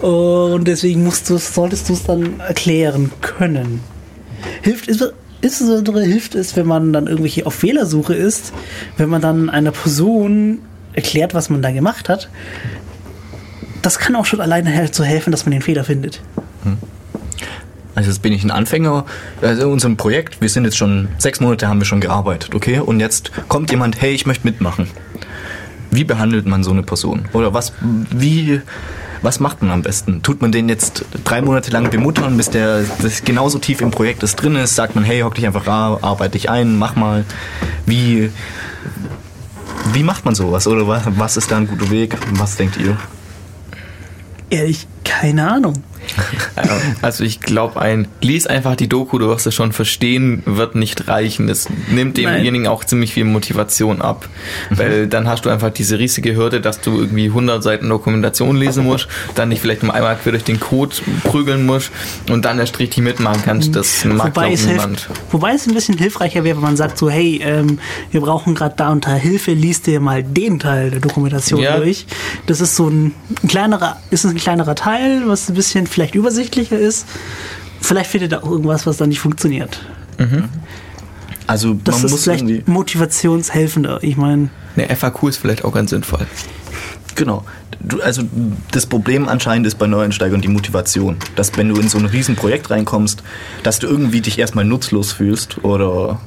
Und 0.01 0.67
deswegen 0.67 1.03
musst 1.03 1.29
du, 1.29 1.37
solltest 1.37 1.89
du 1.89 1.93
es 1.93 2.03
dann 2.03 2.39
erklären 2.39 3.11
können. 3.21 3.81
Hilft 4.61 4.87
es, 4.87 5.03
insbesondere 5.41 6.03
hilft 6.03 6.35
es, 6.35 6.55
wenn 6.55 6.67
man 6.67 6.93
dann 6.93 7.07
irgendwelche 7.07 7.45
auf 7.45 7.55
Fehlersuche 7.55 8.13
ist, 8.13 8.53
wenn 8.97 9.09
man 9.09 9.21
dann 9.21 9.49
einer 9.49 9.71
Person 9.71 10.59
erklärt, 10.93 11.33
was 11.33 11.49
man 11.49 11.61
da 11.61 11.71
gemacht 11.71 12.09
hat. 12.09 12.29
Das 13.81 13.97
kann 13.99 14.15
auch 14.15 14.25
schon 14.25 14.41
alleine 14.41 14.89
so 14.91 15.03
helfen, 15.03 15.31
dass 15.31 15.45
man 15.45 15.51
den 15.51 15.61
Fehler 15.61 15.83
findet. 15.83 16.21
Also 17.93 18.09
jetzt 18.09 18.21
bin 18.21 18.31
ich 18.31 18.43
ein 18.43 18.51
Anfänger, 18.51 19.05
also 19.41 19.63
in 19.63 19.69
unserem 19.69 19.97
Projekt, 19.97 20.39
wir 20.39 20.49
sind 20.49 20.63
jetzt 20.63 20.77
schon, 20.77 21.09
sechs 21.17 21.41
Monate 21.41 21.67
haben 21.67 21.79
wir 21.79 21.85
schon 21.85 21.99
gearbeitet, 21.99 22.55
okay? 22.55 22.79
Und 22.79 22.99
jetzt 22.99 23.31
kommt 23.49 23.69
jemand, 23.69 24.01
hey, 24.01 24.13
ich 24.13 24.25
möchte 24.25 24.47
mitmachen. 24.47 24.87
Wie 25.89 26.05
behandelt 26.05 26.45
man 26.45 26.63
so 26.63 26.71
eine 26.71 26.83
Person? 26.83 27.27
Oder 27.33 27.53
was, 27.53 27.73
wie, 27.81 28.61
was 29.21 29.41
macht 29.41 29.61
man 29.61 29.71
am 29.71 29.81
besten? 29.81 30.23
Tut 30.23 30.41
man 30.41 30.53
den 30.53 30.69
jetzt 30.69 31.03
drei 31.25 31.41
Monate 31.41 31.69
lang 31.71 31.89
bemuttern, 31.89 32.37
bis 32.37 32.49
der 32.49 32.85
das 33.01 33.25
genauso 33.25 33.59
tief 33.59 33.81
im 33.81 33.91
Projekt 33.91 34.23
ist 34.23 34.37
drin 34.37 34.55
ist? 34.55 34.75
Sagt 34.75 34.95
man, 34.95 35.03
hey, 35.03 35.19
hock 35.21 35.35
dich 35.35 35.45
einfach 35.45 35.67
ra, 35.67 35.99
arbeite 36.01 36.31
dich 36.31 36.49
ein, 36.49 36.77
mach 36.77 36.95
mal. 36.95 37.25
Wie, 37.85 38.29
wie 39.93 40.03
macht 40.03 40.25
man 40.25 40.35
sowas? 40.35 40.67
Oder 40.67 40.87
was, 40.87 41.37
ist 41.37 41.51
da 41.51 41.57
ein 41.57 41.67
guter 41.67 41.89
Weg? 41.89 42.17
Was 42.33 42.55
denkt 42.55 42.77
ihr? 42.77 42.97
Ehrlich, 44.49 44.87
keine 45.03 45.49
Ahnung. 45.49 45.83
Also 47.01 47.23
ich 47.23 47.39
glaube, 47.39 47.81
ein 47.81 48.07
lies 48.21 48.47
einfach 48.47 48.75
die 48.75 48.87
Doku, 48.87 49.17
du 49.17 49.27
wirst 49.27 49.47
es 49.47 49.55
schon 49.55 49.71
verstehen, 49.71 50.43
wird 50.45 50.75
nicht 50.75 51.07
reichen. 51.07 51.47
Das 51.47 51.67
nimmt 51.89 52.17
demjenigen 52.17 52.67
auch 52.67 52.83
ziemlich 52.83 53.13
viel 53.13 53.25
Motivation 53.25 54.01
ab. 54.01 54.27
Weil 54.69 55.07
dann 55.07 55.27
hast 55.27 55.45
du 55.45 55.49
einfach 55.49 55.71
diese 55.71 55.97
riesige 55.99 56.35
Hürde, 56.35 56.61
dass 56.61 56.81
du 56.81 56.99
irgendwie 56.99 57.27
100 57.27 57.63
Seiten 57.63 57.89
Dokumentation 57.89 58.55
lesen 58.55 58.85
musst, 58.85 59.07
dann 59.35 59.49
dich 59.49 59.59
vielleicht 59.59 59.83
mal 59.83 59.93
einmal 59.93 60.15
quer 60.15 60.31
durch 60.31 60.43
den 60.43 60.59
Code 60.59 60.95
prügeln 61.23 61.65
musst 61.65 61.91
und 62.29 62.45
dann 62.45 62.59
erst 62.59 62.79
richtig 62.79 63.03
mitmachen 63.03 63.41
kannst. 63.43 63.75
Das 63.75 64.05
mag 64.05 64.27
Wobei 64.35 64.53
es, 64.53 64.65
hilft, 64.65 65.09
wobei 65.31 65.53
es 65.53 65.67
ein 65.67 65.73
bisschen 65.73 65.97
hilfreicher 65.97 66.43
wäre, 66.43 66.57
wenn 66.57 66.63
man 66.63 66.77
sagt 66.77 66.97
so, 66.97 67.09
hey, 67.09 67.41
ähm, 67.43 67.79
wir 68.11 68.21
brauchen 68.21 68.55
gerade 68.55 68.75
da 68.77 68.91
unter 68.91 69.13
Hilfe, 69.13 69.53
liest 69.53 69.87
dir 69.87 69.99
mal 69.99 70.23
den 70.23 70.59
Teil 70.59 70.91
der 70.91 70.99
Dokumentation 70.99 71.61
Ja. 71.61 71.77
durch. 71.77 72.05
Das 72.47 72.61
ist 72.61 72.75
so 72.75 72.87
ein, 72.87 73.13
ein 73.43 73.47
kleinerer, 73.47 73.97
ist 74.09 74.25
ein 74.25 74.35
kleinerer 74.35 74.75
Teil, 74.75 75.23
was 75.25 75.49
ein 75.49 75.55
bisschen 75.55 75.87
vielleicht 75.91 76.15
übersichtlicher 76.15 76.77
ist. 76.79 77.05
Vielleicht 77.81 78.09
findet 78.11 78.31
er 78.33 78.43
auch 78.43 78.51
irgendwas, 78.51 78.85
was 78.85 78.97
da 78.97 79.07
nicht 79.07 79.19
funktioniert. 79.19 79.81
Also 81.47 81.73
Das 81.73 81.95
man 81.97 82.05
ist 82.05 82.11
muss 82.11 82.23
vielleicht 82.23 82.43
irgendwie, 82.43 82.63
motivationshelfender. 82.71 83.99
Ich 84.03 84.17
meine, 84.17 84.49
Eine 84.75 84.95
FAQ 84.95 85.23
ist 85.29 85.37
vielleicht 85.37 85.65
auch 85.65 85.73
ganz 85.73 85.89
sinnvoll. 85.89 86.25
genau. 87.15 87.43
Du, 87.83 87.99
also 87.99 88.21
das 88.71 88.85
Problem 88.85 89.27
anscheinend 89.27 89.65
ist 89.65 89.79
bei 89.79 89.87
Neueinsteigern 89.87 90.39
die 90.41 90.47
Motivation. 90.49 91.17
Dass 91.35 91.57
wenn 91.57 91.69
du 91.69 91.81
in 91.81 91.89
so 91.89 91.97
ein 91.97 92.05
Riesenprojekt 92.05 92.69
reinkommst, 92.69 93.23
dass 93.63 93.79
du 93.79 93.87
irgendwie 93.87 94.21
dich 94.21 94.37
erstmal 94.37 94.65
nutzlos 94.65 95.11
fühlst 95.11 95.63
oder 95.63 96.19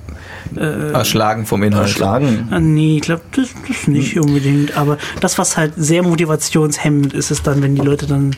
Erschlagen 0.57 1.47
vom 1.47 1.62
Inhalt. 1.62 1.86
erschlagen. 1.86 2.49
Ah, 2.51 2.59
Nee, 2.59 2.97
ich 2.97 3.03
glaube, 3.03 3.23
das, 3.36 3.51
das 3.69 3.86
nicht 3.86 4.19
unbedingt. 4.19 4.77
Aber 4.77 4.99
das, 5.20 5.39
was 5.39 5.57
halt 5.57 5.74
sehr 5.77 6.03
motivationshemmend 6.03 7.15
ist, 7.15 7.31
ist 7.31 7.47
dann, 7.47 7.62
wenn 7.62 7.77
die 7.77 7.82
Leute 7.82 8.07
dann 8.07 8.35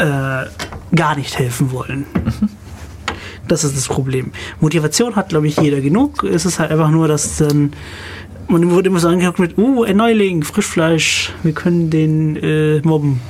äh, 0.00 0.46
gar 0.96 1.16
nicht 1.16 1.38
helfen 1.38 1.72
wollen. 1.72 2.06
Das 3.48 3.64
ist 3.64 3.76
das 3.76 3.88
Problem. 3.88 4.30
Motivation 4.60 5.16
hat, 5.16 5.30
glaube 5.30 5.48
ich, 5.48 5.56
jeder 5.56 5.80
genug. 5.80 6.22
Es 6.22 6.44
ist 6.44 6.60
halt 6.60 6.70
einfach 6.70 6.90
nur, 6.90 7.08
dass 7.08 7.38
dann 7.38 7.72
man 8.46 8.70
wurde 8.70 8.88
immer 8.88 9.00
so 9.00 9.08
angeguckt 9.08 9.38
mit, 9.38 9.58
uh, 9.58 9.84
ein 9.84 9.96
Neuling, 9.96 10.42
Frischfleisch, 10.42 11.32
wir 11.42 11.52
können 11.52 11.90
den 11.90 12.36
äh, 12.36 12.80
mobben. 12.82 13.20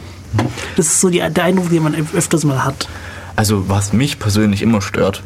Das 0.76 0.86
ist 0.86 1.00
so 1.00 1.10
die, 1.10 1.18
der 1.18 1.44
Eindruck, 1.44 1.70
den 1.70 1.82
man 1.82 1.94
öfters 1.94 2.44
mal 2.44 2.64
hat. 2.64 2.88
Also 3.36 3.68
was 3.68 3.92
mich 3.92 4.18
persönlich 4.18 4.62
immer 4.62 4.80
stört, 4.80 5.22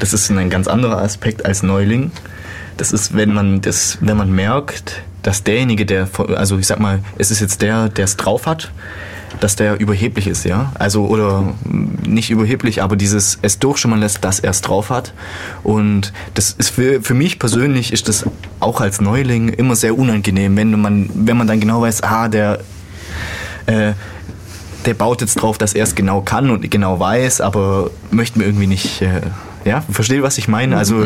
das 0.00 0.12
ist 0.12 0.30
ein 0.30 0.50
ganz 0.50 0.68
anderer 0.68 1.02
Aspekt 1.02 1.44
als 1.44 1.62
Neuling. 1.62 2.12
Das 2.76 2.92
ist, 2.92 3.16
wenn 3.16 3.32
man 3.32 3.60
das, 3.60 3.98
wenn 4.00 4.16
man 4.16 4.32
merkt, 4.32 5.02
dass 5.22 5.42
derjenige, 5.42 5.86
der, 5.86 6.08
also 6.34 6.58
ich 6.58 6.66
sag 6.66 6.78
mal, 6.78 7.00
es 7.18 7.30
ist 7.30 7.40
jetzt 7.40 7.62
der, 7.62 7.88
der 7.88 8.04
es 8.04 8.16
drauf 8.16 8.46
hat, 8.46 8.70
dass 9.40 9.56
der 9.56 9.80
überheblich 9.80 10.26
ist, 10.26 10.44
ja. 10.44 10.72
Also 10.74 11.06
oder 11.06 11.54
nicht 11.64 12.30
überheblich, 12.30 12.82
aber 12.82 12.96
dieses 12.96 13.38
es 13.42 13.58
durchschimmern 13.58 14.00
lässt, 14.00 14.24
dass 14.24 14.40
er 14.40 14.50
es 14.50 14.60
drauf 14.60 14.90
hat. 14.90 15.12
Und 15.62 16.12
das 16.34 16.54
ist 16.58 16.70
für, 16.70 17.02
für 17.02 17.14
mich 17.14 17.38
persönlich 17.38 17.92
ist 17.92 18.08
das 18.08 18.24
auch 18.60 18.80
als 18.80 19.00
Neuling 19.00 19.48
immer 19.48 19.76
sehr 19.76 19.96
unangenehm, 19.96 20.56
wenn 20.56 20.80
man, 20.80 21.10
wenn 21.14 21.36
man 21.36 21.46
dann 21.46 21.60
genau 21.60 21.82
weiß, 21.82 22.02
ah, 22.02 22.28
der 22.28 22.60
äh, 23.66 23.92
der 24.84 24.94
baut 24.94 25.20
jetzt 25.20 25.34
drauf, 25.34 25.58
dass 25.58 25.74
er 25.74 25.82
es 25.82 25.96
genau 25.96 26.20
kann 26.20 26.48
und 26.50 26.70
genau 26.70 27.00
weiß, 27.00 27.40
aber 27.40 27.90
möchte 28.12 28.38
mir 28.38 28.44
irgendwie 28.44 28.68
nicht, 28.68 29.02
äh, 29.02 29.20
ja, 29.64 29.82
versteht, 29.90 30.22
was 30.22 30.38
ich 30.38 30.46
meine? 30.46 30.76
Also 30.76 31.04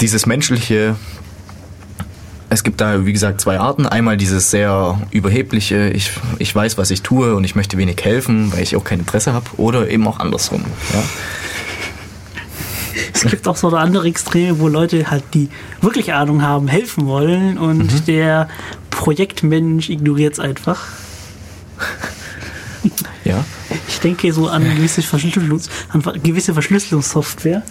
dieses 0.00 0.26
menschliche, 0.26 0.96
es 2.54 2.62
gibt 2.62 2.80
da, 2.80 3.04
wie 3.04 3.12
gesagt, 3.12 3.40
zwei 3.40 3.58
Arten. 3.58 3.86
Einmal 3.86 4.16
dieses 4.16 4.50
sehr 4.50 4.98
überhebliche, 5.10 5.90
ich, 5.90 6.12
ich 6.38 6.54
weiß, 6.54 6.78
was 6.78 6.90
ich 6.90 7.02
tue 7.02 7.34
und 7.34 7.44
ich 7.44 7.54
möchte 7.54 7.76
wenig 7.76 8.02
helfen, 8.02 8.52
weil 8.52 8.62
ich 8.62 8.76
auch 8.76 8.84
kein 8.84 9.00
Interesse 9.00 9.32
habe, 9.32 9.46
oder 9.56 9.90
eben 9.90 10.06
auch 10.06 10.20
andersrum. 10.20 10.64
Ja? 10.92 11.02
Es 13.12 13.22
gibt 13.22 13.48
auch 13.48 13.56
so 13.56 13.68
andere 13.68 14.06
Extreme, 14.06 14.58
wo 14.60 14.68
Leute 14.68 15.10
halt, 15.10 15.24
die 15.34 15.48
wirklich 15.80 16.12
Ahnung 16.12 16.42
haben, 16.42 16.68
helfen 16.68 17.06
wollen 17.06 17.58
und 17.58 18.06
der 18.06 18.48
Projektmensch 18.90 19.90
ignoriert 19.90 20.34
es 20.34 20.40
einfach. 20.40 20.80
ja. 23.24 23.44
Ich 23.88 23.98
denke 23.98 24.32
so 24.32 24.48
an 24.48 24.62
gewisse, 24.76 25.02
Verschlüsselungs 25.02 25.68
an 25.88 26.02
gewisse 26.22 26.52
Verschlüsselungssoftware. 26.52 27.62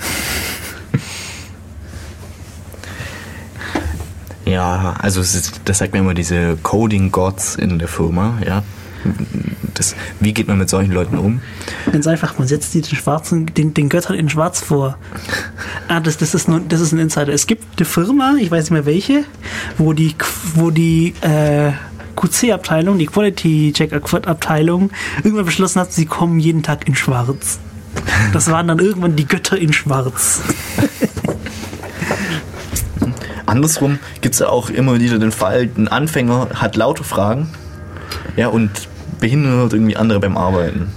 Ja, 4.54 4.94
also 5.00 5.20
ist, 5.20 5.62
das 5.66 5.80
sagt 5.80 5.94
mir 5.94 6.00
immer 6.00 6.14
diese 6.14 6.58
Coding 6.62 7.12
Gods 7.12 7.56
in 7.56 7.80
der 7.80 7.88
Firma, 7.88 8.38
ja. 8.46 8.62
Das, 9.74 9.96
wie 10.20 10.32
geht 10.32 10.48
man 10.48 10.60
mit 10.60 10.70
solchen 10.70 10.92
Leuten 10.92 11.18
um? 11.18 11.42
Ganz 11.92 12.06
einfach, 12.06 12.38
man 12.38 12.48
setzt 12.48 12.72
die 12.76 12.82
den 12.82 12.96
schwarzen, 12.96 13.48
den, 13.48 13.74
den 13.74 13.90
Göttern 13.90 14.16
in 14.16 14.30
Schwarz 14.30 14.62
vor. 14.62 15.00
Ah, 15.88 16.00
das, 16.00 16.18
das, 16.18 16.36
ist 16.36 16.48
nur, 16.48 16.60
das 16.60 16.82
ist 16.82 16.92
ein 16.92 17.00
Insider. 17.00 17.34
Es 17.34 17.48
gibt 17.48 17.64
eine 17.80 17.86
Firma, 17.86 18.36
ich 18.40 18.52
weiß 18.52 18.66
nicht 18.66 18.72
mehr 18.72 18.86
welche, 18.86 19.26
wo 19.80 19.94
die, 19.94 20.14
wo 20.54 20.70
die 20.70 21.16
äh, 21.22 21.72
QC-Abteilung, 22.16 23.00
die 23.00 23.08
Quality 23.08 23.74
Check-Abteilung, 23.74 24.92
irgendwann 25.24 25.46
beschlossen 25.46 25.80
hat, 25.80 25.92
sie 25.92 26.06
kommen 26.06 26.40
jeden 26.40 26.62
Tag 26.62 26.88
in 26.88 26.94
Schwarz. 26.94 27.58
Das 28.32 28.52
waren 28.52 28.68
dann 28.68 28.78
irgendwann 28.78 29.16
die 29.16 29.26
Götter 29.26 29.58
in 29.58 29.74
Schwarz. 29.74 30.42
Andersrum 33.46 34.00
gibt 34.22 34.36
es 34.36 34.40
ja 34.40 34.50
auch 34.50 34.70
immer 34.70 35.00
wieder 35.00 35.20
den 35.20 35.32
Fall, 35.32 35.70
ein 35.78 35.88
Anfänger 35.88 36.50
hat 36.56 36.76
laute 36.76 37.04
Fragen 37.04 37.50
ja, 38.38 38.48
und 38.48 38.70
behindert 39.20 39.74
irgendwie 39.74 39.96
andere 39.98 40.20
beim 40.20 40.38
Arbeiten. 40.38 40.90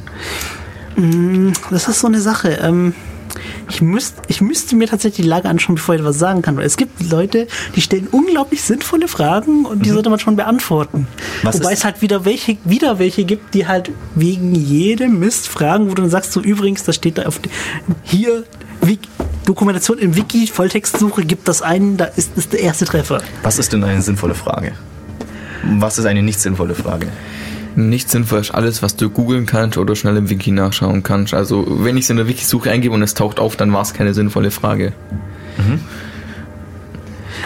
Das 1.70 1.88
ist 1.88 2.00
so 2.00 2.06
eine 2.06 2.20
Sache. 2.20 2.58
Ähm, 2.62 2.94
ich, 3.68 3.82
müsst, 3.82 4.14
ich 4.28 4.40
müsste 4.40 4.76
mir 4.76 4.88
tatsächlich 4.88 5.24
die 5.24 5.28
Lage 5.28 5.48
anschauen, 5.48 5.74
bevor 5.74 5.94
ich 5.94 6.00
etwas 6.00 6.18
sagen 6.18 6.40
kann. 6.40 6.56
Weil 6.56 6.64
es 6.64 6.76
gibt 6.76 7.10
Leute, 7.10 7.48
die 7.74 7.80
stellen 7.82 8.08
unglaublich 8.10 8.62
sinnvolle 8.62 9.08
Fragen 9.08 9.66
und 9.66 9.84
die 9.84 9.90
sollte 9.90 10.08
man 10.08 10.18
schon 10.18 10.36
beantworten. 10.36 11.06
Was 11.42 11.60
Wobei 11.60 11.72
es 11.72 11.84
halt 11.84 12.00
wieder 12.00 12.24
welche, 12.24 12.56
wieder 12.64 12.98
welche 12.98 13.24
gibt, 13.24 13.54
die 13.54 13.66
halt 13.66 13.90
wegen 14.14 14.54
jedem 14.54 15.18
Mist 15.18 15.48
fragen, 15.48 15.90
wo 15.90 15.94
du 15.94 16.02
dann 16.02 16.10
sagst, 16.10 16.32
so 16.32 16.40
übrigens, 16.40 16.84
das 16.84 16.96
steht 16.96 17.18
da 17.18 17.24
auf 17.24 17.40
hier, 18.04 18.44
Wik- 18.80 19.08
Dokumentation 19.46 19.98
im 19.98 20.16
Wiki, 20.16 20.46
Volltextsuche, 20.46 21.24
gibt 21.24 21.48
das 21.48 21.62
ein, 21.62 21.96
da 21.96 22.04
ist, 22.04 22.36
ist 22.36 22.52
der 22.52 22.60
erste 22.60 22.84
Treffer. 22.84 23.22
Was 23.42 23.58
ist 23.58 23.72
denn 23.72 23.82
eine 23.82 24.02
sinnvolle 24.02 24.34
Frage? 24.34 24.72
Was 25.78 25.98
ist 25.98 26.04
eine 26.04 26.22
nicht 26.22 26.40
sinnvolle 26.40 26.74
Frage? 26.74 27.06
Nicht 27.76 28.10
sinnvoll 28.10 28.40
ist 28.40 28.52
alles, 28.52 28.82
was 28.82 28.96
du 28.96 29.08
googeln 29.08 29.46
kannst 29.46 29.78
oder 29.78 29.96
schnell 29.96 30.16
im 30.16 30.30
Wiki 30.30 30.50
nachschauen 30.50 31.02
kannst. 31.02 31.32
Also 31.32 31.64
wenn 31.84 31.96
ich 31.96 32.04
es 32.04 32.10
in 32.10 32.16
der 32.16 32.26
Wiki-Suche 32.26 32.70
eingebe 32.70 32.94
und 32.94 33.02
es 33.02 33.14
taucht 33.14 33.38
auf, 33.38 33.56
dann 33.56 33.72
war 33.72 33.82
es 33.82 33.94
keine 33.94 34.14
sinnvolle 34.14 34.50
Frage. 34.50 34.92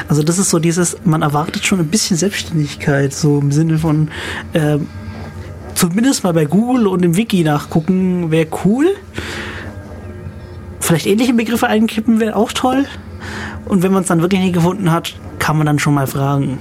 Also 0.09 0.22
das 0.22 0.39
ist 0.39 0.51
so 0.51 0.59
dieses, 0.59 0.97
man 1.05 1.22
erwartet 1.22 1.64
schon 1.64 1.81
ein 1.81 1.89
bisschen 1.89 2.16
Selbstständigkeit, 2.16 3.12
so 3.12 3.39
im 3.39 3.52
Sinne 3.52 3.78
von 3.78 4.09
ähm, 4.55 4.86
zumindest 5.74 6.24
mal 6.24 6.32
bei 6.32 6.47
Google 6.47 6.86
und 6.86 7.05
im 7.05 7.16
Wiki 7.16 7.43
nachgucken, 7.43 8.31
wäre 8.31 8.47
cool. 8.64 8.86
Vielleicht 10.90 11.06
ähnliche 11.06 11.34
Begriffe 11.34 11.68
einkippen 11.68 12.18
wäre 12.18 12.34
auch 12.34 12.50
toll. 12.50 12.84
Und 13.66 13.84
wenn 13.84 13.92
man 13.92 14.02
es 14.02 14.08
dann 14.08 14.22
wirklich 14.22 14.40
nicht 14.40 14.54
gefunden 14.54 14.90
hat, 14.90 15.14
kann 15.38 15.56
man 15.56 15.64
dann 15.64 15.78
schon 15.78 15.94
mal 15.94 16.08
fragen. 16.08 16.58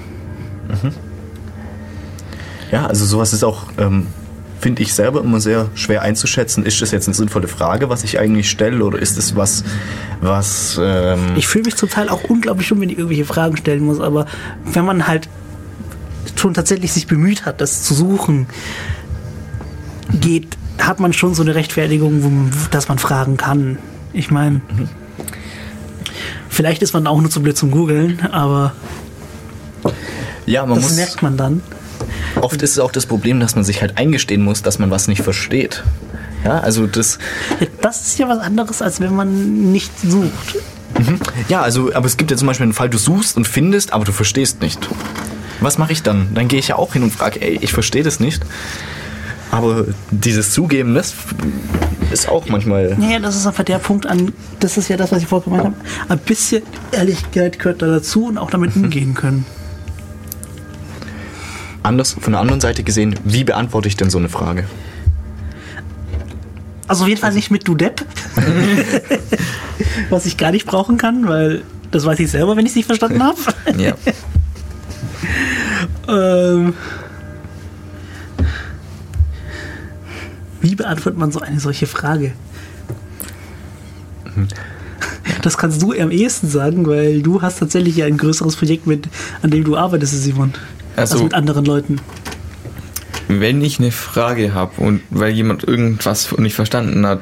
Ja, 2.72 2.86
also 2.86 3.06
sowas 3.06 3.34
ist 3.34 3.44
auch, 3.44 3.64
ähm, 3.80 4.06
finde 4.60 4.84
ich 4.84 4.94
selber 4.94 5.22
immer 5.22 5.40
sehr 5.40 5.70
schwer 5.74 6.04
einzuschätzen. 6.04 6.64
Ist 6.64 6.80
das 6.80 6.92
jetzt 6.92 7.08
eine 7.08 7.16
sinnvolle 7.16 7.48
Frage, 7.48 7.90
was 7.90 8.04
ich 8.04 8.20
eigentlich 8.20 8.52
stelle, 8.52 8.86
oder 8.86 9.00
ist 9.00 9.18
es 9.18 9.36
was, 9.36 9.64
was. 10.22 10.80
Ähm, 10.80 11.34
Ich 11.36 11.48
fühle 11.48 11.66
mich 11.66 11.76
zum 11.76 11.90
Teil 11.90 12.08
auch 12.10 12.24
unglaublich 12.26 12.68
dumm, 12.68 12.82
wenn 12.82 12.90
ich 12.90 13.00
irgendwelche 13.00 13.26
Fragen 13.26 13.58
stellen 13.58 13.84
muss, 13.84 14.00
aber 14.00 14.28
wenn 14.64 14.86
man 14.86 15.08
halt 15.08 15.28
schon 16.36 16.54
tatsächlich 16.54 16.94
sich 16.94 17.08
bemüht 17.08 17.48
hat, 17.48 17.62
das 17.62 17.82
zu 17.82 17.96
suchen, 17.96 18.46
geht, 20.14 20.56
hat 20.78 21.00
man 21.00 21.14
schon 21.14 21.34
so 21.34 21.42
eine 21.42 21.56
Rechtfertigung, 21.56 22.52
dass 22.70 22.90
man 22.90 23.00
fragen 23.00 23.36
kann. 23.38 23.80
Ich 24.14 24.32
meine, 24.32 24.62
vielleicht 26.50 26.82
ist 26.82 26.94
man 26.94 27.08
auch 27.08 27.22
nur 27.22 27.30
zu 27.30 27.42
blöd 27.42 27.58
zum 27.58 27.72
Googeln, 27.72 28.20
aber 28.32 28.74
ja, 30.46 30.66
man 30.66 30.76
das 30.76 30.90
muss. 30.90 30.96
merkt 30.96 31.22
man 31.22 31.38
dann. 31.38 31.62
Oft 32.42 32.62
ist 32.62 32.72
es 32.72 32.80
auch 32.80 32.92
das 32.92 33.06
Problem, 33.06 33.40
dass 33.40 33.56
man 33.56 33.64
sich 33.64 33.82
halt 33.82 33.98
eingestehen 33.98 34.44
muss, 34.44 34.62
dass 34.62 34.80
man 34.80 34.90
was 34.92 35.08
nicht 35.08 35.22
versteht. 35.22 35.84
Ja, 36.44 36.60
also 36.60 36.88
das. 36.88 37.20
Das 37.82 38.08
ist 38.08 38.20
ja 38.20 38.28
was 38.30 38.40
anderes, 38.40 38.82
als 38.82 39.00
wenn 39.00 39.16
man 39.16 39.72
nicht 39.72 39.92
sucht. 40.00 40.56
Ja, 41.48 41.62
also, 41.62 41.94
aber 41.94 42.06
es 42.08 42.18
gibt 42.18 42.32
ja 42.32 42.38
zum 42.38 42.48
Beispiel 42.48 42.66
einen 42.66 42.74
Fall, 42.74 42.90
du 42.90 42.98
suchst 42.98 43.38
und 43.38 43.48
findest, 43.48 43.94
aber 43.94 44.06
du 44.06 44.12
verstehst 44.12 44.62
nicht. 44.62 44.80
Was 45.62 45.78
mache 45.78 45.92
ich 45.92 46.04
dann? 46.04 46.34
Dann 46.34 46.48
gehe 46.48 46.60
ich 46.60 46.70
ja 46.70 46.76
auch 46.76 46.94
hin 46.94 47.04
und 47.04 47.12
frage, 47.12 47.42
ey, 47.42 47.60
ich 47.62 47.74
verstehe 47.74 48.04
das 48.04 48.20
nicht. 48.20 48.44
Aber 49.52 49.86
dieses 50.12 50.52
Zugeben, 50.52 50.94
das 50.94 51.14
ist 52.12 52.30
auch 52.30 52.48
manchmal. 52.50 52.96
Naja, 52.98 53.20
das 53.20 53.36
ist 53.36 53.48
einfach 53.48 53.64
der 53.64 53.80
Punkt 53.80 54.06
an, 54.06 54.32
das 54.60 54.78
ist 54.78 54.90
ja 54.90 54.98
das, 54.98 55.12
was 55.12 55.22
ich 55.22 55.28
vorher 55.28 55.46
gemeint 55.46 55.66
habe. 55.66 55.76
Ein 56.08 56.20
bisschen 56.20 56.64
Ehrlichkeit 56.92 57.60
gehört 57.60 57.82
da 57.82 57.88
dazu 57.88 58.26
und 58.26 58.38
auch 58.38 58.52
damit 58.52 58.76
umgehen 58.76 59.14
können. 59.14 59.46
Anders, 61.82 62.16
von 62.20 62.34
der 62.34 62.42
anderen 62.42 62.62
Seite 62.62 62.84
gesehen, 62.84 63.16
wie 63.24 63.44
beantworte 63.44 63.88
ich 63.88 63.98
denn 63.98 64.10
so 64.10 64.18
eine 64.18 64.30
Frage? 64.30 64.66
Also 66.88 67.04
auf 67.04 67.08
jeden 67.10 67.22
Fall 67.22 67.34
nicht 67.34 67.52
mit 67.52 67.68
du 67.68 67.76
Depp. 67.76 68.06
was 70.10 70.26
ich 70.26 70.38
gar 70.38 70.52
nicht 70.52 70.66
brauchen 70.66 70.98
kann, 70.98 71.28
weil 71.28 71.62
das 71.92 72.06
weiß 72.06 72.20
ich 72.20 72.30
selber, 72.30 72.56
wenn 72.56 72.66
ich 72.66 72.72
es 72.72 72.76
nicht 72.76 72.86
verstanden 72.86 73.24
habe. 73.24 73.40
Ja. 73.78 73.94
ähm, 76.56 76.74
wie 80.62 80.76
beantwortet 80.76 81.20
man 81.20 81.32
so 81.32 81.40
eine 81.40 81.60
solche 81.60 81.88
Frage? 81.88 82.34
Das 85.42 85.58
kannst 85.58 85.82
du 85.82 85.94
am 85.94 86.12
ehesten 86.12 86.48
sagen, 86.50 86.86
weil 86.88 87.22
du 87.22 87.42
hast 87.42 87.60
tatsächlich 87.60 87.96
ja 87.98 88.06
ein 88.06 88.18
größeres 88.18 88.56
Projekt, 88.56 88.88
mit, 88.88 89.08
an 89.42 89.52
dem 89.52 89.64
du 89.64 89.78
arbeitest, 89.78 90.22
Simon. 90.24 90.54
Also- 90.96 91.14
also 91.14 91.24
mit 91.26 91.34
anderen 91.34 91.66
Leuten. 91.66 92.02
Wenn 93.32 93.62
ich 93.62 93.78
eine 93.80 93.92
Frage 93.92 94.56
habe 94.56 94.82
und 94.82 95.02
weil 95.12 95.32
jemand 95.34 95.64
irgendwas 95.64 96.36
nicht 96.40 96.56
verstanden 96.56 97.06
hat, 97.06 97.20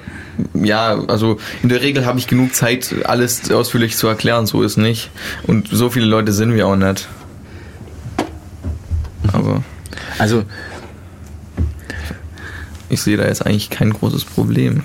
ja, 0.53 0.97
also 1.07 1.37
in 1.63 1.69
der 1.69 1.81
Regel 1.81 2.05
habe 2.05 2.17
ich 2.17 2.27
genug 2.27 2.55
Zeit, 2.55 2.95
alles 3.03 3.51
ausführlich 3.51 3.97
zu 3.97 4.07
erklären, 4.07 4.45
so 4.47 4.63
ist 4.63 4.77
nicht. 4.77 5.11
Und 5.43 5.67
so 5.69 5.89
viele 5.89 6.05
Leute 6.05 6.31
sind 6.31 6.53
wir 6.53 6.65
auch 6.65 6.77
nicht. 6.77 7.09
Aber 9.33 9.63
Also, 10.17 10.43
ich 12.89 13.01
sehe 13.01 13.17
da 13.17 13.25
jetzt 13.25 13.45
eigentlich 13.45 13.69
kein 13.69 13.91
großes 13.91 14.25
Problem. 14.25 14.83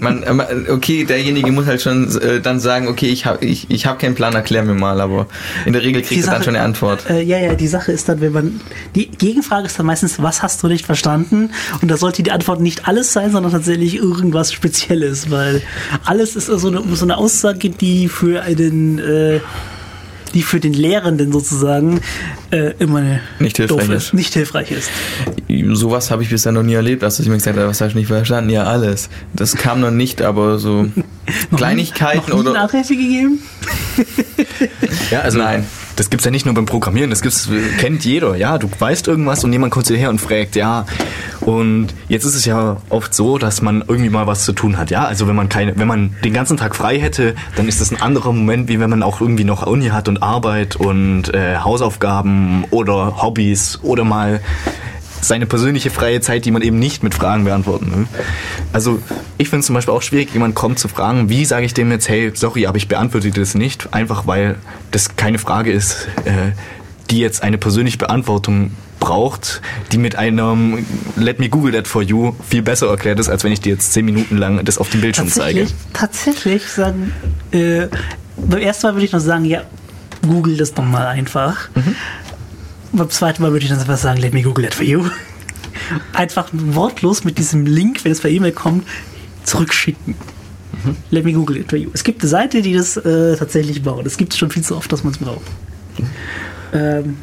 Man, 0.00 0.22
äh, 0.22 0.32
man- 0.32 0.46
okay, 0.70 1.04
derjenige 1.04 1.52
muss 1.52 1.66
halt 1.66 1.82
schon 1.82 2.14
äh, 2.20 2.40
dann 2.40 2.58
sagen, 2.58 2.88
okay, 2.88 3.08
ich 3.08 3.26
habe 3.26 3.44
ich, 3.44 3.70
ich 3.70 3.86
hab 3.86 3.98
keinen 3.98 4.14
Plan, 4.14 4.34
erklär 4.34 4.62
mir 4.64 4.74
mal, 4.74 5.00
aber 5.00 5.26
in 5.66 5.72
der 5.74 5.82
Regel 5.82 6.02
kriegt 6.02 6.24
er 6.24 6.32
dann 6.32 6.42
schon 6.42 6.56
eine 6.56 6.64
Antwort. 6.64 7.08
Äh, 7.08 7.22
ja, 7.22 7.38
ja, 7.38 7.54
die 7.54 7.68
Sache 7.68 7.92
ist 7.92 8.08
dann, 8.08 8.20
wenn 8.20 8.32
man. 8.32 8.60
Die 8.94 9.08
Gegenfrage 9.10 9.66
ist 9.66 9.78
dann 9.78 9.86
meistens, 9.86 10.20
was 10.22 10.42
hast 10.42 10.62
du 10.62 10.68
nicht 10.68 10.86
verstanden? 10.86 11.50
Und 11.82 11.90
da 11.90 11.96
sollte 11.98 12.22
die 12.22 12.30
Antwort 12.32 12.60
nicht 12.60 12.88
alles 12.88 13.12
sein, 13.12 13.30
sondern 13.30 13.52
tatsächlich 13.52 13.96
irgendwas 13.96 14.52
Spezielles, 14.52 15.30
weil 15.30 15.60
alles 16.04 16.34
ist 16.34 16.46
so 16.46 16.68
eine, 16.68 16.82
so 16.94 17.04
eine 17.04 17.18
Aussage, 17.18 17.68
die 17.70 18.08
für 18.08 18.42
einen. 18.42 18.98
Äh, 18.98 19.40
die 20.34 20.42
für 20.42 20.60
den 20.60 20.72
Lehrenden 20.72 21.32
sozusagen 21.32 22.00
äh, 22.50 22.72
immer 22.78 22.98
eine 22.98 23.20
Nicht 23.38 23.56
hilfreich 23.58 23.86
doof 23.86 23.96
ist. 23.96 24.14
Nicht 24.14 24.34
hilfreich 24.34 24.70
ist. 24.70 24.90
Sowas 25.72 26.10
habe 26.10 26.22
ich 26.22 26.30
bisher 26.30 26.52
noch 26.52 26.62
nie 26.62 26.74
erlebt, 26.74 27.02
dass 27.02 27.18
ich 27.18 27.28
mir 27.28 27.34
gesagt 27.34 27.56
habe, 27.58 27.68
was 27.68 27.80
hast 27.80 27.92
du 27.92 27.98
nicht 27.98 28.08
verstanden? 28.08 28.50
Ja, 28.50 28.64
alles. 28.64 29.08
Das 29.34 29.54
kam 29.56 29.80
noch 29.80 29.90
nicht, 29.90 30.22
aber 30.22 30.58
so 30.58 30.86
Kleinigkeiten 31.56 32.30
Noch 32.30 32.42
nie 32.42 32.48
oder. 32.48 32.52
Nachhilfe 32.54 32.96
gegeben? 32.96 33.40
ja, 35.10 35.20
also 35.20 35.38
Nein. 35.38 35.66
Das 36.02 36.10
gibt's 36.10 36.24
ja 36.24 36.32
nicht 36.32 36.46
nur 36.46 36.54
beim 36.56 36.66
Programmieren, 36.66 37.10
das 37.10 37.22
gibt's, 37.22 37.48
kennt 37.78 38.04
jeder. 38.04 38.34
Ja, 38.34 38.58
du 38.58 38.68
weißt 38.76 39.06
irgendwas 39.06 39.44
und 39.44 39.52
jemand 39.52 39.72
kommt 39.72 39.86
zu 39.86 39.92
dir 39.92 40.00
her 40.00 40.10
und 40.10 40.20
fragt, 40.20 40.56
ja. 40.56 40.84
Und 41.40 41.94
jetzt 42.08 42.24
ist 42.24 42.34
es 42.34 42.44
ja 42.44 42.78
oft 42.88 43.14
so, 43.14 43.38
dass 43.38 43.62
man 43.62 43.84
irgendwie 43.86 44.10
mal 44.10 44.26
was 44.26 44.44
zu 44.44 44.52
tun 44.52 44.78
hat. 44.78 44.90
Ja, 44.90 45.04
also 45.04 45.28
wenn 45.28 45.36
man 45.36 45.48
keine, 45.48 45.78
wenn 45.78 45.86
man 45.86 46.16
den 46.24 46.32
ganzen 46.32 46.56
Tag 46.56 46.74
frei 46.74 46.98
hätte, 46.98 47.36
dann 47.54 47.68
ist 47.68 47.80
das 47.80 47.92
ein 47.92 48.02
anderer 48.02 48.32
Moment, 48.32 48.68
wie 48.68 48.80
wenn 48.80 48.90
man 48.90 49.04
auch 49.04 49.20
irgendwie 49.20 49.44
noch 49.44 49.64
Uni 49.64 49.90
hat 49.90 50.08
und 50.08 50.24
Arbeit 50.24 50.74
und 50.74 51.32
äh, 51.32 51.58
Hausaufgaben 51.58 52.64
oder 52.72 53.22
Hobbys 53.22 53.78
oder 53.84 54.02
mal 54.02 54.40
seine 55.22 55.46
persönliche 55.46 55.90
freie 55.90 56.20
Zeit, 56.20 56.44
die 56.44 56.50
man 56.50 56.62
eben 56.62 56.78
nicht 56.78 57.02
mit 57.02 57.14
Fragen 57.14 57.44
beantworten 57.44 57.92
will. 57.94 58.06
Also 58.72 59.00
ich 59.38 59.48
finde 59.48 59.60
es 59.60 59.66
zum 59.66 59.74
Beispiel 59.74 59.94
auch 59.94 60.02
schwierig, 60.02 60.32
jemand 60.32 60.54
kommt 60.54 60.78
zu 60.78 60.88
fragen, 60.88 61.28
wie 61.28 61.44
sage 61.44 61.64
ich 61.64 61.74
dem 61.74 61.90
jetzt, 61.90 62.08
hey, 62.08 62.32
sorry, 62.34 62.66
aber 62.66 62.76
ich 62.76 62.88
beantworte 62.88 63.30
dir 63.30 63.40
das 63.40 63.54
nicht, 63.54 63.94
einfach 63.94 64.26
weil 64.26 64.56
das 64.90 65.16
keine 65.16 65.38
Frage 65.38 65.72
ist, 65.72 66.08
äh, 66.24 66.52
die 67.10 67.20
jetzt 67.20 67.42
eine 67.42 67.56
persönliche 67.56 67.98
Beantwortung 67.98 68.72
braucht, 68.98 69.62
die 69.92 69.98
mit 69.98 70.16
einem 70.16 70.84
Let 71.16 71.38
me 71.38 71.48
Google 71.48 71.72
that 71.72 71.88
for 71.88 72.02
you 72.02 72.34
viel 72.48 72.62
besser 72.62 72.88
erklärt 72.88 73.18
ist, 73.18 73.28
als 73.28 73.44
wenn 73.44 73.52
ich 73.52 73.60
dir 73.60 73.72
jetzt 73.72 73.92
zehn 73.92 74.04
Minuten 74.04 74.38
lang 74.38 74.64
das 74.64 74.78
auf 74.78 74.90
dem 74.90 75.00
Bildschirm 75.00 75.28
zeige. 75.28 75.66
Tatsächlich, 75.92 76.62
tatsächlich 76.62 76.68
sagen, 76.68 77.12
äh, 77.52 77.86
beim 78.36 78.60
ersten 78.60 78.86
Mal 78.86 78.94
würde 78.94 79.04
ich 79.04 79.12
noch 79.12 79.20
sagen, 79.20 79.44
ja, 79.44 79.62
google 80.26 80.56
das 80.56 80.72
doch 80.74 80.84
mal 80.84 81.06
einfach. 81.06 81.68
Beim 82.92 83.10
zweiten 83.10 83.42
Mal 83.42 83.52
würde 83.52 83.64
ich 83.64 83.70
dann 83.70 83.80
einfach 83.80 83.96
sagen, 83.96 84.20
let 84.20 84.34
me 84.34 84.42
google 84.42 84.64
that 84.64 84.74
for 84.74 84.84
you. 84.84 85.08
Einfach 86.12 86.48
wortlos 86.52 87.24
mit 87.24 87.38
diesem 87.38 87.66
Link, 87.66 88.04
wenn 88.04 88.12
es 88.12 88.20
per 88.20 88.30
E-Mail 88.30 88.52
kommt, 88.52 88.86
zurückschicken. 89.44 90.14
Let 91.10 91.24
me 91.24 91.32
google 91.32 91.56
it 91.56 91.70
for 91.70 91.78
you. 91.78 91.90
Es 91.92 92.04
gibt 92.04 92.20
eine 92.20 92.28
Seite, 92.28 92.60
die 92.62 92.74
das 92.74 92.96
äh, 92.96 93.36
tatsächlich 93.36 93.82
baut. 93.82 94.06
Es 94.06 94.16
gibt 94.16 94.32
es 94.32 94.38
schon 94.38 94.50
viel 94.50 94.62
zu 94.62 94.76
oft, 94.76 94.92
dass 94.92 95.04
man 95.04 95.12
es 95.12 95.18
braucht. 95.18 95.46
Ähm, 96.72 97.16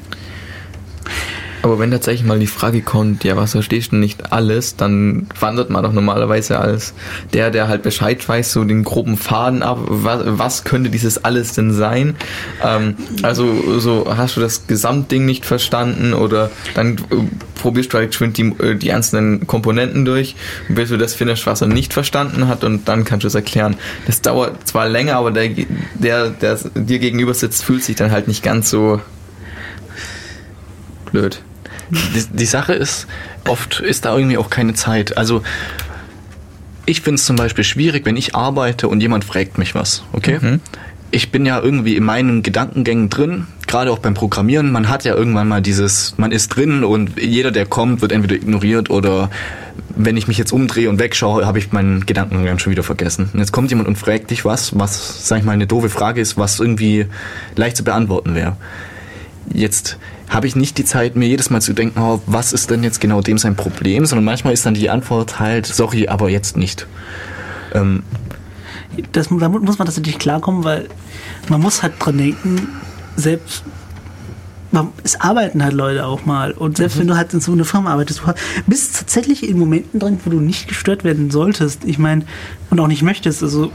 Aber 1.62 1.80
wenn 1.80 1.92
tatsächlich 1.92 2.26
mal 2.26 2.40
die 2.40 2.48
Frage 2.48 2.82
kommt, 2.82 3.24
ja, 3.24 3.36
was 3.36 3.52
verstehst 3.52 3.92
du 3.92 3.98
nicht 3.98 4.32
alles, 4.32 4.76
dann 4.78 5.28
wandert 5.40 5.70
man 5.70 5.84
doch 5.84 5.92
normalerweise 5.92 6.60
als 6.60 6.94
der, 7.34 7.52
der 7.52 7.68
halt 7.68 7.84
Bescheid 7.84 8.28
weiß, 8.28 8.54
so 8.54 8.64
den 8.64 8.84
groben 8.84 9.18
Faden 9.18 9.62
ab, 9.62 9.80
was, 9.88 10.22
was 10.26 10.64
könnte 10.64 10.90
dieses 10.90 11.24
alles 11.24 11.54
denn 11.54 11.74
sein? 11.74 12.16
Ähm, 12.64 12.96
also 13.24 13.80
so 13.80 14.06
hast 14.16 14.38
du 14.38 14.42
das 14.42 14.68
Gesamtding 14.68 15.26
nicht 15.26 15.46
verstanden 15.46 16.14
oder 16.14 16.50
dann 16.76 16.98
äh, 16.98 17.16
probierst 17.56 17.94
du 17.94 17.98
halt 17.98 18.16
schwind 18.16 18.38
die, 18.38 18.54
äh, 18.60 18.76
die 18.76 18.94
einzelnen 18.94 19.46
Komponenten 19.46 20.06
durch, 20.06 20.36
bis 20.70 20.90
du 20.90 20.98
das 20.98 21.14
findest, 21.14 21.46
was 21.46 21.62
er 21.62 21.68
nicht 21.68 21.94
verstanden 21.94 22.48
hat 22.48 22.64
und 22.64 22.88
dann 22.88 23.04
kannst 23.04 23.26
du 23.26 23.28
es 23.28 23.36
erklären. 23.36 23.76
Das 24.08 24.22
dauert 24.22 24.68
zwar 24.68 24.88
länger, 24.88 25.18
aber 25.18 25.32
der, 25.32 25.50
der, 25.96 26.30
der 26.30 26.58
dir 26.76 27.00
gegenüber 27.00 27.34
sitzt, 27.34 27.64
fühlt 27.64 27.84
sich 27.84 27.98
dann 27.98 28.12
halt 28.12 28.28
nicht 28.28 28.44
ganz 28.44 28.70
so 28.70 29.02
blöd. 31.12 31.42
Die, 31.90 32.26
die 32.32 32.46
Sache 32.46 32.74
ist, 32.74 33.08
oft 33.48 33.80
ist 33.80 34.06
da 34.06 34.16
irgendwie 34.16 34.38
auch 34.38 34.50
keine 34.50 34.74
Zeit. 34.74 35.18
Also 35.18 35.42
ich 36.86 37.02
finde 37.02 37.16
es 37.16 37.26
zum 37.26 37.36
Beispiel 37.36 37.64
schwierig, 37.64 38.06
wenn 38.06 38.18
ich 38.18 38.36
arbeite 38.36 38.88
und 38.88 39.02
jemand 39.02 39.24
fragt 39.24 39.58
mich 39.58 39.76
was, 39.76 40.04
okay? 40.12 40.40
Ich 41.12 41.32
bin 41.32 41.46
ja 41.46 41.60
irgendwie 41.60 41.96
in 41.96 42.04
meinen 42.04 42.44
Gedankengängen 42.44 43.10
drin, 43.10 43.48
gerade 43.66 43.92
auch 43.92 43.98
beim 44.00 44.14
Programmieren. 44.14 44.72
Man 44.72 44.90
hat 44.90 45.06
ja 45.06 45.16
irgendwann 45.16 45.48
mal 45.48 45.62
dieses, 45.62 46.16
man 46.18 46.32
ist 46.32 46.50
drin 46.50 46.84
und 46.84 47.20
jeder, 47.20 47.52
der 47.52 47.66
kommt, 47.66 48.02
wird 48.02 48.12
entweder 48.12 48.36
ignoriert 48.36 48.90
oder 48.90 49.30
wenn 49.96 50.18
ich 50.18 50.28
mich 50.28 50.38
jetzt 50.38 50.52
umdrehe 50.52 50.90
und 50.90 51.00
wegschaue, 51.00 51.46
habe 51.46 51.60
ich 51.60 51.72
meinen 51.72 52.06
Gedankengang 52.06 52.60
schon 52.60 52.72
wieder 52.72 52.84
vergessen. 52.84 53.30
Und 53.34 53.40
jetzt 53.40 53.52
kommt 53.52 53.70
jemand 53.70 53.88
und 53.88 53.98
fragt 53.98 54.32
dich 54.32 54.46
was, 54.46 54.78
was, 54.78 55.28
sag 55.28 55.40
ich 55.40 55.44
mal, 55.44 55.52
eine 55.52 55.68
doofe 55.68 55.90
Frage 55.90 56.22
ist, 56.22 56.38
was 56.38 56.60
irgendwie 56.60 57.08
leicht 57.56 57.78
zu 57.78 57.84
beantworten 57.84 58.36
wäre. 58.36 58.56
Jetzt 59.52 59.98
habe 60.30 60.48
ich 60.48 60.56
nicht 60.56 60.78
die 60.78 60.86
Zeit, 60.86 61.16
mir 61.16 61.28
jedes 61.28 61.50
Mal 61.50 61.62
zu 61.62 61.74
denken, 61.74 62.00
oh, 62.00 62.22
was 62.26 62.54
ist 62.54 62.70
denn 62.70 62.84
jetzt 62.84 63.02
genau 63.02 63.22
dem 63.22 63.38
sein 63.38 63.56
Problem, 63.56 64.06
sondern 64.06 64.26
manchmal 64.26 64.54
ist 64.54 64.66
dann 64.66 64.76
die 64.76 64.90
Antwort 64.90 65.40
halt, 65.40 65.66
sorry, 65.66 66.08
aber 66.08 66.30
jetzt 66.30 66.56
nicht. 66.56 66.88
Ähm, 67.74 68.04
das, 69.12 69.28
damit 69.30 69.64
muss 69.64 69.80
man 69.80 69.86
tatsächlich 69.86 70.20
klarkommen, 70.20 70.64
weil 70.64 70.88
man 71.48 71.62
muss 71.62 71.82
halt 71.82 71.94
dran 72.00 72.18
denken, 72.18 72.68
selbst 73.16 73.64
man, 74.72 74.90
es 75.04 75.20
arbeiten 75.20 75.64
halt 75.64 75.74
Leute 75.74 76.06
auch 76.06 76.26
mal. 76.26 76.52
Und 76.52 76.78
selbst 76.78 77.00
wenn 77.00 77.08
du 77.08 77.18
halt 77.18 77.34
in 77.34 77.40
so 77.40 77.52
einer 77.52 77.66
Firma 77.66 77.92
arbeitest, 77.92 78.22
du 78.22 78.34
bist 78.68 78.98
tatsächlich 78.98 79.48
in 79.48 79.58
Momenten 79.58 80.00
drin, 80.00 80.20
wo 80.24 80.30
du 80.30 80.40
nicht 80.40 80.68
gestört 80.68 81.04
werden 81.04 81.32
solltest. 81.32 81.86
Ich 81.86 81.98
meine, 81.98 82.26
und 82.70 82.80
auch 82.80 82.88
nicht 82.88 83.02
möchtest. 83.02 83.42
Also, 83.42 83.72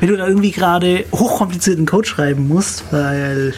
wenn 0.00 0.08
du 0.08 0.16
da 0.16 0.26
irgendwie 0.26 0.50
gerade 0.50 1.04
hochkomplizierten 1.12 1.84
Code 1.84 2.08
schreiben 2.08 2.48
musst, 2.48 2.84
weil 2.92 3.54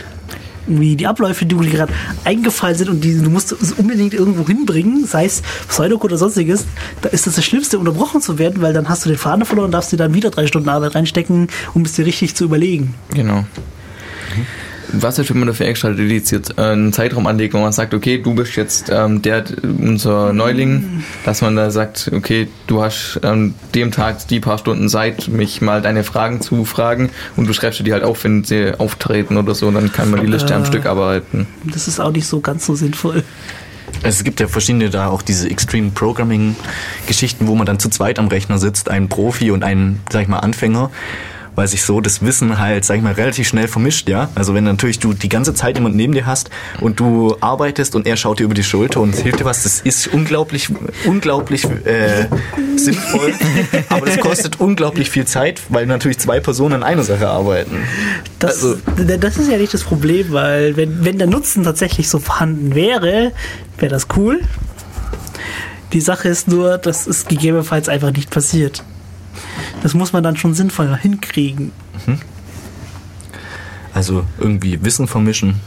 wie 0.66 0.97
die 0.97 1.07
Abläufe, 1.07 1.47
die 1.47 1.55
dir 1.55 1.70
gerade 1.70 1.93
eingefallen 2.24 2.77
sind 2.77 2.89
und 2.91 3.03
die, 3.03 3.19
du 3.19 3.31
musst 3.31 3.55
unbedingt 3.78 4.15
irgendwo 4.15 4.47
hinbringen, 4.47 5.07
sei 5.07 5.27
es 5.27 5.43
Pseudocode 5.69 6.12
oder 6.12 6.19
sonstiges, 6.19 6.66
da 7.03 7.09
ist 7.11 7.27
das 7.27 7.36
das 7.36 7.45
Schlimmste, 7.45 7.78
unterbrochen 7.78 8.20
zu 8.20 8.39
werden, 8.39 8.62
weil 8.62 8.73
dann 8.73 8.89
hast 8.89 9.05
du 9.05 9.09
den 9.09 9.19
Faden 9.19 9.45
verloren 9.45 9.66
und 9.66 9.73
darfst 9.73 9.93
dir 9.93 9.97
dann 9.97 10.15
wieder 10.15 10.31
drei 10.31 10.47
Stunden 10.47 10.69
Arbeit 10.69 10.95
reinstecken, 10.95 11.49
um 11.74 11.82
es 11.82 11.93
dir 11.93 12.07
richtig 12.07 12.35
zu 12.35 12.45
überlegen. 12.45 12.95
Genau. 13.11 13.45
Was 14.93 15.19
ist, 15.19 15.31
wenn 15.31 15.39
man 15.39 15.48
dafür 15.48 15.66
extra 15.66 15.90
dediziert 15.90 16.59
äh, 16.59 16.62
einen 16.62 16.93
Zeitraum 16.93 17.27
anlegt, 17.27 17.55
wo 17.55 17.59
man 17.59 17.73
sagt, 17.73 17.94
okay, 17.94 18.19
du 18.19 18.35
bist 18.35 18.56
jetzt 18.56 18.90
ähm, 18.90 19.23
der, 19.23 19.44
unser 19.62 20.32
Neuling, 20.32 21.05
dass 21.24 21.43
man 21.43 21.56
da 21.56 21.70
sagt, 21.70 22.11
okay, 22.15 22.48
du 22.66 22.82
hast 22.82 23.20
ähm, 23.23 23.55
dem 23.74 23.90
Tag 23.93 24.27
die 24.28 24.40
paar 24.40 24.59
Stunden 24.59 24.89
Zeit, 24.89 25.28
mich 25.28 25.61
mal 25.61 25.82
deine 25.82 26.05
Fragen 26.05 26.40
zu 26.40 26.65
fragen 26.65 27.11
und 27.36 27.48
du 27.48 27.52
schreibst 27.52 27.81
dir 27.81 27.85
die 27.85 27.93
halt 27.93 28.05
auf, 28.05 28.24
wenn 28.24 28.44
sie 28.44 28.78
auftreten 28.78 29.36
oder 29.36 29.55
so, 29.55 29.70
dann 29.70 29.93
kann 29.93 30.11
man 30.11 30.20
die 30.20 30.27
Liste 30.27 30.55
am 30.55 30.62
Äh. 30.62 30.66
Stück 30.66 30.86
abarbeiten. 30.86 31.47
Das 31.65 31.89
ist 31.89 32.01
auch 32.01 32.12
nicht 32.12 32.27
so 32.27 32.40
ganz 32.40 32.66
so 32.66 32.74
sinnvoll. 32.74 33.24
Also 34.02 34.19
es 34.19 34.24
gibt 34.24 34.40
ja 34.40 34.48
verschiedene 34.48 34.90
da 34.90 35.09
auch 35.09 35.23
diese 35.23 35.48
Extreme 35.48 35.90
Programming 35.90 36.56
Geschichten, 37.06 37.47
wo 37.47 37.55
man 37.55 37.66
dann 37.66 37.78
zu 37.78 37.89
zweit 37.89 38.19
am 38.19 38.28
Rechner 38.28 38.59
sitzt, 38.59 38.89
ein 38.90 39.09
Profi 39.09 39.51
und 39.51 39.62
ein, 39.62 40.01
sag 40.11 40.23
ich 40.23 40.28
mal, 40.28 40.40
Anfänger, 40.40 40.90
weil 41.55 41.69
sich 41.69 41.83
so 41.83 42.01
das 42.01 42.23
Wissen 42.23 42.59
halt, 42.59 42.85
sag 42.85 42.97
ich 42.97 43.03
mal, 43.03 43.13
relativ 43.13 43.47
schnell 43.49 43.69
vermischt, 43.69 44.09
ja. 44.09 44.29
Also 44.35 44.55
wenn 44.55 44.65
natürlich 44.65 44.99
du 44.99 45.13
die 45.13 45.29
ganze 45.29 45.55
Zeit 45.55 45.77
jemand 45.77 45.95
neben 45.97 46.13
dir 46.13 46.27
hast 46.27 46.51
und 46.81 46.99
du 47.01 47.37
arbeitest 47.41 47.95
und 47.95 48.07
er 48.07 48.17
schaut 48.17 48.39
dir 48.41 48.45
über 48.45 48.55
die 48.55 48.65
Schulter 48.65 49.01
und 49.01 49.15
hilft 49.15 49.41
dir 49.41 49.45
was, 49.45 49.63
das 49.63 49.81
ist 49.81 50.09
unglaublich, 50.09 50.69
unglaublich 51.05 51.65
äh, 51.65 52.27
sinnvoll, 52.77 53.33
aber 53.89 54.07
das 54.07 54.19
kostet 54.19 54.61
unglaublich 54.61 55.11
viel 55.11 55.27
Zeit, 55.27 55.63
weil 55.69 55.87
natürlich 55.87 56.19
zwei 56.19 56.41
Personen 56.41 56.75
an 56.75 56.83
einer 56.83 57.03
Sache 57.05 57.29
arbeiten. 57.29 57.77
Das, 58.39 58.63
Also- 58.63 58.77
das 58.97 59.37
ist 59.37 59.51
ja 59.51 59.57
nicht 59.59 59.73
das 59.75 59.83
Problem, 59.85 60.33
weil 60.33 60.77
wenn, 60.77 61.05
wenn 61.05 61.19
der 61.19 61.27
Nutzen 61.27 61.63
tatsächlich 61.65 62.09
so 62.09 62.19
vorhanden 62.19 62.75
wäre, 62.75 63.33
wäre 63.79 63.91
das 63.91 64.09
cool. 64.17 64.41
Die 65.93 66.01
Sache 66.01 66.29
ist 66.29 66.49
nur, 66.49 66.79
dass 66.79 67.07
es 67.07 67.27
gegebenenfalls 67.27 67.89
einfach 67.89 68.11
nicht 68.13 68.31
passiert. 68.31 68.83
Das 69.82 69.94
muss 69.94 70.12
man 70.12 70.23
dann 70.23 70.36
schon 70.36 70.55
sinnvoll 70.55 70.97
hinkriegen. 70.97 71.73
Also 73.93 74.24
irgendwie 74.39 74.82
Wissen 74.85 75.06
vermischen 75.06 75.61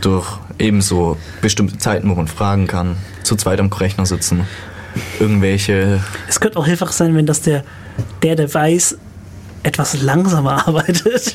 durch 0.00 0.26
ebenso 0.58 1.16
bestimmte 1.40 1.78
Zeiten, 1.78 2.08
wo 2.10 2.14
man 2.14 2.28
fragen 2.28 2.66
kann, 2.66 2.96
zu 3.22 3.36
zweit 3.36 3.60
am 3.60 3.68
Rechner 3.68 4.06
sitzen, 4.06 4.46
irgendwelche 5.20 6.00
Es 6.28 6.40
könnte 6.40 6.58
auch 6.58 6.66
hilfreich 6.66 6.90
sein, 6.90 7.14
wenn 7.14 7.26
das 7.26 7.42
der, 7.42 7.64
der, 8.22 8.36
der 8.36 8.52
weiß, 8.52 8.98
etwas 9.62 10.02
langsamer 10.02 10.66
arbeitet 10.66 11.34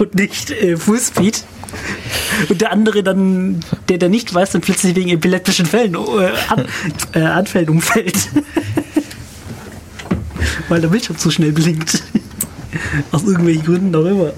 und 0.00 0.14
nicht 0.14 0.50
äh, 0.50 0.76
Fullspeed. 0.76 1.44
Und 2.48 2.60
der 2.60 2.72
andere 2.72 3.04
dann, 3.04 3.60
der, 3.88 3.98
der 3.98 4.08
nicht 4.08 4.34
weiß, 4.34 4.50
dann 4.50 4.60
plötzlich 4.60 4.96
wegen 4.96 5.10
epileptischen 5.10 5.66
Fällen, 5.66 5.94
äh, 5.94 6.30
an, 6.48 6.66
äh, 7.14 7.22
Anfällen 7.22 7.68
umfällt. 7.68 8.16
Weil 10.68 10.80
der 10.80 10.88
Bildschirm 10.88 11.18
zu 11.18 11.30
schnell 11.30 11.52
blinkt. 11.52 12.02
Aus 13.12 13.24
irgendwelchen 13.24 13.64
Gründen 13.64 13.94
auch 13.94 14.04
immer. 14.04 14.32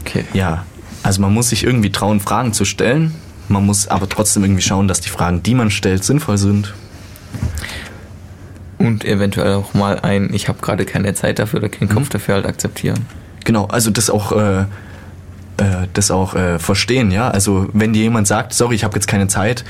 Okay. 0.00 0.24
Ja, 0.32 0.66
also 1.02 1.20
man 1.20 1.32
muss 1.32 1.48
sich 1.48 1.64
irgendwie 1.64 1.90
trauen, 1.90 2.20
Fragen 2.20 2.52
zu 2.52 2.64
stellen. 2.64 3.14
Man 3.48 3.66
muss 3.66 3.88
aber 3.88 4.08
trotzdem 4.08 4.44
irgendwie 4.44 4.62
schauen, 4.62 4.88
dass 4.88 5.00
die 5.00 5.08
Fragen, 5.08 5.42
die 5.42 5.54
man 5.54 5.70
stellt, 5.70 6.04
sinnvoll 6.04 6.38
sind. 6.38 6.74
Und 8.78 9.04
eventuell 9.04 9.54
auch 9.54 9.74
mal 9.74 10.00
ein, 10.00 10.32
ich 10.32 10.48
habe 10.48 10.60
gerade 10.60 10.84
keine 10.84 11.14
Zeit 11.14 11.38
dafür 11.38 11.60
oder 11.60 11.68
keinen 11.68 11.88
Kopf 11.88 12.08
dafür 12.08 12.36
halt 12.36 12.46
akzeptieren. 12.46 13.06
Genau, 13.44 13.66
also 13.66 13.90
das 13.90 14.10
auch, 14.10 14.32
äh, 14.32 14.60
äh, 14.60 15.86
das 15.92 16.10
auch 16.10 16.34
äh, 16.34 16.58
verstehen, 16.58 17.10
ja. 17.10 17.28
Also 17.30 17.68
wenn 17.72 17.92
dir 17.92 18.02
jemand 18.02 18.26
sagt, 18.26 18.54
sorry, 18.54 18.74
ich 18.74 18.84
habe 18.84 18.94
jetzt 18.94 19.06
keine 19.06 19.28
Zeit, 19.28 19.64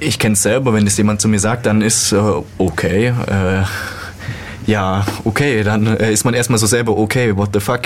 ich 0.00 0.18
kenne 0.18 0.32
es 0.32 0.42
selber, 0.42 0.72
wenn 0.72 0.84
das 0.84 0.96
jemand 0.96 1.20
zu 1.20 1.28
mir 1.28 1.38
sagt, 1.38 1.66
dann 1.66 1.82
ist 1.82 2.12
äh, 2.12 2.20
okay. 2.58 3.08
Äh, 3.08 3.64
ja, 4.66 5.04
okay, 5.24 5.62
dann 5.62 5.86
äh, 5.86 6.12
ist 6.12 6.24
man 6.24 6.34
erstmal 6.34 6.58
so 6.58 6.66
selber, 6.66 6.96
okay, 6.96 7.36
what 7.36 7.50
the 7.52 7.60
fuck, 7.60 7.82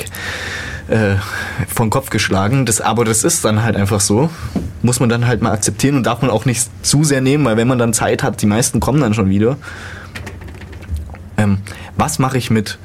äh, 0.88 1.16
vom 1.72 1.90
Kopf 1.90 2.10
geschlagen. 2.10 2.66
Das, 2.66 2.80
aber 2.80 3.04
das 3.04 3.24
ist 3.24 3.44
dann 3.44 3.62
halt 3.62 3.76
einfach 3.76 4.00
so. 4.00 4.30
Muss 4.82 5.00
man 5.00 5.08
dann 5.08 5.26
halt 5.26 5.42
mal 5.42 5.52
akzeptieren 5.52 5.96
und 5.96 6.04
darf 6.04 6.20
man 6.22 6.30
auch 6.30 6.44
nicht 6.44 6.68
zu 6.84 7.04
sehr 7.04 7.20
nehmen, 7.20 7.44
weil 7.44 7.56
wenn 7.56 7.68
man 7.68 7.78
dann 7.78 7.92
Zeit 7.92 8.22
hat, 8.22 8.42
die 8.42 8.46
meisten 8.46 8.80
kommen 8.80 9.00
dann 9.00 9.14
schon 9.14 9.30
wieder. 9.30 9.56
Ähm, 11.36 11.58
was 11.96 12.18
mache 12.18 12.38
ich 12.38 12.50
mit, 12.50 12.78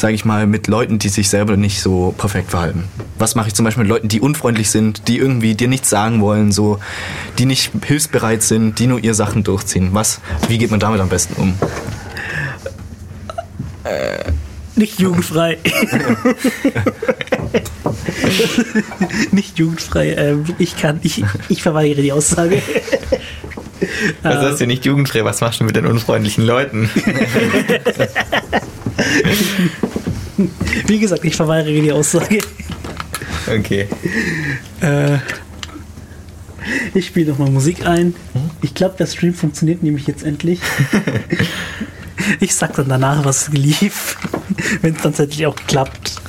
sage 0.00 0.14
ich 0.14 0.24
mal, 0.24 0.46
mit 0.46 0.66
Leuten, 0.66 0.98
die 0.98 1.08
sich 1.08 1.28
selber 1.28 1.56
nicht 1.56 1.80
so 1.80 2.14
perfekt 2.16 2.50
verhalten? 2.50 2.84
Was 3.18 3.34
mache 3.34 3.48
ich 3.48 3.54
zum 3.54 3.64
Beispiel 3.64 3.84
mit 3.84 3.90
Leuten, 3.90 4.08
die 4.08 4.20
unfreundlich 4.20 4.70
sind, 4.70 5.08
die 5.08 5.18
irgendwie 5.18 5.54
dir 5.54 5.68
nichts 5.68 5.90
sagen 5.90 6.20
wollen, 6.20 6.52
so, 6.52 6.78
die 7.38 7.46
nicht 7.46 7.70
hilfsbereit 7.84 8.42
sind, 8.42 8.78
die 8.78 8.86
nur 8.86 9.02
ihr 9.02 9.14
Sachen 9.14 9.44
durchziehen? 9.44 9.90
Was, 9.92 10.20
wie 10.48 10.58
geht 10.58 10.70
man 10.70 10.80
damit 10.80 11.00
am 11.00 11.08
besten 11.08 11.34
um? 11.34 11.54
Nicht 14.80 14.98
jugendfrei. 14.98 15.58
nicht 19.30 19.58
jugendfrei. 19.58 20.14
Ähm, 20.14 20.44
ich 20.58 20.74
kann, 20.78 21.00
ich, 21.02 21.22
ich 21.50 21.62
verweigere 21.62 22.00
die 22.00 22.12
Aussage. 22.12 22.62
Also 24.22 24.42
das 24.42 24.54
ist 24.54 24.60
ja 24.60 24.66
nicht 24.66 24.86
jugendfrei, 24.86 25.22
was 25.24 25.42
machst 25.42 25.60
du 25.60 25.64
mit 25.64 25.76
den 25.76 25.84
unfreundlichen 25.84 26.46
Leuten? 26.46 26.88
Wie 30.86 30.98
gesagt, 30.98 31.24
ich 31.24 31.36
verweigere 31.36 31.80
die 31.80 31.92
Aussage. 31.92 32.38
Okay. 33.46 33.88
Äh, 34.80 35.18
ich 36.94 37.06
spiele 37.06 37.30
nochmal 37.30 37.50
Musik 37.50 37.86
ein. 37.86 38.14
Ich 38.62 38.74
glaube, 38.74 38.96
der 38.98 39.06
Stream 39.06 39.34
funktioniert 39.34 39.82
nämlich 39.82 40.06
jetzt 40.06 40.22
endlich. 40.22 40.60
Ich 42.38 42.54
sag 42.54 42.74
dann 42.74 42.88
danach, 42.88 43.24
was 43.24 43.48
lief, 43.48 44.16
wenn 44.82 44.94
es 44.94 45.02
tatsächlich 45.02 45.46
auch 45.46 45.56
klappt. 45.66 46.19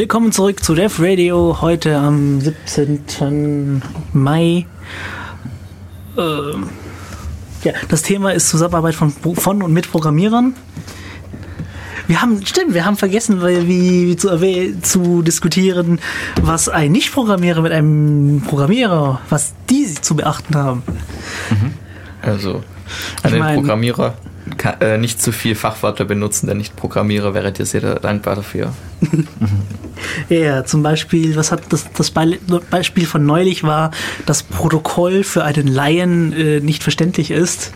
Willkommen 0.00 0.32
zurück 0.32 0.64
zu 0.64 0.74
Dev 0.74 0.98
Radio, 0.98 1.58
heute 1.60 1.94
am 1.94 2.40
17. 2.40 3.82
Mai. 4.14 4.64
Ähm, 6.16 6.70
ja, 7.62 7.72
das 7.86 8.00
Thema 8.00 8.30
ist 8.32 8.48
Zusammenarbeit 8.48 8.94
von, 8.94 9.10
von 9.10 9.62
und 9.62 9.74
mit 9.74 9.90
Programmierern. 9.90 10.54
Wir 12.06 12.22
haben, 12.22 12.40
stimmt, 12.46 12.72
wir 12.72 12.86
haben 12.86 12.96
vergessen, 12.96 13.42
weil, 13.42 13.68
wie 13.68 14.16
zu, 14.16 14.30
zu 14.80 15.20
diskutieren, 15.20 16.00
was 16.40 16.70
ein 16.70 16.92
Nicht-Programmierer 16.92 17.60
mit 17.60 17.72
einem 17.72 18.40
Programmierer, 18.48 19.20
was 19.28 19.52
die 19.68 19.84
zu 19.92 20.16
beachten 20.16 20.54
haben. 20.56 20.82
Also, 22.22 22.62
Ich 23.18 23.24
an 23.26 23.32
den 23.32 23.40
mein- 23.40 23.56
Programmierer 23.56 24.14
kann, 24.56 24.80
äh, 24.80 24.96
nicht 24.96 25.20
zu 25.20 25.30
viel 25.30 25.54
Fachwörter 25.54 26.06
benutzen, 26.06 26.46
der 26.46 26.54
Nicht-Programmierer 26.54 27.34
wäre 27.34 27.52
dir 27.52 27.66
sehr 27.66 27.96
dankbar 28.00 28.36
dafür. 28.36 28.72
Ja, 30.30 30.64
zum 30.64 30.84
Beispiel, 30.84 31.34
was 31.34 31.50
hat 31.50 31.64
das, 31.70 31.86
das 31.92 32.12
Beispiel 32.12 33.04
von 33.04 33.26
neulich 33.26 33.64
war, 33.64 33.90
dass 34.26 34.44
Protokoll 34.44 35.24
für 35.24 35.44
einen 35.44 35.66
Laien 35.66 36.32
äh, 36.32 36.60
nicht 36.60 36.84
verständlich 36.84 37.32
ist. 37.32 37.72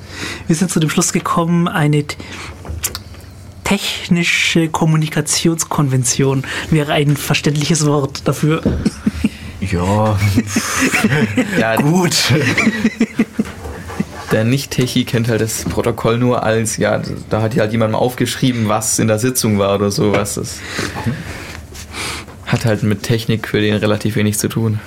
Wir 0.46 0.54
sind 0.54 0.70
zu 0.70 0.78
dem 0.78 0.88
Schluss 0.88 1.12
gekommen, 1.12 1.66
eine 1.66 2.04
technische 3.64 4.68
Kommunikationskonvention 4.68 6.44
wäre 6.70 6.92
ein 6.92 7.16
verständliches 7.16 7.86
Wort 7.86 8.22
dafür. 8.28 8.62
Ja, 9.60 10.16
Ja, 11.58 11.74
gut. 11.76 12.14
Der 14.30 14.44
Nicht-Techie 14.44 15.04
kennt 15.04 15.28
halt 15.28 15.40
das 15.40 15.64
Protokoll 15.64 16.18
nur 16.18 16.44
als, 16.44 16.76
ja, 16.76 17.02
da 17.30 17.42
hat 17.42 17.54
ja 17.54 17.62
halt 17.62 17.72
jemand 17.72 17.92
mal 17.92 17.98
aufgeschrieben, 17.98 18.68
was 18.68 18.98
in 19.00 19.08
der 19.08 19.18
Sitzung 19.18 19.58
war 19.58 19.74
oder 19.74 19.90
sowas. 19.90 20.34
Das 20.34 20.58
hat 22.46 22.64
halt 22.64 22.82
mit 22.82 23.02
Technik 23.02 23.48
für 23.48 23.60
den 23.60 23.74
relativ 23.74 24.16
wenig 24.16 24.38
zu 24.38 24.48
tun. 24.48 24.80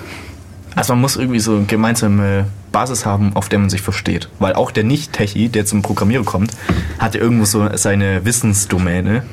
Also 0.75 0.93
man 0.93 1.01
muss 1.01 1.15
irgendwie 1.15 1.39
so 1.39 1.55
eine 1.55 1.65
gemeinsame 1.65 2.45
Basis 2.71 3.05
haben, 3.05 3.35
auf 3.35 3.49
der 3.49 3.57
man 3.59 3.69
sich 3.69 3.81
versteht. 3.81 4.29
Weil 4.37 4.53
auch 4.53 4.69
der 4.69 4.83
Nicht-Techie, 4.83 5.49
der 5.49 5.65
zum 5.65 5.81
Programmieren 5.81 6.23
kommt, 6.25 6.51
hat 6.99 7.15
ja 7.15 7.21
irgendwo 7.21 7.45
so 7.45 7.67
seine 7.75 8.23
Wissensdomäne. 8.25 9.23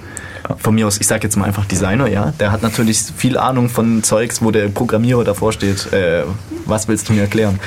Von 0.58 0.74
mir 0.74 0.86
aus, 0.86 0.98
ich 1.00 1.06
sag 1.06 1.22
jetzt 1.22 1.36
mal 1.36 1.44
einfach 1.46 1.64
Designer, 1.66 2.06
ja. 2.06 2.32
Der 2.40 2.50
hat 2.52 2.62
natürlich 2.62 2.98
viel 3.16 3.36
Ahnung 3.38 3.68
von 3.68 4.02
Zeugs, 4.02 4.40
wo 4.42 4.50
der 4.50 4.68
Programmierer 4.68 5.24
davor 5.24 5.52
steht. 5.52 5.92
Äh, 5.92 6.24
was 6.66 6.88
willst 6.88 7.08
du 7.08 7.12
mir 7.14 7.22
erklären? 7.22 7.58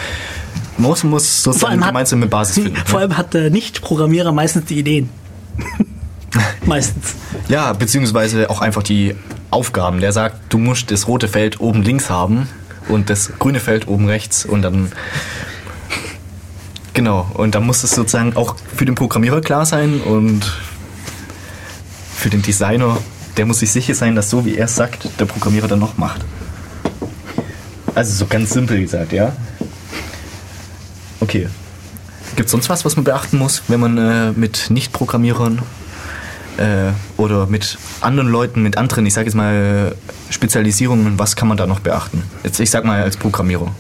Man 0.77 0.89
muss, 0.89 1.03
muss 1.03 1.43
Vor 1.43 1.53
sozusagen 1.53 1.71
allem 1.73 1.79
eine 1.79 1.85
hat- 1.88 1.93
gemeinsame 1.93 2.25
Basis 2.27 2.55
finden. 2.63 2.75
Vor 2.85 2.99
ne? 2.99 3.05
allem 3.05 3.17
hat 3.17 3.34
der 3.35 3.49
Nicht-Programmierer 3.51 4.31
meistens 4.31 4.65
die 4.65 4.79
Ideen. 4.79 5.09
meistens. 6.66 7.16
Ja, 7.48 7.74
beziehungsweise 7.74 8.49
auch 8.49 8.62
einfach 8.62 8.84
die 8.84 9.16
Aufgaben. 9.52 9.99
Der 9.99 10.12
sagt, 10.12 10.54
du 10.54 10.58
musst 10.58 10.91
das 10.91 11.08
rote 11.08 11.28
Feld 11.28 11.60
oben 11.60 11.84
links 11.84 12.10
haben 12.10 12.48
und 12.88 13.10
das 13.10 13.34
grüne 13.40 13.60
Feld 13.60 13.88
oben 13.88 14.08
rechts 14.08 14.45
und 14.45 14.62
dann. 14.62 14.91
Genau, 16.94 17.30
und 17.36 17.54
dann 17.54 17.66
muss 17.66 17.84
es 17.84 17.91
sozusagen 17.91 18.36
auch 18.36 18.56
für 18.76 18.86
den 18.86 18.95
Programmierer 18.95 19.41
klar 19.41 19.66
sein 19.66 20.02
und 20.02 20.52
für 22.16 22.32
den 22.32 22.41
Designer, 22.41 22.98
der 23.38 23.45
muss 23.45 23.60
sich 23.60 23.72
sicher 23.72 23.94
sein, 23.94 24.16
dass 24.16 24.32
so 24.32 24.45
wie 24.45 24.58
er 24.58 24.66
es 24.66 24.76
sagt, 24.76 25.08
der 25.20 25.26
Programmierer 25.26 25.68
dann 25.68 25.80
noch 25.80 25.98
macht. 25.98 26.26
Also 27.94 28.14
so 28.14 28.26
ganz 28.26 28.49
simpel 28.49 28.82
gesagt, 28.82 29.14
ja. 29.14 29.36
Okay. 31.20 31.48
Gibt 32.36 32.48
es 32.48 32.52
sonst 32.52 32.70
was, 32.70 32.84
was 32.84 32.95
man 32.95 33.06
beachten 33.06 33.38
muss, 33.38 33.64
wenn 33.68 33.80
man 33.80 33.98
äh, 33.98 34.32
mit 34.32 34.70
Nicht-Programmierern 34.70 35.62
äh, 36.57 36.91
oder 37.17 37.47
mit 37.47 37.77
anderen 38.01 38.29
Leuten, 38.29 38.63
mit 38.63 38.77
anderen, 38.77 39.05
ich 39.05 39.13
sage 39.13 39.27
jetzt 39.27 39.35
mal 39.35 39.95
Spezialisierungen, 40.29 41.17
was 41.17 41.35
kann 41.35 41.47
man 41.47 41.57
da 41.57 41.67
noch 41.67 41.79
beachten? 41.79 42.23
Jetzt, 42.43 42.59
ich 42.59 42.69
sag 42.69 42.85
mal 42.85 43.01
als 43.01 43.17
Programmierer. 43.17 43.73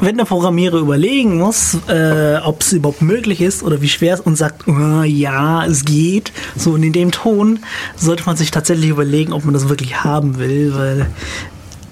wenn 0.00 0.16
der 0.16 0.24
Programmierer 0.24 0.78
überlegen 0.78 1.38
muss, 1.38 1.76
äh, 1.88 2.36
ob 2.44 2.62
es 2.62 2.72
überhaupt 2.72 3.02
möglich 3.02 3.40
ist 3.40 3.62
oder 3.62 3.80
wie 3.80 3.88
schwer 3.88 4.14
es 4.14 4.20
und 4.20 4.36
sagt, 4.36 4.68
"Ah, 4.68 5.04
ja, 5.04 5.64
es 5.66 5.84
geht, 5.84 6.32
so 6.56 6.72
und 6.72 6.82
in 6.82 6.92
dem 6.92 7.10
Ton, 7.10 7.60
sollte 7.96 8.24
man 8.26 8.36
sich 8.36 8.50
tatsächlich 8.50 8.90
überlegen, 8.90 9.32
ob 9.32 9.44
man 9.44 9.54
das 9.54 9.68
wirklich 9.68 10.04
haben 10.04 10.38
will, 10.38 10.72
weil 10.76 11.06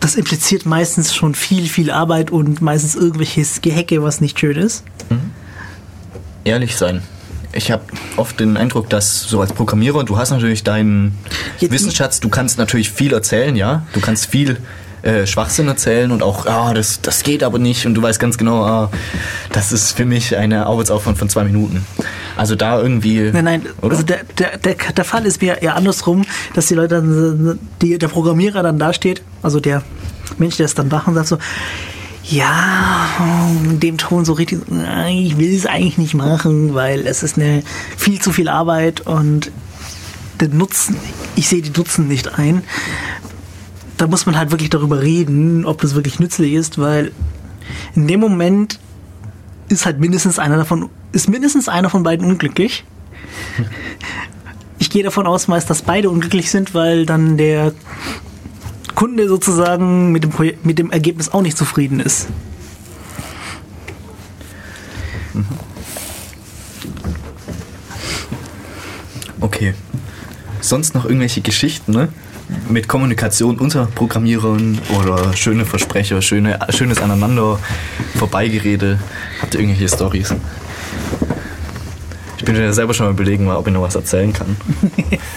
das 0.00 0.14
impliziert 0.14 0.66
meistens 0.66 1.14
schon 1.14 1.34
viel, 1.34 1.66
viel 1.68 1.90
Arbeit 1.90 2.30
und 2.30 2.60
meistens 2.60 2.94
irgendwelches 2.94 3.60
Gehecke, 3.60 4.02
was 4.02 4.20
nicht 4.20 4.38
schön 4.38 4.56
ist. 4.56 4.84
Ehrlich 6.44 6.76
sein. 6.76 7.02
Ich 7.56 7.70
habe 7.70 7.82
oft 8.16 8.38
den 8.38 8.56
Eindruck, 8.56 8.90
dass 8.90 9.22
so 9.22 9.40
als 9.40 9.52
Programmierer, 9.52 10.04
du 10.04 10.18
hast 10.18 10.30
natürlich 10.30 10.62
deinen 10.62 11.16
Jetzt- 11.58 11.72
Wissensschatz, 11.72 12.20
du 12.20 12.28
kannst 12.28 12.58
natürlich 12.58 12.90
viel 12.90 13.12
erzählen, 13.12 13.56
ja. 13.56 13.86
Du 13.94 14.00
kannst 14.00 14.26
viel 14.26 14.58
äh, 15.02 15.26
Schwachsinn 15.26 15.66
erzählen 15.68 16.10
und 16.10 16.22
auch, 16.22 16.46
ah, 16.46 16.74
das, 16.74 17.00
das 17.00 17.22
geht 17.22 17.42
aber 17.42 17.58
nicht 17.58 17.86
und 17.86 17.94
du 17.94 18.02
weißt 18.02 18.18
ganz 18.20 18.36
genau, 18.36 18.64
ah, 18.64 18.90
das 19.52 19.72
ist 19.72 19.92
für 19.92 20.04
mich 20.04 20.36
eine 20.36 20.66
Arbeitsaufwand 20.66 21.16
von 21.16 21.28
zwei 21.28 21.44
Minuten. 21.44 21.86
Also 22.36 22.56
da 22.56 22.80
irgendwie. 22.80 23.30
Nein, 23.32 23.44
nein, 23.44 23.66
Oder? 23.80 23.92
also 23.92 24.02
der, 24.02 24.20
der, 24.36 24.58
der, 24.58 24.74
der 24.74 25.04
Fall 25.04 25.24
ist 25.24 25.42
eher 25.42 25.62
eher 25.62 25.76
andersrum, 25.76 26.24
dass 26.54 26.66
die 26.66 26.74
Leute 26.74 26.96
dann, 26.96 27.58
die, 27.80 27.96
der 27.98 28.08
Programmierer 28.08 28.62
dann 28.62 28.78
dasteht, 28.78 29.22
also 29.42 29.60
der 29.60 29.82
Mensch, 30.38 30.56
der 30.56 30.66
es 30.66 30.74
dann 30.74 30.88
macht 30.88 31.08
und 31.08 31.14
sagt 31.14 31.28
so, 31.28 31.38
ja, 32.28 33.09
in 33.65 33.81
dem 33.81 33.98
Ton 33.98 34.24
so 34.24 34.32
richtig, 34.32 34.69
"Nein, 34.69 35.19
ich 35.19 35.39
will 35.39 35.55
es 35.55 35.66
eigentlich 35.66 35.98
nicht 35.98 36.15
machen, 36.15 36.74
weil 36.74 37.07
es 37.07 37.23
ist 37.23 37.36
eine 37.36 37.62
viel 37.97 38.20
zu 38.20 38.32
viel 38.32 38.48
Arbeit 38.48 39.03
und 39.03 39.53
den 40.40 40.57
Nutzen, 40.57 40.97
ich 41.35 41.48
sehe 41.48 41.62
die 41.62 41.77
Nutzen 41.77 42.09
nicht 42.09 42.39
ein. 42.39 42.62
Da 43.97 44.07
muss 44.07 44.27
man 44.27 44.36
halt 44.36 44.51
wirklich 44.51 44.70
darüber 44.70 45.01
reden, 45.01 45.65
ob 45.65 45.81
das 45.81 45.94
wirklich 45.94 46.20
nützlich 46.20 46.53
ist, 46.53 46.78
weil 46.78 47.12
in 47.94 48.07
dem 48.07 48.20
Moment 48.20 48.78
ist 49.69 49.86
halt 49.86 49.98
mindestens 49.98 50.39
einer 50.39 50.57
davon, 50.57 50.90
ist 51.12 51.28
mindestens 51.28 51.69
einer 51.69 51.90
von 51.90 52.03
beiden 52.03 52.27
unglücklich. 52.27 52.85
Ich 54.78 54.90
gehe 54.90 55.03
davon 55.03 55.27
aus, 55.27 55.48
meist, 55.48 55.70
dass 55.70 55.81
beide 55.81 56.11
unglücklich 56.11 56.51
sind, 56.51 56.74
weil 56.74 57.07
dann 57.07 57.39
der 57.39 57.73
Kunde 58.97 59.28
sozusagen 59.28 60.10
mit 60.10 60.24
dem, 60.24 60.32
Projek- 60.32 60.56
mit 60.64 60.81
dem 60.81 60.90
Ergebnis 60.90 61.28
auch 61.32 61.43
nicht 61.43 61.56
zufrieden 61.56 62.01
ist. 62.01 62.27
Okay. 69.40 69.74
Sonst 70.60 70.94
noch 70.94 71.05
irgendwelche 71.05 71.43
Geschichten, 71.43 71.93
ne? 71.93 72.09
Mit 72.68 72.89
Kommunikation 72.89 73.59
unter 73.59 73.86
Programmierern 73.86 74.78
oder 74.98 75.35
schöne 75.36 75.64
Versprecher, 75.66 76.23
schöne, 76.23 76.59
schönes 76.70 76.98
Aneinander, 76.98 77.59
Vorbeigerede. 78.16 78.98
Habt 79.43 79.55
ihr 79.55 79.60
irgendwelche 79.60 79.94
Stories? 79.94 80.35
Ich 82.39 82.44
bin 82.44 82.55
mir 82.56 82.73
selber 82.73 82.94
schon 82.94 83.06
mal 83.06 83.12
überlegen, 83.12 83.51
ob 83.51 83.66
ich 83.66 83.73
noch 83.74 83.82
was 83.82 83.94
erzählen 83.97 84.32
kann. 84.32 84.56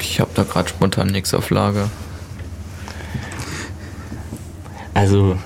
Ich 0.00 0.20
habe 0.20 0.30
da 0.34 0.42
gerade 0.42 0.68
spontan 0.68 1.08
nichts 1.08 1.34
auf 1.34 1.50
Lager. 1.50 1.90
Also, 4.94 5.36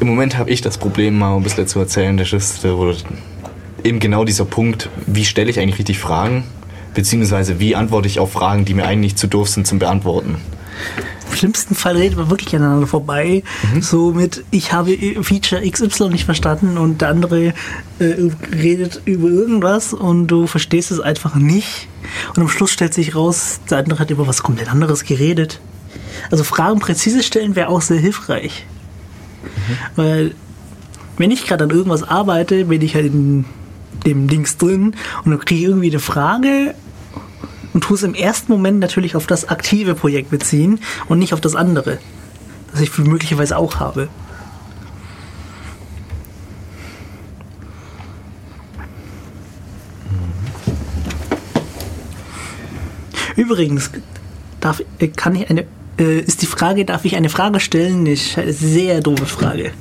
im 0.00 0.06
Moment 0.08 0.36
habe 0.36 0.50
ich 0.50 0.60
das 0.60 0.78
Problem, 0.78 1.18
mal 1.18 1.36
ein 1.36 1.42
bisschen 1.42 1.66
zu 1.66 1.78
erzählen. 1.78 2.16
Das 2.16 2.32
ist 2.32 2.64
eben 3.84 3.98
genau 4.00 4.24
dieser 4.24 4.44
Punkt, 4.44 4.90
wie 5.06 5.24
stelle 5.24 5.50
ich 5.50 5.60
eigentlich 5.60 5.78
richtig 5.78 5.98
Fragen, 5.98 6.44
beziehungsweise 6.94 7.60
wie 7.60 7.76
antworte 7.76 8.08
ich 8.08 8.18
auf 8.18 8.32
Fragen, 8.32 8.64
die 8.64 8.74
mir 8.74 8.86
eigentlich 8.86 9.16
zu 9.16 9.26
doof 9.26 9.48
sind 9.48 9.66
zum 9.66 9.78
Beantworten. 9.78 10.36
Im 11.28 11.36
schlimmsten 11.36 11.74
Fall 11.74 11.96
redet 11.96 12.18
man 12.18 12.30
wirklich 12.30 12.54
aneinander 12.54 12.86
vorbei. 12.86 13.42
So 13.80 14.12
mit, 14.12 14.44
ich 14.50 14.72
habe 14.72 14.96
Feature 15.22 15.68
XY 15.68 16.08
nicht 16.10 16.24
verstanden 16.24 16.78
und 16.78 17.00
der 17.00 17.08
andere 17.08 17.54
äh, 17.98 18.30
redet 18.52 19.02
über 19.04 19.28
irgendwas 19.28 19.92
und 19.92 20.28
du 20.28 20.46
verstehst 20.46 20.90
es 20.90 21.00
einfach 21.00 21.34
nicht. 21.34 21.88
Und 22.34 22.42
am 22.42 22.48
Schluss 22.48 22.70
stellt 22.70 22.94
sich 22.94 23.14
raus, 23.14 23.60
der 23.70 23.78
andere 23.78 23.98
hat 23.98 24.10
über 24.10 24.26
was 24.26 24.42
komplett 24.42 24.70
anderes 24.70 25.04
geredet. 25.04 25.60
Also 26.30 26.44
Fragen 26.44 26.80
präzise 26.80 27.22
stellen 27.22 27.56
wäre 27.56 27.68
auch 27.68 27.82
sehr 27.82 27.98
hilfreich. 27.98 28.64
Weil 29.94 30.34
wenn 31.18 31.30
ich 31.30 31.46
gerade 31.46 31.64
an 31.64 31.70
irgendwas 31.70 32.02
arbeite, 32.02 32.66
bin 32.66 32.82
ich 32.82 32.94
halt 32.94 33.06
in 33.06 33.44
dem 34.04 34.28
Dings 34.28 34.56
drin 34.56 34.94
und 35.24 35.30
dann 35.30 35.40
kriege 35.40 35.60
ich 35.60 35.66
irgendwie 35.66 35.90
eine 35.90 36.00
Frage 36.00 36.74
und 37.76 37.82
tue 37.82 37.94
es 37.94 38.02
im 38.02 38.14
ersten 38.14 38.50
Moment 38.50 38.78
natürlich 38.78 39.16
auf 39.16 39.26
das 39.26 39.50
aktive 39.50 39.94
Projekt 39.94 40.30
beziehen 40.30 40.80
und 41.10 41.18
nicht 41.18 41.34
auf 41.34 41.42
das 41.42 41.54
andere, 41.54 41.98
das 42.72 42.80
ich 42.80 42.96
möglicherweise 42.96 43.58
auch 43.58 43.80
habe. 43.80 44.08
Übrigens, 53.36 53.90
darf, 54.60 54.82
äh, 54.98 55.08
kann 55.08 55.34
ich 55.34 55.50
eine, 55.50 55.66
äh, 55.98 56.20
ist 56.20 56.40
die 56.40 56.46
Frage, 56.46 56.86
darf 56.86 57.04
ich 57.04 57.14
eine 57.14 57.28
Frage 57.28 57.60
stellen? 57.60 58.06
Eine 58.06 58.16
sehr 58.54 59.02
doofe 59.02 59.26
Frage. 59.26 59.72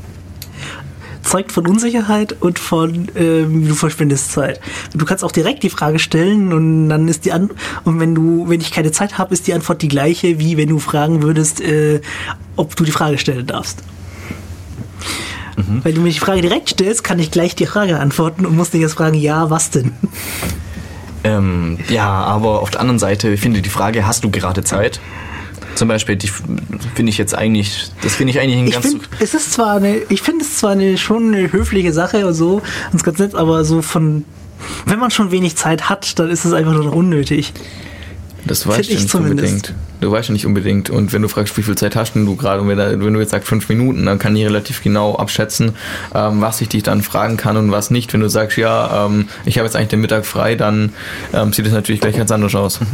Zeugt 1.36 1.52
von 1.52 1.68
Unsicherheit 1.68 2.34
und 2.40 2.60
von, 2.60 3.10
ähm, 3.18 3.68
du 3.68 3.76
verschwendest 3.76 4.32
Zeit. 4.32 4.62
Du 4.94 5.04
kannst 5.04 5.22
auch 5.22 5.34
direkt 5.34 5.64
die 5.64 5.70
Frage 5.70 6.00
stellen 6.00 6.54
und 6.54 6.88
dann 6.88 7.10
ist 7.10 7.26
die 7.26 7.34
An 7.34 7.50
und 7.84 8.00
wenn 8.00 8.16
du, 8.16 8.48
wenn 8.48 8.62
ich 8.62 8.72
keine 8.72 8.94
Zeit 8.94 9.18
habe, 9.18 9.34
ist 9.34 9.46
die 9.46 9.54
Antwort 9.54 9.82
die 9.82 9.90
gleiche, 9.90 10.40
wie 10.40 10.56
wenn 10.56 10.70
du 10.70 10.80
fragen 10.80 11.24
würdest, 11.24 11.60
äh, 11.60 12.00
ob 12.56 12.78
du 12.78 12.86
die 12.86 12.92
Frage 12.92 13.18
stellen 13.18 13.46
darfst. 13.48 13.84
Weil 15.84 15.94
du 15.94 16.00
mir 16.00 16.12
die 16.12 16.20
Frage 16.20 16.40
direkt 16.40 16.70
stellst, 16.70 17.04
kann 17.04 17.20
ich 17.20 17.32
gleich 17.32 17.54
die 17.54 17.66
Frage 17.66 18.00
antworten 18.00 18.46
und 18.46 18.56
muss 18.56 18.72
nicht 18.72 18.84
erst 18.84 18.96
fragen, 18.96 19.16
ja, 19.18 19.50
was 19.50 19.72
denn? 19.72 19.92
Ähm, 21.26 21.80
ja, 21.90 22.08
aber 22.08 22.62
auf 22.62 22.72
der 22.72 22.80
anderen 22.80 23.00
Seite 23.00 23.28
ich 23.30 23.42
finde 23.42 23.62
die 23.62 23.70
Frage, 23.70 24.08
hast 24.08 24.24
du 24.24 24.32
gerade 24.32 24.64
Zeit? 24.64 25.02
Zum 25.76 25.88
Beispiel, 25.88 26.16
die 26.16 26.28
finde 26.96 27.10
ich 27.10 27.18
jetzt 27.18 27.36
eigentlich, 27.36 27.92
das 28.02 28.16
finde 28.16 28.32
ich 28.32 28.40
eigentlich 28.40 28.58
ein 28.60 28.68
Ich 28.68 28.74
ganz. 28.74 28.88
finde, 28.88 29.06
es 29.20 29.34
ist 29.34 29.54
zwar 29.54 29.76
eine, 29.76 29.98
ich 30.10 30.22
finde 30.22 30.44
es 30.44 30.58
zwar 30.58 30.72
eine, 30.72 30.98
schon 30.98 31.34
eine 31.34 31.52
höfliche 31.52 31.94
Sache 31.94 32.26
und 32.26 32.34
so, 32.34 32.62
und 32.92 33.04
ganz 33.04 33.20
nett, 33.20 33.36
aber 33.36 33.64
so 33.66 33.82
von, 33.82 34.26
wenn 34.86 35.00
man 35.00 35.12
schon 35.12 35.32
wenig 35.32 35.56
Zeit 35.56 35.90
hat, 35.90 36.18
dann 36.18 36.30
ist 36.30 36.46
es 36.46 36.54
einfach 36.54 36.74
nur 36.74 36.86
noch 36.86 36.96
unnötig. 36.96 37.54
Das 38.46 38.68
weißt 38.68 38.76
Find 38.78 38.90
du 38.90 38.94
ich 38.94 39.00
nicht 39.00 39.10
zumindest. 39.10 39.54
unbedingt. 39.54 39.74
Du 40.02 40.12
weißt 40.12 40.30
ja 40.30 40.34
nicht 40.34 40.46
unbedingt. 40.46 40.90
Und 40.92 41.14
wenn 41.14 41.24
du 41.24 41.28
fragst, 41.28 41.58
wie 41.58 41.64
viel 41.64 41.76
Zeit 41.76 41.96
hast 41.96 42.14
du 42.14 42.36
gerade, 42.36 42.62
und 42.62 42.68
wenn 42.68 43.14
du 43.14 43.20
jetzt 43.20 43.32
sagst 43.32 43.48
fünf 43.48 43.68
Minuten, 43.70 44.06
dann 44.06 44.20
kann 44.20 44.36
ich 44.36 44.46
relativ 44.46 44.84
genau 44.84 45.16
abschätzen, 45.16 45.74
ähm, 46.14 46.42
was 46.42 46.62
ich 46.62 46.70
dich 46.70 46.84
dann 46.84 47.02
fragen 47.02 47.38
kann 47.38 47.58
und 47.58 47.72
was 47.72 47.90
nicht. 47.90 48.14
Wenn 48.14 48.20
du 48.22 48.30
sagst, 48.30 48.58
ja, 48.58 49.08
ähm, 49.08 49.30
ich 49.46 49.58
habe 49.58 49.66
jetzt 49.66 49.76
eigentlich 49.76 49.90
den 49.90 50.02
Mittag 50.02 50.26
frei, 50.28 50.56
dann 50.56 50.94
ähm, 51.34 51.54
sieht 51.54 51.66
es 51.66 51.74
natürlich 51.74 52.02
gleich 52.02 52.18
ganz 52.18 52.32
anders 52.32 52.54
aus. 52.56 52.80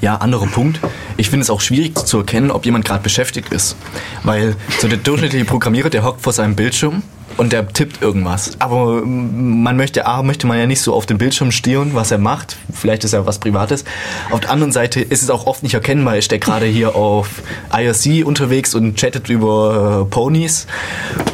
Ja, 0.00 0.16
anderer 0.16 0.46
Punkt. 0.46 0.80
Ich 1.16 1.30
finde 1.30 1.44
es 1.44 1.50
auch 1.50 1.60
schwierig 1.60 1.96
zu 1.98 2.18
erkennen, 2.18 2.50
ob 2.50 2.64
jemand 2.64 2.84
gerade 2.84 3.02
beschäftigt 3.02 3.52
ist. 3.52 3.76
Weil 4.22 4.56
so 4.78 4.88
der 4.88 4.98
durchschnittliche 4.98 5.44
Programmierer, 5.44 5.90
der 5.90 6.04
hockt 6.04 6.22
vor 6.22 6.32
seinem 6.32 6.54
Bildschirm 6.54 7.02
und 7.36 7.52
der 7.52 7.68
tippt 7.68 8.02
irgendwas. 8.02 8.52
Aber 8.58 9.02
mm, 9.02 9.62
man 9.62 9.76
möchte, 9.76 10.06
A, 10.06 10.22
möchte 10.22 10.46
man 10.46 10.58
ja 10.58 10.66
nicht 10.66 10.80
so 10.80 10.94
auf 10.94 11.06
den 11.06 11.18
Bildschirm 11.18 11.52
stieren, 11.52 11.90
was 11.94 12.10
er 12.10 12.18
macht. 12.18 12.56
Vielleicht 12.72 13.04
ist 13.04 13.12
ja 13.12 13.26
was 13.26 13.38
Privates. 13.38 13.84
Auf 14.30 14.40
der 14.40 14.50
anderen 14.50 14.72
Seite 14.72 15.00
ist 15.00 15.22
es 15.22 15.30
auch 15.30 15.46
oft 15.46 15.62
nicht 15.62 15.74
erkennbar. 15.74 16.16
Ist 16.16 16.30
der 16.30 16.38
gerade 16.38 16.66
hier 16.66 16.96
auf 16.96 17.42
IRC 17.72 18.26
unterwegs 18.26 18.74
und 18.74 18.96
chattet 18.96 19.28
über 19.28 20.06
äh, 20.06 20.10
Ponys? 20.10 20.66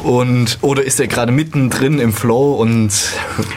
Und, 0.03 0.57
oder 0.61 0.83
ist 0.83 0.99
er 0.99 1.07
gerade 1.07 1.31
mittendrin 1.31 1.99
im 1.99 2.13
Flow 2.13 2.53
und 2.53 2.91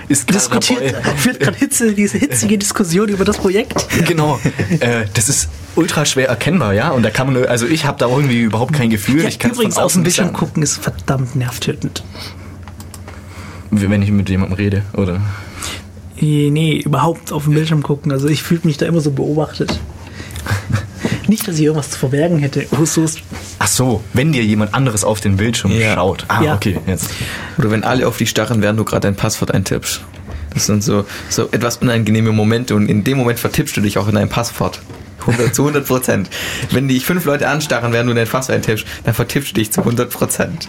ist 0.08 0.26
gerade 0.26 0.38
Diskutiert, 0.38 0.94
dabei? 0.94 1.10
führt 1.16 1.40
gerade 1.40 1.58
Hitze, 1.58 1.92
diese 1.92 2.18
hitzige 2.18 2.58
Diskussion 2.58 3.08
über 3.08 3.24
das 3.24 3.38
Projekt. 3.38 3.86
Genau. 4.06 4.38
äh, 4.80 5.06
das 5.14 5.28
ist 5.28 5.48
ultra 5.76 6.04
schwer 6.04 6.28
erkennbar, 6.28 6.72
ja. 6.74 6.90
Und 6.90 7.02
da 7.02 7.10
kann 7.10 7.32
man, 7.32 7.44
also 7.46 7.66
ich 7.66 7.84
habe 7.84 7.98
da 7.98 8.08
irgendwie 8.08 8.40
überhaupt 8.40 8.72
kein 8.72 8.90
Gefühl. 8.90 9.22
Ja, 9.22 9.28
ich 9.28 9.38
kann 9.38 9.52
übrigens, 9.52 9.76
aus 9.76 9.92
dem 9.92 10.02
Bildschirm 10.02 10.32
gucken 10.32 10.62
ist 10.62 10.78
verdammt 10.78 11.36
nervtötend. 11.36 12.02
Wenn 13.70 14.02
ich 14.02 14.10
mit 14.10 14.28
jemandem 14.28 14.56
rede, 14.56 14.82
oder? 14.94 15.20
Nee, 16.20 16.48
nee, 16.50 16.76
überhaupt 16.78 17.32
auf 17.32 17.44
dem 17.44 17.54
Bildschirm 17.54 17.82
gucken. 17.82 18.10
Also 18.12 18.28
ich 18.28 18.42
fühle 18.42 18.60
mich 18.64 18.76
da 18.78 18.86
immer 18.86 19.00
so 19.00 19.10
beobachtet. 19.10 19.78
Nicht, 21.28 21.46
dass 21.46 21.56
ich 21.56 21.62
irgendwas 21.62 21.90
zu 21.90 21.98
verbergen 21.98 22.38
hätte. 22.38 22.66
Oh, 22.70 22.84
so 22.84 23.04
Ach 23.58 23.66
so, 23.66 24.02
wenn 24.12 24.32
dir 24.32 24.44
jemand 24.44 24.74
anderes 24.74 25.04
auf 25.04 25.20
den 25.20 25.36
Bildschirm 25.36 25.72
Ja. 25.72 25.94
schaut. 25.94 26.24
Ah, 26.28 26.42
Ja. 26.42 26.54
okay, 26.54 26.78
jetzt. 26.86 27.10
Oder 27.58 27.70
wenn 27.70 27.84
alle 27.84 28.06
auf 28.06 28.16
dich 28.16 28.30
starren, 28.30 28.62
während 28.62 28.78
du 28.78 28.84
gerade 28.84 29.00
dein 29.08 29.16
Passwort 29.16 29.52
eintippst. 29.52 30.02
Das 30.54 30.66
sind 30.66 30.82
so, 30.82 31.04
so 31.28 31.48
etwas 31.50 31.78
unangenehme 31.78 32.32
Momente 32.32 32.74
und 32.74 32.88
in 32.88 33.04
dem 33.04 33.18
Moment 33.18 33.38
vertippst 33.38 33.76
du 33.76 33.80
dich 33.82 33.98
auch 33.98 34.08
in 34.08 34.14
dein 34.14 34.28
Passwort. 34.28 34.80
100, 35.20 35.54
zu 35.54 35.62
100 35.62 35.86
Prozent. 35.86 36.30
Wenn 36.70 36.86
dich 36.88 37.04
fünf 37.04 37.24
Leute 37.24 37.48
anstarren, 37.48 37.92
während 37.92 38.08
du 38.08 38.14
dein 38.14 38.28
Passwort 38.28 38.56
eintippst, 38.56 38.86
dann 39.04 39.12
vertippst 39.14 39.50
du 39.50 39.54
dich 39.54 39.72
zu 39.72 39.80
100 39.80 40.08
Prozent. 40.10 40.68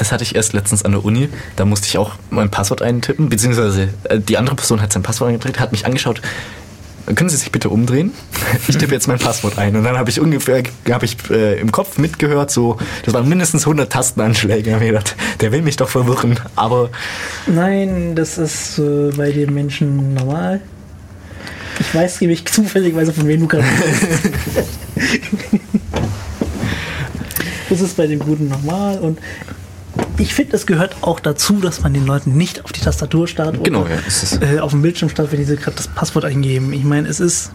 Das 0.00 0.12
hatte 0.12 0.24
ich 0.24 0.34
erst 0.34 0.54
letztens 0.54 0.82
an 0.82 0.92
der 0.92 1.04
Uni. 1.04 1.28
Da 1.56 1.66
musste 1.66 1.86
ich 1.86 1.98
auch 1.98 2.12
mein 2.30 2.50
Passwort 2.50 2.80
eintippen, 2.80 3.28
beziehungsweise 3.28 3.90
äh, 4.04 4.18
die 4.18 4.38
andere 4.38 4.56
Person 4.56 4.80
hat 4.80 4.94
sein 4.94 5.02
Passwort 5.02 5.28
eingetippt, 5.28 5.60
hat 5.60 5.72
mich 5.72 5.84
angeschaut. 5.84 6.22
Können 7.14 7.28
Sie 7.28 7.36
sich 7.36 7.52
bitte 7.52 7.68
umdrehen? 7.68 8.12
Ich 8.66 8.78
tippe 8.78 8.94
jetzt 8.94 9.08
mein 9.08 9.18
Passwort 9.18 9.58
ein. 9.58 9.76
Und 9.76 9.84
dann 9.84 9.98
habe 9.98 10.08
ich 10.08 10.18
ungefähr, 10.18 10.62
habe 10.90 11.04
ich 11.04 11.18
äh, 11.30 11.60
im 11.60 11.70
Kopf 11.70 11.98
mitgehört, 11.98 12.50
so, 12.50 12.78
das 13.04 13.12
waren 13.12 13.28
mindestens 13.28 13.64
100 13.64 13.92
Tastenanschläge. 13.92 14.72
Hab 14.74 14.80
ich 14.80 14.88
gedacht, 14.88 15.16
der 15.40 15.52
will 15.52 15.60
mich 15.60 15.76
doch 15.76 15.90
verwirren. 15.90 16.40
Aber 16.56 16.88
Nein, 17.46 18.14
das 18.14 18.38
ist 18.38 18.78
äh, 18.78 19.10
bei 19.14 19.32
den 19.32 19.52
Menschen 19.52 20.14
normal. 20.14 20.62
Ich 21.78 21.94
weiß 21.94 22.22
nämlich 22.22 22.46
zufälligerweise, 22.46 23.12
von 23.12 23.28
wem 23.28 23.40
du 23.40 23.48
gerade. 23.48 23.66
Das 27.70 27.80
ist 27.80 27.96
bei 27.96 28.08
den 28.08 28.18
Guten 28.18 28.48
normal 28.48 28.98
und 28.98 29.20
ich 30.18 30.34
finde, 30.34 30.56
es 30.56 30.66
gehört 30.66 30.96
auch 31.02 31.20
dazu, 31.20 31.54
dass 31.60 31.82
man 31.82 31.94
den 31.94 32.06
Leuten 32.06 32.36
nicht 32.36 32.64
auf 32.64 32.72
die 32.72 32.80
Tastatur 32.80 33.26
starrt 33.28 33.62
Genau, 33.64 33.82
oder 33.82 33.90
ja, 33.94 34.00
ist- 34.06 34.40
äh, 34.42 34.60
auf 34.60 34.70
dem 34.72 34.82
Bildschirm 34.82 35.08
starrt, 35.08 35.32
wenn 35.32 35.44
die 35.44 35.56
gerade 35.56 35.76
das 35.76 35.88
Passwort 35.88 36.24
eingeben. 36.24 36.72
Ich 36.72 36.84
meine, 36.84 37.08
es 37.08 37.20
ist. 37.20 37.52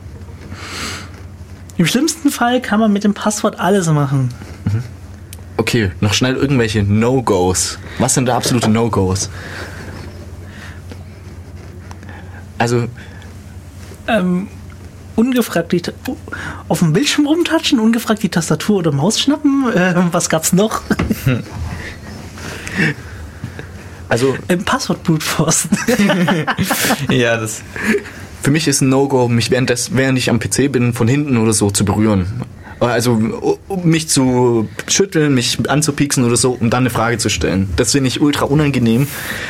Im 1.77 1.85
schlimmsten 1.85 2.29
Fall 2.31 2.61
kann 2.61 2.79
man 2.79 2.91
mit 2.93 3.03
dem 3.03 3.13
Passwort 3.13 3.59
alles 3.59 3.87
machen. 3.87 4.29
okay, 5.57 5.91
noch 6.01 6.13
schnell 6.13 6.35
irgendwelche 6.35 6.83
No-Gos. 6.83 7.77
Was 7.99 8.13
sind 8.13 8.25
da 8.27 8.37
absolute 8.37 8.69
No-Gos? 8.69 9.29
Also, 12.57 12.85
Ähm, 14.07 14.47
ungefragt 15.15 15.71
die 15.71 15.81
auf 16.67 16.79
dem 16.79 16.93
Bildschirm 16.93 17.25
rumtatschen, 17.27 17.79
ungefragt 17.79 18.21
die 18.23 18.29
Tastatur 18.29 18.77
oder 18.77 18.91
Maus 18.91 19.19
schnappen. 19.19 19.65
Äh, 19.73 19.93
was 20.11 20.29
gab's 20.29 20.53
noch? 20.53 20.81
also 24.09 24.35
Im 24.47 24.63
Passwort 24.63 25.03
brutforcen. 25.03 25.69
Ja, 27.09 27.37
das. 27.37 27.61
Für 28.41 28.51
mich 28.51 28.67
ist 28.67 28.81
ein 28.81 28.89
No-Go, 28.89 29.27
mich 29.27 29.49
während, 29.49 29.69
des, 29.69 29.95
während 29.95 30.17
ich 30.19 30.29
am 30.29 30.39
PC 30.39 30.71
bin, 30.71 30.93
von 30.93 31.07
hinten 31.07 31.37
oder 31.37 31.53
so 31.53 31.71
zu 31.71 31.83
berühren. 31.83 32.27
Also 32.79 33.13
um 33.67 33.85
mich 33.85 34.09
zu 34.09 34.67
schütteln, 34.87 35.33
mich 35.33 35.69
anzupieksen 35.69 36.23
oder 36.25 36.35
so, 36.35 36.51
um 36.51 36.69
dann 36.69 36.81
eine 36.81 36.89
Frage 36.89 37.17
zu 37.17 37.29
stellen. 37.29 37.69
Das 37.77 37.93
finde 37.93 38.09
ich 38.09 38.21
ultra 38.21 38.45
unangenehm. 38.45 39.07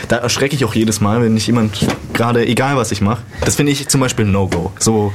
Da 0.08 0.18
erschrecke 0.18 0.56
ich 0.56 0.64
auch 0.64 0.76
jedes 0.76 1.02
Mal, 1.02 1.22
wenn 1.22 1.36
ich 1.36 1.48
jemand, 1.48 1.86
gerade 2.14 2.46
egal 2.46 2.78
was 2.78 2.92
ich 2.92 3.02
mache, 3.02 3.24
das 3.44 3.56
finde 3.56 3.72
ich 3.72 3.88
zum 3.88 4.00
Beispiel 4.00 4.26
ein 4.26 4.32
No-Go. 4.32 4.72
So, 4.80 5.12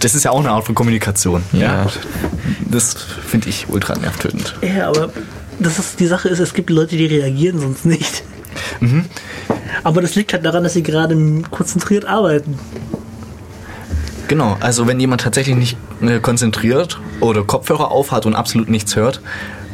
das 0.00 0.14
ist 0.14 0.24
ja 0.24 0.30
auch 0.30 0.40
eine 0.40 0.50
Art 0.50 0.64
von 0.64 0.74
Kommunikation. 0.74 1.42
Ja. 1.52 1.86
Das 2.70 2.94
finde 3.26 3.48
ich 3.50 3.66
ultra 3.68 3.96
nervtötend. 3.96 4.54
ja, 4.62 4.88
aber 4.88 5.10
das 5.58 5.78
ist, 5.78 6.00
die 6.00 6.06
Sache 6.06 6.28
ist, 6.28 6.38
es 6.38 6.54
gibt 6.54 6.70
Leute, 6.70 6.96
die 6.96 7.06
reagieren 7.06 7.60
sonst 7.60 7.84
nicht. 7.86 8.22
Aber 9.82 10.00
das 10.00 10.14
liegt 10.14 10.32
halt 10.32 10.44
daran, 10.44 10.64
dass 10.64 10.74
sie 10.74 10.82
gerade 10.82 11.16
konzentriert 11.50 12.04
arbeiten. 12.04 12.58
Genau, 14.28 14.56
also 14.60 14.86
wenn 14.86 14.98
jemand 14.98 15.20
tatsächlich 15.20 15.56
nicht 15.56 15.76
äh, 16.00 16.18
konzentriert 16.18 16.98
oder 17.20 17.44
Kopfhörer 17.44 17.90
aufhat 17.90 18.24
und 18.24 18.34
absolut 18.34 18.70
nichts 18.70 18.96
hört, 18.96 19.20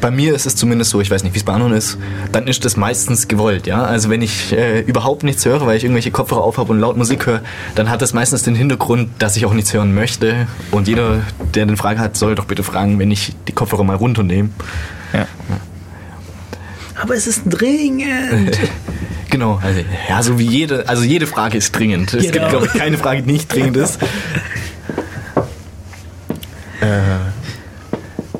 bei 0.00 0.10
mir 0.10 0.34
ist 0.34 0.46
es 0.46 0.56
zumindest 0.56 0.90
so, 0.90 1.00
ich 1.00 1.10
weiß 1.10 1.22
nicht, 1.22 1.34
wie 1.34 1.38
es 1.38 1.44
bei 1.44 1.52
anderen 1.52 1.74
ist, 1.74 1.98
dann 2.32 2.46
ist 2.46 2.64
das 2.64 2.76
meistens 2.76 3.28
gewollt, 3.28 3.66
ja. 3.66 3.82
Also 3.82 4.08
wenn 4.08 4.22
ich 4.22 4.50
äh, 4.52 4.80
überhaupt 4.80 5.22
nichts 5.22 5.44
höre, 5.44 5.66
weil 5.66 5.76
ich 5.76 5.84
irgendwelche 5.84 6.10
Kopfhörer 6.10 6.42
aufhabe 6.42 6.72
und 6.72 6.80
laut 6.80 6.96
Musik 6.96 7.26
höre, 7.26 7.42
dann 7.74 7.90
hat 7.90 8.02
das 8.02 8.12
meistens 8.14 8.42
den 8.42 8.54
Hintergrund, 8.54 9.10
dass 9.18 9.36
ich 9.36 9.44
auch 9.44 9.52
nichts 9.52 9.72
hören 9.74 9.94
möchte. 9.94 10.48
Und 10.70 10.88
jeder, 10.88 11.20
der 11.54 11.64
eine 11.64 11.76
Frage 11.76 12.00
hat, 12.00 12.16
soll 12.16 12.34
doch 12.34 12.46
bitte 12.46 12.62
fragen, 12.62 12.98
wenn 12.98 13.10
ich 13.10 13.34
die 13.46 13.52
Kopfhörer 13.52 13.84
mal 13.84 13.96
runternehme. 13.96 14.48
Ja. 15.12 15.26
Aber 17.02 17.14
es 17.14 17.26
ist 17.26 17.42
dringend. 17.46 18.58
Genau, 19.30 19.60
also, 19.62 19.80
ja, 20.08 20.20
so 20.24 20.40
wie 20.40 20.44
jede, 20.48 20.88
also 20.88 21.04
jede 21.04 21.28
Frage 21.28 21.56
ist 21.56 21.70
dringend. 21.70 22.12
Es 22.14 22.32
Genau. 22.32 22.32
gibt, 22.32 22.48
glaube 22.50 22.66
ich, 22.66 22.72
keine 22.72 22.98
Frage, 22.98 23.22
die 23.22 23.30
nicht 23.30 23.46
dringend 23.54 23.76
ist. 23.76 24.00
äh, 26.80 27.18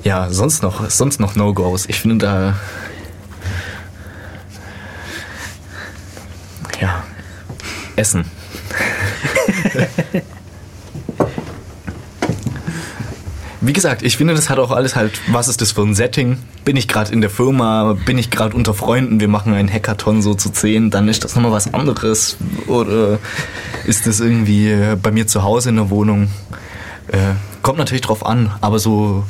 ja, 0.02 0.28
sonst 0.30 0.64
noch, 0.64 0.90
sonst 0.90 1.20
noch 1.20 1.36
No-Gos. 1.36 1.84
Ich 1.86 2.00
finde 2.00 2.16
da. 2.26 2.56
Ja. 6.80 7.04
Essen. 7.94 8.24
Wie 13.62 13.74
gesagt, 13.74 14.02
ich 14.02 14.16
finde, 14.16 14.34
das 14.34 14.48
hat 14.48 14.58
auch 14.58 14.70
alles 14.70 14.96
halt, 14.96 15.20
was 15.26 15.48
ist 15.48 15.60
das 15.60 15.72
für 15.72 15.82
ein 15.82 15.94
Setting? 15.94 16.38
Bin 16.64 16.76
ich 16.76 16.88
gerade 16.88 17.12
in 17.12 17.20
der 17.20 17.28
Firma, 17.28 17.94
bin 18.06 18.16
ich 18.16 18.30
gerade 18.30 18.56
unter 18.56 18.72
Freunden, 18.72 19.20
wir 19.20 19.28
machen 19.28 19.52
einen 19.52 19.70
Hackathon 19.70 20.22
so 20.22 20.34
zu 20.34 20.50
zehn, 20.50 20.90
dann 20.90 21.08
ist 21.08 21.24
das 21.24 21.34
nochmal 21.34 21.52
was 21.52 21.74
anderes. 21.74 22.38
Oder 22.68 23.18
ist 23.84 24.06
das 24.06 24.20
irgendwie 24.20 24.70
äh, 24.70 24.96
bei 25.00 25.10
mir 25.10 25.26
zu 25.26 25.42
Hause 25.42 25.68
in 25.68 25.76
der 25.76 25.90
Wohnung? 25.90 26.28
Äh, 27.08 27.34
kommt 27.62 27.76
natürlich 27.76 28.00
drauf 28.00 28.24
an, 28.24 28.50
aber 28.62 28.78
so, 28.78 29.24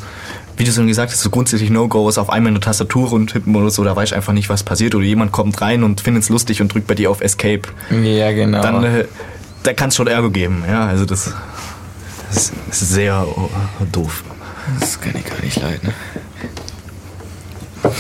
wie 0.57 0.63
du 0.63 0.71
schon 0.71 0.87
gesagt 0.87 1.11
hast, 1.11 1.23
so 1.23 1.31
grundsätzlich 1.31 1.71
No-Gos 1.71 2.17
auf 2.17 2.31
einmal 2.31 2.51
eine 2.51 2.61
Tastatur 2.61 3.09
rundtippen 3.09 3.57
oder 3.57 3.71
so, 3.71 3.83
da 3.83 3.97
weiß 3.97 4.11
ich 4.11 4.15
einfach 4.15 4.33
nicht, 4.33 4.49
was 4.49 4.63
passiert. 4.63 4.95
Oder 4.95 5.05
jemand 5.05 5.33
kommt 5.33 5.61
rein 5.61 5.83
und 5.83 6.03
findet 6.03 6.23
es 6.23 6.29
lustig 6.29 6.63
und 6.63 6.73
drückt 6.73 6.87
bei 6.87 6.95
dir 6.95 7.11
auf 7.11 7.21
Escape. 7.21 7.63
Ja, 7.91 8.31
genau. 8.31 8.63
Dann, 8.63 8.85
äh, 8.85 9.05
da 9.65 9.73
kann 9.73 9.89
es 9.89 9.97
schon 9.97 10.07
Ärger 10.07 10.31
geben. 10.31 10.63
Ja, 10.69 10.87
also 10.87 11.05
das, 11.05 11.33
das 12.33 12.53
ist 12.71 12.81
sehr 12.91 13.27
doof. 13.93 14.23
das 14.79 15.01
kann 15.01 15.15
ich 15.17 15.25
gar 15.25 15.41
nicht 15.41 15.61
leiden. 15.61 15.93
Ne? 17.83 17.91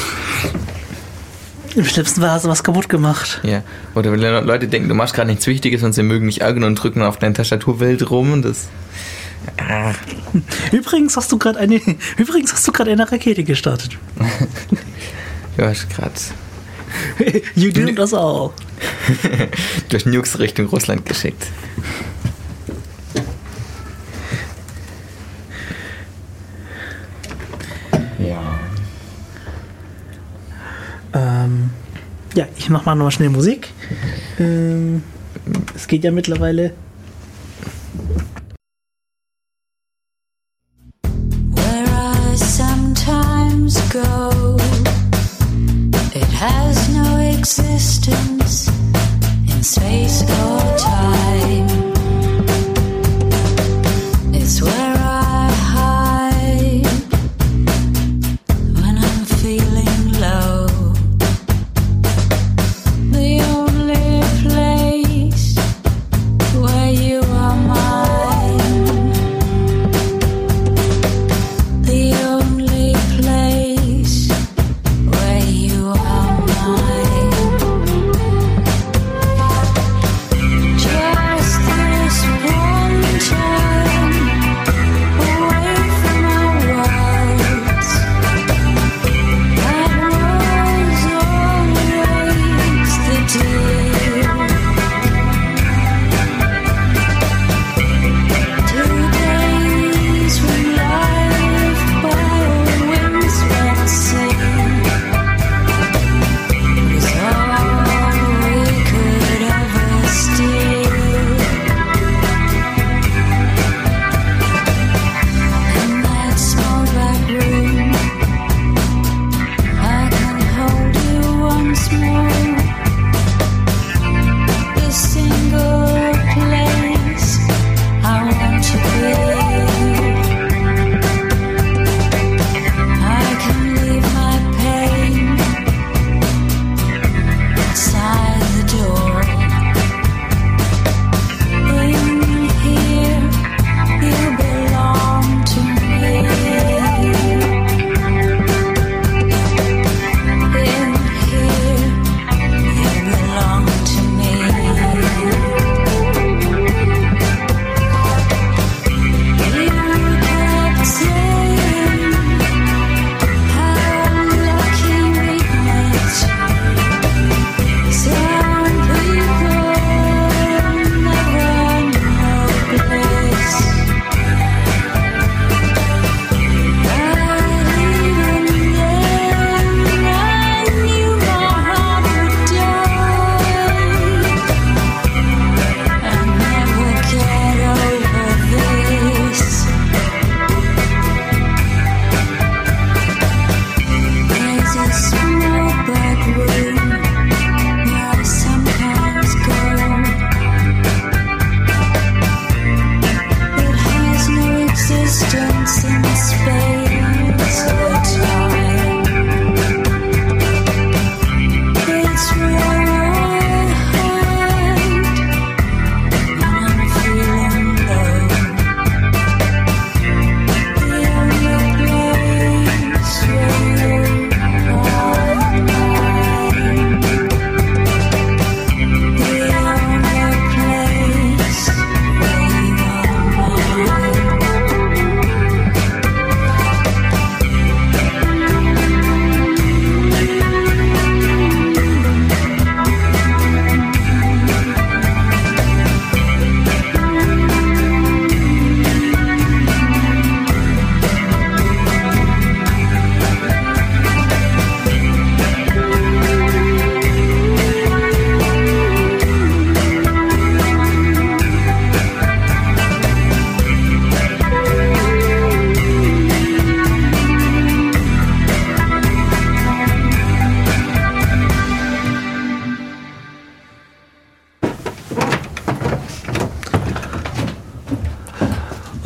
Im 1.76 1.84
schlimmsten 1.84 2.20
Fall 2.20 2.30
hast 2.30 2.44
du 2.44 2.48
was 2.48 2.64
kaputt 2.64 2.88
gemacht. 2.88 3.40
Ja. 3.44 3.62
Oder 3.94 4.10
wenn 4.12 4.20
Leute 4.20 4.66
denken, 4.66 4.88
du 4.88 4.94
machst 4.94 5.14
gerade 5.14 5.30
nichts 5.30 5.46
Wichtiges 5.46 5.82
und 5.82 5.92
sie 5.92 6.02
mögen 6.02 6.26
nicht 6.26 6.40
ärgern 6.40 6.64
und 6.64 6.74
drücken 6.74 7.02
auf 7.02 7.18
deine 7.18 7.34
Tastaturwelt 7.34 8.10
rum 8.10 8.32
und 8.32 8.42
das. 8.42 8.68
Ah, 9.56 9.92
Übrigens 10.72 11.16
hast 11.16 11.30
du 11.32 11.38
gerade 11.38 11.58
eine, 11.58 11.80
übrigens 12.18 12.52
hast 12.52 12.66
du 12.66 12.72
gerade 12.72 12.90
eine 12.90 13.10
Rakete 13.10 13.44
gestartet. 13.44 13.96
du 15.56 15.64
hast 15.64 15.88
gerade. 15.90 16.12
You 17.54 17.70
did 17.70 17.96
das 17.98 18.14
auch. 18.14 18.52
Du 19.88 19.96
hast 19.96 20.06
Nukes 20.06 20.38
Richtung 20.40 20.66
Russland 20.66 21.06
geschickt. 21.06 21.46
Ähm, 31.12 31.70
ja, 32.34 32.46
ich 32.56 32.70
mach 32.70 32.84
mal 32.84 32.94
nochmal 32.94 33.10
schnell 33.10 33.30
Musik. 33.30 33.68
Ähm, 34.38 35.02
es 35.74 35.86
geht 35.88 36.04
ja 36.04 36.10
mittlerweile. 36.10 36.72
Where 41.02 42.32
I 42.32 42.36
sometimes 42.36 43.80
go, 43.90 44.56
it 46.14 46.28
has 46.40 46.88
no 46.90 47.18
existence 47.18 48.70
in 49.48 49.62
space 49.62 50.22
or 50.22 50.76
time. 50.76 51.66
It's 54.32 54.62
where 54.62 54.79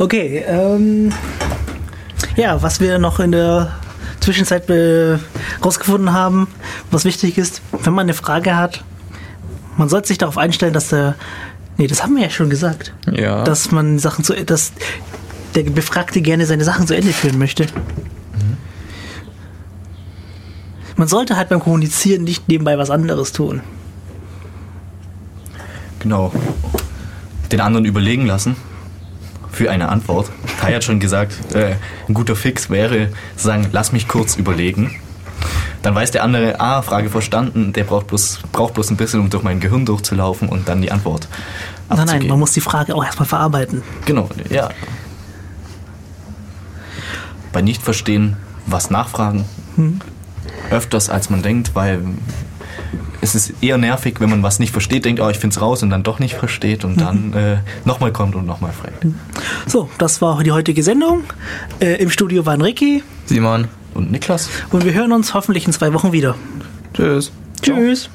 Okay, 0.05 0.43
ähm, 0.47 1.11
ja, 2.35 2.61
was 2.61 2.79
wir 2.79 2.99
noch 2.99 3.19
in 3.19 3.31
der 3.31 3.71
Zwischenzeit 4.19 4.69
äh, 4.69 5.17
rausgefunden 5.63 6.13
haben, 6.13 6.47
was 6.91 7.05
wichtig 7.05 7.39
ist, 7.39 7.63
wenn 7.81 7.91
man 7.93 8.03
eine 8.03 8.13
Frage 8.13 8.55
hat, 8.55 8.83
man 9.77 9.89
sollte 9.89 10.09
sich 10.09 10.19
darauf 10.19 10.37
einstellen, 10.37 10.73
dass 10.73 10.89
der, 10.89 11.15
nee, 11.77 11.87
das 11.87 12.03
haben 12.03 12.15
wir 12.15 12.21
ja 12.21 12.29
schon 12.29 12.51
gesagt, 12.51 12.93
Ja. 13.11 13.43
dass 13.45 13.71
man 13.71 13.97
Sachen 13.97 14.23
zu, 14.23 14.35
dass 14.45 14.73
der 15.55 15.63
Befragte 15.63 16.21
gerne 16.21 16.45
seine 16.45 16.65
Sachen 16.65 16.85
zu 16.85 16.95
Ende 16.95 17.11
führen 17.11 17.39
möchte. 17.39 17.65
Man 20.97 21.07
sollte 21.07 21.35
halt 21.35 21.49
beim 21.49 21.61
Kommunizieren 21.61 22.25
nicht 22.25 22.47
nebenbei 22.47 22.77
was 22.77 22.91
anderes 22.91 23.31
tun. 23.31 23.61
Genau. 25.97 26.31
Den 27.51 27.59
anderen 27.59 27.85
überlegen 27.85 28.27
lassen 28.27 28.55
für 29.55 29.71
eine 29.71 29.89
Antwort. 29.89 30.29
Kai 30.59 30.73
hat 30.73 30.83
schon 30.83 30.99
gesagt, 30.99 31.55
äh, 31.55 31.75
ein 32.07 32.13
guter 32.13 32.35
Fix 32.35 32.69
wäre 32.69 33.09
zu 33.37 33.45
sagen, 33.47 33.67
lass 33.71 33.91
mich 33.91 34.07
kurz 34.07 34.35
überlegen. 34.35 34.99
Dann 35.81 35.95
weiß 35.95 36.11
der 36.11 36.23
andere, 36.23 36.59
ah, 36.59 36.81
Frage 36.81 37.09
verstanden, 37.09 37.71
der 37.71 37.83
braucht 37.83 38.07
bloß, 38.07 38.39
braucht 38.51 38.73
bloß 38.73 38.89
ein 38.91 38.97
bisschen, 38.97 39.19
um 39.19 39.29
durch 39.29 39.43
mein 39.43 39.59
Gehirn 39.59 39.85
durchzulaufen 39.85 40.49
und 40.49 40.67
dann 40.67 40.81
die 40.81 40.91
Antwort 40.91 41.27
Nein, 41.87 41.97
nein, 41.97 41.99
abzugeben. 41.99 42.29
man 42.29 42.39
muss 42.39 42.51
die 42.53 42.61
Frage 42.61 42.95
auch 42.95 43.03
erstmal 43.05 43.27
verarbeiten. 43.27 43.83
Genau, 44.05 44.27
ja. 44.49 44.69
Bei 47.53 47.61
Nichtverstehen 47.61 48.37
was 48.65 48.89
nachfragen. 48.89 49.45
Öfters 50.71 51.09
als 51.09 51.29
man 51.29 51.43
denkt, 51.43 51.75
weil 51.75 52.01
es 53.25 53.33
ist 53.33 53.53
eher 53.61 53.77
nervig, 53.77 54.21
wenn 54.21 54.29
man 54.29 54.43
was 54.43 54.59
nicht 54.59 54.71
versteht, 54.71 55.03
denkt, 55.05 55.19
oh, 55.19 55.29
ich 55.29 55.39
find's 55.39 55.59
raus 55.59 55.81
und 55.81 55.89
dann 55.89 56.03
doch 56.03 56.19
nicht 56.19 56.35
versteht 56.35 56.85
und 56.85 57.01
dann 57.01 57.33
äh, 57.33 57.57
nochmal 57.83 58.11
kommt 58.11 58.35
und 58.35 58.45
nochmal 58.45 58.71
fragt. 58.71 59.05
So, 59.65 59.89
das 59.97 60.21
war 60.21 60.43
die 60.43 60.51
heutige 60.51 60.83
Sendung. 60.83 61.23
Äh, 61.79 61.95
Im 61.95 62.11
Studio 62.11 62.45
waren 62.45 62.61
Ricky 62.61 63.03
Simon. 63.25 63.67
Und 63.95 64.11
Niklas? 64.11 64.49
und 64.71 64.85
wir 64.85 64.93
hören 64.93 65.11
uns 65.11 65.33
hoffentlich 65.33 65.65
in 65.65 65.73
zwei 65.73 65.91
Wochen 65.93 66.11
wieder. 66.11 66.35
Tschüss. 66.93 67.31
Tschüss. 67.61 68.09